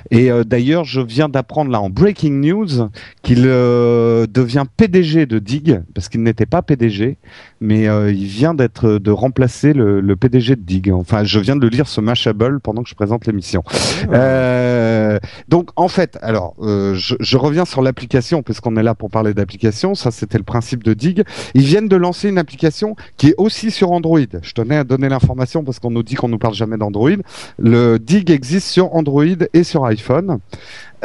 Et 0.09 0.31
d'ailleurs, 0.45 0.85
je 0.85 0.99
viens 0.99 1.29
d'apprendre 1.29 1.69
là 1.69 1.79
en 1.79 1.91
breaking 1.91 2.41
news 2.41 2.89
qu'il 3.21 3.43
devient 3.43 4.65
PDG 4.77 5.25
de 5.27 5.39
Dig 5.39 5.81
parce 5.93 6.09
qu'il 6.09 6.23
n'était 6.23 6.45
pas 6.45 6.61
PDG, 6.61 7.17
mais 7.61 7.83
il 7.83 8.25
vient 8.25 8.53
d'être 8.53 8.97
de 8.97 9.11
remplacer 9.11 9.73
le, 9.73 10.01
le 10.01 10.15
PDG 10.15 10.55
de 10.55 10.61
Dig. 10.61 10.91
Enfin, 10.91 11.23
je 11.23 11.39
viens 11.39 11.55
de 11.55 11.61
le 11.61 11.69
lire 11.69 11.82
ce 11.87 12.01
Mashable 12.01 12.59
pendant 12.59 12.83
que 12.83 12.89
je 12.89 12.95
présente 12.95 13.25
l'émission. 13.25 13.63
Ah. 14.11 14.15
Euh, 14.15 15.19
donc 15.47 15.69
en 15.75 15.87
fait, 15.87 16.17
alors 16.21 16.55
euh, 16.61 16.95
je, 16.95 17.15
je, 17.19 17.37
reviens 17.37 17.65
sur 17.65 17.81
l'application 17.81 18.41
puisqu'on 18.41 18.75
est 18.77 18.83
là 18.83 18.95
pour 18.95 19.09
parler 19.09 19.33
d'application. 19.33 19.95
Ça, 19.95 20.11
c'était 20.11 20.37
le 20.37 20.43
principe 20.43 20.83
de 20.83 20.93
Dig. 20.93 21.23
Ils 21.53 21.63
viennent 21.63 21.87
de 21.87 21.95
lancer 21.95 22.29
une 22.29 22.37
application 22.37 22.95
qui 23.17 23.29
est 23.29 23.35
aussi 23.37 23.71
sur 23.71 23.91
Android. 23.91 24.19
Je 24.41 24.53
tenais 24.53 24.77
à 24.77 24.83
donner 24.83 25.09
l'information 25.09 25.63
parce 25.63 25.79
qu'on 25.79 25.91
nous 25.91 26.03
dit 26.03 26.15
qu'on 26.15 26.29
nous 26.29 26.39
parle 26.39 26.53
jamais 26.53 26.77
d'Android. 26.77 27.09
Le 27.59 27.97
Dig 27.97 28.29
existe 28.31 28.67
sur 28.67 28.95
Android 28.95 29.23
et 29.53 29.63
sur 29.63 29.85
iPhone. 29.85 30.39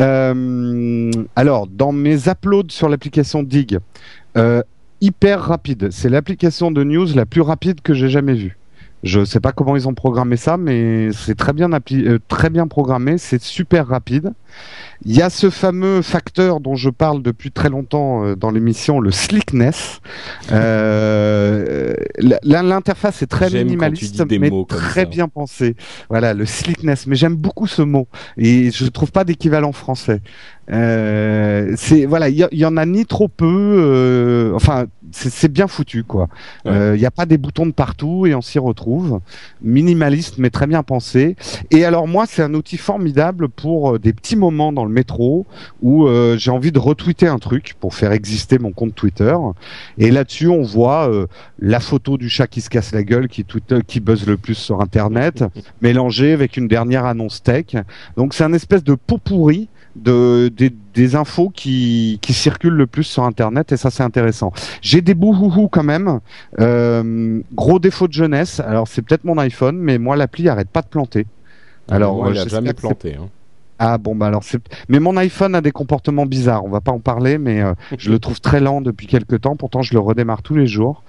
Euh, 0.01 1.11
alors, 1.35 1.67
dans 1.67 1.93
mes 1.93 2.29
uploads 2.29 2.71
sur 2.71 2.89
l'application 2.89 3.43
Dig, 3.43 3.79
hyper 5.01 5.41
rapide. 5.41 5.89
C'est 5.91 6.09
l'application 6.09 6.71
de 6.71 6.85
news 6.85 7.07
la 7.15 7.27
plus 7.27 7.41
rapide 7.41 7.81
que 7.81 7.95
j'ai 7.95 8.09
jamais 8.09 8.35
vue. 8.35 8.59
Je 9.05 9.25
sais 9.25 9.41
pas 9.41 9.53
comment 9.53 9.77
ils 9.77 9.87
ont 9.87 9.95
programmé 9.95 10.37
ça, 10.37 10.57
mais 10.57 11.11
c'est 11.13 11.37
très 11.37 11.53
bien 11.53 11.71
euh, 11.73 12.19
très 12.27 12.51
bien 12.51 12.67
programmé, 12.67 13.17
c'est 13.17 13.41
super 13.41 13.87
rapide. 13.87 14.33
Il 15.05 15.15
y 15.15 15.23
a 15.23 15.31
ce 15.31 15.49
fameux 15.49 16.03
facteur 16.03 16.61
dont 16.61 16.75
je 16.75 16.91
parle 16.91 17.23
depuis 17.23 17.53
très 17.53 17.69
longtemps 17.69 18.25
euh, 18.25 18.35
dans 18.35 18.51
l'émission, 18.51 18.99
le 18.99 19.13
slickness. 19.13 20.01
Euh, 20.51 21.95
L'interface 22.43 23.23
est 23.23 23.27
très 23.27 23.49
minimaliste, 23.49 24.25
mais 24.29 24.51
très 24.69 25.07
bien 25.07 25.29
pensée. 25.29 25.77
Voilà, 26.11 26.35
le 26.35 26.45
slickness. 26.47 27.07
Mais 27.07 27.15
j'aime 27.15 27.37
beaucoup 27.37 27.69
ce 27.69 27.83
mot 27.83 28.09
et 28.37 28.71
je 28.73 28.87
trouve 28.87 29.13
pas 29.13 29.25
d'équivalent 29.25 29.73
français. 29.73 30.21
Euh, 30.71 31.73
c'est 31.77 32.05
voilà, 32.05 32.29
il 32.29 32.47
y, 32.53 32.65
en 32.67 32.77
a 32.77 32.85
ni 32.85 33.07
trop 33.07 33.29
peu. 33.29 33.47
Euh, 33.47 34.53
enfin, 34.55 34.85
c'est 35.13 35.51
bien 35.51 35.67
foutu 35.67 36.05
quoi. 36.05 36.29
Il 36.67 36.99
n'y 36.99 37.07
a 37.07 37.11
pas 37.11 37.25
des 37.25 37.39
boutons 37.39 37.65
de 37.67 37.73
partout 37.73 38.27
et 38.27 38.35
on 38.35 38.43
s'y 38.43 38.59
retrouve. 38.59 39.21
Minimaliste 39.63 40.39
mais 40.39 40.51
très 40.51 40.67
bien 40.67 40.83
pensé. 40.83 41.37
Et 41.71 41.85
alors 41.85 42.09
moi, 42.09 42.27
c'est 42.27 42.43
un 42.43 42.53
outil 42.55 42.77
formidable 42.77 43.49
pour 43.49 43.99
des 43.99 44.13
petits 44.13 44.37
moments 44.37 44.48
dans 44.51 44.85
le 44.85 44.91
métro 44.91 45.47
où 45.83 46.07
euh, 46.07 46.37
j'ai 46.39 46.51
envie 46.51 46.73
de 46.73 46.79
retweeter 46.79 47.27
un 47.27 47.39
truc 47.39 47.75
pour 47.79 47.95
faire 47.95 48.13
exister 48.13 48.59
mon 48.59 48.73
compte 48.73 48.95
Twitter. 48.95 49.35
Et 49.99 50.11
là-dessus, 50.11 50.49
on 50.49 50.63
voit 50.63 51.09
euh, 51.09 51.27
la 51.59 51.81
photo 51.81 52.17
du 52.17 52.29
chat 52.29 52.47
qui 52.47 52.61
se 52.61 52.71
casse 52.71 52.93
la 52.93 53.03
gueule, 53.03 53.29
qui, 53.29 53.45
Twitter, 53.45 53.79
qui 53.87 54.01
buzz 54.01 54.27
le 54.27 54.37
plus 54.37 54.55
sur 54.55 54.81
Internet, 54.81 55.45
mélangée 55.83 56.33
avec 56.33 56.57
une 56.57 56.69
dernière 56.69 57.05
annonce 57.05 57.43
tech. 57.43 57.77
Donc 58.17 58.35
c'est 58.35 58.45
un 58.45 58.53
espèce 58.53 58.85
de 58.85 58.95
pot 58.95 59.19
pourri 59.19 59.69
de, 59.97 60.51
des, 60.95 61.17
infos 61.17 61.51
qui, 61.51 62.19
qui 62.23 62.33
circulent 62.33 62.75
le 62.75 62.87
plus 62.87 63.05
sur 63.05 63.25
Internet 63.25 63.73
et 63.73 63.77
ça 63.77 63.91
c'est 63.91 64.03
intéressant. 64.03 64.53
J'ai 64.81 65.01
des 65.01 65.15
bouhouhou 65.15 65.69
quand 65.69 65.83
même. 65.83 66.21
Euh, 66.61 67.41
gros 67.53 67.79
défaut 67.79 68.07
de 68.07 68.13
jeunesse. 68.13 68.61
Alors 68.61 68.87
c'est 68.87 69.03
peut-être 69.03 69.25
mon 69.25 69.39
iPhone, 69.39 69.77
mais 69.77 69.99
moi 69.99 70.17
l'appli 70.17 70.49
arrête 70.49 70.69
pas 70.69 70.83
de 70.83 70.89
planter. 70.89 71.27
Alors, 71.91 72.17
moi, 72.17 72.31
il 72.33 72.39
a 72.39 72.47
jamais 72.47 72.75
planté. 72.75 73.17
Hein. 73.19 73.29
Ah 73.79 73.99
bon 73.99 74.15
bah 74.15 74.27
alors 74.27 74.43
c'est 74.43 74.61
mais 74.89 74.99
mon 74.99 75.17
iPhone 75.17 75.55
a 75.55 75.61
des 75.61 75.71
comportements 75.71 76.27
bizarres, 76.27 76.65
on 76.65 76.71
va 76.71 76.81
pas 76.81 76.93
en 76.93 77.01
parler 77.01 77.39
mais 77.39 77.63
euh, 77.63 77.75
je 77.99 78.11
le 78.11 78.19
trouve 78.19 78.41
très 78.41 78.61
lent 78.61 78.81
depuis 78.81 79.07
quelques 79.07 79.41
temps, 79.41 79.57
pourtant 79.57 79.83
je 79.83 79.95
le 79.95 80.01
redémarre 80.01 80.43
tous 80.43 80.57
les 80.57 80.67
jours. 80.67 81.03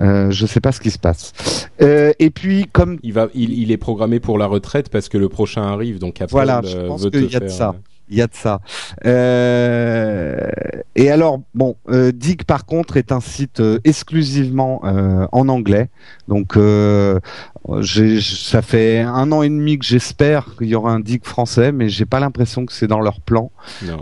Euh, 0.00 0.30
je 0.30 0.46
sais 0.46 0.60
pas 0.60 0.72
ce 0.72 0.80
qui 0.80 0.90
se 0.90 0.98
passe. 0.98 1.32
Euh, 1.80 2.12
et 2.18 2.30
puis 2.30 2.66
comme 2.72 2.98
il 3.02 3.12
va 3.12 3.28
il, 3.34 3.52
il, 3.52 3.70
est 3.70 3.76
programmé 3.76 4.20
pour 4.20 4.38
la 4.38 4.46
retraite 4.46 4.88
parce 4.88 5.08
que 5.08 5.18
le 5.18 5.28
prochain 5.28 5.62
arrive 5.62 5.98
donc 5.98 6.20
Apple 6.20 6.32
voilà, 6.32 6.60
je 6.64 6.76
euh, 6.76 6.88
pense 6.88 7.08
qu'il 7.10 7.30
y 7.30 7.36
a 7.36 7.40
de 7.40 7.48
ça. 7.48 7.74
Il 8.12 8.18
y 8.18 8.22
a 8.22 8.26
de 8.26 8.34
ça. 8.34 8.60
Euh, 9.06 10.50
et 10.96 11.10
alors, 11.10 11.40
bon, 11.54 11.76
euh, 11.88 12.12
Dig 12.12 12.44
par 12.44 12.66
contre 12.66 12.98
est 12.98 13.10
un 13.10 13.20
site 13.20 13.60
euh, 13.60 13.78
exclusivement 13.84 14.82
euh, 14.84 15.26
en 15.32 15.48
anglais. 15.48 15.88
Donc, 16.28 16.58
ça 18.20 18.62
fait 18.62 19.00
un 19.00 19.30
an 19.32 19.42
et 19.42 19.48
demi 19.48 19.78
que 19.78 19.84
j'espère 19.84 20.56
qu'il 20.56 20.68
y 20.68 20.74
aura 20.74 20.92
un 20.92 21.00
Dig 21.00 21.24
français, 21.24 21.72
mais 21.72 21.88
j'ai 21.88 22.06
pas 22.06 22.20
l'impression 22.20 22.66
que 22.66 22.72
c'est 22.72 22.86
dans 22.86 23.00
leur 23.00 23.20
plan. 23.20 23.50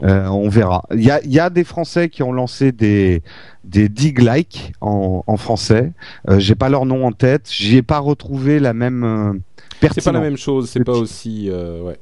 on 0.05 0.49
verra. 0.49 0.85
Il 0.95 1.03
y 1.03 1.11
a, 1.11 1.21
y 1.27 1.39
a, 1.39 1.51
des 1.51 1.65
Français 1.65 2.09
qui 2.09 2.23
ont 2.23 2.33
lancé 2.33 2.73
des 2.73 3.23
des 3.65 3.89
Dig 3.89 4.21
like 4.21 4.73
en, 4.81 5.23
en 5.27 5.37
français. 5.37 5.93
j'ai 6.39 6.55
pas 6.55 6.69
leur 6.69 6.87
nom 6.87 7.07
en 7.07 7.13
tête. 7.13 7.49
J'y 7.51 7.77
ai 7.77 7.83
pas 7.83 7.99
retrouvé 7.99 8.59
la 8.61 8.73
même. 8.73 9.43
c'est 9.81 10.05
pas 10.05 10.13
la 10.13 10.21
même 10.21 10.39
chose. 10.39 10.71
C'est 10.71 10.85
pas 10.85 10.93
aussi. 10.93 11.51
ouais. 11.51 11.99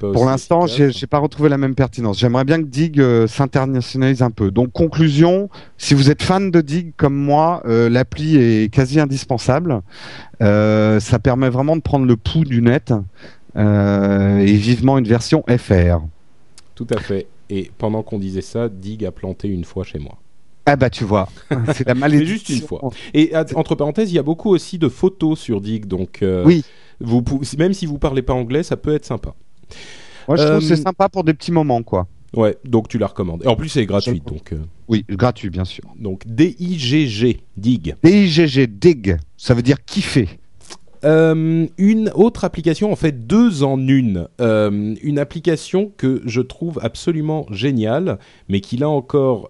Pour 0.00 0.24
l'instant, 0.24 0.66
j'ai 0.66 1.06
pas 1.06 1.18
retrouvé 1.18 1.48
la 1.48 1.58
même 1.58 1.74
pertinence. 1.74 2.18
J'aimerais 2.18 2.44
bien 2.44 2.58
que 2.58 2.66
Dig 2.66 3.00
euh, 3.00 3.26
s'internationalise 3.26 4.22
un 4.22 4.30
peu. 4.30 4.50
Donc 4.50 4.72
conclusion, 4.72 5.48
si 5.78 5.94
vous 5.94 6.10
êtes 6.10 6.22
fan 6.22 6.50
de 6.50 6.60
Dig 6.60 6.92
comme 6.96 7.14
moi, 7.14 7.62
euh, 7.66 7.88
l'appli 7.88 8.36
est 8.36 8.72
quasi 8.72 9.00
indispensable. 9.00 9.80
Euh, 10.42 11.00
ça 11.00 11.18
permet 11.18 11.50
vraiment 11.50 11.76
de 11.76 11.82
prendre 11.82 12.06
le 12.06 12.16
pouls 12.16 12.44
du 12.44 12.62
net 12.62 12.92
et 13.54 14.54
vivement 14.54 14.98
une 14.98 15.06
version 15.06 15.44
FR. 15.48 16.00
Tout 16.74 16.86
à 16.90 16.98
fait. 16.98 17.26
Et 17.50 17.70
pendant 17.76 18.02
qu'on 18.02 18.18
disait 18.18 18.40
ça, 18.40 18.68
Dig 18.68 19.04
a 19.04 19.10
planté 19.10 19.48
une 19.48 19.64
fois 19.64 19.84
chez 19.84 19.98
moi. 19.98 20.18
Ah 20.64 20.76
bah 20.76 20.90
tu 20.90 21.02
vois, 21.02 21.28
c'est 21.74 21.86
la 21.86 21.94
malédiction. 21.94 22.34
juste 22.34 22.48
une 22.48 22.60
fois. 22.60 22.90
Et 23.14 23.32
entre 23.56 23.74
parenthèses, 23.74 24.12
il 24.12 24.14
y 24.14 24.18
a 24.18 24.22
beaucoup 24.22 24.50
aussi 24.50 24.78
de 24.78 24.88
photos 24.88 25.38
sur 25.38 25.60
Dig, 25.60 25.86
donc 25.86 26.24
oui. 26.44 26.64
vous, 27.00 27.22
même 27.58 27.74
si 27.74 27.84
vous 27.84 27.98
parlez 27.98 28.22
pas 28.22 28.32
anglais, 28.32 28.62
ça 28.62 28.76
peut 28.76 28.94
être 28.94 29.04
sympa. 29.04 29.34
Moi, 30.28 30.36
je 30.36 30.42
trouve 30.44 30.58
que 30.58 30.64
c'est 30.64 30.80
euh, 30.80 30.84
sympa 30.84 31.08
pour 31.08 31.24
des 31.24 31.34
petits 31.34 31.52
moments, 31.52 31.82
quoi. 31.82 32.06
Ouais, 32.34 32.56
donc 32.64 32.88
tu 32.88 32.98
la 32.98 33.08
recommandes. 33.08 33.42
Et 33.44 33.48
en 33.48 33.56
plus, 33.56 33.68
c'est 33.68 33.84
gratuit, 33.84 34.22
donc. 34.24 34.52
Euh, 34.52 34.58
oui, 34.88 35.04
gratuit, 35.08 35.50
bien 35.50 35.64
sûr. 35.64 35.84
Donc 35.98 36.22
D-I-G-G, 36.26 37.40
dig. 37.56 37.94
D-I-G-G, 38.02 38.66
dig. 38.66 39.18
Ça 39.36 39.54
veut 39.54 39.62
dire 39.62 39.84
kiffer. 39.84 40.28
Euh, 41.04 41.66
une 41.78 42.12
autre 42.14 42.44
application, 42.44 42.92
en 42.92 42.96
fait 42.96 43.26
deux 43.26 43.64
en 43.64 43.76
une. 43.86 44.28
une 44.38 45.18
application 45.18 45.92
que 45.96 46.22
je 46.24 46.40
trouve 46.40 46.78
absolument 46.80 47.46
géniale, 47.50 48.18
mais 48.48 48.60
qui 48.60 48.76
là 48.76 48.88
encore 48.88 49.48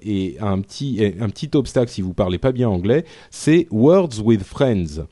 est 0.00 0.40
un 0.40 0.60
petit, 0.60 1.04
un 1.20 1.28
petit 1.28 1.50
obstacle 1.54 1.90
si 1.90 2.00
vous 2.02 2.14
parlez 2.14 2.38
pas 2.38 2.52
bien 2.52 2.68
anglais, 2.68 3.04
c'est 3.30 3.66
Words 3.72 4.20
with 4.24 4.42
Friends. 4.44 5.06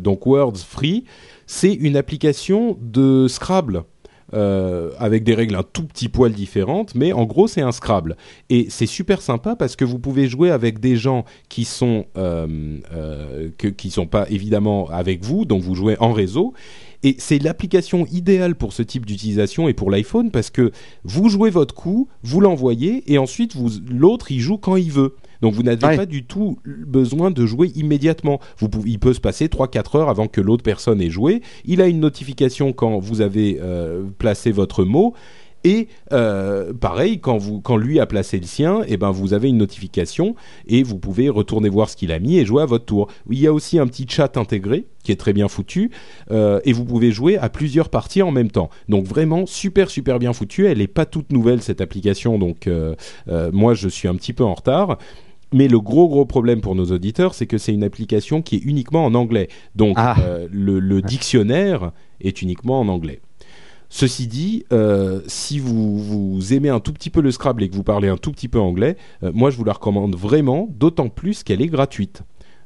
donc 0.00 0.26
Words 0.26 0.58
Free 0.66 1.04
c'est 1.46 1.72
une 1.72 1.96
application 1.96 2.76
de 2.80 3.26
Scrabble. 3.28 3.84
Euh, 4.32 4.90
avec 4.98 5.22
des 5.22 5.34
règles 5.34 5.54
un 5.54 5.62
tout 5.62 5.84
petit 5.84 6.08
poil 6.08 6.32
différentes, 6.32 6.94
mais 6.94 7.12
en 7.12 7.24
gros 7.24 7.46
c'est 7.46 7.60
un 7.60 7.72
Scrabble. 7.72 8.16
Et 8.48 8.66
c'est 8.70 8.86
super 8.86 9.20
sympa 9.20 9.54
parce 9.54 9.76
que 9.76 9.84
vous 9.84 9.98
pouvez 9.98 10.28
jouer 10.28 10.50
avec 10.50 10.80
des 10.80 10.96
gens 10.96 11.26
qui 11.50 11.64
sont 11.66 12.06
euh, 12.16 12.78
euh, 12.94 13.50
qui 13.76 13.90
sont 13.90 14.06
pas 14.06 14.26
évidemment 14.30 14.88
avec 14.88 15.22
vous, 15.22 15.44
donc 15.44 15.62
vous 15.62 15.74
jouez 15.74 15.96
en 16.00 16.12
réseau. 16.12 16.54
Et 17.02 17.16
c'est 17.18 17.38
l'application 17.38 18.06
idéale 18.06 18.54
pour 18.54 18.72
ce 18.72 18.82
type 18.82 19.04
d'utilisation 19.04 19.68
et 19.68 19.74
pour 19.74 19.90
l'iPhone 19.90 20.30
parce 20.30 20.48
que 20.48 20.72
vous 21.04 21.28
jouez 21.28 21.50
votre 21.50 21.74
coup, 21.74 22.08
vous 22.22 22.40
l'envoyez 22.40 23.04
et 23.12 23.18
ensuite 23.18 23.54
l'autre 23.90 24.32
il 24.32 24.40
joue 24.40 24.56
quand 24.56 24.76
il 24.76 24.90
veut. 24.90 25.14
Donc 25.44 25.52
vous 25.52 25.62
n'avez 25.62 25.76
pas 25.76 26.06
du 26.06 26.24
tout 26.24 26.56
besoin 26.64 27.30
de 27.30 27.44
jouer 27.44 27.70
immédiatement. 27.74 28.40
Vous 28.56 28.70
il 28.86 28.98
peut 28.98 29.12
se 29.12 29.20
passer 29.20 29.48
3-4 29.48 29.98
heures 29.98 30.08
avant 30.08 30.26
que 30.26 30.40
l'autre 30.40 30.62
personne 30.62 31.02
ait 31.02 31.10
joué. 31.10 31.42
Il 31.66 31.82
a 31.82 31.86
une 31.86 32.00
notification 32.00 32.72
quand 32.72 32.98
vous 32.98 33.20
avez 33.20 33.58
euh, 33.60 34.04
placé 34.16 34.52
votre 34.52 34.84
mot. 34.84 35.12
Et 35.62 35.88
euh, 36.12 36.72
pareil, 36.72 37.20
quand, 37.20 37.36
vous, 37.36 37.60
quand 37.60 37.76
lui 37.76 38.00
a 38.00 38.06
placé 38.06 38.38
le 38.38 38.46
sien, 38.46 38.80
et 38.84 38.94
eh 38.94 38.96
ben 38.96 39.10
vous 39.10 39.34
avez 39.34 39.50
une 39.50 39.58
notification 39.58 40.34
et 40.66 40.82
vous 40.82 40.98
pouvez 40.98 41.28
retourner 41.28 41.68
voir 41.68 41.90
ce 41.90 41.96
qu'il 41.96 42.10
a 42.12 42.18
mis 42.18 42.38
et 42.38 42.46
jouer 42.46 42.62
à 42.62 42.66
votre 42.66 42.86
tour. 42.86 43.08
Il 43.30 43.38
y 43.38 43.46
a 43.46 43.52
aussi 43.52 43.78
un 43.78 43.86
petit 43.86 44.06
chat 44.08 44.38
intégré 44.38 44.86
qui 45.02 45.12
est 45.12 45.16
très 45.16 45.34
bien 45.34 45.48
foutu 45.48 45.90
euh, 46.30 46.58
et 46.64 46.72
vous 46.72 46.86
pouvez 46.86 47.12
jouer 47.12 47.36
à 47.36 47.50
plusieurs 47.50 47.90
parties 47.90 48.22
en 48.22 48.30
même 48.30 48.50
temps. 48.50 48.70
Donc 48.88 49.04
vraiment 49.04 49.44
super 49.44 49.90
super 49.90 50.18
bien 50.18 50.32
foutu. 50.32 50.66
Elle 50.66 50.78
n'est 50.78 50.86
pas 50.86 51.04
toute 51.04 51.32
nouvelle 51.32 51.60
cette 51.60 51.82
application, 51.82 52.38
donc 52.38 52.66
moi 53.52 53.74
je 53.74 53.90
suis 53.90 54.08
un 54.08 54.14
petit 54.14 54.32
peu 54.32 54.44
en 54.44 54.54
retard. 54.54 54.96
Mais 55.54 55.68
le 55.68 55.78
gros 55.78 56.08
gros 56.08 56.26
problème 56.26 56.60
pour 56.60 56.74
nos 56.74 56.86
auditeurs, 56.86 57.32
c'est 57.32 57.46
que 57.46 57.58
c'est 57.58 57.72
une 57.72 57.84
application 57.84 58.42
qui 58.42 58.56
est 58.56 58.64
uniquement 58.64 59.04
en 59.04 59.14
anglais. 59.14 59.48
Donc 59.76 59.94
ah. 59.96 60.16
euh, 60.18 60.48
le, 60.50 61.00
dictionnaire 61.00 61.92
est 62.20 62.42
uniquement 62.42 62.80
en 62.80 62.88
anglais. 62.88 63.20
Ceci 63.88 64.26
dit, 64.26 64.64
euh, 64.72 65.20
si 65.28 65.60
vous, 65.60 65.96
vous, 65.96 66.52
aimez 66.52 66.70
un 66.70 66.80
tout 66.80 66.92
petit 66.92 67.08
peu 67.08 67.20
le 67.20 67.30
Scrabble 67.30 67.62
et 67.62 67.68
que 67.68 67.76
vous 67.76 67.84
parlez 67.84 68.08
un 68.08 68.16
tout 68.16 68.32
petit 68.32 68.48
peu 68.48 68.58
anglais, 68.58 68.96
euh, 69.22 69.30
moi 69.32 69.50
je 69.50 69.56
vous 69.56 69.62
la 69.62 69.74
recommande 69.74 70.16
vraiment, 70.16 70.68
d'autant 70.72 71.08
plus 71.08 71.44
qu'elle 71.44 71.62
est 71.62 71.68
gratuite. 71.68 72.24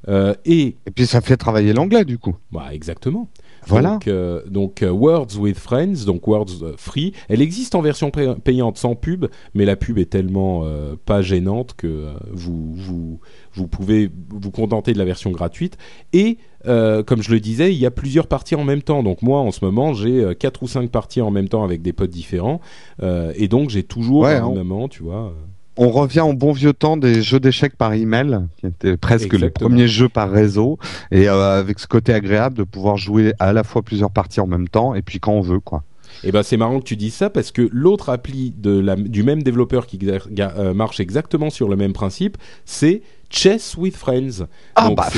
et, 0.09 0.77
et 0.87 0.91
puis 0.95 1.07
ça 1.07 1.21
fait 1.21 1.37
travailler 1.37 1.75
l'anglais 1.75 2.07
du 2.07 2.17
coup. 2.17 2.37
Bah, 2.53 2.69
exactement. 2.73 3.29
Voilà. 3.67 3.93
Donc, 3.93 4.09
euh, 4.09 4.43
donc 4.49 4.83
euh, 4.83 4.91
Words 4.91 5.37
with 5.39 5.59
Friends, 5.59 6.05
donc 6.07 6.27
Words 6.27 6.63
euh, 6.63 6.75
Free. 6.77 7.13
Elle 7.29 7.43
existe 7.43 7.75
en 7.75 7.83
version 7.83 8.11
payante 8.11 8.79
sans 8.79 8.95
pub, 8.95 9.27
mais 9.55 9.65
la 9.65 9.77
pub 9.77 9.99
est 9.99 10.11
tellement 10.11 10.65
pas 11.05 11.23
gênante 11.23 11.75
que 11.77 12.13
vous, 12.33 12.73
vous, 12.75 13.21
vous 13.53 13.67
pouvez 13.67 14.11
vous 14.31 14.51
contenter 14.51 14.93
de 14.93 14.99
la 14.99 15.05
version 15.05 15.31
gratuite. 15.31 15.77
Et 16.13 16.39
comme 16.65 17.23
je 17.23 17.31
le 17.31 17.41
disais, 17.41 17.73
il 17.73 17.79
y 17.79 17.87
a 17.87 17.91
plusieurs 17.91 18.27
parties 18.27 18.55
en 18.55 18.65
même 18.65 18.83
temps. 18.83 19.03
Donc 19.03 19.23
moi, 19.23 19.41
en 19.41 19.51
ce 19.51 19.65
moment, 19.65 19.95
j'ai 19.95 20.35
quatre 20.39 20.63
ou 20.63 20.69
cinq 20.69 20.91
parties 20.91 21.21
en 21.21 21.31
même 21.31 21.49
temps 21.49 21.65
avec 21.65 21.83
des 21.83 21.93
potes 21.93 22.11
différents, 22.11 22.61
et 23.03 23.49
donc 23.49 23.71
j'ai 23.71 23.83
toujours 23.83 24.27
un 24.27 24.53
moment, 24.53 24.89
tu 24.89 25.03
vois 25.03 25.35
on 25.79 25.91
revient 25.91 26.21
au 26.21 26.35
bon 26.35 26.53
vieux 26.53 26.73
temps 26.73 26.97
des 26.97 27.23
jeux 27.23 27.41
d'échecs 27.41 27.77
par 27.77 27.95
email, 27.95 28.41
qui 28.59 28.67
étaient 28.67 28.97
presque 28.97 29.33
les 29.33 29.49
premiers 29.49 29.89
jeux 29.89 30.09
par 30.09 30.31
réseau, 30.31 30.79
et 31.11 31.29
euh, 31.29 31.61
avec 31.61 31.79
ce 31.79 31.87
côté 31.87 32.13
agréable 32.13 32.57
de 32.57 32.65
pouvoir 32.65 32.97
jouer 32.97 33.33
à 33.39 33.53
la 33.53 33.63
fois 33.63 33.83
plusieurs 33.83 34.11
parties 34.11 34.41
en 34.41 34.47
même 34.47 34.69
temps, 34.69 34.95
et 34.95 35.03
puis 35.03 35.21
quand 35.21 35.33
on 35.33 35.41
veut, 35.41 35.61
quoi. 35.61 35.85
Et 36.25 36.29
eh 36.29 36.33
ben 36.33 36.43
c'est 36.43 36.57
marrant 36.57 36.81
que 36.81 36.85
tu 36.85 36.97
dises 36.97 37.15
ça 37.15 37.31
parce 37.31 37.53
que 37.53 37.69
l'autre 37.71 38.09
appli 38.09 38.53
de 38.57 38.77
la, 38.77 38.97
du 38.97 39.23
même 39.23 39.43
développeur 39.43 39.87
qui 39.87 39.99
euh, 40.03 40.75
marche 40.75 41.01
exactement 41.01 41.51
sur 41.51 41.69
le 41.69 41.77
même 41.77 41.93
principe, 41.93 42.39
c'est 42.65 43.03
Chess 43.31 43.77
with 43.77 43.97
Friends. 43.97 44.47
Ah 44.75 44.91
bah 44.91 45.09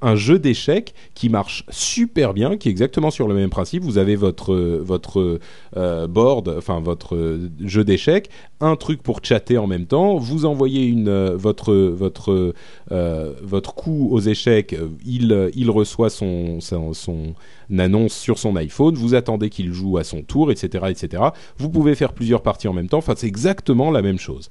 un, 0.00 0.16
jeu 0.16 0.38
d'échecs 0.38 0.94
qui 1.14 1.28
marche 1.28 1.64
super 1.68 2.34
bien, 2.34 2.56
qui 2.56 2.68
est 2.68 2.70
exactement 2.70 3.10
sur 3.10 3.28
le 3.28 3.34
même 3.34 3.50
principe. 3.50 3.82
Vous 3.82 3.98
avez 3.98 4.16
votre 4.16 4.54
votre 4.54 5.40
euh, 5.76 6.06
board, 6.06 6.54
enfin 6.56 6.80
votre 6.80 7.38
jeu 7.60 7.84
d'échecs, 7.84 8.30
un 8.60 8.76
truc 8.76 9.02
pour 9.02 9.20
chatter 9.22 9.58
en 9.58 9.66
même 9.66 9.86
temps. 9.86 10.16
Vous 10.16 10.46
envoyez 10.46 10.84
une 10.84 11.08
euh, 11.08 11.36
votre 11.36 11.74
votre 11.74 12.54
euh, 12.92 13.32
votre 13.42 13.74
coup 13.74 14.08
aux 14.10 14.20
échecs, 14.20 14.76
il 15.04 15.50
il 15.54 15.70
reçoit 15.70 16.10
son, 16.10 16.60
son, 16.60 16.92
son 16.92 17.34
annonce 17.78 18.14
sur 18.14 18.38
son 18.38 18.56
iPhone. 18.56 18.94
Vous 18.94 19.14
attendez 19.14 19.50
qu'il 19.50 19.72
joue 19.72 19.98
à 19.98 20.04
son 20.04 20.22
tour, 20.22 20.50
etc., 20.50 20.86
etc. 20.88 21.22
Vous 21.58 21.68
pouvez 21.68 21.94
faire 21.94 22.12
plusieurs 22.12 22.42
parties 22.42 22.68
en 22.68 22.72
même 22.72 22.88
temps. 22.88 22.98
Enfin, 22.98 23.14
c'est 23.16 23.26
exactement 23.26 23.90
la 23.90 24.02
même 24.02 24.18
chose. 24.18 24.50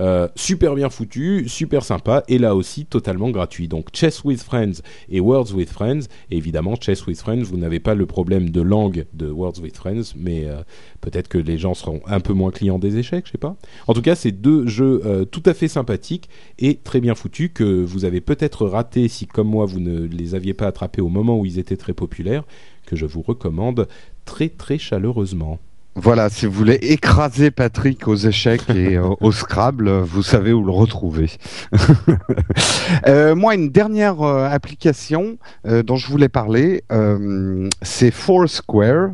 Euh, 0.00 0.28
super 0.34 0.74
bien 0.74 0.90
foutu, 0.90 1.48
super 1.48 1.84
sympa, 1.84 2.24
et 2.28 2.38
là 2.38 2.54
aussi 2.54 2.84
totalement 2.84 3.30
gratuit. 3.30 3.68
Donc 3.68 3.88
Chess 3.92 4.24
with 4.24 4.42
Friends 4.42 4.82
et 5.08 5.20
Words 5.20 5.52
with 5.54 5.70
Friends. 5.70 6.08
évidemment, 6.30 6.74
Chess 6.80 7.06
with 7.06 7.20
Friends, 7.20 7.42
vous 7.42 7.56
n'avez 7.56 7.80
pas 7.80 7.94
le 7.94 8.06
problème 8.06 8.50
de 8.50 8.60
langue 8.60 9.06
de 9.12 9.30
Words 9.30 9.60
with 9.62 9.76
Friends, 9.76 10.14
mais 10.16 10.46
euh, 10.46 10.62
peut-être 11.00 11.28
que 11.28 11.38
les 11.38 11.58
gens 11.58 11.74
seront 11.74 12.00
un 12.06 12.20
peu 12.20 12.32
moins 12.32 12.50
clients 12.50 12.78
des 12.78 12.98
échecs, 12.98 13.26
je 13.26 13.32
sais 13.32 13.38
pas. 13.38 13.56
En 13.86 13.94
tout 13.94 14.02
cas, 14.02 14.14
c'est 14.14 14.32
deux 14.32 14.66
jeux 14.66 15.02
euh, 15.04 15.24
tout 15.24 15.42
à 15.46 15.54
fait 15.54 15.68
sympathiques 15.68 16.28
et 16.58 16.76
très 16.76 17.00
bien 17.00 17.14
foutus 17.14 17.50
que 17.52 17.84
vous 17.84 18.04
avez 18.04 18.20
peut-être 18.20 18.66
raté 18.66 19.08
si, 19.08 19.26
comme 19.26 19.48
moi, 19.48 19.66
vous 19.66 19.80
ne 19.80 20.06
les 20.06 20.34
aviez 20.34 20.54
pas 20.54 20.66
attrapés 20.66 21.02
au 21.02 21.08
moment 21.08 21.38
où 21.38 21.46
ils 21.46 21.58
étaient 21.58 21.76
très 21.76 21.92
populaires, 21.92 22.44
que 22.86 22.96
je 22.96 23.06
vous 23.06 23.22
recommande 23.22 23.88
très 24.24 24.48
très 24.48 24.78
chaleureusement. 24.78 25.58
Voilà, 25.96 26.28
si 26.28 26.46
vous 26.46 26.52
voulez 26.52 26.78
écraser 26.82 27.52
Patrick 27.52 28.08
aux 28.08 28.16
échecs 28.16 28.68
et 28.70 28.98
au 28.98 29.30
Scrabble, 29.30 29.88
vous 30.00 30.24
savez 30.24 30.52
où 30.52 30.64
le 30.64 30.72
retrouver. 30.72 31.30
euh, 33.06 33.36
moi, 33.36 33.54
une 33.54 33.70
dernière 33.70 34.20
euh, 34.22 34.48
application 34.48 35.38
euh, 35.66 35.84
dont 35.84 35.96
je 35.96 36.08
voulais 36.08 36.28
parler, 36.28 36.82
euh, 36.90 37.68
c'est 37.82 38.10
Foursquare, 38.10 39.10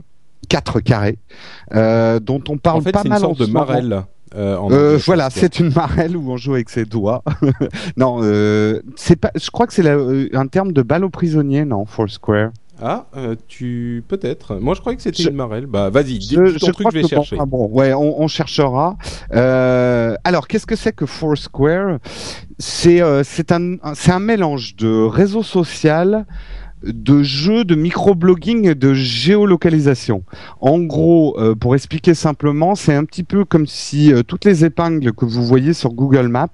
4 0.49 0.81
carrés, 0.81 1.19
dont 1.71 2.43
on 2.49 2.57
parle 2.57 2.79
en 2.79 2.81
fait, 2.81 2.93
pas 2.93 3.05
mal. 3.05 3.19
C'est 3.21 3.27
une 3.27 3.37
sorte 3.37 3.49
de 3.49 3.53
marelle. 3.53 4.03
voilà, 5.05 5.29
c'est 5.29 5.61
une 5.61 5.75
marelle 5.75 6.17
où 6.17 6.31
on 6.31 6.39
joue 6.39 6.55
avec 6.55 6.71
ses 6.71 6.87
doigts. 6.87 7.23
non, 7.99 8.23
c'est 8.97 9.17
pas. 9.17 9.33
Je 9.35 9.51
crois 9.51 9.67
que 9.67 9.75
c'est 9.75 9.87
un 9.87 10.47
terme 10.47 10.73
de 10.73 10.81
balle 10.81 11.05
aux 11.05 11.11
prisonniers, 11.11 11.67
non, 11.67 11.85
Foursquare? 11.85 12.51
Ah, 12.83 13.07
euh, 13.17 13.37
tu 13.49 14.03
peut-être. 14.09 14.57
Moi, 14.57 14.75
je 14.75 14.81
croyais 14.81 14.97
que 14.97 15.03
c'était 15.03 15.25
une 15.25 15.37
marelle. 15.37 15.67
Bah, 15.67 15.91
vas-y, 15.91 16.19
dis 16.19 16.35
ton 16.35 16.47
je 16.47 16.71
truc, 16.73 16.89
je 16.93 16.99
vais 16.99 17.07
chercher. 17.07 17.37
ah 17.39 17.47
bon, 17.47 17.69
ouais, 17.69 17.93
on, 17.93 18.21
on 18.23 18.29
cherchera. 18.29 18.97
Euh, 19.35 20.15
alors, 20.25 20.49
qu'est-ce 20.49 20.67
que 20.67 20.77
c'est 20.77 20.93
que 20.93 21.07
Foursquare? 21.07 21.99
C'est 22.59 23.01
euh, 23.03 23.23
c'est 23.25 23.53
un 23.53 23.77
c'est 23.95 24.13
un 24.13 24.19
mélange 24.21 24.77
de 24.77 25.05
réseau 25.05 25.43
social 25.43 26.27
de 26.83 27.23
jeux 27.23 27.65
de 27.65 27.75
microblogging 27.75 28.69
et 28.69 28.75
de 28.75 28.95
géolocalisation. 28.95 30.25
En 30.61 30.79
gros, 30.79 31.39
euh, 31.39 31.55
pour 31.55 31.75
expliquer 31.75 32.15
simplement, 32.15 32.75
c'est 32.75 32.95
un 32.95 33.05
petit 33.05 33.23
peu 33.23 33.45
comme 33.45 33.67
si 33.67 34.13
euh, 34.13 34.23
toutes 34.23 34.45
les 34.45 34.65
épingles 34.65 35.13
que 35.13 35.25
vous 35.25 35.45
voyez 35.45 35.75
sur 35.75 35.93
Google 35.93 36.29
Maps, 36.29 36.49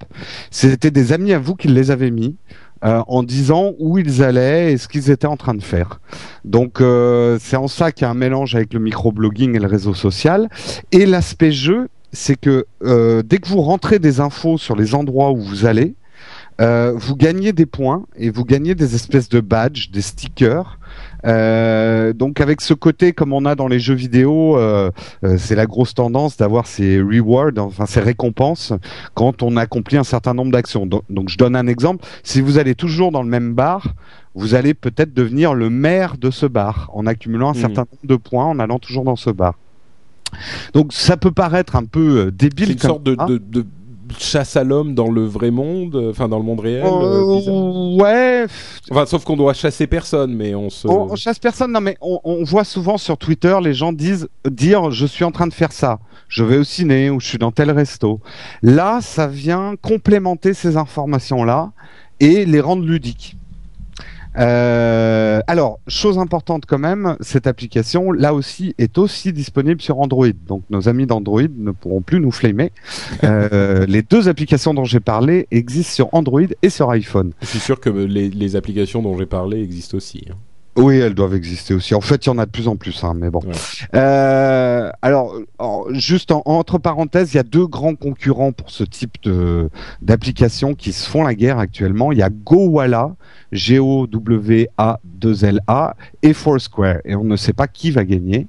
c'était 0.50 0.90
des 0.90 1.12
amis 1.12 1.32
à 1.32 1.38
vous 1.38 1.54
qui 1.54 1.68
les 1.68 1.90
avaient 1.90 2.10
mis. 2.10 2.36
Euh, 2.84 3.02
en 3.06 3.22
disant 3.22 3.72
où 3.78 3.96
ils 3.96 4.22
allaient 4.22 4.74
et 4.74 4.76
ce 4.76 4.86
qu'ils 4.86 5.10
étaient 5.10 5.26
en 5.26 5.38
train 5.38 5.54
de 5.54 5.62
faire. 5.62 5.98
Donc 6.44 6.82
euh, 6.82 7.38
c'est 7.40 7.56
en 7.56 7.68
ça 7.68 7.90
qu'il 7.90 8.02
y 8.02 8.04
a 8.04 8.10
un 8.10 8.14
mélange 8.14 8.54
avec 8.54 8.74
le 8.74 8.80
microblogging 8.80 9.56
et 9.56 9.58
le 9.58 9.66
réseau 9.66 9.94
social. 9.94 10.50
Et 10.92 11.06
l'aspect 11.06 11.52
jeu, 11.52 11.88
c'est 12.12 12.38
que 12.38 12.66
euh, 12.82 13.22
dès 13.24 13.38
que 13.38 13.48
vous 13.48 13.62
rentrez 13.62 13.98
des 13.98 14.20
infos 14.20 14.58
sur 14.58 14.76
les 14.76 14.94
endroits 14.94 15.30
où 15.32 15.40
vous 15.40 15.64
allez, 15.64 15.94
vous 16.58 17.16
gagnez 17.16 17.52
des 17.52 17.66
points 17.66 18.04
et 18.14 18.28
vous 18.28 18.44
gagnez 18.44 18.74
des 18.74 18.94
espèces 18.94 19.30
de 19.30 19.40
badges, 19.40 19.90
des 19.90 20.02
stickers 20.02 20.78
euh, 21.24 22.12
donc 22.12 22.40
avec 22.40 22.60
ce 22.60 22.74
côté 22.74 23.12
comme 23.12 23.32
on 23.32 23.44
a 23.44 23.54
dans 23.54 23.68
les 23.68 23.80
jeux 23.80 23.94
vidéo, 23.94 24.58
euh, 24.58 24.90
euh, 25.24 25.36
c'est 25.38 25.54
la 25.54 25.66
grosse 25.66 25.94
tendance 25.94 26.36
d'avoir 26.36 26.66
ces 26.66 27.00
rewards, 27.00 27.52
enfin 27.58 27.86
ces 27.86 28.00
récompenses 28.00 28.72
quand 29.14 29.42
on 29.42 29.56
accomplit 29.56 29.96
un 29.96 30.04
certain 30.04 30.34
nombre 30.34 30.52
d'actions. 30.52 30.86
Donc, 30.86 31.02
donc, 31.10 31.28
je 31.28 31.38
donne 31.38 31.56
un 31.56 31.66
exemple. 31.66 32.04
Si 32.22 32.40
vous 32.40 32.58
allez 32.58 32.74
toujours 32.74 33.12
dans 33.12 33.22
le 33.22 33.28
même 33.28 33.54
bar, 33.54 33.94
vous 34.34 34.54
allez 34.54 34.74
peut-être 34.74 35.14
devenir 35.14 35.54
le 35.54 35.70
maire 35.70 36.18
de 36.18 36.30
ce 36.30 36.46
bar 36.46 36.90
en 36.92 37.06
accumulant 37.06 37.48
un 37.48 37.52
hmm. 37.52 37.60
certain 37.60 37.80
nombre 37.82 38.04
de 38.04 38.16
points 38.16 38.46
en 38.46 38.58
allant 38.58 38.78
toujours 38.78 39.04
dans 39.04 39.16
ce 39.16 39.30
bar. 39.30 39.54
Donc 40.74 40.92
ça 40.92 41.16
peut 41.16 41.30
paraître 41.30 41.76
un 41.76 41.84
peu 41.84 42.30
débile. 42.30 42.66
C'est 42.66 42.72
une 42.72 42.78
sorte 42.78 43.02
de, 43.04 43.14
de, 43.14 43.38
de, 43.38 43.64
chasse 44.18 44.56
à 44.56 44.64
l'homme 44.64 44.94
dans 44.94 45.10
le 45.10 45.24
vrai 45.24 45.50
monde, 45.50 46.08
enfin 46.10 46.28
dans 46.28 46.38
le 46.38 46.44
monde 46.44 46.60
réel. 46.60 46.84
Euh, 46.84 47.96
ouais. 47.96 48.46
Enfin, 48.90 49.06
sauf 49.06 49.24
qu'on 49.24 49.36
doit 49.36 49.54
chasser 49.54 49.86
personne, 49.86 50.34
mais 50.34 50.54
on 50.54 50.70
se. 50.70 50.86
On, 50.88 51.14
chasse 51.16 51.38
personne, 51.38 51.72
non, 51.72 51.80
mais 51.80 51.96
on, 52.00 52.20
on, 52.24 52.44
voit 52.44 52.64
souvent 52.64 52.98
sur 52.98 53.18
Twitter 53.18 53.56
les 53.62 53.74
gens 53.74 53.92
disent 53.92 54.28
dire 54.48 54.90
je 54.90 55.06
suis 55.06 55.24
en 55.24 55.30
train 55.30 55.46
de 55.46 55.54
faire 55.54 55.72
ça, 55.72 55.98
je 56.28 56.44
vais 56.44 56.58
au 56.58 56.64
ciné 56.64 57.10
ou 57.10 57.20
je 57.20 57.26
suis 57.26 57.38
dans 57.38 57.52
tel 57.52 57.70
resto. 57.70 58.20
Là, 58.62 59.00
ça 59.00 59.26
vient 59.26 59.74
complémenter 59.80 60.54
ces 60.54 60.76
informations 60.76 61.44
là 61.44 61.72
et 62.20 62.44
les 62.44 62.60
rendre 62.60 62.84
ludiques. 62.84 63.36
Euh, 64.38 65.40
alors, 65.46 65.80
chose 65.88 66.18
importante 66.18 66.64
quand 66.66 66.78
même, 66.78 67.16
cette 67.20 67.46
application, 67.46 68.12
là 68.12 68.34
aussi, 68.34 68.74
est 68.78 68.98
aussi 68.98 69.32
disponible 69.32 69.80
sur 69.80 69.98
Android. 69.98 70.32
Donc, 70.46 70.62
nos 70.70 70.88
amis 70.88 71.06
d'Android 71.06 71.48
ne 71.56 71.70
pourront 71.70 72.02
plus 72.02 72.20
nous 72.20 72.32
flamer. 72.32 72.72
Euh, 73.24 73.86
les 73.88 74.02
deux 74.02 74.28
applications 74.28 74.74
dont 74.74 74.84
j'ai 74.84 75.00
parlé 75.00 75.46
existent 75.50 75.94
sur 75.94 76.14
Android 76.14 76.42
et 76.62 76.70
sur 76.70 76.90
iPhone. 76.90 77.32
Je 77.40 77.46
suis 77.46 77.60
sûr 77.60 77.80
que 77.80 77.90
les, 77.90 78.56
applications 78.56 79.02
dont 79.02 79.16
j'ai 79.18 79.26
parlé 79.26 79.60
existent 79.62 79.96
aussi. 79.96 80.24
Hein. 80.30 80.34
Oui, 80.76 80.98
elles 80.98 81.14
doivent 81.14 81.34
exister 81.34 81.72
aussi. 81.72 81.94
En 81.94 82.02
fait, 82.02 82.26
il 82.26 82.28
y 82.28 82.32
en 82.32 82.38
a 82.38 82.44
de 82.44 82.50
plus 82.50 82.68
en 82.68 82.76
plus, 82.76 83.02
hein, 83.02 83.14
mais 83.16 83.30
bon. 83.30 83.40
Euh, 83.94 84.90
alors, 85.00 85.34
juste 85.92 86.32
entre 86.32 86.76
parenthèses, 86.78 87.32
il 87.32 87.38
y 87.38 87.40
a 87.40 87.44
deux 87.44 87.66
grands 87.66 87.94
concurrents 87.94 88.52
pour 88.52 88.70
ce 88.70 88.84
type 88.84 89.14
de 89.22 89.70
d'application 90.02 90.74
qui 90.74 90.92
se 90.92 91.08
font 91.08 91.22
la 91.22 91.34
guerre 91.34 91.58
actuellement. 91.58 92.12
Il 92.12 92.18
y 92.18 92.22
a 92.22 92.28
GoWalla, 92.28 93.16
G-O-W-A-2-L-A, 93.52 94.76
et 96.22 96.34
Foursquare. 96.34 96.98
Et 97.06 97.16
on 97.16 97.24
ne 97.24 97.36
sait 97.36 97.54
pas 97.54 97.68
qui 97.68 97.90
va 97.90 98.04
gagner. 98.04 98.46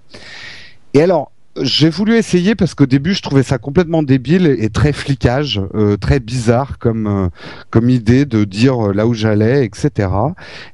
Et 0.94 1.02
alors, 1.02 1.32
j'ai 1.62 1.90
voulu 1.90 2.16
essayer 2.16 2.56
parce 2.56 2.74
qu'au 2.74 2.86
début 2.86 3.14
je 3.14 3.22
trouvais 3.22 3.44
ça 3.44 3.58
complètement 3.58 4.04
débile 4.04 4.48
et 4.48 4.70
très 4.70 4.94
flicage, 4.94 5.62
euh, 5.76 5.98
très 5.98 6.20
bizarre 6.20 6.78
comme 6.80 7.08
euh, 7.08 7.28
comme 7.70 7.90
idée 7.90 8.26
de 8.26 8.44
dire 8.44 8.88
euh, 8.88 8.94
là 8.94 9.08
où 9.08 9.14
j'allais, 9.14 9.66
etc. 9.66 10.10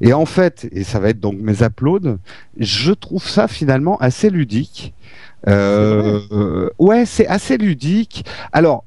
Et 0.02 0.14
en 0.14 0.26
fait, 0.26 0.68
et 0.72 0.84
ça 0.84 1.00
va 1.00 1.10
être 1.10 1.20
donc 1.20 1.38
mes 1.40 1.64
uploads, 1.64 2.18
je 2.58 2.92
trouve 2.92 3.28
ça 3.28 3.48
finalement 3.48 3.98
assez 3.98 4.30
ludique. 4.30 4.94
ouais, 5.48 7.06
c'est 7.06 7.28
assez 7.28 7.58
ludique. 7.58 8.26
Alors 8.52 8.86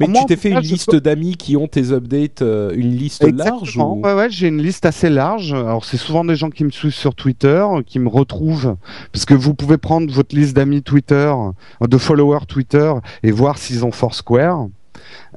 mais 0.00 0.06
tu 0.06 0.26
t'es 0.26 0.36
fait 0.36 0.50
une 0.50 0.60
liste 0.60 0.96
d'amis 0.96 1.36
qui 1.36 1.56
ont 1.56 1.68
tes 1.68 1.92
updates, 1.92 2.42
euh, 2.42 2.72
une 2.74 2.94
liste 2.94 3.24
large 3.24 3.76
ou... 3.76 4.00
Ouais, 4.02 4.14
ouais, 4.14 4.30
j'ai 4.30 4.48
une 4.48 4.60
liste 4.60 4.86
assez 4.86 5.08
large. 5.08 5.52
Alors 5.52 5.84
c'est 5.84 5.96
souvent 5.96 6.24
des 6.24 6.36
gens 6.36 6.50
qui 6.50 6.64
me 6.64 6.70
suivent 6.70 6.94
sur 6.94 7.14
Twitter, 7.14 7.64
qui 7.86 7.98
me 7.98 8.08
retrouvent, 8.08 8.76
parce 9.12 9.24
que 9.24 9.34
vous 9.34 9.54
pouvez 9.54 9.78
prendre 9.78 10.12
votre 10.12 10.34
liste 10.34 10.54
d'amis 10.54 10.82
Twitter, 10.82 11.32
de 11.80 11.98
followers 11.98 12.46
Twitter, 12.46 12.92
et 13.22 13.30
voir 13.30 13.58
s'ils 13.58 13.84
ont 13.84 13.92
Foursquare. 13.92 14.66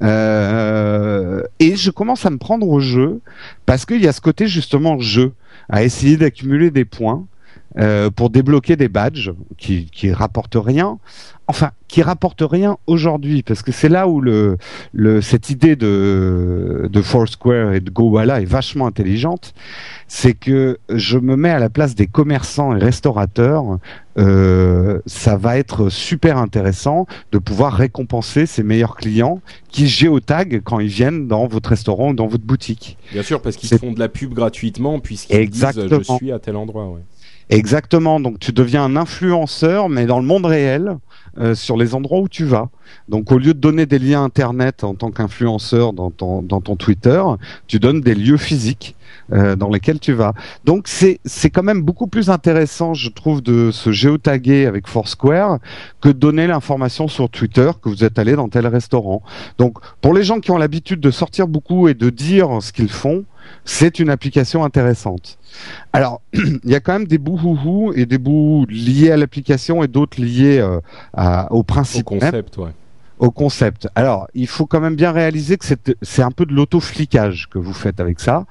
Euh, 0.02 1.42
et 1.60 1.76
je 1.76 1.92
commence 1.92 2.26
à 2.26 2.30
me 2.30 2.38
prendre 2.38 2.68
au 2.68 2.80
jeu 2.80 3.22
parce 3.66 3.86
qu'il 3.86 4.02
y 4.02 4.08
a 4.08 4.14
ce 4.14 4.22
côté 4.22 4.48
justement 4.48 5.00
jeu, 5.00 5.34
à 5.70 5.84
essayer 5.84 6.18
d'accumuler 6.18 6.72
des 6.72 6.86
points. 6.86 7.26
Euh, 7.78 8.10
pour 8.10 8.30
débloquer 8.30 8.76
des 8.76 8.88
badges 8.90 9.32
qui, 9.58 9.86
qui 9.92 10.12
rapportent 10.12 10.58
rien. 10.60 11.00
Enfin, 11.48 11.72
qui 11.88 12.02
rapportent 12.02 12.44
rien 12.44 12.78
aujourd'hui, 12.88 13.44
parce 13.44 13.62
que 13.62 13.72
c'est 13.72 13.90
là 13.90 14.08
où 14.08 14.20
le, 14.20 14.58
le, 14.94 15.22
cette 15.22 15.52
idée 15.52 15.76
de, 15.76 16.90
de 16.92 17.02
Foursquare 17.04 17.74
et 17.74 17.82
de 17.82 17.92
Gowalla 17.92 18.42
est 18.42 18.46
vachement 18.46 18.88
intelligente. 18.88 19.54
C'est 20.08 20.34
que 20.34 20.80
je 20.90 21.20
me 21.20 21.36
mets 21.36 21.52
à 21.52 21.60
la 21.60 21.70
place 21.70 21.94
des 21.94 22.08
commerçants 22.08 22.76
et 22.76 22.80
restaurateurs. 22.80 23.78
Euh, 24.18 25.00
ça 25.06 25.38
va 25.38 25.60
être 25.60 25.90
super 25.90 26.38
intéressant 26.38 27.06
de 27.32 27.38
pouvoir 27.38 27.74
récompenser 27.74 28.48
ses 28.48 28.64
meilleurs 28.64 28.96
clients 28.96 29.40
qui 29.70 29.88
géotaguent 29.88 30.62
quand 30.64 30.80
ils 30.80 30.88
viennent 30.88 31.28
dans 31.28 31.46
votre 31.46 31.70
restaurant 31.70 32.10
ou 32.10 32.14
dans 32.16 32.28
votre 32.28 32.46
boutique. 32.46 32.98
Bien 33.12 33.24
sûr, 33.24 33.40
parce 33.40 33.56
qu'ils 33.56 33.78
font 33.78 33.92
de 33.92 34.00
la 34.00 34.10
pub 34.10 34.34
gratuitement 34.34 35.00
puisqu'ils 35.00 35.50
disent 35.50 35.68
je 35.76 36.16
suis 36.16 36.32
à 36.32 36.40
tel 36.40 36.56
endroit. 36.56 36.88
Ouais. 36.88 37.02
Exactement. 37.50 38.20
Donc 38.20 38.40
tu 38.40 38.52
deviens 38.52 38.84
un 38.84 38.96
influenceur, 38.96 39.90
mais 39.90 40.06
dans 40.06 40.20
le 40.20 40.26
monde 40.26 40.46
réel, 40.46 40.98
euh, 41.38 41.54
sur 41.54 41.76
les 41.76 41.96
endroits 41.96 42.20
où 42.20 42.30
tu 42.30 42.46
vas. 42.46 42.70
Donc 43.10 43.32
au 43.32 43.38
lieu 43.38 43.54
de 43.54 43.60
donner 43.60 43.86
des 43.86 44.00
liens 44.00 44.24
internet 44.24 44.86
en 44.86 44.96
tant 44.96 45.12
qu'influenceur 45.12 45.92
dans 45.92 46.10
ton, 46.10 46.42
dans 46.42 46.62
ton 46.62 46.78
Twitter, 46.78 47.22
tu 47.68 47.78
donnes 47.78 48.00
des 48.00 48.16
lieux 48.16 48.38
physiques 48.38 48.96
euh, 49.34 49.58
dans 49.58 49.70
lesquels 49.70 50.00
tu 50.00 50.14
vas. 50.14 50.34
Donc 50.64 50.88
c'est 50.88 51.20
c'est 51.26 51.50
quand 51.50 51.62
même 51.62 51.82
beaucoup 51.82 52.08
plus 52.08 52.30
intéressant, 52.30 52.94
je 52.94 53.10
trouve, 53.10 53.42
de 53.42 53.70
se 53.72 53.92
géotaguer 53.92 54.66
avec 54.66 54.88
Foursquare 54.88 55.60
que 56.00 56.08
de 56.08 56.14
donner 56.14 56.48
l'information 56.48 57.10
sur 57.10 57.30
Twitter 57.30 57.70
que 57.82 57.90
vous 57.90 58.06
êtes 58.06 58.18
allé 58.18 58.38
dans 58.38 58.48
tel 58.48 58.66
restaurant. 58.68 59.22
Donc 59.58 59.78
pour 60.00 60.14
les 60.14 60.24
gens 60.24 60.40
qui 60.40 60.52
ont 60.52 60.58
l'habitude 60.58 61.02
de 61.02 61.12
sortir 61.12 61.50
beaucoup 61.50 61.90
et 61.90 61.96
de 61.96 62.10
dire 62.10 62.62
ce 62.62 62.72
qu'ils 62.72 62.90
font, 62.90 63.26
c'est 63.64 64.00
une 64.00 64.10
application 64.10 64.64
intéressante. 64.64 65.38
Alors, 65.94 66.22
il 66.34 66.70
y 66.70 66.76
a 66.76 66.80
quand 66.80 66.94
même 66.94 67.08
des 67.08 67.18
bouts 67.18 67.94
et 67.96 68.06
des 68.06 68.18
bouts 68.18 68.66
liés 68.70 69.12
à 69.12 69.18
l'application 69.18 69.84
et 69.84 69.88
d'autres 69.88 70.22
liés 70.22 70.60
euh, 70.60 71.44
au 71.50 71.64
principe. 71.64 72.08
Au 72.08 72.16
concept, 72.20 72.58
ouais 72.58 72.72
au 73.20 73.32
concept. 73.32 73.88
Alors, 73.96 74.28
il 74.34 74.48
faut 74.48 74.66
quand 74.66 74.80
même 74.80 74.96
bien 74.96 75.12
réaliser 75.12 75.58
que 75.58 75.66
c'est 76.02 76.22
un 76.22 76.32
peu 76.32 76.46
de 76.46 76.54
l'auto-flicage 76.54 77.48
que 77.50 77.58
vous 77.58 77.74
faites 77.74 78.00
avec 78.00 78.20
ça. 78.20 78.46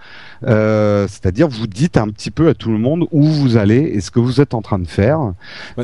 Euh, 0.47 1.07
C'est-à-dire, 1.09 1.49
vous 1.49 1.67
dites 1.67 1.97
un 1.97 2.09
petit 2.09 2.31
peu 2.31 2.49
à 2.49 2.55
tout 2.55 2.71
le 2.71 2.79
monde 2.79 3.07
où 3.11 3.23
vous 3.23 3.57
allez 3.57 3.81
et 3.81 4.01
ce 4.01 4.11
que 4.11 4.21
vous 4.21 4.41
êtes 4.41 4.55
en 4.55 4.63
train 4.63 4.79
de 4.79 4.87
faire. 4.87 5.33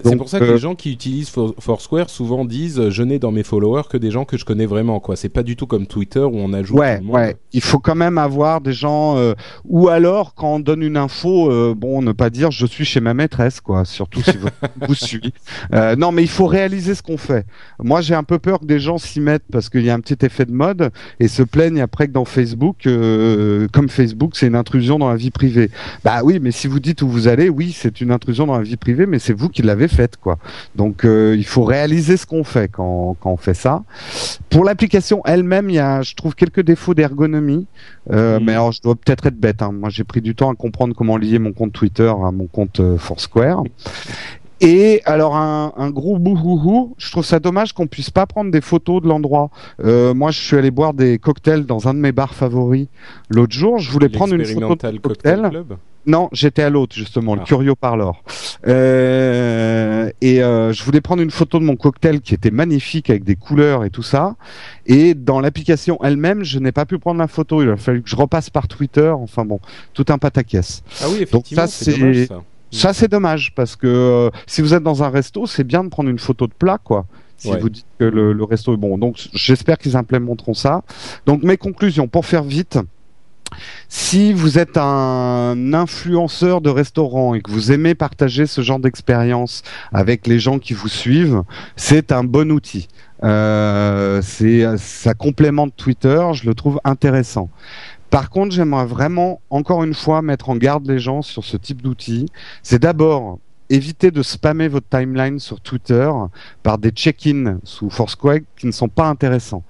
c'est 0.04 0.16
pour 0.16 0.28
ça 0.28 0.38
que 0.38 0.44
les 0.44 0.50
euh, 0.50 0.58
gens 0.58 0.74
qui 0.74 0.92
utilisent 0.92 1.30
Foursquare 1.58 2.10
souvent 2.10 2.44
disent 2.44 2.88
je 2.90 3.02
n'ai 3.02 3.18
dans 3.18 3.32
mes 3.32 3.42
followers 3.42 3.82
que 3.90 3.96
des 3.96 4.10
gens 4.10 4.24
que 4.24 4.36
je 4.36 4.44
connais 4.44 4.66
vraiment. 4.66 5.00
quoi. 5.00 5.16
C'est 5.16 5.28
pas 5.28 5.42
du 5.42 5.56
tout 5.56 5.66
comme 5.66 5.86
Twitter 5.86 6.20
où 6.20 6.36
on 6.36 6.52
ajoute. 6.52 6.78
Ouais, 6.78 7.00
ouais. 7.04 7.36
Il 7.52 7.60
faut 7.60 7.78
quand 7.78 7.94
même 7.94 8.18
avoir 8.18 8.60
des 8.60 8.72
gens. 8.72 9.16
Euh, 9.16 9.34
ou 9.64 9.88
alors, 9.88 10.34
quand 10.34 10.54
on 10.54 10.60
donne 10.60 10.82
une 10.82 10.96
info, 10.96 11.50
euh, 11.50 11.74
bon, 11.76 12.02
ne 12.02 12.12
pas 12.12 12.30
dire 12.30 12.50
je 12.50 12.66
suis 12.66 12.84
chez 12.84 13.00
ma 13.00 13.14
maîtresse, 13.14 13.60
quoi. 13.60 13.84
Surtout 13.84 14.22
si 14.22 14.36
vous, 14.36 14.48
vous 14.86 14.94
suivez. 14.94 15.32
Euh, 15.74 15.96
non, 15.96 16.12
mais 16.12 16.22
il 16.22 16.28
faut 16.28 16.46
réaliser 16.46 16.94
ce 16.94 17.02
qu'on 17.02 17.18
fait. 17.18 17.46
Moi, 17.78 18.00
j'ai 18.00 18.14
un 18.14 18.22
peu 18.24 18.38
peur 18.38 18.60
que 18.60 18.66
des 18.70 18.78
gens 18.78 18.98
s'y 18.98 19.18
mettent 19.18 19.44
parce 19.50 19.68
qu'il 19.68 19.84
y 19.84 19.90
a 19.90 19.94
un 19.94 19.98
petit 19.98 20.24
effet 20.24 20.44
de 20.44 20.52
mode 20.52 20.90
et 21.18 21.26
se 21.26 21.42
plaignent 21.42 21.80
après 21.80 22.06
que 22.06 22.12
dans 22.12 22.24
Facebook, 22.24 22.86
euh, 22.86 23.66
comme 23.72 23.88
Facebook, 23.88 24.36
c'est 24.36 24.46
une 24.46 24.54
intrusion 24.54 24.96
dans 24.96 25.08
la 25.10 25.16
vie 25.16 25.32
privée. 25.32 25.70
Bah 26.04 26.20
oui, 26.22 26.38
mais 26.40 26.52
si 26.52 26.68
vous 26.68 26.78
dites 26.78 27.02
où 27.02 27.08
vous 27.08 27.26
allez, 27.26 27.48
oui, 27.48 27.74
c'est 27.76 28.00
une 28.00 28.12
intrusion 28.12 28.46
dans 28.46 28.56
la 28.56 28.62
vie 28.62 28.76
privée, 28.76 29.06
mais 29.06 29.18
c'est 29.18 29.32
vous 29.32 29.48
qui 29.48 29.62
l'avez 29.62 29.88
faite, 29.88 30.18
quoi. 30.18 30.38
Donc 30.76 31.04
euh, 31.04 31.34
il 31.36 31.44
faut 31.44 31.64
réaliser 31.64 32.16
ce 32.16 32.26
qu'on 32.26 32.44
fait 32.44 32.68
quand, 32.68 33.16
quand 33.18 33.32
on 33.32 33.36
fait 33.36 33.54
ça. 33.54 33.82
Pour 34.50 34.64
l'application 34.64 35.20
elle-même, 35.24 35.68
il 35.68 35.74
y 35.74 35.80
a, 35.80 36.02
je 36.02 36.14
trouve, 36.14 36.36
quelques 36.36 36.62
défauts 36.62 36.94
d'ergonomie. 36.94 37.66
Euh, 38.12 38.38
mmh. 38.38 38.44
Mais 38.44 38.52
alors, 38.52 38.70
je 38.70 38.80
dois 38.80 38.94
peut-être 38.94 39.26
être 39.26 39.38
bête. 39.38 39.62
Hein. 39.62 39.72
Moi, 39.72 39.90
j'ai 39.90 40.04
pris 40.04 40.20
du 40.20 40.36
temps 40.36 40.50
à 40.50 40.54
comprendre 40.54 40.94
comment 40.94 41.16
lier 41.16 41.40
mon 41.40 41.52
compte 41.52 41.72
Twitter 41.72 42.08
à 42.08 42.30
mon 42.30 42.46
compte 42.46 42.80
Foursquare. 42.98 43.64
Et 44.60 45.00
alors 45.04 45.36
un, 45.36 45.72
un 45.76 45.90
gros 45.90 46.18
bouhouhou, 46.18 46.94
je 46.98 47.10
trouve 47.10 47.24
ça 47.24 47.40
dommage 47.40 47.72
qu'on 47.72 47.86
puisse 47.86 48.10
pas 48.10 48.26
prendre 48.26 48.50
des 48.50 48.60
photos 48.60 49.02
de 49.02 49.08
l'endroit. 49.08 49.50
Euh, 49.82 50.12
moi, 50.12 50.30
je 50.30 50.40
suis 50.40 50.56
allé 50.56 50.70
boire 50.70 50.94
des 50.94 51.18
cocktails 51.18 51.64
dans 51.64 51.88
un 51.88 51.94
de 51.94 51.98
mes 51.98 52.12
bars 52.12 52.34
favoris 52.34 52.88
l'autre 53.28 53.54
jour. 53.54 53.78
Je 53.78 53.90
voulais 53.90 54.08
prendre 54.08 54.34
une 54.34 54.44
photo 54.44 54.76
de 54.90 54.98
cocktail. 54.98 55.48
Club 55.50 55.76
non, 56.06 56.28
j'étais 56.32 56.62
à 56.62 56.70
l'autre 56.70 56.96
justement, 56.96 57.34
le 57.34 57.42
ah. 57.42 57.44
Curio 57.44 57.74
Parlor. 57.74 58.22
Euh, 58.66 60.10
et 60.20 60.42
euh, 60.42 60.72
je 60.72 60.82
voulais 60.82 61.00
prendre 61.00 61.22
une 61.22 61.30
photo 61.30 61.58
de 61.58 61.64
mon 61.64 61.76
cocktail 61.76 62.20
qui 62.20 62.34
était 62.34 62.50
magnifique 62.50 63.10
avec 63.10 63.24
des 63.24 63.36
couleurs 63.36 63.84
et 63.84 63.90
tout 63.90 64.02
ça. 64.02 64.36
Et 64.86 65.14
dans 65.14 65.40
l'application 65.40 65.98
elle-même, 66.02 66.42
je 66.42 66.58
n'ai 66.58 66.72
pas 66.72 66.86
pu 66.86 66.98
prendre 66.98 67.18
la 67.18 67.28
photo. 67.28 67.62
Il 67.62 67.68
a 67.68 67.76
fallu 67.76 68.02
que 68.02 68.08
je 68.08 68.16
repasse 68.16 68.48
par 68.48 68.66
Twitter. 68.66 69.10
Enfin 69.10 69.44
bon, 69.44 69.60
tout 69.92 70.06
un 70.08 70.18
pataquès. 70.18 70.82
Ah 71.02 71.06
oui, 71.10 71.18
effectivement, 71.20 71.66
c'est 71.66 72.28
ça. 72.70 72.92
C'est 72.92 73.08
dommage 73.08 73.54
parce 73.54 73.76
que 73.76 73.86
euh, 73.86 74.30
si 74.46 74.62
vous 74.62 74.74
êtes 74.74 74.82
dans 74.82 75.02
un 75.02 75.08
resto, 75.08 75.46
c'est 75.46 75.64
bien 75.64 75.84
de 75.84 75.88
prendre 75.88 76.10
une 76.10 76.18
photo 76.18 76.46
de 76.46 76.52
plat, 76.52 76.78
quoi. 76.82 77.06
Si 77.36 77.50
vous 77.50 77.70
dites 77.70 77.86
que 77.98 78.04
le, 78.04 78.34
le, 78.34 78.44
resto 78.44 78.74
est 78.74 78.76
bon. 78.76 78.98
Donc, 78.98 79.16
j'espère 79.32 79.78
qu'ils 79.78 79.96
implémenteront 79.96 80.52
ça. 80.52 80.82
Donc, 81.24 81.42
mes 81.42 81.56
conclusions, 81.56 82.06
pour 82.06 82.26
faire 82.26 82.42
vite. 82.42 82.78
Si 83.88 84.32
vous 84.32 84.58
êtes 84.58 84.76
un 84.76 85.72
influenceur 85.72 86.60
de 86.60 86.70
restaurant 86.70 87.34
et 87.34 87.40
que 87.40 87.50
vous 87.50 87.72
aimez 87.72 87.94
partager 87.94 88.46
ce 88.46 88.60
genre 88.60 88.78
d'expérience 88.78 89.62
avec 89.92 90.26
les 90.26 90.38
gens 90.38 90.58
qui 90.58 90.74
vous 90.74 90.88
suivent, 90.88 91.42
c'est 91.76 92.12
un 92.12 92.24
bon 92.24 92.52
outil. 92.52 92.88
Euh, 93.22 94.20
c'est 94.22 94.64
ça 94.78 95.14
complémente 95.14 95.74
Twitter, 95.76 96.22
je 96.32 96.46
le 96.46 96.54
trouve 96.54 96.80
intéressant. 96.84 97.50
Par 98.10 98.28
contre, 98.28 98.54
j'aimerais 98.54 98.86
vraiment, 98.86 99.40
encore 99.50 99.84
une 99.84 99.94
fois, 99.94 100.20
mettre 100.20 100.50
en 100.50 100.56
garde 100.56 100.86
les 100.88 100.98
gens 100.98 101.22
sur 101.22 101.44
ce 101.44 101.56
type 101.56 101.80
d'outils. 101.80 102.26
C'est 102.62 102.80
d'abord 102.80 103.38
éviter 103.70 104.10
de 104.10 104.22
spammer 104.22 104.66
votre 104.66 104.88
timeline 104.88 105.38
sur 105.38 105.60
Twitter 105.60 106.10
par 106.64 106.76
des 106.78 106.90
check-ins 106.90 107.58
sous 107.62 107.88
Foursquare 107.88 108.40
qui 108.56 108.66
ne 108.66 108.72
sont 108.72 108.88
pas 108.88 109.06
intéressants 109.06 109.62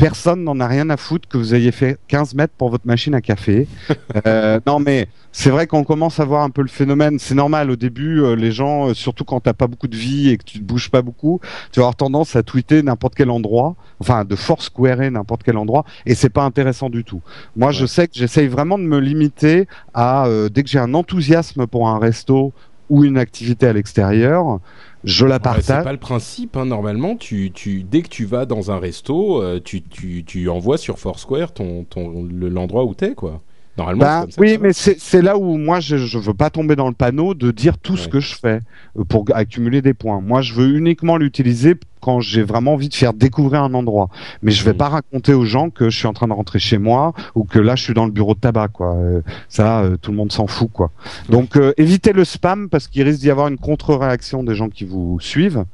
personne 0.00 0.44
n'en 0.44 0.58
a 0.60 0.66
rien 0.66 0.88
à 0.88 0.96
foutre 0.96 1.28
que 1.28 1.36
vous 1.36 1.54
ayez 1.54 1.72
fait 1.72 1.98
15 2.08 2.34
mètres 2.34 2.54
pour 2.56 2.70
votre 2.70 2.86
machine 2.86 3.14
à 3.14 3.20
café. 3.20 3.68
euh, 4.26 4.58
non, 4.66 4.78
mais 4.78 5.08
c'est 5.32 5.50
vrai 5.50 5.66
qu'on 5.66 5.84
commence 5.84 6.18
à 6.18 6.24
voir 6.24 6.42
un 6.42 6.50
peu 6.50 6.62
le 6.62 6.68
phénomène. 6.68 7.18
C'est 7.18 7.34
normal 7.34 7.70
au 7.70 7.76
début, 7.76 8.20
euh, 8.20 8.34
les 8.34 8.50
gens, 8.50 8.88
euh, 8.88 8.94
surtout 8.94 9.24
quand 9.24 9.40
t'as 9.40 9.52
pas 9.52 9.66
beaucoup 9.66 9.88
de 9.88 9.96
vie 9.96 10.30
et 10.30 10.38
que 10.38 10.44
tu 10.44 10.58
ne 10.58 10.64
bouges 10.64 10.90
pas 10.90 11.02
beaucoup, 11.02 11.40
tu 11.70 11.80
vas 11.80 11.84
avoir 11.84 11.96
tendance 11.96 12.34
à 12.34 12.42
tweeter 12.42 12.82
n'importe 12.82 13.14
quel 13.14 13.30
endroit, 13.30 13.76
enfin 14.00 14.24
de 14.24 14.34
force 14.36 14.66
squarer 14.66 15.10
n'importe 15.10 15.42
quel 15.42 15.56
endroit, 15.56 15.84
et 16.06 16.14
c'est 16.14 16.30
pas 16.30 16.44
intéressant 16.44 16.90
du 16.90 17.04
tout. 17.04 17.20
Moi, 17.56 17.70
je 17.70 17.86
sais 17.86 18.08
que 18.08 18.14
j'essaye 18.14 18.48
vraiment 18.48 18.78
de 18.78 18.84
me 18.84 18.98
limiter 18.98 19.68
à 19.94 20.26
euh, 20.26 20.48
dès 20.48 20.62
que 20.62 20.68
j'ai 20.68 20.78
un 20.78 20.94
enthousiasme 20.94 21.66
pour 21.66 21.88
un 21.88 21.98
resto 21.98 22.52
ou 22.88 23.04
une 23.04 23.18
activité 23.18 23.68
à 23.68 23.72
l'extérieur, 23.72 24.58
je 25.04 25.26
la 25.26 25.38
partage. 25.40 25.64
c'est 25.64 25.84
pas 25.84 25.92
le 25.92 25.98
principe. 25.98 26.56
Hein. 26.56 26.66
Normalement, 26.66 27.16
tu, 27.16 27.50
tu, 27.52 27.82
dès 27.82 28.02
que 28.02 28.08
tu 28.08 28.24
vas 28.24 28.46
dans 28.46 28.70
un 28.70 28.78
resto, 28.78 29.42
euh, 29.42 29.60
tu, 29.62 29.82
tu, 29.82 30.24
tu 30.24 30.48
envoies 30.48 30.78
sur 30.78 30.98
Foursquare 30.98 31.52
ton, 31.52 31.84
ton, 31.84 32.28
l'endroit 32.30 32.84
où 32.84 32.94
t'es, 32.94 33.14
quoi. 33.14 33.40
Normalement, 33.78 34.00
bah, 34.00 34.20
comme 34.22 34.30
ça 34.32 34.40
oui, 34.40 34.58
mais 34.60 34.72
c'est 34.72 35.22
là 35.22 35.38
où 35.38 35.56
moi 35.56 35.80
je, 35.80 35.96
je 35.96 36.18
veux 36.18 36.34
pas 36.34 36.50
tomber 36.50 36.76
dans 36.76 36.88
le 36.88 36.94
panneau 36.94 37.34
de 37.34 37.50
dire 37.50 37.78
tout 37.78 37.96
ce 37.96 38.08
que 38.08 38.20
je 38.20 38.34
fais 38.34 38.60
euh, 38.98 39.04
pour 39.04 39.24
accumuler 39.32 39.80
des 39.80 39.94
points. 39.94 40.20
Moi, 40.20 40.42
je 40.42 40.54
veux 40.54 40.76
uniquement 40.76 41.16
l'utiliser 41.16 41.76
quand 42.00 42.20
j'ai 42.20 42.42
vraiment 42.42 42.74
envie 42.74 42.88
de 42.88 42.94
faire 42.94 43.12
découvrir 43.12 43.62
un 43.62 43.74
endroit. 43.74 44.08
Mais 44.42 44.50
je 44.50 44.64
vais 44.64 44.72
mmh. 44.72 44.76
pas 44.76 44.88
raconter 44.88 45.34
aux 45.34 45.44
gens 45.44 45.70
que 45.70 45.90
je 45.90 45.98
suis 45.98 46.06
en 46.06 46.12
train 46.12 46.28
de 46.28 46.32
rentrer 46.32 46.58
chez 46.58 46.78
moi 46.78 47.12
ou 47.34 47.44
que 47.44 47.58
là 47.58 47.76
je 47.76 47.82
suis 47.82 47.94
dans 47.94 48.06
le 48.06 48.12
bureau 48.12 48.34
de 48.34 48.40
tabac 48.40 48.68
quoi. 48.68 48.94
Euh, 48.94 49.22
ça 49.48 49.80
euh, 49.80 49.96
tout 49.96 50.10
le 50.10 50.16
monde 50.16 50.32
s'en 50.32 50.46
fout 50.46 50.70
quoi. 50.72 50.90
Donc 51.28 51.56
euh, 51.56 51.72
évitez 51.76 52.12
le 52.12 52.24
spam 52.24 52.68
parce 52.68 52.88
qu'il 52.88 53.02
risque 53.02 53.20
d'y 53.20 53.30
avoir 53.30 53.48
une 53.48 53.58
contre-réaction 53.58 54.42
des 54.42 54.54
gens 54.54 54.68
qui 54.68 54.84
vous 54.84 55.18
suivent 55.20 55.64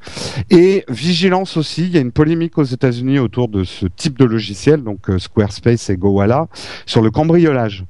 et 0.50 0.84
vigilance 0.88 1.56
aussi, 1.56 1.84
il 1.84 1.94
y 1.94 1.98
a 1.98 2.00
une 2.00 2.12
polémique 2.12 2.58
aux 2.58 2.64
États-Unis 2.64 3.18
autour 3.18 3.48
de 3.48 3.64
ce 3.64 3.86
type 3.86 4.18
de 4.18 4.24
logiciel 4.24 4.82
donc 4.82 5.10
Squarespace 5.18 5.90
et 5.90 5.96
Gowalla 5.96 6.48
sur 6.86 7.02
le 7.02 7.10
cambriolage. 7.10 7.84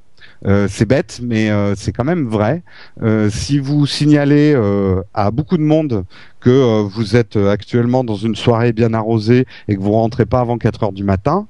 Euh, 0.44 0.66
c'est 0.68 0.84
bête, 0.84 1.20
mais 1.22 1.50
euh, 1.50 1.74
c'est 1.74 1.92
quand 1.92 2.04
même 2.04 2.26
vrai. 2.26 2.62
Euh, 3.02 3.30
si 3.30 3.58
vous 3.58 3.86
signalez 3.86 4.54
à 5.14 5.30
beaucoup 5.30 5.56
de 5.56 5.62
monde 5.62 6.04
que 6.40 6.82
vous 6.82 7.16
êtes 7.16 7.36
actuellement 7.36 8.04
dans 8.04 8.14
une 8.14 8.36
soirée 8.36 8.72
bien 8.72 8.94
arrosée 8.94 9.46
et 9.68 9.76
que 9.76 9.80
vous 9.80 9.92
rentrez 9.92 10.26
pas 10.26 10.40
avant 10.40 10.58
4 10.58 10.84
heures 10.84 10.92
du 10.92 11.04
matin, 11.04 11.46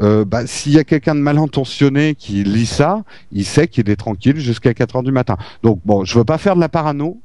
bah, 0.00 0.46
s'il 0.46 0.72
y 0.72 0.78
a 0.78 0.84
quelqu'un 0.84 1.14
de 1.14 1.20
mal 1.20 1.38
intentionné 1.38 2.14
qui 2.14 2.42
lit 2.44 2.66
ça, 2.66 3.04
il 3.32 3.44
sait 3.44 3.68
qu'il 3.68 3.88
est 3.90 3.96
tranquille 3.96 4.38
jusqu'à 4.38 4.74
4 4.74 4.96
heures 4.96 5.02
du 5.02 5.12
matin. 5.12 5.36
Donc 5.62 5.80
bon, 5.84 6.04
je 6.04 6.18
veux 6.18 6.24
pas 6.24 6.38
faire 6.38 6.56
de 6.56 6.60
la 6.60 6.68
parano, 6.68 7.20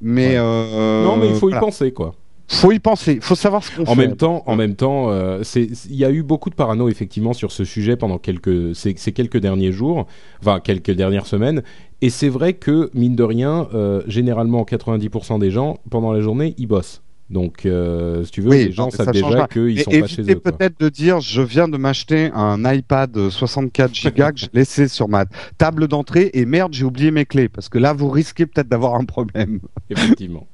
mais 0.00 0.36
non, 0.36 1.16
mais 1.16 1.28
il 1.28 1.36
faut 1.36 1.50
y 1.50 1.58
penser 1.58 1.92
quoi 1.92 2.14
faut 2.48 2.72
y 2.72 2.78
penser, 2.78 3.18
faut 3.20 3.34
savoir 3.34 3.64
ce 3.64 3.74
qu'on 3.74 3.84
fait. 3.84 3.90
En 3.90 3.96
même 3.96 4.16
temps, 4.16 4.42
en 4.46 4.56
même 4.56 4.76
temps, 4.76 5.10
euh, 5.10 5.42
il 5.54 5.96
y 5.96 6.04
a 6.04 6.10
eu 6.10 6.22
beaucoup 6.22 6.50
de 6.50 6.54
parano 6.54 6.88
effectivement 6.88 7.32
sur 7.32 7.52
ce 7.52 7.64
sujet 7.64 7.96
pendant 7.96 8.18
quelques 8.18 8.74
ces, 8.74 8.94
ces, 8.96 9.12
quelques 9.12 9.38
derniers 9.38 9.72
jours, 9.72 10.06
enfin 10.40 10.60
quelques 10.60 10.92
dernières 10.92 11.26
semaines. 11.26 11.62
Et 12.02 12.10
c'est 12.10 12.28
vrai 12.28 12.52
que 12.52 12.90
mine 12.94 13.16
de 13.16 13.22
rien, 13.22 13.68
euh, 13.74 14.02
généralement 14.06 14.62
90% 14.62 15.38
des 15.38 15.50
gens 15.50 15.78
pendant 15.90 16.12
la 16.12 16.20
journée 16.20 16.54
ils 16.58 16.66
bossent. 16.66 17.02
Donc, 17.28 17.66
euh, 17.66 18.22
si 18.22 18.30
tu 18.30 18.40
veux, 18.40 18.50
les 18.50 18.70
gens 18.70 18.90
savent 18.90 19.10
déjà 19.10 19.48
qu'ils 19.48 19.82
sont 19.82 19.90
pas 19.90 20.06
chez 20.06 20.22
eux. 20.22 20.36
peut-être 20.36 20.78
de 20.78 20.88
dire, 20.88 21.20
je 21.20 21.42
viens 21.42 21.66
de 21.66 21.76
m'acheter 21.76 22.30
un 22.32 22.72
iPad 22.72 23.30
64 23.30 23.90
Go 24.16 24.22
que 24.30 24.36
j'ai 24.36 24.46
laissé 24.52 24.86
sur 24.86 25.08
ma 25.08 25.24
table 25.58 25.88
d'entrée 25.88 26.30
et 26.34 26.46
merde, 26.46 26.72
j'ai 26.72 26.84
oublié 26.84 27.10
mes 27.10 27.24
clés. 27.24 27.48
Parce 27.48 27.68
que 27.68 27.78
là, 27.78 27.92
vous 27.92 28.08
risquez 28.08 28.46
peut-être 28.46 28.68
d'avoir 28.68 28.94
un 28.94 29.04
problème. 29.04 29.58
Effectivement. 29.90 30.46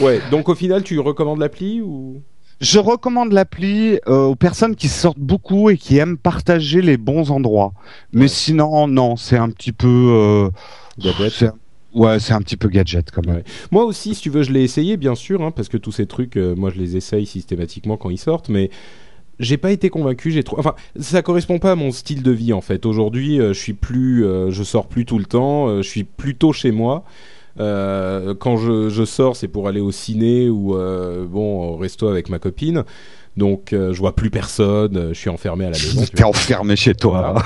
Ouais. 0.00 0.20
Donc, 0.30 0.48
au 0.48 0.54
final, 0.54 0.82
tu 0.82 0.98
recommandes 0.98 1.40
l'appli 1.40 1.80
ou? 1.80 2.22
Je 2.60 2.78
recommande 2.78 3.32
l'appli 3.32 3.98
euh, 4.08 4.24
aux 4.24 4.34
personnes 4.34 4.76
qui 4.76 4.88
sortent 4.88 5.18
beaucoup 5.18 5.68
et 5.68 5.76
qui 5.76 5.98
aiment 5.98 6.16
partager 6.16 6.80
les 6.80 6.96
bons 6.96 7.30
endroits. 7.30 7.74
Mais 8.12 8.28
sinon, 8.28 8.86
non, 8.88 9.16
c'est 9.16 9.36
un 9.36 9.50
petit 9.50 9.72
peu. 9.72 9.86
Euh, 9.88 10.50
Ouais, 11.96 12.20
c'est 12.20 12.34
un 12.34 12.40
petit 12.40 12.58
peu 12.58 12.68
gadget 12.68 13.10
quand 13.10 13.26
même. 13.26 13.42
Moi 13.70 13.84
aussi, 13.84 14.14
si 14.14 14.20
tu 14.20 14.28
veux, 14.28 14.42
je 14.42 14.52
l'ai 14.52 14.62
essayé, 14.62 14.98
bien 14.98 15.14
sûr, 15.14 15.42
hein, 15.42 15.50
parce 15.50 15.70
que 15.70 15.78
tous 15.78 15.92
ces 15.92 16.06
trucs, 16.06 16.36
euh, 16.36 16.54
moi, 16.54 16.68
je 16.68 16.78
les 16.78 16.94
essaye 16.94 17.24
systématiquement 17.24 17.96
quand 17.96 18.10
ils 18.10 18.18
sortent, 18.18 18.50
mais 18.50 18.68
j'ai 19.40 19.56
pas 19.56 19.72
été 19.72 19.88
convaincu. 19.88 20.30
J'ai 20.30 20.44
trop, 20.44 20.58
enfin, 20.58 20.74
ça 21.00 21.22
correspond 21.22 21.58
pas 21.58 21.72
à 21.72 21.74
mon 21.74 21.90
style 21.92 22.22
de 22.22 22.30
vie 22.30 22.52
en 22.52 22.60
fait. 22.60 22.84
Aujourd'hui, 22.84 23.40
euh, 23.40 23.54
je 23.54 23.58
suis 23.58 23.72
plus, 23.72 24.26
euh, 24.26 24.50
je 24.50 24.62
sors 24.62 24.88
plus 24.88 25.06
tout 25.06 25.18
le 25.18 25.24
temps. 25.24 25.78
je 25.78 25.88
suis 25.88 26.04
plutôt 26.04 26.52
chez 26.52 26.70
moi. 26.70 27.04
Quand 27.58 28.56
je, 28.56 28.88
je 28.88 29.04
sors, 29.04 29.36
c'est 29.36 29.48
pour 29.48 29.68
aller 29.68 29.80
au 29.80 29.92
ciné 29.92 30.48
ou 30.48 30.76
bon 31.28 31.72
au 31.72 31.76
resto 31.76 32.08
avec 32.08 32.28
ma 32.28 32.38
copine. 32.38 32.84
Donc 33.36 33.72
euh, 33.72 33.92
je 33.92 33.98
vois 33.98 34.14
plus 34.14 34.30
personne, 34.30 34.96
euh, 34.96 35.08
je 35.12 35.18
suis 35.18 35.28
enfermé 35.28 35.66
à 35.66 35.70
la 35.70 35.76
maison. 35.76 36.02
T'es 36.14 36.24
enfermé 36.24 36.74
chez 36.74 36.94
toi. 36.94 37.42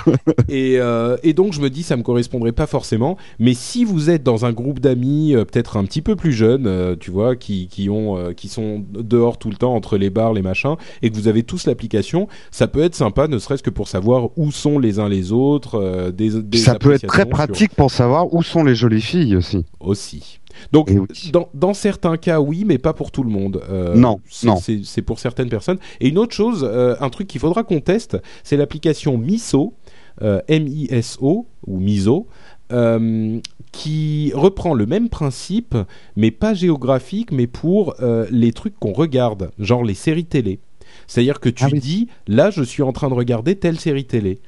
et, 0.48 0.78
euh, 0.78 1.16
et, 1.22 1.32
donc 1.32 1.52
je 1.52 1.60
me 1.60 1.68
dis 1.68 1.82
ça 1.82 1.96
me 1.96 2.02
correspondrait 2.02 2.52
pas 2.52 2.66
forcément. 2.66 3.16
Mais 3.38 3.54
si 3.54 3.84
vous 3.84 4.08
êtes 4.08 4.22
dans 4.22 4.44
un 4.44 4.52
groupe 4.52 4.78
d'amis 4.78 5.34
peut-être 5.34 5.76
un 5.76 5.84
petit 5.84 6.02
peu 6.02 6.14
plus 6.14 6.32
jeunes, 6.32 6.96
tu 6.98 7.10
vois, 7.10 7.34
qui, 7.34 7.66
qui 7.68 7.90
ont 7.90 8.32
qui 8.34 8.48
sont 8.48 8.84
dehors 8.92 9.38
tout 9.38 9.50
le 9.50 9.56
temps 9.56 9.74
entre 9.74 9.96
les 9.96 10.10
bars, 10.10 10.32
les 10.32 10.42
machins, 10.42 10.76
et 11.02 11.10
que 11.10 11.16
vous 11.16 11.28
avez 11.28 11.42
tous 11.42 11.66
l'application, 11.66 12.28
ça 12.50 12.68
peut 12.68 12.82
être 12.82 12.94
sympa, 12.94 13.26
ne 13.26 13.38
serait-ce 13.38 13.62
que 13.62 13.70
pour 13.70 13.88
savoir 13.88 14.28
où 14.36 14.52
sont 14.52 14.78
les 14.78 14.98
uns 14.98 15.08
les 15.08 15.32
autres. 15.32 16.10
des, 16.10 16.40
des 16.42 16.58
ça 16.58 16.76
peut 16.76 16.92
être 16.92 17.06
très 17.06 17.26
pratique 17.26 17.74
pour 17.74 17.90
savoir 17.90 18.32
où 18.32 18.42
sont 18.42 18.62
les 18.64 18.74
jolies 18.74 19.00
filles 19.00 19.36
aussi. 19.36 19.64
Aussi. 19.80 20.39
Donc, 20.72 20.90
dans, 21.54 21.74
certains 21.74 22.16
cas, 22.16 22.40
oui, 22.40 22.64
mais 22.66 22.78
pas 22.78 22.92
pour 22.92 23.10
tout 23.10 23.22
le 23.22 23.30
monde. 23.30 23.62
Euh, 23.70 23.94
non, 23.94 24.20
non. 24.44 24.56
C'est 24.56 25.02
pour 25.02 25.18
certaines 25.18 25.48
personnes. 25.48 25.78
Et 26.00 26.08
une 26.08 26.18
autre 26.18 26.34
chose, 26.34 26.68
euh, 26.68 26.96
un 27.00 27.10
truc 27.10 27.28
qu'il 27.28 27.40
faudra 27.40 27.62
qu'on 27.62 27.80
teste, 27.80 28.18
c'est 28.42 28.56
l'application 28.56 29.18
Miso, 29.18 29.74
euh, 30.22 30.40
M-I-S-O, 30.48 31.46
ou 31.66 31.78
Miso, 31.78 32.26
qui 33.72 34.32
reprend 34.34 34.74
le 34.74 34.86
même 34.86 35.08
principe, 35.08 35.76
mais 36.16 36.30
pas 36.30 36.54
géographique, 36.54 37.32
mais 37.32 37.46
pour 37.46 37.94
les 38.30 38.52
trucs 38.52 38.78
qu'on 38.78 38.92
regarde, 38.92 39.50
genre 39.58 39.84
les 39.84 39.94
séries 39.94 40.24
télé. 40.24 40.60
C'est-à-dire 41.06 41.40
que 41.40 41.48
tu 41.48 41.64
ah 41.64 41.70
dis, 41.70 42.08
là, 42.28 42.50
je 42.50 42.62
suis 42.62 42.82
en 42.82 42.92
train 42.92 43.08
de 43.08 43.14
regarder 43.14 43.56
telle 43.56 43.78
série 43.78 44.04
télé. 44.04 44.40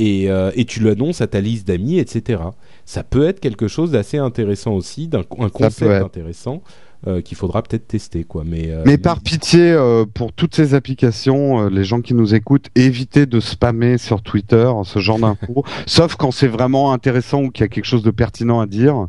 Et, 0.00 0.28
et 0.54 0.64
tu 0.64 0.80
l'annonces 0.80 1.20
à 1.20 1.26
ta 1.26 1.40
liste 1.40 1.66
d'amis, 1.66 1.98
etc 1.98 2.38
ça 2.88 3.02
peut 3.02 3.28
être 3.28 3.38
quelque 3.38 3.68
chose 3.68 3.90
d'assez 3.90 4.16
intéressant 4.16 4.72
aussi, 4.72 5.08
d'un 5.08 5.22
un 5.38 5.50
concept 5.50 6.02
intéressant. 6.02 6.62
Euh, 7.06 7.20
qu'il 7.20 7.36
faudra 7.36 7.62
peut-être 7.62 7.86
tester 7.86 8.24
quoi. 8.24 8.42
Mais 8.44 8.70
euh, 8.70 8.82
mais 8.84 8.98
par 8.98 9.20
pitié 9.20 9.70
euh, 9.70 10.04
pour 10.04 10.32
toutes 10.32 10.56
ces 10.56 10.74
applications 10.74 11.68
les 11.68 11.84
gens 11.84 12.00
qui 12.00 12.12
nous 12.12 12.34
écoutent 12.34 12.70
évitez 12.74 13.24
de 13.24 13.38
spammer 13.38 13.98
sur 13.98 14.20
Twitter 14.20 14.68
ce 14.82 14.98
genre 14.98 15.20
d'infos. 15.20 15.62
Sauf 15.86 16.16
quand 16.16 16.32
c'est 16.32 16.48
vraiment 16.48 16.92
intéressant 16.92 17.44
ou 17.44 17.50
qu'il 17.50 17.62
y 17.62 17.66
a 17.66 17.68
quelque 17.68 17.84
chose 17.84 18.02
de 18.02 18.10
pertinent 18.10 18.58
à 18.58 18.66
dire. 18.66 19.06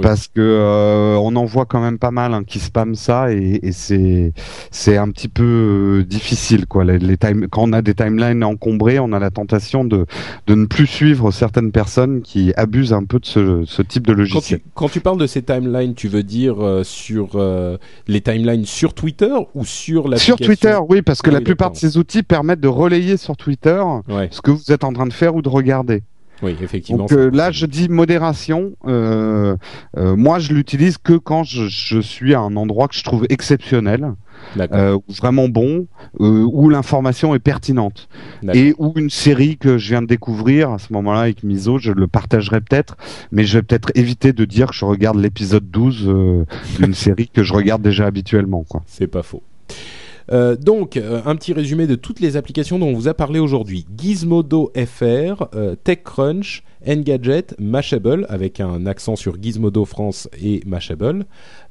Parce 0.00 0.28
que 0.28 1.16
on 1.18 1.34
en 1.34 1.44
voit 1.44 1.66
quand 1.66 1.80
même 1.80 1.98
pas 1.98 2.12
mal 2.12 2.32
hein, 2.32 2.44
qui 2.44 2.60
spamment 2.60 2.94
ça 2.94 3.32
et, 3.32 3.58
et 3.64 3.72
c'est 3.72 4.32
c'est 4.70 4.96
un 4.96 5.10
petit 5.10 5.28
peu 5.28 6.06
difficile 6.08 6.66
quoi. 6.66 6.84
Les, 6.84 7.00
les 7.00 7.16
time... 7.16 7.48
quand 7.50 7.64
on 7.64 7.72
a 7.72 7.82
des 7.82 7.94
timelines 7.94 8.44
encombrées 8.44 9.00
on 9.00 9.12
a 9.12 9.18
la 9.18 9.32
tentation 9.32 9.84
de 9.84 10.06
de 10.46 10.54
ne 10.54 10.66
plus 10.66 10.86
suivre 10.86 11.32
certaines 11.32 11.72
personnes 11.72 12.22
qui 12.22 12.52
abusent 12.56 12.92
un 12.92 13.02
peu 13.02 13.18
de 13.18 13.26
ce, 13.26 13.64
ce 13.66 13.82
type 13.82 14.06
de 14.06 14.12
logiciel 14.12 14.60
quand 14.60 14.86
tu, 14.86 14.86
quand 14.86 14.88
tu 14.92 15.00
parles 15.00 15.18
de 15.18 15.26
ces 15.26 15.42
timelines 15.42 15.94
tu 15.94 16.06
veux 16.06 16.22
dire 16.22 16.54
sur 16.84 17.31
euh, 17.34 17.78
les 18.06 18.20
timelines 18.20 18.66
sur 18.66 18.94
Twitter 18.94 19.32
ou 19.54 19.64
sur 19.64 20.08
l'application 20.08 20.36
Sur 20.36 20.46
Twitter, 20.46 20.78
oui, 20.88 21.02
parce 21.02 21.22
que 21.22 21.30
la 21.30 21.40
plupart 21.40 21.70
de 21.70 21.76
ces 21.76 21.96
outils 21.98 22.22
permettent 22.22 22.60
de 22.60 22.68
relayer 22.68 23.16
sur 23.16 23.36
Twitter 23.36 23.82
ce 24.30 24.40
que 24.40 24.50
vous 24.50 24.72
êtes 24.72 24.84
en 24.84 24.92
train 24.92 25.06
de 25.06 25.12
faire 25.12 25.34
ou 25.34 25.42
de 25.42 25.48
regarder. 25.48 26.02
Oui, 26.42 26.56
effectivement. 26.62 27.04
Donc 27.04 27.12
euh, 27.12 27.30
là, 27.32 27.50
je 27.50 27.66
dis 27.66 27.88
modération. 27.88 28.72
Euh, 28.86 29.56
moi, 29.96 30.38
je 30.38 30.52
l'utilise 30.52 30.98
que 30.98 31.14
quand 31.14 31.44
je, 31.44 32.00
suis 32.00 32.34
à 32.34 32.40
un 32.40 32.56
endroit 32.56 32.88
que 32.88 32.94
je 32.94 33.04
trouve 33.04 33.26
exceptionnel. 33.28 34.14
Euh, 34.58 34.98
vraiment 35.08 35.48
bon, 35.48 35.86
euh, 36.20 36.46
où 36.52 36.68
l'information 36.68 37.34
est 37.34 37.38
pertinente. 37.38 38.08
Et 38.52 38.74
où 38.78 38.92
une 38.96 39.10
série 39.10 39.56
que 39.56 39.78
je 39.78 39.90
viens 39.90 40.02
de 40.02 40.06
découvrir 40.06 40.70
à 40.70 40.78
ce 40.78 40.92
moment-là 40.92 41.20
avec 41.20 41.42
Miso, 41.42 41.78
je 41.78 41.92
le 41.92 42.06
partagerai 42.06 42.60
peut-être, 42.60 42.96
mais 43.30 43.44
je 43.44 43.58
vais 43.58 43.62
peut-être 43.62 43.90
éviter 43.94 44.32
de 44.32 44.44
dire 44.44 44.68
que 44.68 44.74
je 44.74 44.84
regarde 44.84 45.18
l'épisode 45.18 45.70
12 45.70 46.04
euh, 46.06 46.44
d'une 46.78 46.94
série 46.94 47.28
que 47.28 47.42
je 47.42 47.52
regarde 47.52 47.82
déjà 47.82 48.06
habituellement. 48.06 48.64
C'est 48.86 49.06
pas 49.06 49.22
faux. 49.22 49.42
Euh, 50.30 50.56
donc, 50.56 50.96
euh, 50.96 51.20
un 51.24 51.36
petit 51.36 51.52
résumé 51.52 51.86
de 51.86 51.94
toutes 51.94 52.18
les 52.20 52.36
applications 52.36 52.78
dont 52.78 52.88
on 52.88 52.94
vous 52.94 53.08
a 53.08 53.14
parlé 53.14 53.40
aujourd'hui. 53.40 53.86
Gizmodo 53.96 54.72
FR, 54.76 55.48
euh, 55.54 55.74
TechCrunch, 55.82 56.62
Engadget, 56.86 57.46
Mashable, 57.58 58.26
avec 58.28 58.60
un 58.60 58.86
accent 58.86 59.16
sur 59.16 59.40
Gizmodo 59.40 59.84
France 59.84 60.28
et 60.40 60.62
Mashable, 60.66 61.26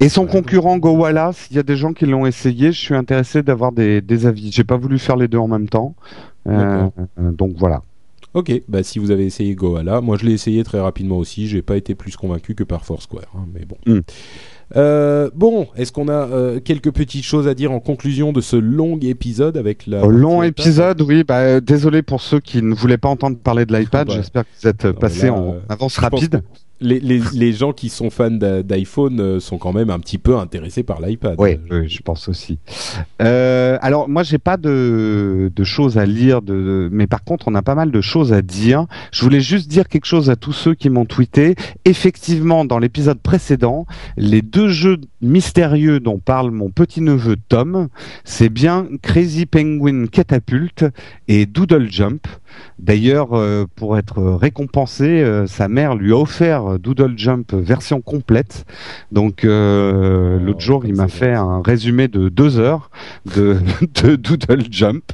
Et 0.02 0.08
son 0.08 0.26
concurrent 0.26 0.78
Gowala, 0.78 1.30
s'il 1.32 1.56
y 1.56 1.60
a 1.60 1.62
des 1.62 1.76
gens 1.76 1.92
qui 1.92 2.06
l'ont 2.06 2.26
essayé, 2.26 2.72
je 2.72 2.78
suis 2.78 2.94
intéressé 2.94 3.42
d'avoir 3.42 3.70
des, 3.70 4.00
des 4.00 4.26
avis. 4.26 4.50
J'ai 4.50 4.64
pas 4.64 4.76
voulu 4.76 4.98
faire 4.98 5.16
les 5.16 5.28
deux 5.28 5.38
en 5.38 5.48
même 5.48 5.68
temps, 5.68 5.94
euh, 6.48 6.88
donc 7.16 7.54
voilà. 7.56 7.82
Ok, 8.34 8.50
bah 8.66 8.82
si 8.82 8.98
vous 8.98 9.10
avez 9.10 9.26
essayé 9.26 9.54
Goala, 9.54 10.00
moi 10.00 10.16
je 10.16 10.24
l'ai 10.24 10.32
essayé 10.32 10.64
très 10.64 10.80
rapidement 10.80 11.18
aussi, 11.18 11.48
j'ai 11.48 11.60
pas 11.62 11.76
été 11.76 11.94
plus 11.94 12.16
convaincu 12.16 12.54
que 12.54 12.64
par 12.64 12.84
Foursquare, 12.84 13.30
hein, 13.36 13.44
mais 13.54 13.64
bon. 13.64 13.76
Hmm. 13.86 14.00
Euh, 14.74 15.28
bon, 15.34 15.68
est-ce 15.76 15.92
qu'on 15.92 16.08
a 16.08 16.12
euh, 16.12 16.58
quelques 16.58 16.90
petites 16.92 17.24
choses 17.24 17.46
à 17.46 17.52
dire 17.52 17.72
en 17.72 17.80
conclusion 17.80 18.32
de 18.32 18.40
ce 18.40 18.56
long 18.56 18.98
épisode 19.02 19.58
avec 19.58 19.86
la... 19.86 20.00
long 20.06 20.42
épisode, 20.42 21.02
oui. 21.02 21.24
Bah, 21.24 21.60
désolé 21.60 22.00
pour 22.00 22.22
ceux 22.22 22.40
qui 22.40 22.62
ne 22.62 22.74
voulaient 22.74 22.96
pas 22.96 23.10
entendre 23.10 23.36
parler 23.36 23.66
de 23.66 23.76
l'iPad. 23.76 24.08
Ah 24.08 24.12
bah. 24.12 24.16
J'espère 24.16 24.44
que 24.44 24.48
vous 24.62 24.68
êtes 24.68 24.92
passé 24.92 25.28
en 25.28 25.56
avance 25.68 25.98
rapide 25.98 26.42
les, 26.82 27.52
gens 27.52 27.72
qui 27.72 27.88
sont 27.88 28.10
fans 28.10 28.30
d'iPhone 28.30 29.20
euh, 29.20 29.40
sont 29.40 29.58
quand 29.58 29.72
même 29.72 29.90
un 29.90 29.98
petit 29.98 30.18
peu 30.18 30.36
intéressés 30.36 30.82
par 30.82 31.00
l'iPad. 31.00 31.36
Oui, 31.38 31.58
je 31.86 32.00
pense 32.02 32.28
aussi. 32.28 32.58
Euh, 33.20 33.78
alors 33.80 34.08
moi, 34.08 34.22
j'ai 34.22 34.38
pas 34.38 34.56
de, 34.56 35.50
choses 35.62 35.98
à 35.98 36.06
lire, 36.06 36.40
mais 36.48 37.06
par 37.06 37.24
contre, 37.24 37.48
on 37.48 37.54
a 37.54 37.62
pas 37.62 37.74
mal 37.74 37.90
de 37.90 38.00
choses 38.00 38.32
à 38.32 38.42
dire. 38.42 38.86
Je 39.12 39.22
voulais 39.22 39.40
juste 39.40 39.68
dire 39.68 39.88
quelque 39.88 40.06
chose 40.06 40.30
à 40.30 40.36
tous 40.36 40.52
ceux 40.52 40.74
qui 40.74 40.90
m'ont 40.90 41.04
tweeté. 41.04 41.54
Effectivement, 41.84 42.64
dans 42.64 42.78
l'épisode 42.78 43.20
précédent, 43.20 43.86
les 44.16 44.42
deux 44.42 44.68
jeux 44.68 44.98
mystérieux 45.20 46.00
dont 46.00 46.18
parle 46.18 46.50
mon 46.50 46.70
petit 46.70 47.00
neveu 47.00 47.36
Tom, 47.48 47.88
c'est 48.24 48.48
bien 48.48 48.88
Crazy 49.02 49.46
Penguin 49.46 50.06
Catapult 50.06 50.84
et 51.28 51.46
Doodle 51.46 51.90
Jump. 51.90 52.26
D'ailleurs, 52.78 53.28
euh, 53.32 53.66
pour 53.76 53.96
être 53.98 54.22
récompensé, 54.22 55.04
euh, 55.04 55.46
sa 55.46 55.68
mère 55.68 55.94
lui 55.94 56.12
a 56.12 56.16
offert 56.16 56.78
Doodle 56.78 57.14
Jump 57.16 57.52
version 57.54 58.00
complète. 58.00 58.64
Donc 59.12 59.44
euh, 59.44 60.38
l'autre 60.40 60.60
jour, 60.60 60.84
il 60.84 60.94
m'a 60.94 61.08
fait 61.08 61.32
un 61.32 61.62
résumé 61.64 62.08
de 62.08 62.28
deux 62.28 62.58
heures 62.58 62.90
de, 63.36 63.58
de 64.02 64.16
Doodle 64.16 64.64
Jump. 64.70 65.12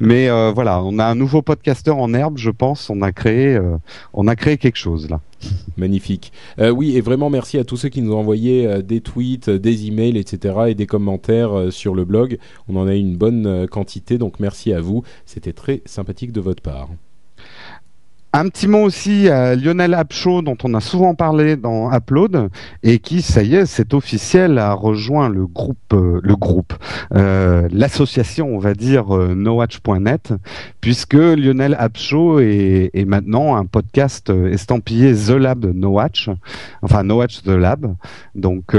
Mais 0.00 0.28
voilà, 0.52 0.82
on 0.82 0.98
a 0.98 1.04
un 1.04 1.14
nouveau 1.14 1.42
podcasteur 1.42 1.98
en 1.98 2.12
herbe, 2.14 2.38
je 2.38 2.50
pense. 2.50 2.90
On 2.90 3.02
a 3.02 3.12
créé, 3.12 3.58
créé 4.36 4.58
quelque 4.58 4.76
chose 4.76 5.08
là. 5.08 5.20
Magnifique. 5.76 6.32
Euh, 6.58 6.70
oui, 6.70 6.96
et 6.96 7.00
vraiment 7.00 7.30
merci 7.30 7.58
à 7.58 7.64
tous 7.64 7.76
ceux 7.76 7.88
qui 7.88 8.02
nous 8.02 8.14
ont 8.14 8.18
envoyé 8.18 8.66
euh, 8.66 8.82
des 8.82 9.00
tweets, 9.00 9.48
euh, 9.48 9.58
des 9.58 9.86
emails, 9.86 10.16
etc. 10.16 10.54
et 10.68 10.74
des 10.74 10.86
commentaires 10.86 11.70
sur 11.70 11.94
le 11.94 12.04
blog. 12.04 12.38
On 12.68 12.76
en 12.76 12.86
a 12.86 12.94
eu 12.94 12.98
une 12.98 13.16
bonne 13.16 13.66
quantité, 13.68 14.18
donc 14.18 14.40
merci 14.40 14.72
à 14.72 14.80
vous. 14.80 15.02
C'était 15.26 15.52
très 15.52 15.82
sympathique 15.84 16.32
de 16.32 16.40
votre 16.40 16.62
part. 16.62 16.88
Un 18.38 18.50
petit 18.50 18.68
mot 18.68 18.82
aussi 18.82 19.30
à 19.30 19.56
Lionel 19.56 19.94
Apcho, 19.94 20.42
dont 20.42 20.58
on 20.62 20.74
a 20.74 20.80
souvent 20.80 21.14
parlé 21.14 21.56
dans 21.56 21.90
Upload, 21.90 22.50
et 22.82 22.98
qui, 22.98 23.22
ça 23.22 23.42
y 23.42 23.54
est, 23.54 23.64
c'est 23.64 23.94
officiel, 23.94 24.58
a 24.58 24.74
rejoint 24.74 25.30
le 25.30 25.46
groupe, 25.46 25.94
euh, 25.94 26.20
euh, 27.14 27.66
l'association, 27.72 28.54
on 28.54 28.58
va 28.58 28.74
dire, 28.74 29.16
euh, 29.16 29.34
nowatch.net, 29.34 30.34
puisque 30.82 31.14
Lionel 31.14 31.76
Apcho 31.78 32.40
est, 32.40 33.06
maintenant 33.06 33.56
un 33.56 33.64
podcast 33.64 34.28
estampillé 34.28 35.14
The 35.14 35.30
Lab 35.30 35.64
No 35.74 35.92
Watch, 35.92 36.28
enfin 36.82 37.04
No 37.04 37.16
Watch 37.16 37.42
The 37.42 37.48
Lab. 37.56 37.94
Donc, 38.34 38.76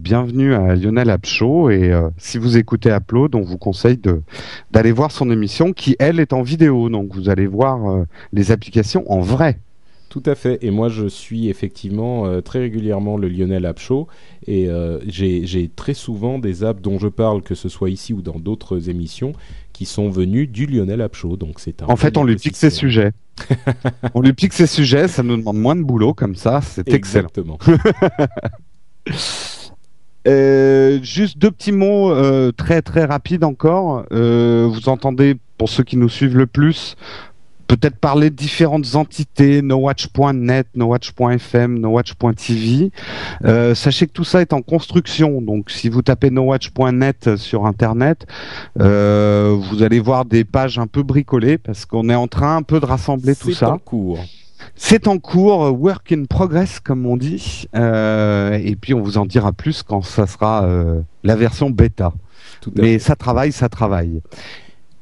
bienvenue 0.00 0.52
à 0.52 0.76
Lionel 0.76 1.08
Apcho, 1.08 1.70
et 1.70 1.98
si 2.18 2.36
vous 2.36 2.58
écoutez 2.58 2.90
Upload, 2.90 3.34
on 3.34 3.40
vous 3.40 3.56
conseille 3.56 3.98
d'aller 4.70 4.92
voir 4.92 5.12
son 5.12 5.30
émission, 5.30 5.72
qui, 5.72 5.96
elle, 5.98 6.20
est 6.20 6.34
en 6.34 6.42
vidéo, 6.42 6.90
donc 6.90 7.14
vous 7.14 7.30
allez 7.30 7.46
voir 7.46 8.04
les 8.34 8.52
applications 8.52 8.97
en 9.06 9.20
vrai. 9.20 9.58
Tout 10.08 10.22
à 10.24 10.34
fait. 10.34 10.58
Et 10.62 10.70
moi, 10.70 10.88
je 10.88 11.06
suis 11.06 11.48
effectivement 11.48 12.26
euh, 12.26 12.40
très 12.40 12.60
régulièrement 12.60 13.18
le 13.18 13.28
Lionel 13.28 13.66
App 13.66 13.78
Show. 13.78 14.08
Et 14.46 14.68
euh, 14.68 15.00
j'ai 15.06 15.70
très 15.74 15.92
souvent 15.92 16.38
des 16.38 16.64
apps 16.64 16.80
dont 16.80 16.98
je 16.98 17.08
parle, 17.08 17.42
que 17.42 17.54
ce 17.54 17.68
soit 17.68 17.90
ici 17.90 18.14
ou 18.14 18.22
dans 18.22 18.38
d'autres 18.38 18.88
émissions, 18.88 19.34
qui 19.74 19.84
sont 19.84 20.08
venus 20.08 20.48
du 20.48 20.66
Lionel 20.66 21.02
App 21.02 21.14
Show. 21.14 21.36
Donc 21.36 21.60
c'est 21.60 21.82
En 21.82 21.96
fait, 21.96 22.16
on 22.16 22.24
lui 22.24 22.36
pique 22.36 22.56
ses 22.56 22.70
sujets. 22.70 23.12
on 24.14 24.22
lui 24.22 24.32
pique 24.32 24.54
ses 24.54 24.66
sujets, 24.66 25.08
ça 25.08 25.22
nous 25.22 25.36
demande 25.36 25.58
moins 25.58 25.76
de 25.76 25.82
boulot 25.82 26.14
comme 26.14 26.36
ça. 26.36 26.60
C'est 26.62 26.88
excellent. 26.88 27.28
Exactement. 27.28 27.58
Euh, 30.26 30.98
juste 31.00 31.38
deux 31.38 31.50
petits 31.50 31.72
mots 31.72 32.12
très 32.52 32.82
très 32.82 33.06
rapides 33.06 33.44
encore. 33.44 34.04
vous 34.10 34.88
entendez, 34.88 35.36
pour 35.56 35.70
ceux 35.70 35.84
qui 35.84 35.96
nous 35.96 36.10
suivent 36.10 36.36
le 36.36 36.46
plus, 36.46 36.96
peut-être 37.68 37.96
parler 37.96 38.30
de 38.30 38.34
différentes 38.34 38.96
entités, 38.96 39.62
nowatch.net, 39.62 40.66
nowatch.fm, 40.74 41.78
nowatch.tv. 41.78 42.90
Euh, 43.44 43.74
sachez 43.74 44.06
que 44.06 44.12
tout 44.12 44.24
ça 44.24 44.40
est 44.40 44.52
en 44.52 44.62
construction, 44.62 45.40
donc 45.40 45.70
si 45.70 45.88
vous 45.88 46.02
tapez 46.02 46.30
nowatch.net 46.30 47.36
sur 47.36 47.66
Internet, 47.66 48.26
euh, 48.80 49.56
vous 49.70 49.82
allez 49.82 50.00
voir 50.00 50.24
des 50.24 50.44
pages 50.44 50.78
un 50.78 50.86
peu 50.86 51.02
bricolées 51.02 51.58
parce 51.58 51.84
qu'on 51.84 52.08
est 52.08 52.14
en 52.14 52.26
train 52.26 52.56
un 52.56 52.62
peu 52.62 52.80
de 52.80 52.86
rassembler 52.86 53.36
tout 53.36 53.52
ça. 53.52 53.66
C'est 53.66 53.72
en 53.72 53.78
cours. 53.78 54.18
C'est 54.74 55.06
en 55.06 55.18
cours, 55.18 55.78
work 55.80 56.12
in 56.12 56.24
progress 56.24 56.80
comme 56.80 57.06
on 57.06 57.16
dit, 57.16 57.68
euh, 57.74 58.58
et 58.62 58.76
puis 58.76 58.94
on 58.94 59.02
vous 59.02 59.18
en 59.18 59.26
dira 59.26 59.52
plus 59.52 59.82
quand 59.82 60.02
ça 60.02 60.26
sera 60.26 60.64
euh, 60.64 61.00
la 61.22 61.36
version 61.36 61.70
bêta. 61.70 62.12
Mais 62.76 62.98
ça 62.98 63.14
travaille, 63.14 63.52
ça 63.52 63.68
travaille. 63.68 64.20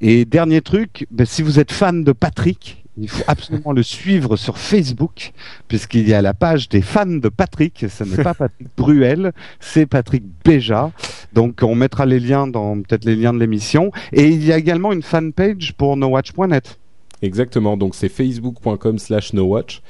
Et 0.00 0.24
dernier 0.24 0.60
truc, 0.60 1.06
ben, 1.10 1.26
si 1.26 1.42
vous 1.42 1.58
êtes 1.58 1.72
fan 1.72 2.04
de 2.04 2.12
Patrick, 2.12 2.84
il 2.98 3.08
faut 3.08 3.24
absolument 3.26 3.72
le 3.72 3.82
suivre 3.82 4.36
sur 4.36 4.58
Facebook, 4.58 5.32
puisqu'il 5.68 6.08
y 6.08 6.14
a 6.14 6.22
la 6.22 6.34
page 6.34 6.68
des 6.68 6.80
fans 6.82 7.06
de 7.06 7.28
Patrick. 7.28 7.84
Ce 7.88 8.04
n'est 8.04 8.22
pas 8.22 8.34
Patrick 8.34 8.68
Bruel, 8.76 9.32
c'est 9.60 9.86
Patrick 9.86 10.24
Béja. 10.44 10.92
Donc 11.32 11.60
on 11.62 11.74
mettra 11.74 12.06
les 12.06 12.20
liens 12.20 12.46
dans 12.46 12.80
peut-être 12.80 13.04
les 13.04 13.16
liens 13.16 13.34
de 13.34 13.38
l'émission. 13.38 13.90
Et 14.12 14.28
il 14.28 14.44
y 14.44 14.52
a 14.52 14.58
également 14.58 14.92
une 14.92 15.02
fanpage 15.02 15.74
pour 15.74 15.96
nowatch.net. 15.96 16.78
Exactement, 17.22 17.76
donc 17.78 17.94
c'est 17.94 18.10
facebook.com 18.10 18.98
slash 18.98 19.32
nowatch 19.32 19.80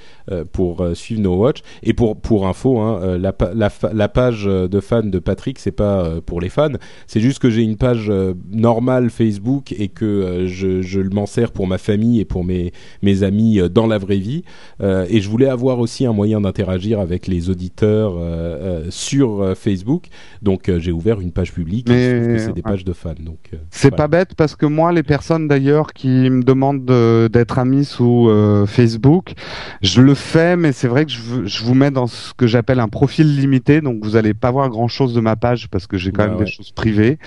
pour 0.53 0.81
euh, 0.81 0.95
suivre 0.95 1.21
No 1.21 1.37
Watch. 1.37 1.61
Et 1.83 1.93
pour, 1.93 2.21
pour 2.21 2.49
info, 2.49 2.79
hein, 2.81 3.01
euh, 3.03 3.19
la, 3.19 3.35
la, 3.55 3.71
la, 3.93 4.09
page 4.09 4.45
de 4.45 4.81
fans 4.81 5.03
de 5.03 5.19
Patrick, 5.19 5.59
c'est 5.59 5.71
pas 5.71 6.21
pour 6.25 6.41
les 6.41 6.49
fans, 6.49 6.73
c'est 7.07 7.21
juste 7.21 7.39
que 7.39 7.51
j'ai 7.51 7.63
une 7.63 7.77
page 7.77 8.11
normale 8.51 9.11
Facebook 9.11 9.73
et 9.73 9.89
que 9.89 10.47
je, 10.47 10.83
je 10.83 11.01
m'en 11.01 11.27
sers 11.27 11.53
pour 11.53 11.67
ma 11.67 11.79
famille 11.79 12.21
et 12.21 12.25
pour 12.25 12.45
mes, 12.45 12.73
mes 13.03 13.23
amis 13.23 13.61
dans 13.71 13.87
la 13.87 13.99
vraie 13.99 14.19
vie. 14.19 14.43
et 14.81 15.21
je 15.21 15.29
voulais 15.29 15.49
avoir 15.49 15.79
aussi 15.79 16.07
un 16.07 16.13
moyen 16.13 16.41
d'interagir 16.41 17.01
avec 17.01 17.27
les 17.27 17.51
auditeurs 17.51 18.15
sur 18.91 19.55
Facebook. 19.57 20.07
Donc 20.43 20.71
j'ai 20.79 20.93
ouvert 20.93 21.21
une 21.21 21.33
page 21.33 21.53
publique 21.53 21.89
Mais... 21.89 22.39
c'est 22.39 22.55
des 22.55 22.63
pages 22.63 22.85
de 22.85 22.93
fans. 22.93 23.15
Donc 23.19 23.51
c'est 23.71 23.95
pas 23.95 24.09
bête 24.09 24.35
parce 24.35 24.57
que 24.57 24.67
moi, 24.67 24.93
les 24.93 25.03
personnes 25.03 25.49
d'ailleurs 25.49 25.93
qui 25.93 26.31
me 26.31 26.43
demandent 26.43 26.87
d'être 27.31 27.59
amis 27.59 27.85
sous 27.85 28.31
Facebook, 28.67 29.35
je 29.83 30.01
le 30.01 30.16
fait, 30.17 30.57
mais 30.57 30.73
c'est 30.73 30.89
vrai 30.89 31.07
que 31.07 31.13
je, 31.13 31.65
vous 31.65 31.75
mets 31.75 31.91
dans 31.91 32.07
ce 32.07 32.35
que 32.35 32.47
j'appelle 32.47 32.81
un 32.81 32.89
profil 32.89 33.37
limité, 33.37 33.81
donc 33.81 34.03
vous 34.03 34.17
allez 34.17 34.35
pas 34.35 34.51
voir 34.51 34.69
grand 34.69 34.89
chose 34.89 35.15
de 35.15 35.21
ma 35.21 35.37
page 35.37 35.69
parce 35.69 35.87
que 35.87 35.97
j'ai 35.97 36.11
quand 36.11 36.25
bah 36.25 36.31
même 36.31 36.39
des 36.45 36.51
choses 36.51 36.73
privées. 36.73 37.19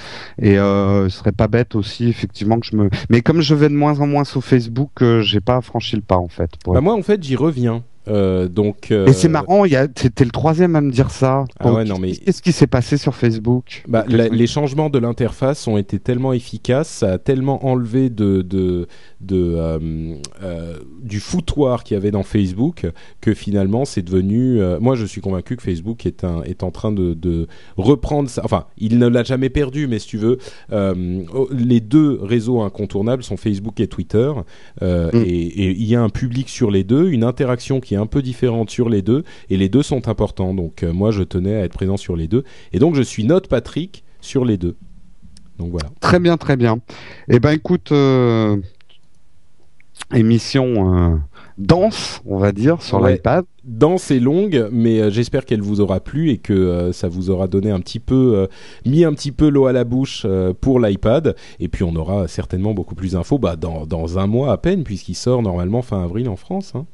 Et 0.41 0.59
euh, 0.59 1.07
ce 1.09 1.17
serait 1.17 1.31
pas 1.31 1.47
bête 1.47 1.75
aussi, 1.75 2.09
effectivement, 2.09 2.59
que 2.59 2.65
je 2.65 2.75
me. 2.75 2.89
Mais 3.09 3.21
comme 3.21 3.41
je 3.41 3.55
vais 3.55 3.69
de 3.69 3.75
moins 3.75 3.99
en 4.01 4.07
moins 4.07 4.23
sur 4.25 4.43
Facebook, 4.43 5.01
euh, 5.01 5.21
j'ai 5.21 5.39
pas 5.39 5.61
franchi 5.61 5.95
le 5.95 6.01
pas 6.01 6.17
en 6.17 6.27
fait. 6.27 6.51
Bah 6.67 6.81
moi, 6.81 6.95
en 6.95 7.01
fait, 7.01 7.23
j'y 7.23 7.35
reviens. 7.35 7.83
Euh, 8.09 8.47
donc, 8.47 8.91
Et 8.91 9.13
c'est 9.13 9.29
marrant, 9.29 9.63
c'était 9.95 10.25
le 10.25 10.31
troisième 10.31 10.75
à 10.75 10.81
me 10.81 10.91
dire 10.91 11.11
ça. 11.11 11.45
Ah 11.59 11.71
ouais, 11.71 11.85
non, 11.85 11.99
mais... 11.99 12.13
Qu'est-ce 12.13 12.41
qui 12.41 12.51
s'est 12.51 12.67
passé 12.67 12.97
sur 12.97 13.15
Facebook 13.15 13.83
bah, 13.87 14.05
Les 14.07 14.47
changements 14.47 14.89
de 14.89 14.99
l'interface 14.99 15.67
ont 15.67 15.77
été 15.77 15.99
tellement 15.99 16.33
efficaces, 16.33 16.89
ça 16.89 17.13
a 17.13 17.17
tellement 17.17 17.65
enlevé 17.65 18.09
de, 18.09 18.41
de, 18.41 18.87
de 19.21 19.55
euh, 19.57 20.15
euh, 20.43 20.77
du 21.01 21.19
foutoir 21.19 21.83
qu'il 21.83 21.95
y 21.95 21.97
avait 21.97 22.11
dans 22.11 22.23
Facebook 22.23 22.87
que 23.21 23.33
finalement 23.33 23.85
c'est 23.85 24.01
devenu. 24.01 24.61
Euh, 24.61 24.79
moi, 24.79 24.95
je 24.95 25.05
suis 25.05 25.21
convaincu 25.21 25.55
que 25.55 25.63
Facebook 25.63 26.05
est 26.05 26.23
un 26.23 26.41
est 26.43 26.63
en 26.63 26.71
train 26.71 26.91
de, 26.91 27.13
de 27.13 27.47
reprendre 27.77 28.29
ça. 28.29 28.41
Enfin, 28.45 28.65
il 28.77 28.97
ne 28.97 29.07
l'a 29.07 29.23
jamais 29.23 29.49
perdu, 29.49 29.87
mais 29.87 29.99
si 29.99 30.07
tu 30.07 30.17
veux, 30.17 30.37
oh, 30.71 31.49
les 31.51 31.79
deux 31.79 32.19
réseaux 32.21 32.61
incontournables 32.61 33.23
sont 33.23 33.37
Facebook 33.37 33.79
et 33.79 33.87
Twitter, 33.87 34.31
mm. 34.81 35.09
et 35.13 35.71
il 35.71 35.85
y 35.85 35.95
a 35.95 36.01
un 36.01 36.09
public 36.09 36.49
sur 36.49 36.71
les 36.71 36.83
deux, 36.83 37.09
une 37.09 37.23
interaction 37.23 37.79
qui 37.79 37.95
est 37.95 37.97
un 37.99 38.07
peu 38.07 38.21
différente 38.21 38.69
sur 38.69 38.89
les 38.89 39.01
deux, 39.01 39.23
et 39.49 39.57
les 39.57 39.69
deux 39.69 39.83
sont 39.83 40.07
importants. 40.07 40.53
Donc 40.53 40.83
moi, 40.83 41.11
je 41.11 41.23
tenais 41.23 41.55
à 41.55 41.63
être 41.63 41.73
présent 41.73 41.97
sur 41.97 42.15
les 42.15 42.27
deux, 42.27 42.43
et 42.73 42.79
donc 42.79 42.95
je 42.95 43.01
suis 43.01 43.23
note 43.23 43.47
Patrick 43.47 44.03
sur 44.21 44.45
les 44.45 44.57
deux. 44.57 44.75
Donc 45.57 45.71
voilà. 45.71 45.89
Très 45.99 46.19
bien, 46.19 46.37
très 46.37 46.55
bien. 46.55 46.79
Eh 47.27 47.39
ben 47.39 47.51
écoute, 47.51 47.91
émission 50.13 50.93
euh, 50.93 51.15
dense, 51.57 52.21
on 52.25 52.37
va 52.37 52.51
dire, 52.51 52.81
sur 52.81 53.05
l'iPad. 53.05 53.45
Dense 53.63 54.09
et 54.11 54.19
longue, 54.19 54.67
mais 54.71 54.99
euh, 54.99 55.09
j'espère 55.09 55.45
qu'elle 55.45 55.61
vous 55.61 55.81
aura 55.81 55.99
plu 55.99 56.31
et 56.31 56.37
que 56.37 56.53
euh, 56.53 56.91
ça 56.91 57.07
vous 57.07 57.29
aura 57.29 57.47
donné 57.47 57.69
un 57.69 57.79
petit 57.79 57.99
peu, 57.99 58.47
mis 58.85 59.03
un 59.03 59.13
petit 59.13 59.31
peu 59.31 59.49
l'eau 59.49 59.67
à 59.67 59.73
la 59.73 59.83
bouche 59.83 60.25
pour 60.61 60.79
l'iPad. 60.79 61.35
Et 61.59 61.67
puis 61.67 61.83
on 61.83 61.95
aura 61.95 62.27
certainement 62.27 62.73
beaucoup 62.73 62.95
plus 62.95 63.13
d'infos 63.13 63.37
bah, 63.37 63.55
dans, 63.55 63.85
dans 63.85 64.17
un 64.17 64.27
mois 64.27 64.51
à 64.51 64.57
peine, 64.57 64.83
puisqu'il 64.83 65.15
sort 65.15 65.41
normalement 65.41 65.81
fin 65.81 66.03
avril 66.03 66.29
en 66.29 66.35
France. 66.35 66.73
Hein. 66.75 66.85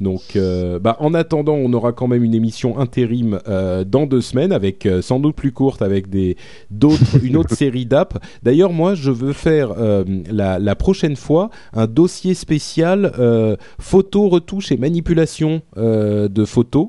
Donc, 0.00 0.34
euh, 0.34 0.80
bah, 0.80 0.96
en 0.98 1.14
attendant, 1.14 1.54
on 1.54 1.72
aura 1.72 1.92
quand 1.92 2.08
même 2.08 2.24
une 2.24 2.34
émission 2.34 2.78
intérim 2.78 3.38
euh, 3.46 3.84
dans 3.84 4.06
deux 4.06 4.20
semaines, 4.20 4.52
avec 4.52 4.86
euh, 4.86 5.02
sans 5.02 5.20
doute 5.20 5.36
plus 5.36 5.52
courte, 5.52 5.82
avec 5.82 6.10
des 6.10 6.36
d'autres, 6.70 7.22
une 7.22 7.36
autre 7.36 7.54
série 7.56 7.86
d'apps. 7.86 8.16
D'ailleurs, 8.42 8.72
moi, 8.72 8.94
je 8.94 9.12
veux 9.12 9.32
faire 9.32 9.74
la, 10.30 10.58
la, 10.58 10.74
prochaine 10.74 11.16
fois 11.16 11.50
un 11.72 11.86
dossier 11.86 12.34
spécial 12.34 13.12
photo 13.78 14.28
retouche 14.28 14.72
et 14.72 14.76
manipulation 14.76 15.62
de 15.76 16.44
photos. 16.44 16.88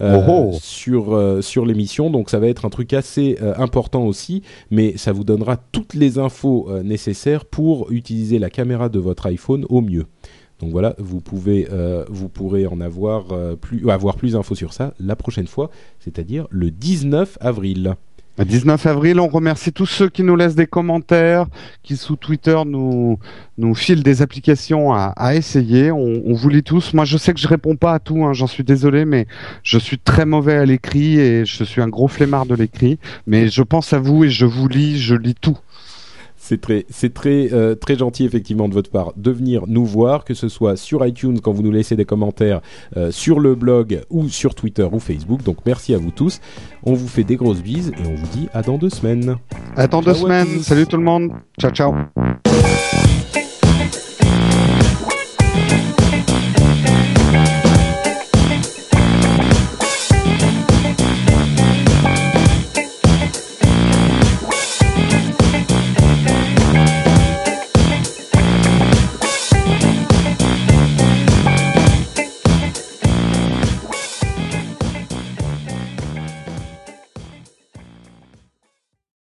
Oh, 0.00 0.20
oh. 0.28 0.50
sur 0.60 1.38
sur 1.40 1.64
l'émission 1.64 2.10
donc 2.10 2.28
ça 2.28 2.40
va 2.40 2.48
être 2.48 2.64
un 2.64 2.68
truc 2.68 2.92
assez 2.92 3.38
important 3.56 4.04
aussi 4.06 4.42
mais 4.72 4.96
ça 4.96 5.12
vous 5.12 5.22
donnera 5.22 5.56
toutes 5.56 5.94
les 5.94 6.18
infos 6.18 6.68
nécessaires 6.82 7.44
pour 7.44 7.92
utiliser 7.92 8.40
la 8.40 8.50
caméra 8.50 8.88
de 8.88 8.98
votre 8.98 9.26
iPhone 9.26 9.64
au 9.68 9.80
mieux 9.82 10.06
donc 10.60 10.70
voilà, 10.70 10.94
vous 10.98 11.20
pouvez, 11.20 11.68
euh, 11.72 12.04
vous 12.08 12.28
pourrez 12.28 12.66
en 12.66 12.80
avoir 12.80 13.32
euh, 13.32 13.56
plus, 13.56 13.88
avoir 13.90 14.16
plus 14.16 14.32
d'infos 14.32 14.54
sur 14.54 14.72
ça 14.72 14.94
la 15.00 15.16
prochaine 15.16 15.46
fois, 15.46 15.70
c'est-à-dire 15.98 16.46
le 16.50 16.70
19 16.70 17.38
avril. 17.40 17.96
Le 18.36 18.44
19 18.44 18.84
avril, 18.86 19.20
on 19.20 19.28
remercie 19.28 19.72
tous 19.72 19.86
ceux 19.86 20.08
qui 20.08 20.24
nous 20.24 20.34
laissent 20.34 20.56
des 20.56 20.66
commentaires, 20.66 21.46
qui 21.84 21.96
sous 21.96 22.16
Twitter 22.16 22.60
nous 22.66 23.20
nous 23.58 23.76
filent 23.76 24.02
des 24.02 24.22
applications 24.22 24.92
à, 24.92 25.34
essayer. 25.36 25.92
On, 25.92 26.32
vous 26.32 26.48
lit 26.48 26.64
tous. 26.64 26.94
Moi, 26.94 27.04
je 27.04 27.16
sais 27.16 27.32
que 27.32 27.38
je 27.38 27.46
réponds 27.46 27.76
pas 27.76 27.94
à 27.94 27.98
tout. 28.00 28.24
Hein, 28.24 28.32
J'en 28.32 28.48
suis 28.48 28.64
désolé, 28.64 29.04
mais 29.04 29.28
je 29.62 29.78
suis 29.78 29.98
très 29.98 30.26
mauvais 30.26 30.56
à 30.56 30.64
l'écrit 30.64 31.20
et 31.20 31.44
je 31.44 31.62
suis 31.62 31.80
un 31.80 31.86
gros 31.86 32.08
flemmard 32.08 32.46
de 32.46 32.56
l'écrit. 32.56 32.98
Mais 33.28 33.46
je 33.46 33.62
pense 33.62 33.92
à 33.92 34.00
vous 34.00 34.24
et 34.24 34.30
je 34.30 34.46
vous 34.46 34.66
lis. 34.66 34.98
Je 34.98 35.14
lis 35.14 35.36
tout. 35.40 35.58
C'est 36.46 36.60
très, 36.60 36.84
c'est 36.90 37.14
très, 37.14 37.54
euh, 37.54 37.74
très 37.74 37.96
gentil 37.96 38.26
effectivement 38.26 38.68
de 38.68 38.74
votre 38.74 38.90
part 38.90 39.14
de 39.16 39.30
venir 39.30 39.62
nous 39.66 39.86
voir, 39.86 40.26
que 40.26 40.34
ce 40.34 40.50
soit 40.50 40.76
sur 40.76 41.06
iTunes 41.06 41.40
quand 41.40 41.52
vous 41.52 41.62
nous 41.62 41.70
laissez 41.70 41.96
des 41.96 42.04
commentaires, 42.04 42.60
euh, 42.98 43.10
sur 43.10 43.40
le 43.40 43.54
blog 43.54 44.02
ou 44.10 44.28
sur 44.28 44.54
Twitter 44.54 44.86
ou 44.92 44.98
Facebook. 44.98 45.42
Donc 45.42 45.56
merci 45.64 45.94
à 45.94 45.98
vous 45.98 46.10
tous. 46.10 46.42
On 46.82 46.92
vous 46.92 47.08
fait 47.08 47.24
des 47.24 47.36
grosses 47.36 47.62
bises 47.62 47.92
et 47.96 48.06
on 48.06 48.14
vous 48.14 48.26
dit 48.26 48.48
à 48.52 48.60
dans 48.60 48.76
deux 48.76 48.90
semaines. 48.90 49.36
À 49.74 49.86
dans 49.86 50.02
deux 50.02 50.12
semaines. 50.12 50.60
Salut 50.60 50.86
tout 50.86 50.98
le 50.98 51.04
monde. 51.04 51.30
Ciao 51.58 51.70
ciao. 51.70 51.94